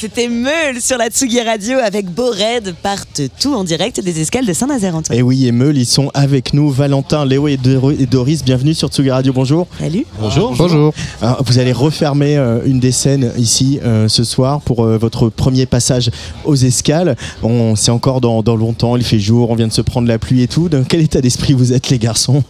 C'était 0.00 0.28
Meul 0.28 0.80
sur 0.80 0.96
la 0.96 1.08
Tsugi 1.08 1.42
Radio 1.42 1.76
avec 1.76 2.06
Bored 2.06 2.74
partent 2.82 3.20
tout 3.38 3.52
en 3.54 3.64
direct 3.64 4.00
des 4.00 4.18
escales 4.20 4.46
de 4.46 4.52
Saint-Nazaire 4.54 4.96
Antoine. 4.96 5.18
Et 5.18 5.20
oui, 5.20 5.46
et 5.46 5.52
Meul, 5.52 5.76
ils 5.76 5.84
sont 5.84 6.10
avec 6.14 6.54
nous. 6.54 6.70
Valentin, 6.70 7.26
Léo 7.26 7.48
et 7.48 7.58
Dor- 7.58 7.92
et 7.92 8.06
Doris, 8.06 8.42
bienvenue 8.42 8.72
sur 8.72 8.88
Tsugi 8.88 9.10
Radio. 9.10 9.34
Bonjour. 9.34 9.66
Salut. 9.78 10.06
Bonjour. 10.18 10.54
Bonjour. 10.56 10.94
Alors, 11.20 11.42
vous 11.44 11.58
allez 11.58 11.72
refermer 11.72 12.38
euh, 12.38 12.60
une 12.64 12.80
des 12.80 12.92
scènes 12.92 13.30
ici 13.36 13.78
euh, 13.84 14.08
ce 14.08 14.24
soir 14.24 14.62
pour 14.62 14.84
euh, 14.84 14.96
votre 14.96 15.28
premier 15.28 15.66
passage 15.66 16.10
aux 16.46 16.56
escales. 16.56 17.14
On, 17.42 17.76
c'est 17.76 17.90
encore 17.90 18.22
dans, 18.22 18.42
dans 18.42 18.56
longtemps, 18.56 18.96
il 18.96 19.04
fait 19.04 19.20
jour, 19.20 19.50
on 19.50 19.54
vient 19.54 19.68
de 19.68 19.72
se 19.72 19.82
prendre 19.82 20.08
la 20.08 20.18
pluie 20.18 20.40
et 20.42 20.48
tout. 20.48 20.70
Dans 20.70 20.82
quel 20.82 21.02
état 21.02 21.20
d'esprit 21.20 21.52
vous 21.52 21.74
êtes, 21.74 21.90
les 21.90 21.98
garçons? 21.98 22.42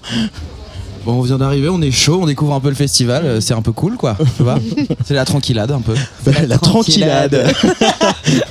Bon, 1.04 1.14
on 1.14 1.22
vient 1.22 1.38
d'arriver, 1.38 1.68
on 1.70 1.80
est 1.80 1.90
chaud, 1.90 2.18
on 2.22 2.26
découvre 2.26 2.52
un 2.52 2.60
peu 2.60 2.68
le 2.68 2.74
festival, 2.74 3.24
euh, 3.24 3.40
c'est 3.40 3.54
un 3.54 3.62
peu 3.62 3.72
cool 3.72 3.96
quoi, 3.96 4.18
tu 4.36 4.42
vois 4.42 4.58
C'est 5.06 5.14
la 5.14 5.24
tranquillade 5.24 5.70
un 5.70 5.80
peu. 5.80 5.94
La, 6.46 6.58
tranquillade. 6.58 7.50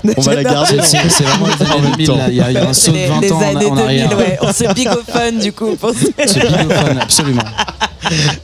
on 0.17 0.21
va 0.21 0.33
la 0.35 0.43
garder. 0.43 0.79
C'est 0.81 0.97
c'est 1.09 1.23
vraiment 1.25 1.45
les 1.47 1.65
En 1.65 1.71
années 1.71 1.81
même 1.81 1.91
2000 1.91 2.07
temps. 2.07 2.17
là, 2.17 2.29
il 2.29 2.35
y 2.35 2.41
a 2.57 2.67
un 2.69 2.73
saut 2.73 2.91
de 2.91 2.97
les, 2.97 3.05
20 3.07 3.21
les 3.21 3.31
ans 3.31 3.37
en, 3.37 3.41
années 3.41 3.65
en 3.65 3.75
2000, 3.75 3.79
arrière. 3.83 4.17
ouais. 4.17 4.37
On 4.41 4.51
se 4.51 4.73
bigophone 4.73 5.39
du 5.39 5.53
coup. 5.53 5.75
pour- 5.75 5.91
C'est 6.25 6.39
bigophone, 6.47 6.97
absolument. 6.99 7.43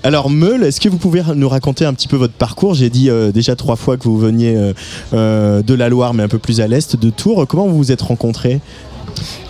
Alors 0.04 0.30
Meul, 0.30 0.64
est-ce 0.64 0.80
que 0.80 0.90
vous 0.90 0.98
pouvez 0.98 1.24
nous 1.36 1.50
raconter 1.50 1.86
un 1.86 1.94
petit 1.96 2.08
peu 2.08 2.16
votre 2.18 2.34
parcours? 2.34 2.76
J'ai 2.76 2.92
dit 2.92 3.10
euh, 3.10 3.32
déjà 3.32 3.56
trois 3.56 3.76
fois 3.76 3.98
que 3.98 4.04
vous 4.04 4.20
veniez 4.20 4.56
euh, 4.56 4.74
euh, 5.16 5.62
de 5.64 5.74
la 5.74 5.90
Loire, 5.90 6.14
mais 6.14 6.22
un 6.22 6.28
peu 6.28 6.38
plus 6.38 6.62
à 6.62 6.68
l'est 6.68 6.96
de 6.96 7.10
Tours. 7.10 7.48
Comment 7.48 7.66
vous 7.66 7.78
vous 7.78 7.92
êtes 7.92 8.04
rencontrés? 8.04 8.60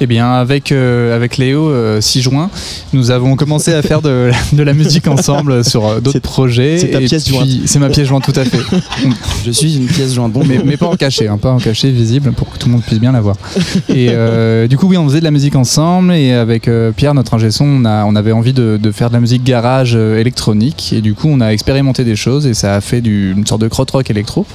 Eh 0.02 0.08
bien, 0.08 0.32
avec, 0.34 0.72
euh, 0.72 1.16
avec 1.16 1.38
Léo, 1.38 1.70
euh, 1.70 2.02
6 2.02 2.22
juin, 2.22 2.50
nous 2.94 3.12
avons 3.12 3.36
commencé 3.36 3.74
à 3.74 3.82
faire 3.82 4.02
de, 4.02 4.32
de 4.54 4.64
la 4.64 4.74
musique 4.74 5.08
ensemble 5.08 5.64
sur 5.64 5.86
euh, 5.86 6.00
d'autres 6.00 6.20
projets. 6.20 6.78
c'est 6.78 6.90
ta 6.92 7.02
Et 7.02 7.06
pièce 7.06 7.24
puis- 7.26 7.36
jointe. 7.36 7.50
C'est 7.66 7.80
ma 7.80 7.90
pièce 7.90 8.08
jointe, 8.08 8.24
tout 8.24 8.40
à 8.40 8.46
fait. 8.46 8.60
Je 9.46 9.52
suis 9.52 9.78
une 9.78 9.86
pièce 9.88 10.14
jointe. 10.14 10.32
Bon, 10.34 10.44
mais, 10.46 10.60
mais 10.66 10.78
pas 10.78 10.88
en 10.88 10.96
cachet, 10.96 11.28
hein, 11.28 11.38
pas 11.38 11.52
en 11.52 11.58
cachet 11.58 11.90
visible 11.92 12.32
pour 12.32 12.50
que 12.50 12.58
tout 12.58 12.68
le 12.68 12.74
monde 12.74 12.84
puisse 12.84 13.00
bien 13.00 13.12
la 13.12 13.22
voir. 13.22 13.36
Et 13.90 14.08
euh, 14.10 14.68
du 14.68 14.78
coup, 14.78 14.88
oui, 14.88 14.98
on 14.98 15.06
faisait 15.08 15.20
de 15.20 15.24
la 15.26 15.32
musique 15.32 15.56
ensemble 15.56 16.14
et 16.14 16.34
avec 16.34 16.68
euh, 16.68 16.92
Pierre, 16.92 17.14
notre 17.14 17.34
ingé 17.34 17.52
son, 17.52 17.66
on, 17.66 17.86
a, 17.86 18.06
on 18.06 18.16
avait 18.16 18.32
envie 18.32 18.54
de, 18.54 18.78
de 18.82 18.92
faire 18.92 19.10
de 19.10 19.14
la 19.16 19.20
musique 19.20 19.44
garage 19.44 19.94
euh, 19.96 20.20
électronique 20.20 20.94
et 20.96 21.02
du 21.02 21.14
coup, 21.14 21.28
on 21.30 21.42
a 21.42 21.50
expérimenté 21.50 22.04
des 22.04 22.16
choses 22.16 22.46
et 22.48 22.54
ça 22.54 22.76
a 22.76 22.82
fait 22.82 23.02
du- 23.02 23.34
une 23.36 23.46
sorte 23.46 23.62
de 23.62 23.68
crotte-rock 23.68 24.10
électro. 24.10 24.46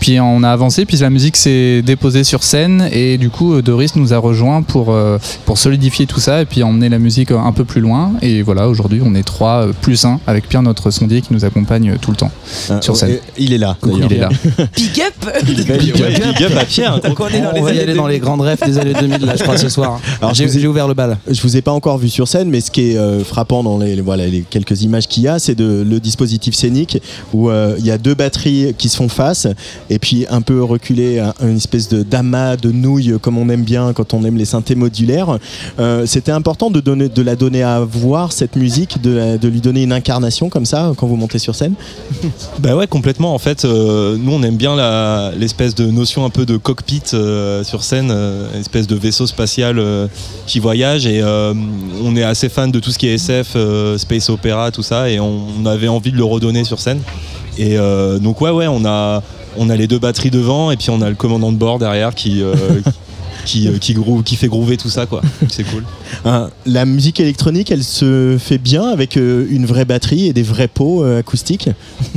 Puis 0.00 0.20
on 0.20 0.42
a 0.42 0.50
avancé, 0.50 0.84
puis 0.84 0.98
la 0.98 1.08
musique 1.10 1.36
s'est 1.36 1.80
déposée 1.82 2.24
sur 2.24 2.42
scène 2.42 2.88
et 2.92 3.16
du 3.16 3.30
coup, 3.30 3.54
euh, 3.54 3.62
Doris 3.62 3.96
nous 3.96 4.12
a 4.12 4.18
rejoint 4.18 4.53
pour, 4.62 4.90
euh, 4.92 5.18
pour 5.44 5.58
solidifier 5.58 6.06
tout 6.06 6.20
ça 6.20 6.42
et 6.42 6.44
puis 6.44 6.62
emmener 6.62 6.88
la 6.88 6.98
musique 6.98 7.30
un 7.30 7.52
peu 7.52 7.64
plus 7.64 7.80
loin. 7.80 8.12
Et 8.22 8.42
voilà, 8.42 8.68
aujourd'hui, 8.68 9.00
on 9.04 9.14
est 9.14 9.22
trois 9.22 9.66
euh, 9.66 9.72
plus 9.80 10.04
un 10.04 10.20
avec 10.26 10.48
Pierre, 10.48 10.62
notre 10.62 10.90
sondier, 10.90 11.20
qui 11.20 11.32
nous 11.32 11.44
accompagne 11.44 11.90
euh, 11.90 11.96
tout 12.00 12.10
le 12.10 12.16
temps 12.16 12.30
sur 12.80 12.96
scène. 12.96 13.10
Euh, 13.12 13.16
Il 13.38 13.52
est 13.52 13.58
là. 13.58 13.76
Il 13.86 14.12
est 14.12 14.18
là. 14.18 14.28
Big 14.76 15.00
up 15.00 15.14
Big 15.44 15.70
up, 15.70 15.80
big 15.80 16.42
up 16.44 16.52
à 16.58 16.64
Pierre. 16.64 17.00
Donc 17.00 17.18
on 17.20 17.28
est 17.28 17.40
dans 17.40 17.50
On 17.50 17.54
les 17.54 17.60
va 17.62 17.72
y 17.74 17.80
aller 17.80 17.94
dans 17.94 18.06
les 18.06 18.18
grandes 18.18 18.40
refs 18.42 18.62
des 18.64 18.78
années 18.78 18.94
2000 18.94 19.24
là, 19.24 19.34
je 19.36 19.42
crois, 19.42 19.56
ce 19.56 19.68
soir. 19.68 20.00
Alors, 20.20 20.34
j'ai 20.34 20.44
ai- 20.44 20.66
ouvert 20.66 20.88
le 20.88 20.94
bal. 20.94 21.18
Je 21.30 21.40
vous 21.42 21.56
ai 21.56 21.62
pas 21.62 21.72
encore 21.72 21.98
vu 21.98 22.08
sur 22.08 22.28
scène, 22.28 22.48
mais 22.50 22.60
ce 22.60 22.70
qui 22.70 22.92
est 22.92 22.96
euh, 22.96 23.22
frappant 23.24 23.62
dans 23.62 23.78
les, 23.78 23.96
les- 23.96 24.02
voilà, 24.02 24.26
les 24.26 24.40
quelques 24.42 24.82
images 24.82 25.08
qu'il 25.08 25.22
y 25.24 25.28
a, 25.28 25.38
c'est 25.38 25.54
de, 25.54 25.84
le 25.88 26.00
dispositif 26.00 26.54
scénique 26.54 27.00
où 27.32 27.50
euh, 27.50 27.76
il 27.78 27.86
y 27.86 27.90
a 27.90 27.98
deux 27.98 28.14
batteries 28.14 28.74
qui 28.78 28.88
se 28.88 28.96
font 28.96 29.08
face 29.08 29.46
et 29.90 29.98
puis 29.98 30.26
un 30.30 30.40
peu 30.40 30.62
reculé, 30.62 31.18
un- 31.18 31.34
une 31.42 31.56
espèce 31.56 31.88
de 31.88 32.02
d'amas, 32.02 32.56
de 32.56 32.70
nouilles 32.70 33.14
comme 33.20 33.38
on 33.38 33.48
aime 33.48 33.62
bien 33.62 33.92
quand 33.92 34.14
on 34.14 34.24
aime 34.24 34.36
les 34.36 34.43
synthés 34.44 34.74
modulaires. 34.74 35.38
Euh, 35.78 36.06
C'était 36.06 36.32
important 36.32 36.70
de, 36.70 36.80
donner, 36.80 37.08
de 37.08 37.22
la 37.22 37.36
donner 37.36 37.62
à 37.62 37.80
voir 37.80 38.32
cette 38.32 38.56
musique, 38.56 39.00
de, 39.02 39.10
la- 39.10 39.38
de 39.38 39.48
lui 39.48 39.60
donner 39.60 39.82
une 39.82 39.92
incarnation 39.92 40.48
comme 40.48 40.64
ça 40.66 40.92
quand 40.96 41.06
vous 41.06 41.16
montez 41.16 41.38
sur 41.38 41.54
scène. 41.54 41.74
Bah 42.60 42.74
ouais, 42.76 42.86
complètement. 42.86 43.34
En 43.34 43.38
fait, 43.38 43.64
euh, 43.64 44.16
nous, 44.18 44.32
on 44.32 44.42
aime 44.42 44.56
bien 44.56 44.74
l'espèce 45.36 45.74
de 45.74 45.86
notion 45.86 46.24
un 46.24 46.30
peu 46.30 46.46
de 46.46 46.56
cockpit 46.56 47.02
euh, 47.14 47.62
sur 47.64 47.82
scène, 47.82 48.08
euh, 48.10 48.48
une 48.54 48.60
espèce 48.60 48.86
de 48.86 48.94
vaisseau 48.96 49.26
spatial 49.26 49.80
qui 50.46 50.60
voyage. 50.60 51.06
Et 51.06 51.22
on 51.24 52.16
est 52.16 52.22
assez 52.22 52.48
fan 52.48 52.70
de 52.70 52.78
tout 52.80 52.90
ce 52.90 52.98
qui 52.98 53.08
est 53.08 53.14
SF, 53.14 53.56
space 53.96 54.30
opéra, 54.30 54.70
tout 54.70 54.82
ça. 54.82 55.10
Et 55.10 55.20
on, 55.20 55.42
on 55.60 55.66
avait 55.66 55.88
envie 55.88 56.12
de 56.12 56.16
le 56.16 56.24
redonner 56.24 56.64
sur 56.64 56.80
scène. 56.80 57.00
Et 57.58 57.76
donc 58.20 58.40
ouais, 58.40 58.50
ouais, 58.50 58.66
on 58.66 58.84
a, 58.84 59.22
on 59.56 59.70
a 59.70 59.76
les 59.76 59.86
deux 59.86 59.98
batteries 59.98 60.30
devant 60.30 60.70
et 60.70 60.76
puis 60.76 60.90
on 60.90 61.00
a 61.02 61.08
le 61.08 61.14
commandant 61.14 61.52
de 61.52 61.56
bord 61.56 61.78
derrière 61.78 62.14
qui, 62.14 62.42
euh, 62.42 62.54
qui, 63.44 63.68
euh, 63.68 63.78
qui 63.78 64.36
fait 64.36 64.48
groover 64.48 64.76
tout 64.76 64.88
ça, 64.88 65.06
quoi. 65.06 65.22
C'est 65.48 65.64
cool. 65.64 65.84
Hein, 66.26 66.50
la 66.64 66.86
musique 66.86 67.20
électronique, 67.20 67.70
elle 67.70 67.84
se 67.84 68.36
fait 68.38 68.56
bien 68.56 68.84
avec 68.84 69.16
euh, 69.16 69.46
une 69.50 69.66
vraie 69.66 69.84
batterie 69.84 70.26
et 70.26 70.32
des 70.32 70.42
vrais 70.42 70.68
pots 70.68 71.04
euh, 71.04 71.18
acoustiques. 71.18 71.68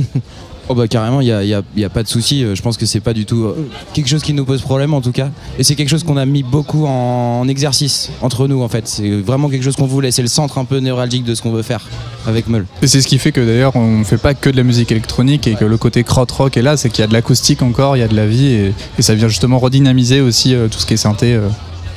Oh 0.70 0.74
bah 0.74 0.86
carrément, 0.86 1.20
il 1.22 1.24
n'y 1.26 1.32
a, 1.32 1.42
y 1.44 1.54
a- 1.54 1.62
y 1.76 1.84
a 1.84 1.88
pas 1.88 2.02
de 2.02 2.08
souci. 2.08 2.44
Euh, 2.44 2.54
Je 2.54 2.60
pense 2.62 2.76
que 2.76 2.84
c'est 2.84 3.00
pas 3.00 3.14
du 3.14 3.24
tout 3.24 3.44
euh, 3.44 3.68
quelque 3.94 4.08
chose 4.08 4.22
qui 4.22 4.34
nous 4.34 4.44
pose 4.44 4.60
problème 4.60 4.92
en 4.92 5.00
tout 5.00 5.12
cas. 5.12 5.30
Et 5.58 5.64
c'est 5.64 5.74
quelque 5.76 5.88
chose 5.88 6.04
qu'on 6.04 6.16
a 6.18 6.26
mis 6.26 6.42
beaucoup 6.42 6.84
en, 6.86 7.40
en 7.40 7.48
exercice 7.48 8.10
entre 8.20 8.46
nous 8.48 8.62
en 8.62 8.68
fait. 8.68 8.86
C'est 8.86 9.10
vraiment 9.20 9.48
quelque 9.48 9.62
chose 9.62 9.76
qu'on 9.76 9.86
voulait. 9.86 10.10
C'est 10.10 10.20
le 10.22 10.28
centre 10.28 10.58
un 10.58 10.64
peu 10.66 10.76
névralgique 10.78 11.24
de 11.24 11.34
ce 11.34 11.40
qu'on 11.42 11.52
veut 11.52 11.62
faire 11.62 11.86
avec 12.26 12.48
Meul. 12.48 12.66
Et 12.82 12.86
c'est 12.86 13.00
ce 13.00 13.06
qui 13.08 13.18
fait 13.18 13.32
que 13.32 13.40
d'ailleurs 13.40 13.76
on 13.76 14.04
fait 14.04 14.18
pas 14.18 14.34
que 14.34 14.50
de 14.50 14.56
la 14.56 14.62
musique 14.62 14.90
électronique 14.92 15.46
et 15.46 15.54
que 15.54 15.64
le 15.64 15.78
côté 15.78 16.04
crowd 16.04 16.30
rock 16.30 16.56
est 16.58 16.62
là, 16.62 16.76
c'est 16.76 16.90
qu'il 16.90 17.00
y 17.00 17.04
a 17.04 17.06
de 17.08 17.14
l'acoustique 17.14 17.62
encore, 17.62 17.96
il 17.96 18.00
y 18.00 18.02
a 18.02 18.08
de 18.08 18.16
la 18.16 18.26
vie 18.26 18.46
et, 18.48 18.74
et 18.98 19.02
ça 19.02 19.14
vient 19.14 19.28
justement 19.28 19.58
redynamiser 19.58 20.20
aussi 20.20 20.54
euh, 20.54 20.68
tout 20.68 20.78
ce 20.78 20.84
qui 20.86 20.94
est 20.94 20.98
synthé 20.98 21.32
euh, 21.34 21.48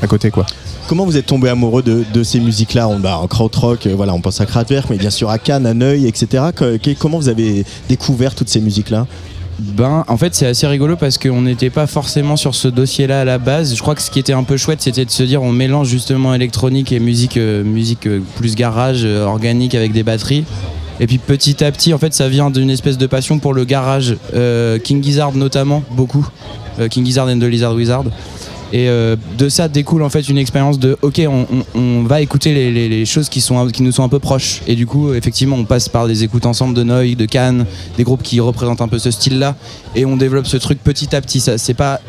à 0.01 0.07
côté 0.07 0.31
quoi. 0.31 0.45
Comment 0.87 1.05
vous 1.05 1.15
êtes 1.17 1.25
tombé 1.27 1.47
amoureux 1.49 1.83
de, 1.83 2.03
de 2.13 2.23
ces 2.23 2.39
musiques-là 2.39 2.87
On 2.87 2.99
bah, 2.99 3.17
en 3.17 3.27
krautrock, 3.27 3.85
euh, 3.87 3.93
voilà, 3.95 4.13
on 4.13 4.19
pense 4.21 4.41
à 4.41 4.45
Kraftwerk, 4.45 4.89
mais 4.89 4.97
bien 4.97 5.09
sûr 5.09 5.29
à 5.29 5.37
Cannes, 5.37 5.65
à 5.65 5.73
Neuil, 5.73 6.05
etc. 6.07 6.45
Que- 6.55 6.77
que- 6.77 6.91
comment 6.97 7.17
vous 7.17 7.29
avez 7.29 7.63
découvert 7.87 8.35
toutes 8.35 8.49
ces 8.49 8.59
musiques-là? 8.59 9.07
Ben, 9.59 10.03
en 10.07 10.17
fait, 10.17 10.33
c'est 10.33 10.47
assez 10.47 10.65
rigolo 10.65 10.95
parce 10.95 11.19
qu'on 11.19 11.43
n'était 11.43 11.69
pas 11.69 11.85
forcément 11.85 12.35
sur 12.35 12.55
ce 12.55 12.67
dossier-là 12.67 13.21
à 13.21 13.25
la 13.25 13.37
base. 13.37 13.75
Je 13.75 13.81
crois 13.81 13.93
que 13.93 14.01
ce 14.01 14.09
qui 14.09 14.17
était 14.17 14.33
un 14.33 14.43
peu 14.43 14.57
chouette, 14.57 14.81
c'était 14.81 15.05
de 15.05 15.11
se 15.11 15.21
dire 15.21 15.43
on 15.43 15.51
mélange 15.51 15.87
justement 15.87 16.33
électronique 16.33 16.91
et 16.91 16.99
musique, 16.99 17.37
euh, 17.37 17.63
musique 17.63 18.07
euh, 18.07 18.21
plus 18.37 18.55
garage, 18.55 19.01
euh, 19.03 19.25
organique 19.25 19.75
avec 19.75 19.91
des 19.93 20.01
batteries. 20.03 20.45
Et 20.99 21.05
puis 21.07 21.19
petit 21.19 21.63
à 21.63 21.71
petit, 21.71 21.93
en 21.93 21.99
fait, 21.99 22.13
ça 22.13 22.27
vient 22.27 22.49
d'une 22.49 22.69
espèce 22.71 22.97
de 22.97 23.05
passion 23.05 23.37
pour 23.39 23.53
le 23.53 23.63
garage. 23.65 24.15
Euh, 24.33 24.79
King 24.79 25.03
Gizzard 25.03 25.33
notamment, 25.33 25.83
beaucoup. 25.91 26.27
Euh, 26.79 26.87
King 26.87 27.05
Gizzard 27.05 27.27
and 27.27 27.37
the 27.39 27.43
Lizard 27.43 27.75
Wizard. 27.75 28.05
Et 28.73 28.87
euh, 28.87 29.15
de 29.37 29.49
ça 29.49 29.67
découle 29.67 30.01
en 30.03 30.09
fait 30.09 30.27
une 30.29 30.37
expérience 30.37 30.79
de 30.79 30.97
ok, 31.01 31.21
on, 31.27 31.45
on- 31.75 31.79
on 31.79 32.03
va 32.03 32.21
écouter 32.21 32.53
les, 32.53 32.71
les- 32.71 32.87
les 32.89 33.05
choses 33.05 33.27
qui, 33.29 33.41
sont, 33.41 33.67
qui 33.67 33.83
nous 33.83 33.91
sont 33.91 34.03
un 34.03 34.09
peu 34.09 34.19
proches. 34.19 34.61
Et 34.67 34.75
du 34.75 34.85
coup, 34.85 35.13
effectivement, 35.13 35.57
on 35.57 35.65
passe 35.65 35.89
par 35.89 36.07
des 36.07 36.23
écoutes 36.23 36.45
ensemble 36.45 36.73
de 36.73 36.83
Noy, 36.83 37.15
de 37.15 37.25
Cannes, 37.25 37.65
des 37.97 38.03
groupes 38.03 38.23
qui 38.23 38.39
représentent 38.39 38.81
un 38.81 38.87
peu 38.87 38.99
ce 38.99 39.11
style-là. 39.11 39.55
Et 39.95 40.05
on 40.05 40.15
développe 40.17 40.47
ce 40.47 40.57
truc 40.57 40.79
petit 40.83 41.15
à 41.15 41.21
petit. 41.21 41.39
Ça, 41.41 41.57
c'est 41.57 41.73
pas. 41.73 41.99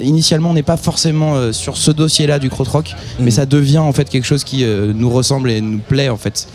Initialement, 0.00 0.50
on 0.50 0.54
n'est 0.54 0.62
pas 0.64 0.76
forcément 0.76 1.36
euh, 1.36 1.52
sur 1.52 1.76
ce 1.76 1.90
dossier-là 1.92 2.38
du 2.40 2.50
krautrock, 2.50 2.94
mais 3.20 3.30
ça 3.30 3.46
devient 3.46 3.78
en 3.78 3.92
fait 3.92 4.08
quelque 4.08 4.24
chose 4.24 4.42
qui 4.42 4.64
euh, 4.64 4.92
nous 4.94 5.08
ressemble 5.10 5.50
et 5.50 5.60
nous 5.60 5.78
plaît 5.78 6.08
en 6.08 6.16
fait. 6.16 6.48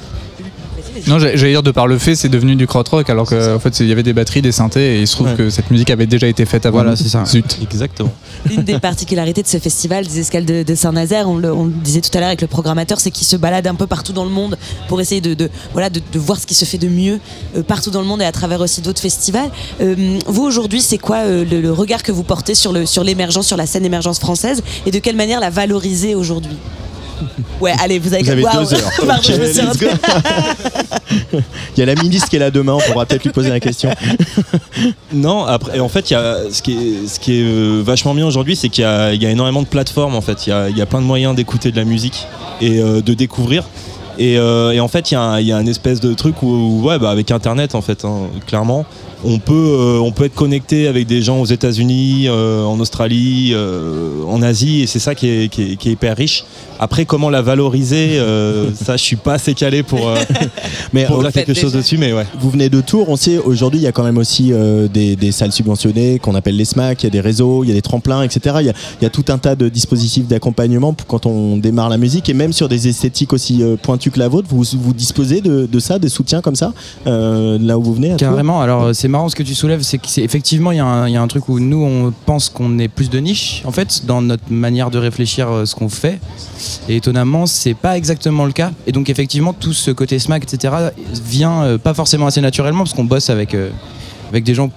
Non, 1.07 1.19
j'ai- 1.19 1.37
j'allais 1.37 1.51
dire 1.53 1.63
de 1.63 1.71
par 1.71 1.87
le 1.87 1.97
fait, 1.97 2.15
c'est 2.15 2.29
devenu 2.29 2.55
du 2.55 2.67
crowd 2.67 2.87
rock 2.87 3.09
alors 3.09 3.27
qu'en 3.29 3.59
fait 3.59 3.79
il 3.79 3.87
y 3.87 3.91
avait 3.91 4.03
des 4.03 4.13
batteries, 4.13 4.41
des 4.41 4.51
synthés 4.51 4.97
et 4.97 5.01
il 5.01 5.07
se 5.07 5.15
trouve 5.15 5.27
Ouais. 5.27 5.35
que 5.35 5.49
cette 5.49 5.71
musique 5.71 5.89
avait 5.89 6.05
déjà 6.07 6.27
été 6.27 6.45
faite 6.45 6.65
avant. 6.65 6.77
Voilà, 6.79 6.95
c'est 6.95 7.07
ça. 7.09 7.25
Zut. 7.25 7.57
Exactement. 7.61 8.11
L'une 8.49 8.63
des 8.63 8.79
particularités 8.79 9.41
de 9.41 9.47
ce 9.47 9.57
festival 9.57 10.05
des 10.05 10.19
escales 10.19 10.45
de, 10.45 10.63
de 10.63 10.75
Saint-Nazaire, 10.75 11.27
on 11.29 11.37
le, 11.37 11.51
on 11.53 11.65
le 11.65 11.71
disait 11.71 12.01
tout 12.01 12.09
à 12.13 12.19
l'heure 12.19 12.27
avec 12.29 12.41
le 12.41 12.47
programmateur, 12.47 12.99
c'est 12.99 13.11
qu'il 13.11 13.25
se 13.27 13.35
balade 13.35 13.65
un 13.67 13.75
peu 13.75 13.87
partout 13.87 14.13
dans 14.13 14.25
le 14.25 14.29
monde 14.31 14.57
pour 14.87 14.99
essayer 15.01 15.21
de, 15.21 15.33
de- 15.33 15.49
voilà, 15.73 15.89
de, 15.89 16.01
de 16.11 16.19
voir 16.19 16.39
ce 16.39 16.45
qui 16.45 16.53
se 16.55 16.65
fait 16.65 16.77
de 16.77 16.87
mieux 16.87 17.19
euh, 17.57 17.63
partout 17.63 17.89
dans 17.91 18.01
le 18.01 18.07
monde 18.07 18.21
et 18.21 18.25
à 18.25 18.31
travers 18.31 18.61
aussi 18.61 18.81
d'autres 18.81 19.01
festivals. 19.01 19.49
Euh, 19.81 20.19
vous 20.27 20.43
aujourd'hui, 20.43 20.81
c'est 20.81 20.97
quoi 20.97 21.17
euh, 21.17 21.45
le, 21.49 21.61
le 21.61 21.71
regard 21.71 22.03
que 22.03 22.11
vous 22.11 22.23
portez 22.23 22.55
sur 22.55 22.71
le 22.73 22.85
sur 22.85 23.03
l'émergence, 23.03 23.47
sur 23.47 23.57
la 23.57 23.65
scène 23.65 23.85
émergence 23.85 24.19
française 24.19 24.61
et 24.85 24.91
de 24.91 24.99
quelle 24.99 25.15
manière 25.15 25.39
la 25.39 25.49
valoriser 25.49 26.15
aujourd'hui? 26.15 26.57
Ouais, 27.61 27.73
allez, 27.81 27.99
vous 27.99 28.13
avez, 28.13 28.23
Vous 28.23 28.31
avez 28.31 28.41
deux 28.43 28.73
heures. 28.73 28.91
Pardon, 28.97 29.13
Ok, 29.17 29.31
je 29.31 29.41
me 29.41 29.45
suis 29.47 29.61
let's 29.61 29.77
go. 29.79 29.87
Il 31.77 31.79
y 31.79 31.83
a 31.83 31.85
la 31.85 31.95
ministre 31.95 32.29
qui 32.29 32.35
est 32.35 32.39
là 32.39 32.51
demain, 32.51 32.73
on 32.73 32.79
pourra 32.91 33.05
peut-être 33.05 33.23
lui 33.23 33.31
poser 33.31 33.49
la 33.49 33.59
question. 33.59 33.89
Non, 35.13 35.45
après, 35.45 35.79
en 35.79 35.87
fait, 35.89 36.09
il 36.09 36.13
y 36.13 36.17
a, 36.17 36.37
ce 36.51 36.61
qui 36.61 36.73
est, 36.73 37.07
ce 37.07 37.19
qui 37.19 37.39
est 37.39 37.43
euh, 37.43 37.81
vachement 37.85 38.13
bien 38.15 38.25
aujourd'hui, 38.25 38.55
c'est 38.55 38.69
qu'il 38.69 38.81
y 38.83 38.85
a, 38.87 39.13
il 39.13 39.21
y 39.21 39.25
a 39.25 39.29
énormément 39.29 39.61
de 39.61 39.67
plateformes. 39.67 40.15
En 40.15 40.21
fait, 40.21 40.47
il 40.47 40.49
y 40.49 40.53
a, 40.53 40.69
il 40.69 40.77
y 40.77 40.81
a 40.81 40.85
plein 40.85 40.99
de 40.99 41.05
moyens 41.05 41.35
d'écouter 41.35 41.71
de 41.71 41.77
la 41.77 41.85
musique 41.85 42.27
et 42.61 42.79
euh, 42.79 43.01
de 43.01 43.13
découvrir. 43.13 43.63
Et, 44.17 44.37
euh, 44.37 44.71
et 44.71 44.79
en 44.79 44.87
fait, 44.87 45.11
il 45.11 45.13
y, 45.13 45.17
a 45.17 45.21
un- 45.21 45.39
il 45.39 45.47
y 45.47 45.51
a 45.51 45.57
un 45.57 45.65
espèce 45.65 45.99
de 45.99 46.13
truc 46.13 46.41
où, 46.43 46.47
où, 46.47 46.83
ouais, 46.87 46.99
bah, 46.99 47.11
avec 47.11 47.31
Internet, 47.31 47.75
en 47.75 47.81
fait, 47.81 48.03
hein, 48.05 48.27
clairement, 48.47 48.85
on 49.23 49.39
peut, 49.39 49.53
euh, 49.53 49.99
on 49.99 50.11
peut 50.11 50.25
être 50.25 50.35
connecté 50.35 50.87
avec 50.87 51.07
des 51.07 51.21
gens 51.21 51.39
aux 51.39 51.45
États-Unis, 51.45 52.25
euh, 52.27 52.63
en 52.63 52.79
Australie, 52.79 53.51
euh, 53.53 54.23
en 54.27 54.41
Asie, 54.41 54.81
et 54.81 54.87
c'est 54.87 54.99
ça 54.99 55.15
qui 55.15 55.27
est, 55.27 55.49
qui, 55.49 55.73
est, 55.73 55.75
qui 55.75 55.89
est 55.89 55.93
hyper 55.93 56.15
riche. 56.15 56.45
Après, 56.79 57.05
comment 57.05 57.29
la 57.29 57.41
valoriser, 57.41 58.19
euh, 58.19 58.69
ça, 58.75 58.97
je 58.97 59.03
suis 59.03 59.15
pas 59.15 59.35
assez 59.35 59.53
calé 59.53 59.83
pour, 59.83 60.09
euh, 60.09 60.15
Mais 60.91 61.05
pour 61.07 61.21
dire 61.21 61.31
quelque 61.31 61.53
chose 61.53 61.71
dessus, 61.71 61.97
mais 61.97 62.11
ouais. 62.11 62.25
Vous 62.39 62.49
venez 62.49 62.69
de 62.69 62.81
Tours, 62.81 63.07
on 63.07 63.15
sait 63.15 63.37
aujourd'hui 63.37 63.79
il 63.79 63.83
y 63.83 63.87
a 63.87 63.93
quand 63.93 64.03
même 64.03 64.17
aussi 64.17 64.51
euh, 64.51 64.89
des, 64.89 65.15
des 65.15 65.31
salles 65.31 65.53
subventionnées 65.53 66.19
qu'on 66.19 66.35
appelle 66.35 66.57
les 66.57 66.65
SMAC, 66.65 67.03
il 67.03 67.05
y 67.05 67.07
a 67.07 67.09
des 67.09 67.21
réseaux, 67.21 67.63
il 67.63 67.67
y 67.67 67.71
a 67.71 67.73
des 67.73 67.81
tremplins, 67.81 68.21
etc. 68.23 68.57
Il 68.59 68.65
y 68.65 68.69
a, 68.69 68.73
il 68.99 69.03
y 69.03 69.07
a 69.07 69.09
tout 69.09 69.25
un 69.29 69.37
tas 69.37 69.55
de 69.55 69.69
dispositifs 69.69 70.27
d'accompagnement 70.27 70.93
pour 70.93 71.07
quand 71.07 71.25
on 71.25 71.55
démarre 71.57 71.89
la 71.89 71.97
musique 71.97 72.27
et 72.29 72.33
même 72.33 72.51
sur 72.51 72.67
des 72.67 72.87
esthétiques 72.87 73.31
aussi 73.31 73.63
euh, 73.63 73.77
pointues 73.77 73.93
pointue 73.93 74.11
que 74.11 74.19
la 74.19 74.27
vôtre, 74.27 74.47
vous, 74.49 74.63
vous 74.77 74.93
disposez 74.93 75.39
de, 75.39 75.67
de 75.71 75.79
ça, 75.79 75.99
des 75.99 76.09
soutiens 76.09 76.41
comme 76.41 76.55
ça, 76.55 76.73
euh, 77.07 77.57
là 77.61 77.77
où 77.77 77.83
vous 77.83 77.93
venez 77.93 78.11
à 78.11 78.17
Tours? 78.17 78.27
Carrément, 78.27 78.59
alors 78.59 78.93
c'est 78.93 79.07
marrant 79.13 79.29
ce 79.29 79.35
que 79.35 79.43
tu 79.43 79.53
soulèves, 79.53 79.83
c'est 79.83 79.99
qu'effectivement 79.99 80.71
il 80.71 80.77
y, 80.77 80.79
a 80.79 80.85
un- 81.21 81.27
truc 81.27 81.47
où 81.47 81.59
nous 81.59 81.83
on 81.83 82.11
pense 82.25 82.49
qu'on 82.49 82.79
est 82.79 82.87
plus 82.87 83.11
de 83.11 83.19
niche 83.19 83.61
en 83.63 83.71
fait 83.71 84.07
dans 84.07 84.23
notre 84.23 84.51
manière 84.51 84.89
de 84.89 84.97
réfléchir 84.97 85.49
euh, 85.49 85.65
ce 85.65 85.75
qu'on 85.75 85.87
fait. 85.87 86.19
Et 86.89 86.95
étonnamment 86.95 87.45
c'est 87.45 87.75
pas 87.75 87.95
exactement 87.95 88.43
le 88.43 88.53
cas. 88.53 88.71
Et 88.87 88.91
donc 88.91 89.11
effectivement 89.11 89.53
tout 89.53 89.71
ce 89.71 89.91
côté 89.91 90.17
smack 90.17 90.43
etc 90.43 90.73
vient 91.25 91.61
euh, 91.61 91.77
pas 91.77 91.93
forcément 91.93 92.25
assez 92.25 92.41
naturellement 92.41 92.85
parce 92.85 92.95
qu'on 92.95 93.03
bosse 93.03 93.29
avec, 93.29 93.53
euh, 93.53 93.69
avec 94.29 94.43
des 94.43 94.55
gens 94.55 94.71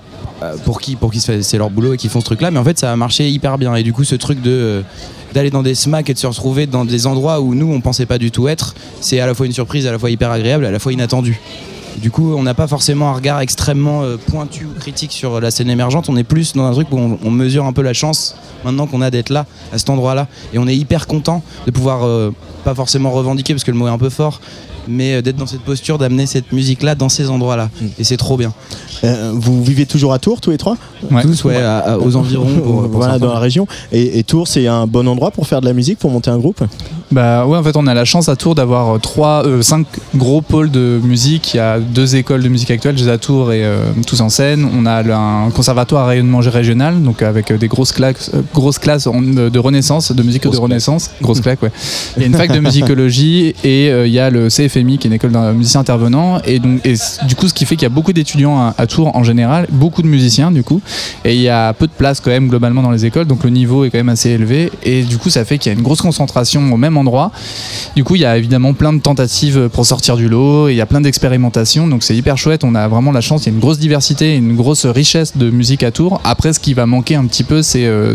pour 0.66 0.82
qui, 0.82 0.96
pour 0.96 1.10
qui 1.10 1.20
c'est 1.20 1.56
leur 1.56 1.70
boulot 1.70 1.94
et 1.94 1.96
qui 1.96 2.10
font 2.10 2.20
ce 2.20 2.26
truc 2.26 2.42
là 2.42 2.50
mais 2.50 2.58
en 2.58 2.64
fait 2.64 2.78
ça 2.78 2.92
a 2.92 2.96
marché 2.96 3.30
hyper 3.30 3.56
bien. 3.56 3.74
Et 3.74 3.82
du 3.82 3.94
coup 3.94 4.04
ce 4.04 4.16
truc 4.16 4.42
de 4.42 4.84
d'aller 5.32 5.50
dans 5.50 5.62
des 5.62 5.74
smacks 5.74 6.10
et 6.10 6.14
de 6.14 6.18
se 6.18 6.26
retrouver 6.26 6.66
dans 6.66 6.84
des 6.84 7.06
endroits 7.06 7.40
où 7.40 7.54
nous 7.54 7.72
on 7.72 7.80
pensait 7.80 8.04
pas 8.06 8.18
du 8.18 8.30
tout 8.30 8.48
être 8.48 8.74
c'est 9.00 9.18
à 9.18 9.26
la 9.26 9.34
fois 9.34 9.46
une 9.46 9.52
surprise 9.52 9.86
à 9.86 9.92
la 9.92 9.98
fois 9.98 10.10
hyper 10.10 10.30
agréable 10.30 10.66
à 10.66 10.70
la 10.70 10.78
fois 10.78 10.92
inattendu 10.92 11.40
du 12.01 12.10
coup, 12.10 12.35
on 12.35 12.43
n'a 12.43 12.55
pas 12.55 12.66
forcément 12.66 13.10
un 13.10 13.14
regard 13.14 13.40
extrêmement 13.40 14.02
euh, 14.02 14.16
pointu 14.16 14.66
ou 14.66 14.78
critique 14.78 15.12
sur 15.12 15.40
la 15.40 15.51
scène 15.51 15.70
émergente. 15.70 16.09
On 16.09 16.16
est 16.16 16.24
plus 16.24 16.55
dans 16.55 16.64
un 16.64 16.73
truc 16.73 16.89
où 16.93 16.98
on, 16.98 17.18
on 17.24 17.31
mesure 17.31 17.64
un 17.64 17.73
peu 17.73 17.82
la 17.82 17.93
chance 17.93 18.36
maintenant 18.64 18.86
qu'on 18.86 19.01
a 19.01 19.10
d'être 19.10 19.31
là, 19.31 19.47
à 19.73 19.78
cet 19.78 19.90
endroit-là. 19.90 20.28
Et 20.52 20.59
on 20.59 20.66
est 20.66 20.77
hyper 20.77 21.06
content 21.06 21.43
de 21.66 21.70
pouvoir, 21.70 22.05
euh, 22.05 22.35
pas 22.64 22.74
forcément 22.74 23.10
revendiquer 23.10 23.55
parce 23.55 23.64
que 23.64 23.70
le 23.70 23.77
mot 23.78 23.86
est 23.86 23.90
un 23.90 23.98
peu 23.98 24.10
fort, 24.10 24.40
mais 24.88 25.14
euh, 25.14 25.22
d'être 25.22 25.36
dans 25.36 25.46
cette 25.46 25.60
posture, 25.62 25.98
d'amener 25.98 26.26
cette 26.26 26.52
musique-là 26.52 26.94
dans 26.94 27.08
ces 27.08 27.28
endroits-là. 27.30 27.70
Et 27.98 28.04
c'est 28.04 28.16
trop 28.16 28.36
bien. 28.36 28.52
Euh, 29.04 29.32
vous 29.34 29.62
vivez 29.62 29.86
toujours 29.86 30.12
à 30.12 30.18
Tours, 30.18 30.40
tous 30.40 30.50
les 30.50 30.58
trois 30.58 30.76
Tous, 31.22 31.44
ouais, 31.44 31.56
à- 31.56 31.78
à- 31.78 31.98
aux 31.98 32.16
environs. 32.16 32.46
Pour, 32.46 32.62
pour 32.82 32.88
voilà, 32.90 33.12
certains. 33.14 33.26
dans 33.26 33.34
la 33.34 33.40
région. 33.40 33.66
Et, 33.92 34.18
et 34.18 34.24
Tours, 34.24 34.48
c'est 34.48 34.66
un 34.66 34.86
bon 34.86 35.06
endroit 35.06 35.30
pour 35.30 35.46
faire 35.46 35.60
de 35.60 35.66
la 35.66 35.72
musique, 35.72 35.98
pour 35.98 36.10
monter 36.10 36.30
un 36.30 36.38
groupe? 36.38 36.62
Bah 37.12 37.46
ouais, 37.46 37.58
en 37.58 37.62
fait, 37.62 37.76
on 37.76 37.86
a 37.86 37.94
la 37.94 38.04
chance 38.04 38.28
à 38.28 38.36
Tours 38.36 38.54
d'avoir 38.54 38.96
euh, 38.96 38.98
trois, 38.98 39.46
euh, 39.46 39.62
cinq 39.62 39.86
gros 40.14 40.40
pôles 40.40 40.70
de 40.70 41.00
musique. 41.04 41.54
Il 41.54 41.58
y 41.58 41.60
a 41.60 41.78
deux 41.78 42.16
écoles 42.16 42.42
de 42.42 42.48
musique 42.48 42.70
actuelle, 42.70 42.96
Jazz 42.98 43.08
à 43.08 43.18
Tours 43.18 43.52
et 43.52 43.64
euh, 43.64 43.90
Tous 44.06 44.20
en 44.20 44.28
scène. 44.28 44.68
On 44.76 44.86
a 44.86 45.02
un 45.14 45.50
conservatoire 45.50 46.04
à 46.04 46.08
rayonnement 46.08 46.38
régional, 46.40 47.02
donc 47.02 47.22
avec 47.22 47.52
des 47.52 47.68
grosses 47.68 47.92
classes, 47.92 48.30
euh, 48.34 48.40
grosses 48.54 48.80
de, 48.80 49.58
renaissance, 49.58 50.12
de 50.12 50.22
musique 50.22 50.42
de 50.44 50.56
renaissance. 50.56 51.10
Grosse 51.22 51.40
claque, 51.40 51.62
ouais. 51.62 51.70
Il 52.16 52.22
y 52.22 52.24
a 52.24 52.28
une 52.28 52.34
fac 52.34 52.52
de 52.52 52.60
musicologie 52.66 53.54
et 53.64 53.90
euh, 53.90 54.06
il 54.06 54.12
y 54.12 54.18
a 54.18 54.30
le 54.30 54.48
Qui 54.76 54.82
est 54.82 55.04
une 55.04 55.14
école 55.14 55.32
de 55.32 55.52
musiciens 55.52 55.80
intervenants. 55.80 56.38
Et 56.44 56.58
donc, 56.58 56.84
et 56.84 56.96
du 57.26 57.34
coup, 57.34 57.48
ce 57.48 57.54
qui 57.54 57.64
fait 57.64 57.76
qu'il 57.76 57.84
y 57.84 57.86
a 57.86 57.94
beaucoup 57.94 58.12
d'étudiants 58.12 58.74
à, 58.76 58.86
Tours 58.86 59.16
en 59.16 59.24
général, 59.24 59.66
beaucoup 59.72 60.02
de 60.02 60.06
musiciens 60.06 60.50
du 60.50 60.62
coup, 60.62 60.82
et 61.24 61.34
il 61.34 61.40
y 61.40 61.48
a 61.48 61.72
peu 61.72 61.86
de 61.86 61.92
place 61.92 62.20
quand 62.20 62.30
même 62.30 62.48
globalement 62.48 62.82
dans 62.82 62.90
les 62.90 63.06
écoles, 63.06 63.26
donc 63.26 63.42
le 63.42 63.50
niveau 63.50 63.84
est 63.84 63.90
quand 63.90 63.96
même 63.96 64.10
assez 64.10 64.28
élevé. 64.28 64.70
Et 64.82 65.02
du 65.02 65.16
coup, 65.16 65.30
ça 65.30 65.46
fait 65.46 65.56
qu'il 65.56 65.72
y 65.72 65.74
a 65.74 65.78
une 65.78 65.82
grosse 65.82 66.02
concentration 66.02 66.74
au 66.74 66.76
même 66.76 66.98
endroit. 66.98 67.32
Du 67.96 68.04
coup, 68.04 68.16
il 68.16 68.20
y 68.20 68.26
a 68.26 68.36
évidemment 68.36 68.74
plein 68.74 68.92
de 68.92 69.00
tentatives 69.00 69.70
pour 69.72 69.86
sortir 69.86 70.16
du 70.16 70.28
lot, 70.28 70.68
il 70.68 70.74
y 70.74 70.82
a 70.82 70.86
plein 70.86 71.00
d'expérimentations, 71.00 71.88
donc 71.88 72.02
c'est 72.02 72.14
hyper 72.14 72.36
chouette. 72.36 72.62
On 72.62 72.74
a 72.74 72.86
vraiment 72.86 73.12
la 73.12 73.22
chance, 73.22 73.44
il 73.44 73.46
y 73.46 73.52
a 73.52 73.54
une 73.54 73.60
grosse 73.60 73.78
diversité, 73.78 74.36
une 74.36 74.56
grosse 74.56 74.84
richesse 74.84 75.38
de 75.38 75.48
musique 75.48 75.84
à 75.84 75.90
Tours. 75.90 76.20
Après, 76.22 76.52
ce 76.52 76.60
qui 76.60 76.74
va 76.74 76.84
manquer 76.84 77.14
un 77.14 77.24
petit 77.24 77.44
peu, 77.44 77.62
c'est 77.62 77.86
euh, 77.86 78.14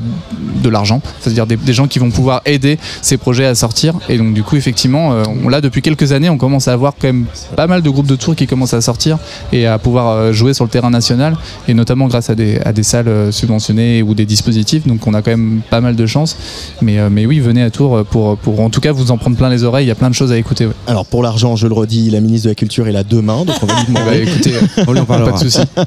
de 0.61 0.69
l'argent, 0.69 1.01
c'est-à-dire 1.21 1.47
des, 1.47 1.57
des 1.57 1.73
gens 1.73 1.88
qui 1.88 1.97
vont 1.97 2.11
pouvoir 2.11 2.41
aider 2.45 2.77
ces 3.01 3.17
projets 3.17 3.45
à 3.45 3.55
sortir. 3.55 3.95
Et 4.09 4.19
donc, 4.19 4.33
du 4.33 4.43
coup, 4.43 4.57
effectivement, 4.57 5.13
euh, 5.13 5.23
on 5.43 5.49
l'a 5.49 5.59
depuis 5.59 5.81
quelques 5.81 6.11
années, 6.11 6.29
on 6.29 6.38
commence 6.38 6.51
à 6.60 6.73
avoir 6.73 6.94
quand 6.99 7.07
même 7.07 7.26
pas 7.56 7.68
mal 7.68 7.82
de 7.82 7.90
groupes 7.90 8.07
de 8.07 8.15
Tours 8.15 8.36
qui 8.36 8.48
commencent 8.48 8.73
à 8.73 8.82
sortir 8.82 9.18
et 9.53 9.65
à 9.68 9.78
pouvoir 9.80 10.10
euh, 10.10 10.34
jouer 10.34 10.53
sur 10.53 10.64
le 10.65 10.69
terrain 10.69 10.90
national, 10.90 11.36
et 11.68 11.73
notamment 11.73 12.07
grâce 12.07 12.30
à 12.30 12.36
des, 12.36 12.60
à 12.65 12.73
des 12.73 12.84
salles 12.84 13.07
euh, 13.07 13.32
subventionnées 13.32 14.02
ou 14.03 14.14
des 14.14 14.26
dispositifs. 14.26 14.88
Donc, 14.88 15.06
on 15.07 15.14
a 15.14 15.22
quand 15.22 15.32
même 15.32 15.61
pas 15.69 15.82
mal 15.82 15.95
de 15.95 16.06
chance. 16.06 16.36
Mais, 16.82 16.99
euh, 16.99 17.10
mais 17.11 17.26
oui, 17.26 17.40
venez 17.40 17.61
à 17.64 17.69
Tours 17.69 18.03
pour, 18.10 18.38
pour 18.38 18.60
en 18.60 18.69
tout 18.69 18.82
cas 18.82 18.91
vous 18.91 19.11
en 19.11 19.18
prendre 19.18 19.36
plein 19.38 19.49
les 19.49 19.64
oreilles. 19.64 19.86
Il 19.86 19.90
y 19.90 19.91
a 19.91 19.95
plein 19.95 20.10
de 20.10 20.15
choses 20.15 20.32
à 20.32 20.38
écouter. 20.38 20.65
ouais. 20.65 20.73
Alors 20.88 21.06
pour 21.06 21.23
l'argent, 21.23 21.56
je 21.56 21.68
le 21.68 21.73
redis, 21.73 22.10
la 22.10 22.19
ministre 22.22 22.45
de 22.45 22.49
la 22.52 22.56
Culture 22.56 22.88
est 22.88 22.91
là 22.91 23.03
demain, 23.03 23.45
donc 23.45 23.56
on 23.61 23.65
va 23.65 23.76
lui 23.80 23.86
demander. 23.88 24.02
Bah, 24.11 24.15
écoutez, 24.18 24.53
on 24.88 24.91
lui 24.94 24.99
en 24.99 25.06
parlera. 25.06 25.32
Pas 25.32 25.38
de 25.38 25.44
souci. 25.44 25.60
Ouais. 25.78 25.86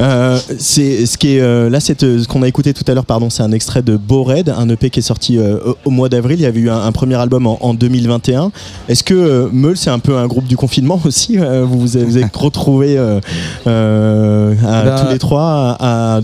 Euh, 0.00 0.38
c'est 0.58 1.06
ce 1.06 1.18
qui 1.18 1.36
est 1.36 1.40
euh, 1.40 1.68
là, 1.70 1.80
c'est 1.80 2.02
euh, 2.02 2.22
ce 2.22 2.28
qu'on 2.28 2.42
a 2.42 2.48
écouté 2.48 2.72
tout 2.74 2.84
à 2.88 2.94
l'heure. 2.94 3.04
Pardon, 3.04 3.30
c'est 3.30 3.42
un 3.42 3.52
extrait 3.52 3.82
de 3.82 3.96
Bored, 3.96 4.48
un 4.48 4.68
EP 4.68 4.90
qui 4.90 5.00
est 5.00 5.02
sorti 5.02 5.38
euh, 5.38 5.58
au- 5.64 5.76
au 5.86 5.90
mois 5.90 6.08
d'avril. 6.08 6.38
Il 6.38 6.42
y 6.42 6.46
avait 6.46 6.60
eu 6.60 6.70
un, 6.70 6.80
un 6.80 6.92
premier 6.92 7.14
album 7.16 7.46
en, 7.46 7.58
en 7.64 7.74
2021. 7.74 8.50
Est-ce 8.88 9.04
que 9.04 9.14
euh, 9.14 9.48
C'est 9.76 9.90
un 9.90 9.98
peu 9.98 10.16
un 10.16 10.26
groupe 10.26 10.46
du 10.46 10.56
confinement 10.56 11.00
aussi 11.04 11.38
Euh, 11.38 11.64
Vous 11.64 11.78
vous 11.80 11.96
avez, 11.96 12.06
vous 12.06 12.16
avez 12.16 12.26
retrouvé 12.34 12.96
euh, 12.98 13.20
euh, 13.66 14.54
à- 14.64 14.82
Bah- 14.84 15.00
tous 15.04 15.12
les 15.12 15.18
trois 15.18 15.76
à, 15.80 16.16
à 16.16 16.20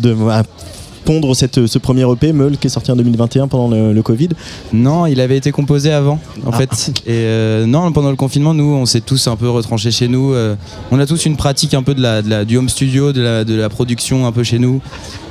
pondre 1.04 1.34
cette, 1.36 1.66
ce 1.66 1.78
premier 1.78 2.10
EP 2.10 2.32
Meul 2.32 2.56
qui 2.56 2.66
est 2.66 2.70
sorti 2.70 2.90
en 2.90 2.96
2021 2.96 3.48
pendant 3.48 3.68
le, 3.68 3.92
le 3.92 4.02
Covid. 4.02 4.30
Non, 4.72 5.06
il 5.06 5.20
avait 5.20 5.36
été 5.36 5.52
composé 5.52 5.92
avant, 5.92 6.18
en 6.46 6.50
Ah. 6.52 6.56
fait. 6.58 6.92
Et 7.06 7.10
euh, 7.12 7.66
non, 7.66 7.90
pendant 7.92 8.10
le 8.10 8.16
confinement, 8.16 8.54
nous, 8.54 8.74
on 8.74 8.86
s'est 8.86 9.00
tous 9.00 9.26
un 9.28 9.36
peu 9.36 9.48
retranchés 9.48 9.90
chez 9.90 10.08
nous. 10.08 10.32
Euh, 10.32 10.54
on 10.90 10.98
a 10.98 11.06
tous 11.06 11.26
une 11.26 11.36
pratique 11.36 11.74
un 11.74 11.82
peu 11.82 11.94
de 11.94 12.00
la, 12.02 12.22
de 12.22 12.30
la- 12.30 12.44
du 12.44 12.56
home 12.56 12.68
studio, 12.68 13.12
de 13.12 13.20
la, 13.22 13.44
de 13.44 13.54
la 13.54 13.68
production 13.68 14.26
un 14.26 14.32
peu 14.32 14.42
chez 14.42 14.58
nous. 14.58 14.80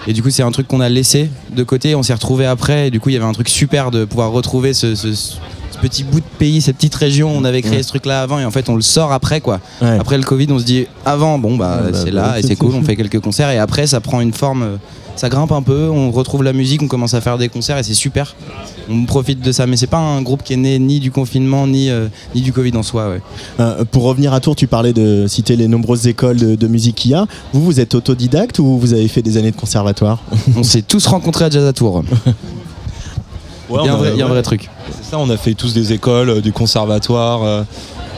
Et 0.07 0.13
du 0.13 0.21
coup, 0.21 0.29
c'est 0.29 0.43
un 0.43 0.51
truc 0.51 0.67
qu'on 0.67 0.81
a 0.81 0.89
laissé 0.89 1.29
de 1.55 1.63
côté. 1.63 1.95
On 1.95 2.03
s'est 2.03 2.13
retrouvés 2.13 2.45
après. 2.45 2.87
Et 2.87 2.91
du 2.91 2.99
coup, 2.99 3.09
il 3.09 3.13
y 3.13 3.17
avait 3.17 3.25
un 3.25 3.31
truc 3.33 3.49
super 3.49 3.89
de 3.91 4.05
pouvoir 4.05 4.31
retrouver 4.31 4.73
ce, 4.73 4.95
ce- 4.95 5.13
ce 5.13 5.35
petit 5.81 6.03
bout 6.03 6.19
de 6.19 6.25
pays, 6.37 6.61
cette 6.61 6.75
petite 6.75 6.95
région. 6.95 7.31
On 7.35 7.43
avait 7.45 7.61
créé 7.61 7.77
Ouais. 7.77 7.83
ce 7.83 7.87
truc-là 7.89 8.21
avant. 8.21 8.37
Et 8.39 8.45
en 8.45 8.51
fait, 8.51 8.69
on 8.69 8.75
le 8.75 8.81
sort 8.81 9.11
après, 9.11 9.41
quoi. 9.41 9.59
Ouais. 9.81 9.97
Après 9.99 10.17
le 10.17 10.23
Covid, 10.23 10.47
on 10.51 10.59
se 10.59 10.63
dit 10.65 10.85
avant, 11.05 11.39
bon, 11.39 11.57
bah, 11.57 11.81
Ouais, 11.85 11.91
bah, 11.91 11.97
c'est 11.97 12.11
bah, 12.11 12.21
là 12.33 12.39
et 12.39 12.41
c'est- 12.41 12.49
c'est 12.49 12.55
cool. 12.57 12.75
On 12.75 12.83
fait 12.83 12.95
quelques 12.95 13.19
concerts. 13.19 13.49
Et 13.49 13.57
après, 13.57 13.87
ça 13.87 13.99
prend 14.01 14.21
une 14.21 14.33
forme. 14.33 14.77
Ça 15.15 15.29
grimpe 15.29 15.51
un 15.51 15.61
peu, 15.61 15.89
on 15.89 16.11
retrouve 16.11 16.43
la 16.43 16.53
musique, 16.53 16.81
on 16.81 16.87
commence 16.87 17.13
à 17.13 17.21
faire 17.21 17.37
des 17.37 17.47
concerts 17.47 17.77
et 17.77 17.83
c'est 17.83 17.93
super. 17.93 18.35
On 18.89 19.05
profite 19.05 19.39
de 19.41 19.51
ça, 19.51 19.67
mais 19.67 19.77
c'est 19.77 19.87
pas 19.87 19.99
un 19.99 20.21
groupe 20.21 20.43
qui 20.43 20.53
est 20.53 20.57
né 20.57 20.79
ni 20.79 20.99
du 20.99 21.11
confinement 21.11 21.67
ni, 21.67 21.89
euh, 21.89 22.07
ni 22.33 22.41
du 22.41 22.51
Covid 22.51 22.75
en 22.75 22.83
soi. 22.83 23.09
Ouais. 23.09 23.21
Euh, 23.59 23.85
pour 23.85 24.03
revenir 24.03 24.33
à 24.33 24.39
Tours, 24.39 24.55
tu 24.55 24.67
parlais 24.67 24.91
de 24.91 25.25
citer 25.27 25.55
les 25.55 25.67
nombreuses 25.67 26.07
écoles 26.07 26.37
de, 26.37 26.55
de 26.55 26.67
musique 26.67 26.95
qu'il 26.95 27.11
y 27.11 27.13
a. 27.13 27.27
Vous, 27.53 27.63
vous 27.63 27.79
êtes 27.79 27.93
autodidacte 27.95 28.59
ou 28.59 28.77
vous 28.77 28.93
avez 28.93 29.07
fait 29.07 29.21
des 29.21 29.37
années 29.37 29.51
de 29.51 29.55
conservatoire? 29.55 30.19
On 30.57 30.63
s'est 30.63 30.81
tous 30.81 31.05
rencontrés 31.05 31.45
à 31.45 31.49
Jazz 31.49 31.65
à 31.65 31.73
Tours. 31.73 32.03
Ouais, 33.69 33.81
Il 33.83 33.85
y 33.85 33.89
a 33.89 33.95
un 33.95 34.15
y 34.15 34.21
a 34.21 34.27
vrai 34.27 34.41
truc. 34.41 34.69
On 35.19 35.29
a 35.29 35.37
fait 35.37 35.53
tous 35.53 35.73
des 35.73 35.93
écoles, 35.93 36.29
euh, 36.29 36.41
du 36.41 36.51
conservatoire, 36.51 37.43
euh, 37.43 37.63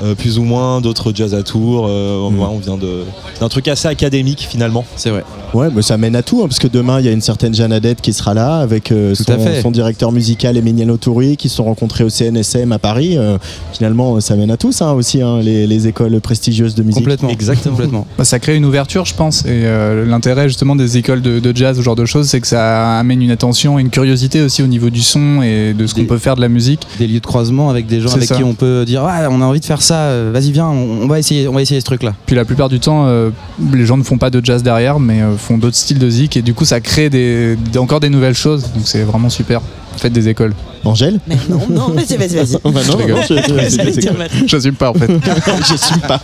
euh, 0.03 0.15
plus 0.15 0.38
ou 0.39 0.43
moins, 0.43 0.81
d'autres 0.81 1.11
jazz 1.15 1.34
à 1.34 1.43
tours. 1.43 1.85
euh, 1.89 2.30
Mm. 2.30 2.39
ouais, 2.39 2.47
on 2.51 2.57
vient 2.59 2.77
de- 2.77 3.03
d'un 3.39 3.49
truc 3.49 3.67
assez 3.67 3.88
académique 3.88 4.45
finalement. 4.49 4.84
C'est 4.95 5.09
vrai. 5.09 5.23
Ouais, 5.53 5.67
mais 5.73 5.81
ça 5.81 5.97
mène 5.97 6.15
à 6.17 6.23
tout, 6.23 6.41
hein, 6.43 6.47
parce 6.49 6.59
que 6.59 6.67
demain, 6.67 6.99
il 6.99 7.05
y 7.05 7.09
a 7.09 7.13
une 7.13 7.22
certaine 7.22 7.53
Jeanne 7.53 7.72
Adette 7.72 8.01
qui 8.01 8.11
sera 8.11 8.34
là, 8.34 8.57
avec 8.59 8.91
euh, 8.91 9.13
son, 9.61 9.72
directeur 9.72 10.11
musical 10.11 10.57
Emiliano 10.57 10.97
Touri, 10.97 11.38
qui 11.38 11.47
se 11.47 11.55
sont 11.57 11.63
rencontrés 11.63 12.03
au 12.03 12.09
CNSM 12.09 12.72
à 12.73 12.80
Paris. 12.80 13.17
Euh, 13.17 13.38
finalement, 13.72 14.19
ça 14.19 14.35
mène 14.35 14.51
à 14.51 14.57
tout, 14.57 14.73
ça 14.73 14.93
aussi, 14.93 15.22
hein, 15.22 15.39
les, 15.41 15.65
les 15.65 15.88
écoles 15.88 16.19
prestigieuses 16.19 16.76
de 16.76 16.84
musique. 16.84 16.99
Complètement. 16.99 17.30
Exactement. 17.30 17.76
complètement. 17.76 18.07
Bah, 18.17 18.26
ça 18.26 18.39
crée 18.39 18.55
une 18.57 18.65
ouverture, 18.65 19.05
je 19.05 19.13
pense. 19.13 19.43
Et 19.45 19.63
euh, 19.65 20.05
l'intérêt 20.05 20.49
justement 20.49 20.76
des 20.76 20.97
écoles 20.97 21.22
de, 21.22 21.39
de 21.39 21.55
jazz, 21.55 21.77
ce 21.77 21.81
genre 21.81 21.95
de 21.95 22.05
choses, 22.05 22.27
c'est 22.27 22.41
que 22.41 22.47
ça 22.47 22.97
amène 22.99 23.22
une 23.22 23.31
attention 23.31 23.80
et 23.80 23.81
une 23.81 23.89
curiosité 23.91 24.41
aussi 24.41 24.61
au 24.61 24.67
niveau 24.67 24.89
du 24.89 25.01
son 25.01 25.41
et 25.41 25.73
de 25.73 25.88
ce 25.88 25.95
qu'on 25.95 26.05
peut 26.05 26.17
faire 26.17 26.35
de 26.35 26.41
la 26.41 26.49
musique. 26.49 26.85
Des 26.99 27.07
lieux 27.07 27.20
de 27.20 27.26
croisement 27.26 27.70
avec 27.70 27.88
des 27.88 27.99
gens 28.02 28.10
avec 28.14 28.28
ça. 28.28 28.36
qui 28.36 28.44
on 28.44 28.53
peut 28.53 28.86
dire 28.86 29.03
ouais, 29.03 29.28
on 29.30 29.41
a 29.41 29.45
envie 29.45 29.60
de 29.60 29.66
faire 29.66 29.82
ça, 29.82 29.95
euh, 29.95 30.32
vas-y 30.34 30.52
viens, 30.52 30.68
on, 30.68 31.02
on 31.03 31.07
va 31.07 31.20
essayer, 31.20 31.48
on 31.48 31.53
va 31.53 31.62
essayer 31.62 31.80
ce 31.82 31.86
truc 31.86 32.03
là. 32.03 32.14
Puis 32.26 32.36
la 32.36 32.45
plupart 32.45 32.70
du 32.70 32.80
temps, 32.80 33.06
euh, 33.07 33.30
les 33.74 33.86
gens 33.86 33.98
ne 33.98 34.03
font 34.03 34.18
pas 34.18 34.30
de 34.30 34.40
jazz 34.44 34.64
derrière, 34.64 34.99
mais 34.99 35.22
euh, 35.22 35.36
font 35.38 35.57
d'autres 35.57 35.76
styles 35.76 35.99
de 35.99 36.10
zik. 36.10 36.38
Et 36.38 36.41
du 36.41 36.53
coup, 36.53 36.64
ça 36.66 36.80
crée 36.80 37.10
des, 37.10 37.56
des- 37.56 37.80
encore 37.80 37.99
des 37.99 38.10
nouvelles 38.10 38.34
choses. 38.36 38.64
Donc 38.74 38.84
c'est 38.86 39.03
vraiment 39.03 39.30
super. 39.30 39.62
Faites 39.97 40.13
des 40.13 40.27
écoles. 40.27 40.53
Angèle 40.84 41.19
Mais 41.27 41.35
non, 41.49 41.61
non, 41.69 41.88
vas-y, 41.89 42.15
vas-y, 42.15 42.35
vas-y. 42.35 42.57
Bah 42.72 42.81
non, 42.88 42.95
rigole. 42.97 43.15
non, 43.15 43.22
je- 43.27 43.35
je- 43.35 43.69
c'est 43.69 44.11
mais- 44.17 44.27
J'assume 44.47 44.76
pas 44.76 44.91
en 44.91 44.93
fait. 44.93 45.07
J'assume 45.67 45.99
pas. 46.01 46.22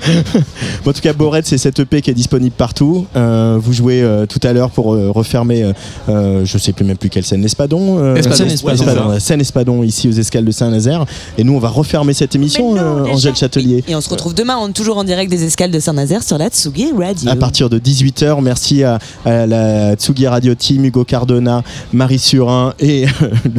Bon, 0.83 0.91
en 0.91 0.93
tout 0.93 1.01
cas, 1.01 1.13
Bored, 1.13 1.43
c'est 1.45 1.57
cette 1.57 1.79
EP 1.79 2.01
qui 2.01 2.11
est 2.11 2.13
disponible 2.13 2.53
partout. 2.55 3.07
Euh, 3.15 3.57
vous 3.59 3.73
jouez 3.73 4.01
euh, 4.03 4.25
tout 4.27 4.39
à 4.43 4.53
l'heure 4.53 4.69
pour 4.69 4.93
euh, 4.93 5.09
refermer, 5.09 5.63
euh, 5.63 5.73
euh, 6.09 6.45
je 6.45 6.57
sais 6.59 6.73
plus 6.73 6.85
même 6.85 6.97
plus 6.97 7.09
quelle 7.09 7.23
scène, 7.25 7.41
l'Espadon 7.41 7.97
euh, 7.99 8.15
Espadon. 8.15 8.35
Scène 8.35 8.47
Espadon. 8.51 9.09
La 9.09 9.19
scène 9.19 9.41
Espadon 9.41 9.83
ici 9.83 10.07
aux 10.09 10.11
escales 10.11 10.45
de 10.45 10.51
Saint-Nazaire. 10.51 11.05
Et 11.39 11.43
nous, 11.43 11.53
on 11.53 11.59
va 11.59 11.69
refermer 11.69 12.13
cette 12.13 12.35
émission, 12.35 12.73
Mais 12.75 12.81
non, 12.81 12.97
euh, 12.99 13.03
déjà. 13.05 13.13
Angèle 13.15 13.35
Châtelier. 13.35 13.83
Et 13.87 13.95
on 13.95 14.01
se 14.01 14.09
retrouve 14.09 14.35
demain, 14.35 14.57
on 14.61 14.69
est 14.69 14.73
toujours 14.73 14.97
en 14.97 15.03
direct 15.03 15.31
des 15.31 15.43
escales 15.43 15.71
de 15.71 15.79
Saint-Nazaire 15.79 16.21
sur 16.21 16.37
la 16.37 16.49
Tsugi 16.49 16.91
Radio. 16.95 17.31
À 17.31 17.35
partir 17.35 17.67
de 17.69 17.79
18h, 17.79 18.41
merci 18.43 18.83
à, 18.83 18.99
à 19.25 19.47
la 19.47 19.95
Tsugi 19.95 20.27
Radio 20.27 20.53
Team, 20.53 20.85
Hugo 20.85 21.03
Cardona, 21.03 21.63
Marie 21.93 22.19
Surin 22.19 22.73
et 22.79 23.05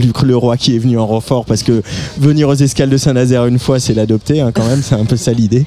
Luc 0.02 0.22
Leroy 0.22 0.56
qui 0.56 0.76
est 0.76 0.78
venu 0.78 0.98
en 0.98 1.06
renfort 1.06 1.44
parce 1.44 1.62
que 1.62 1.82
venir 2.18 2.48
aux 2.48 2.54
escales 2.54 2.90
de 2.90 2.96
Saint-Nazaire 2.96 3.46
une 3.46 3.58
fois, 3.58 3.80
c'est 3.80 3.94
l'adopter 3.94 4.40
hein, 4.40 4.52
quand 4.52 4.66
même, 4.66 4.82
c'est 4.82 4.94
un 4.94 5.04
peu 5.04 5.16
ça 5.16 5.32
l'idée. 5.32 5.64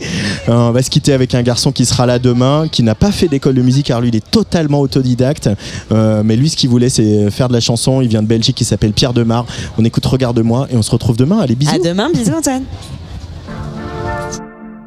Euh, 0.49 0.53
on 0.53 0.71
va 0.71 0.81
se 0.81 0.89
quitter 0.89 1.13
avec 1.13 1.35
un 1.35 1.41
garçon 1.41 1.71
qui 1.71 1.85
sera 1.85 2.05
là 2.05 2.19
demain, 2.19 2.67
qui 2.71 2.83
n'a 2.83 2.95
pas 2.95 3.11
fait 3.11 3.27
d'école 3.27 3.55
de 3.55 3.61
musique 3.61 3.87
car 3.87 4.01
lui 4.01 4.09
il 4.09 4.15
est 4.15 4.31
totalement 4.31 4.81
autodidacte. 4.81 5.49
Euh, 5.91 6.23
mais 6.23 6.35
lui, 6.35 6.49
ce 6.49 6.57
qu'il 6.57 6.69
voulait, 6.69 6.89
c'est 6.89 7.29
faire 7.31 7.47
de 7.47 7.53
la 7.53 7.59
chanson. 7.59 8.01
Il 8.01 8.07
vient 8.07 8.21
de 8.21 8.27
Belgique, 8.27 8.59
il 8.61 8.65
s'appelle 8.65 8.93
Pierre 8.93 9.13
Demar. 9.13 9.45
On 9.77 9.85
écoute 9.85 10.05
Regarde-moi 10.05 10.67
et 10.71 10.77
on 10.77 10.81
se 10.81 10.91
retrouve 10.91 11.17
demain. 11.17 11.39
Allez, 11.39 11.55
bisous. 11.55 11.75
À 11.75 11.79
demain, 11.79 12.09
bisous 12.11 12.33
Antoine. 12.33 12.63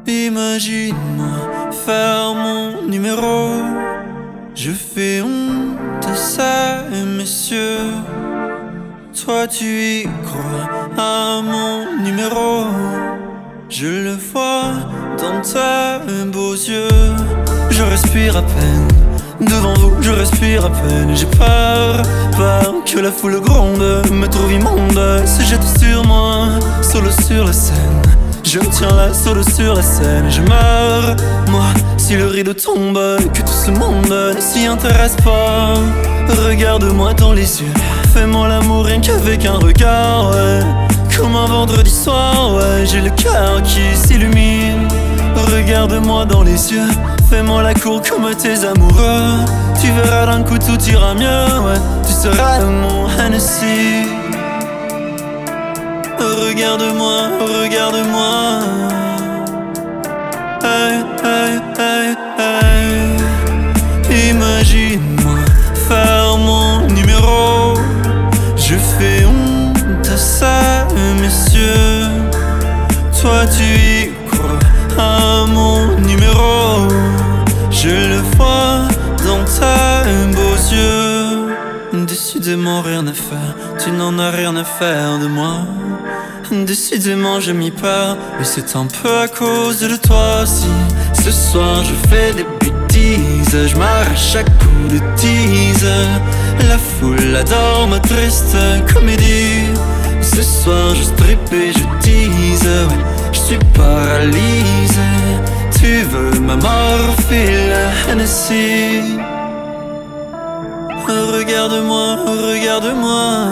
Imagine-moi 0.07 1.71
faire 1.85 2.33
mon 2.33 2.89
numéro. 2.89 3.49
Je 4.55 4.71
fais 4.71 5.21
honte 5.21 6.05
à 6.05 6.15
ça, 6.15 6.83
messieurs. 7.17 7.77
Toi, 9.25 9.47
tu 9.47 9.65
y 9.65 10.03
crois 10.23 10.69
à 10.97 11.41
mon 11.41 12.03
numéro. 12.03 12.65
Je 13.69 13.85
le 13.85 14.15
vois 14.15 14.71
dans 15.17 15.41
tes 15.41 16.25
beaux 16.31 16.53
yeux. 16.53 16.87
Je 17.69 17.83
respire 17.83 18.37
à 18.37 18.41
peine. 18.41 18.87
Devant 19.41 19.73
vous, 19.75 19.91
je 20.01 20.11
respire 20.11 20.65
à 20.65 20.69
peine. 20.69 21.15
J'ai 21.15 21.25
peur, 21.25 22.01
peur 22.37 22.73
que 22.85 22.99
la 22.99 23.11
foule 23.11 23.41
gronde, 23.41 24.03
me 24.11 24.27
trouve 24.27 24.53
immonde. 24.53 25.25
Se 25.25 25.43
jette 25.43 25.65
sur 25.79 26.05
moi, 26.05 26.47
solo 26.81 27.09
sur 27.27 27.45
la 27.45 27.53
scène. 27.53 28.01
Je 28.43 28.59
tiens 28.59 28.95
là, 28.95 29.13
solo 29.13 29.43
sur 29.43 29.75
la 29.75 29.83
scène. 29.83 30.29
Je 30.29 30.41
meurs, 30.41 31.15
moi, 31.49 31.65
si 31.97 32.15
le 32.15 32.27
rideau 32.27 32.53
tombe, 32.53 32.99
que 33.33 33.41
tout 33.41 33.59
ce 33.65 33.71
monde 33.71 34.09
ne 34.09 34.39
s'y 34.39 34.65
intéresse 34.65 35.17
pas. 35.23 35.73
Regarde-moi 36.47 37.13
dans 37.13 37.33
les 37.33 37.61
yeux, 37.61 37.73
fais-moi 38.19 38.49
l'amour 38.49 38.85
rien 38.85 38.99
qu'avec 38.99 39.45
un 39.45 39.59
regard, 39.59 40.31
ouais. 40.31 40.59
Comme 41.15 41.35
un 41.35 41.45
vendredi 41.45 41.89
soir, 41.89 42.53
ouais, 42.55 42.85
j'ai 42.85 43.01
le 43.01 43.11
cœur 43.11 43.63
qui 43.63 43.95
s'illumine. 43.95 44.87
Regarde-moi 45.35 46.25
dans 46.25 46.43
les 46.43 46.73
yeux, 46.73 46.91
fais-moi 47.29 47.63
la 47.63 47.73
cour 47.73 48.01
comme 48.01 48.29
tes 48.35 48.65
amoureux. 48.65 49.45
Tu 49.81 49.87
verras 49.91 50.25
d'un 50.25 50.43
coup 50.43 50.57
tout 50.57 50.81
ira 50.89 51.13
mieux, 51.13 51.45
ouais. 51.65 51.79
Tu 52.05 52.13
seras 52.13 52.59
mon 52.65 53.07
Hennessy. 53.07 54.05
Regarde-moi, 56.19 57.17
regarde-moi. 57.39 58.59
Hey, 60.61 61.03
hey, 61.23 61.59
hey. 61.77 62.28
Rien 82.83 83.05
à 83.07 83.13
faire. 83.13 83.55
Tu 83.83 83.91
n'en 83.91 84.17
as 84.19 84.31
rien 84.31 84.55
à 84.55 84.63
faire 84.63 85.19
de 85.19 85.27
moi. 85.27 85.65
Décidément, 86.49 87.39
je 87.39 87.51
m'y 87.51 87.71
perds. 87.71 88.17
Mais 88.37 88.45
c'est 88.45 88.75
un 88.75 88.85
peu 88.85 89.19
à 89.19 89.27
cause 89.27 89.79
de 89.81 89.95
toi 89.97 90.43
aussi. 90.43 90.71
Ce 91.13 91.31
soir, 91.31 91.83
je 91.83 91.93
fais 92.09 92.33
des 92.33 92.45
bêtises. 92.61 93.67
Je 93.67 93.75
m'arrache 93.75 94.35
à 94.35 94.43
coups 94.43 94.93
de 94.93 94.99
tease. 95.17 95.91
La 96.69 96.77
foule 96.77 97.35
adore 97.35 97.87
ma 97.89 97.99
triste 97.99 98.55
comédie. 98.93 99.65
Ce 100.21 100.41
soir, 100.41 100.95
je 100.95 101.03
strippe 101.03 101.51
et 101.51 101.73
je 101.73 101.83
tease. 102.01 102.63
Ouais, 102.63 102.95
je 103.33 103.39
suis 103.39 103.59
paralysé. 103.75 105.09
Tu 105.79 106.03
veux 106.03 106.39
ma 106.39 106.55
mort. 106.55 106.99
Regarde-moi, 111.09 112.17
regarde-moi. 112.25 113.47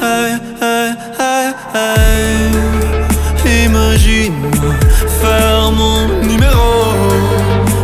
Hey, 0.00 0.38
hey, 0.62 0.94
hey, 1.18 1.52
hey. 1.74 3.64
Imagine-moi 3.64 4.74
faire 5.20 5.72
mon 5.72 6.06
numéro. 6.22 6.94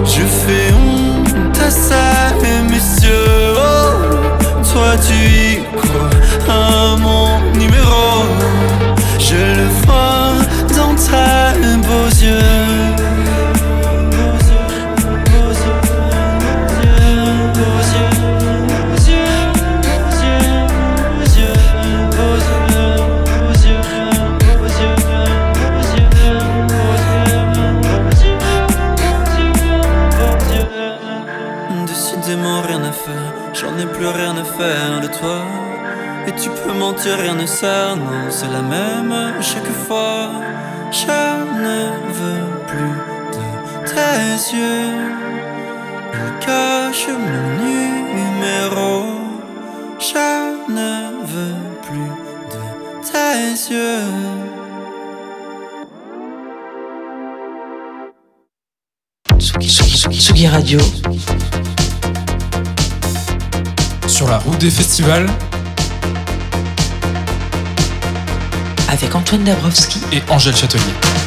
Je 0.05 0.23
fais 0.23 0.73
honte 0.73 1.59
à 1.59 1.71
ça, 1.71 2.33
messieurs. 2.71 3.57
Oh, 3.57 3.91
toi, 4.73 4.91
tu 5.05 5.15
y 5.15 5.65
crois 5.77 6.14
rien 37.03 37.35
ne 37.35 37.47
sert, 37.47 37.97
non, 37.97 38.31
c'est 38.31 38.51
la 38.51 38.63
même 38.63 39.13
à 39.13 39.43
chaque 39.43 39.71
fois. 39.87 40.31
Je 40.91 41.07
ne 41.07 41.81
veux 42.13 42.47
plus 42.67 42.97
de 43.33 43.45
tes 43.87 44.57
yeux. 44.57 45.13
Il 46.13 46.47
cache 46.47 47.09
mon 47.09 47.47
numéro. 47.65 49.07
Je 49.99 50.73
ne 50.73 51.25
veux 51.27 51.61
plus 51.83 52.11
de 52.53 52.63
tes 53.11 53.73
yeux. 53.73 54.05
Tsugi, 59.39 59.69
Tsugi, 59.69 59.97
Tsugi, 59.97 60.21
Tsugi 60.21 60.47
Radio. 60.49 60.81
Sur 64.07 64.29
la 64.29 64.39
route 64.39 64.59
des 64.59 64.71
festivals 64.71 65.27
Avec 68.95 69.13
Antoine 69.17 69.43
Dabrowski 69.43 70.01
et 70.13 70.23
Angèle 70.31 70.55
Châtelier. 70.55 71.24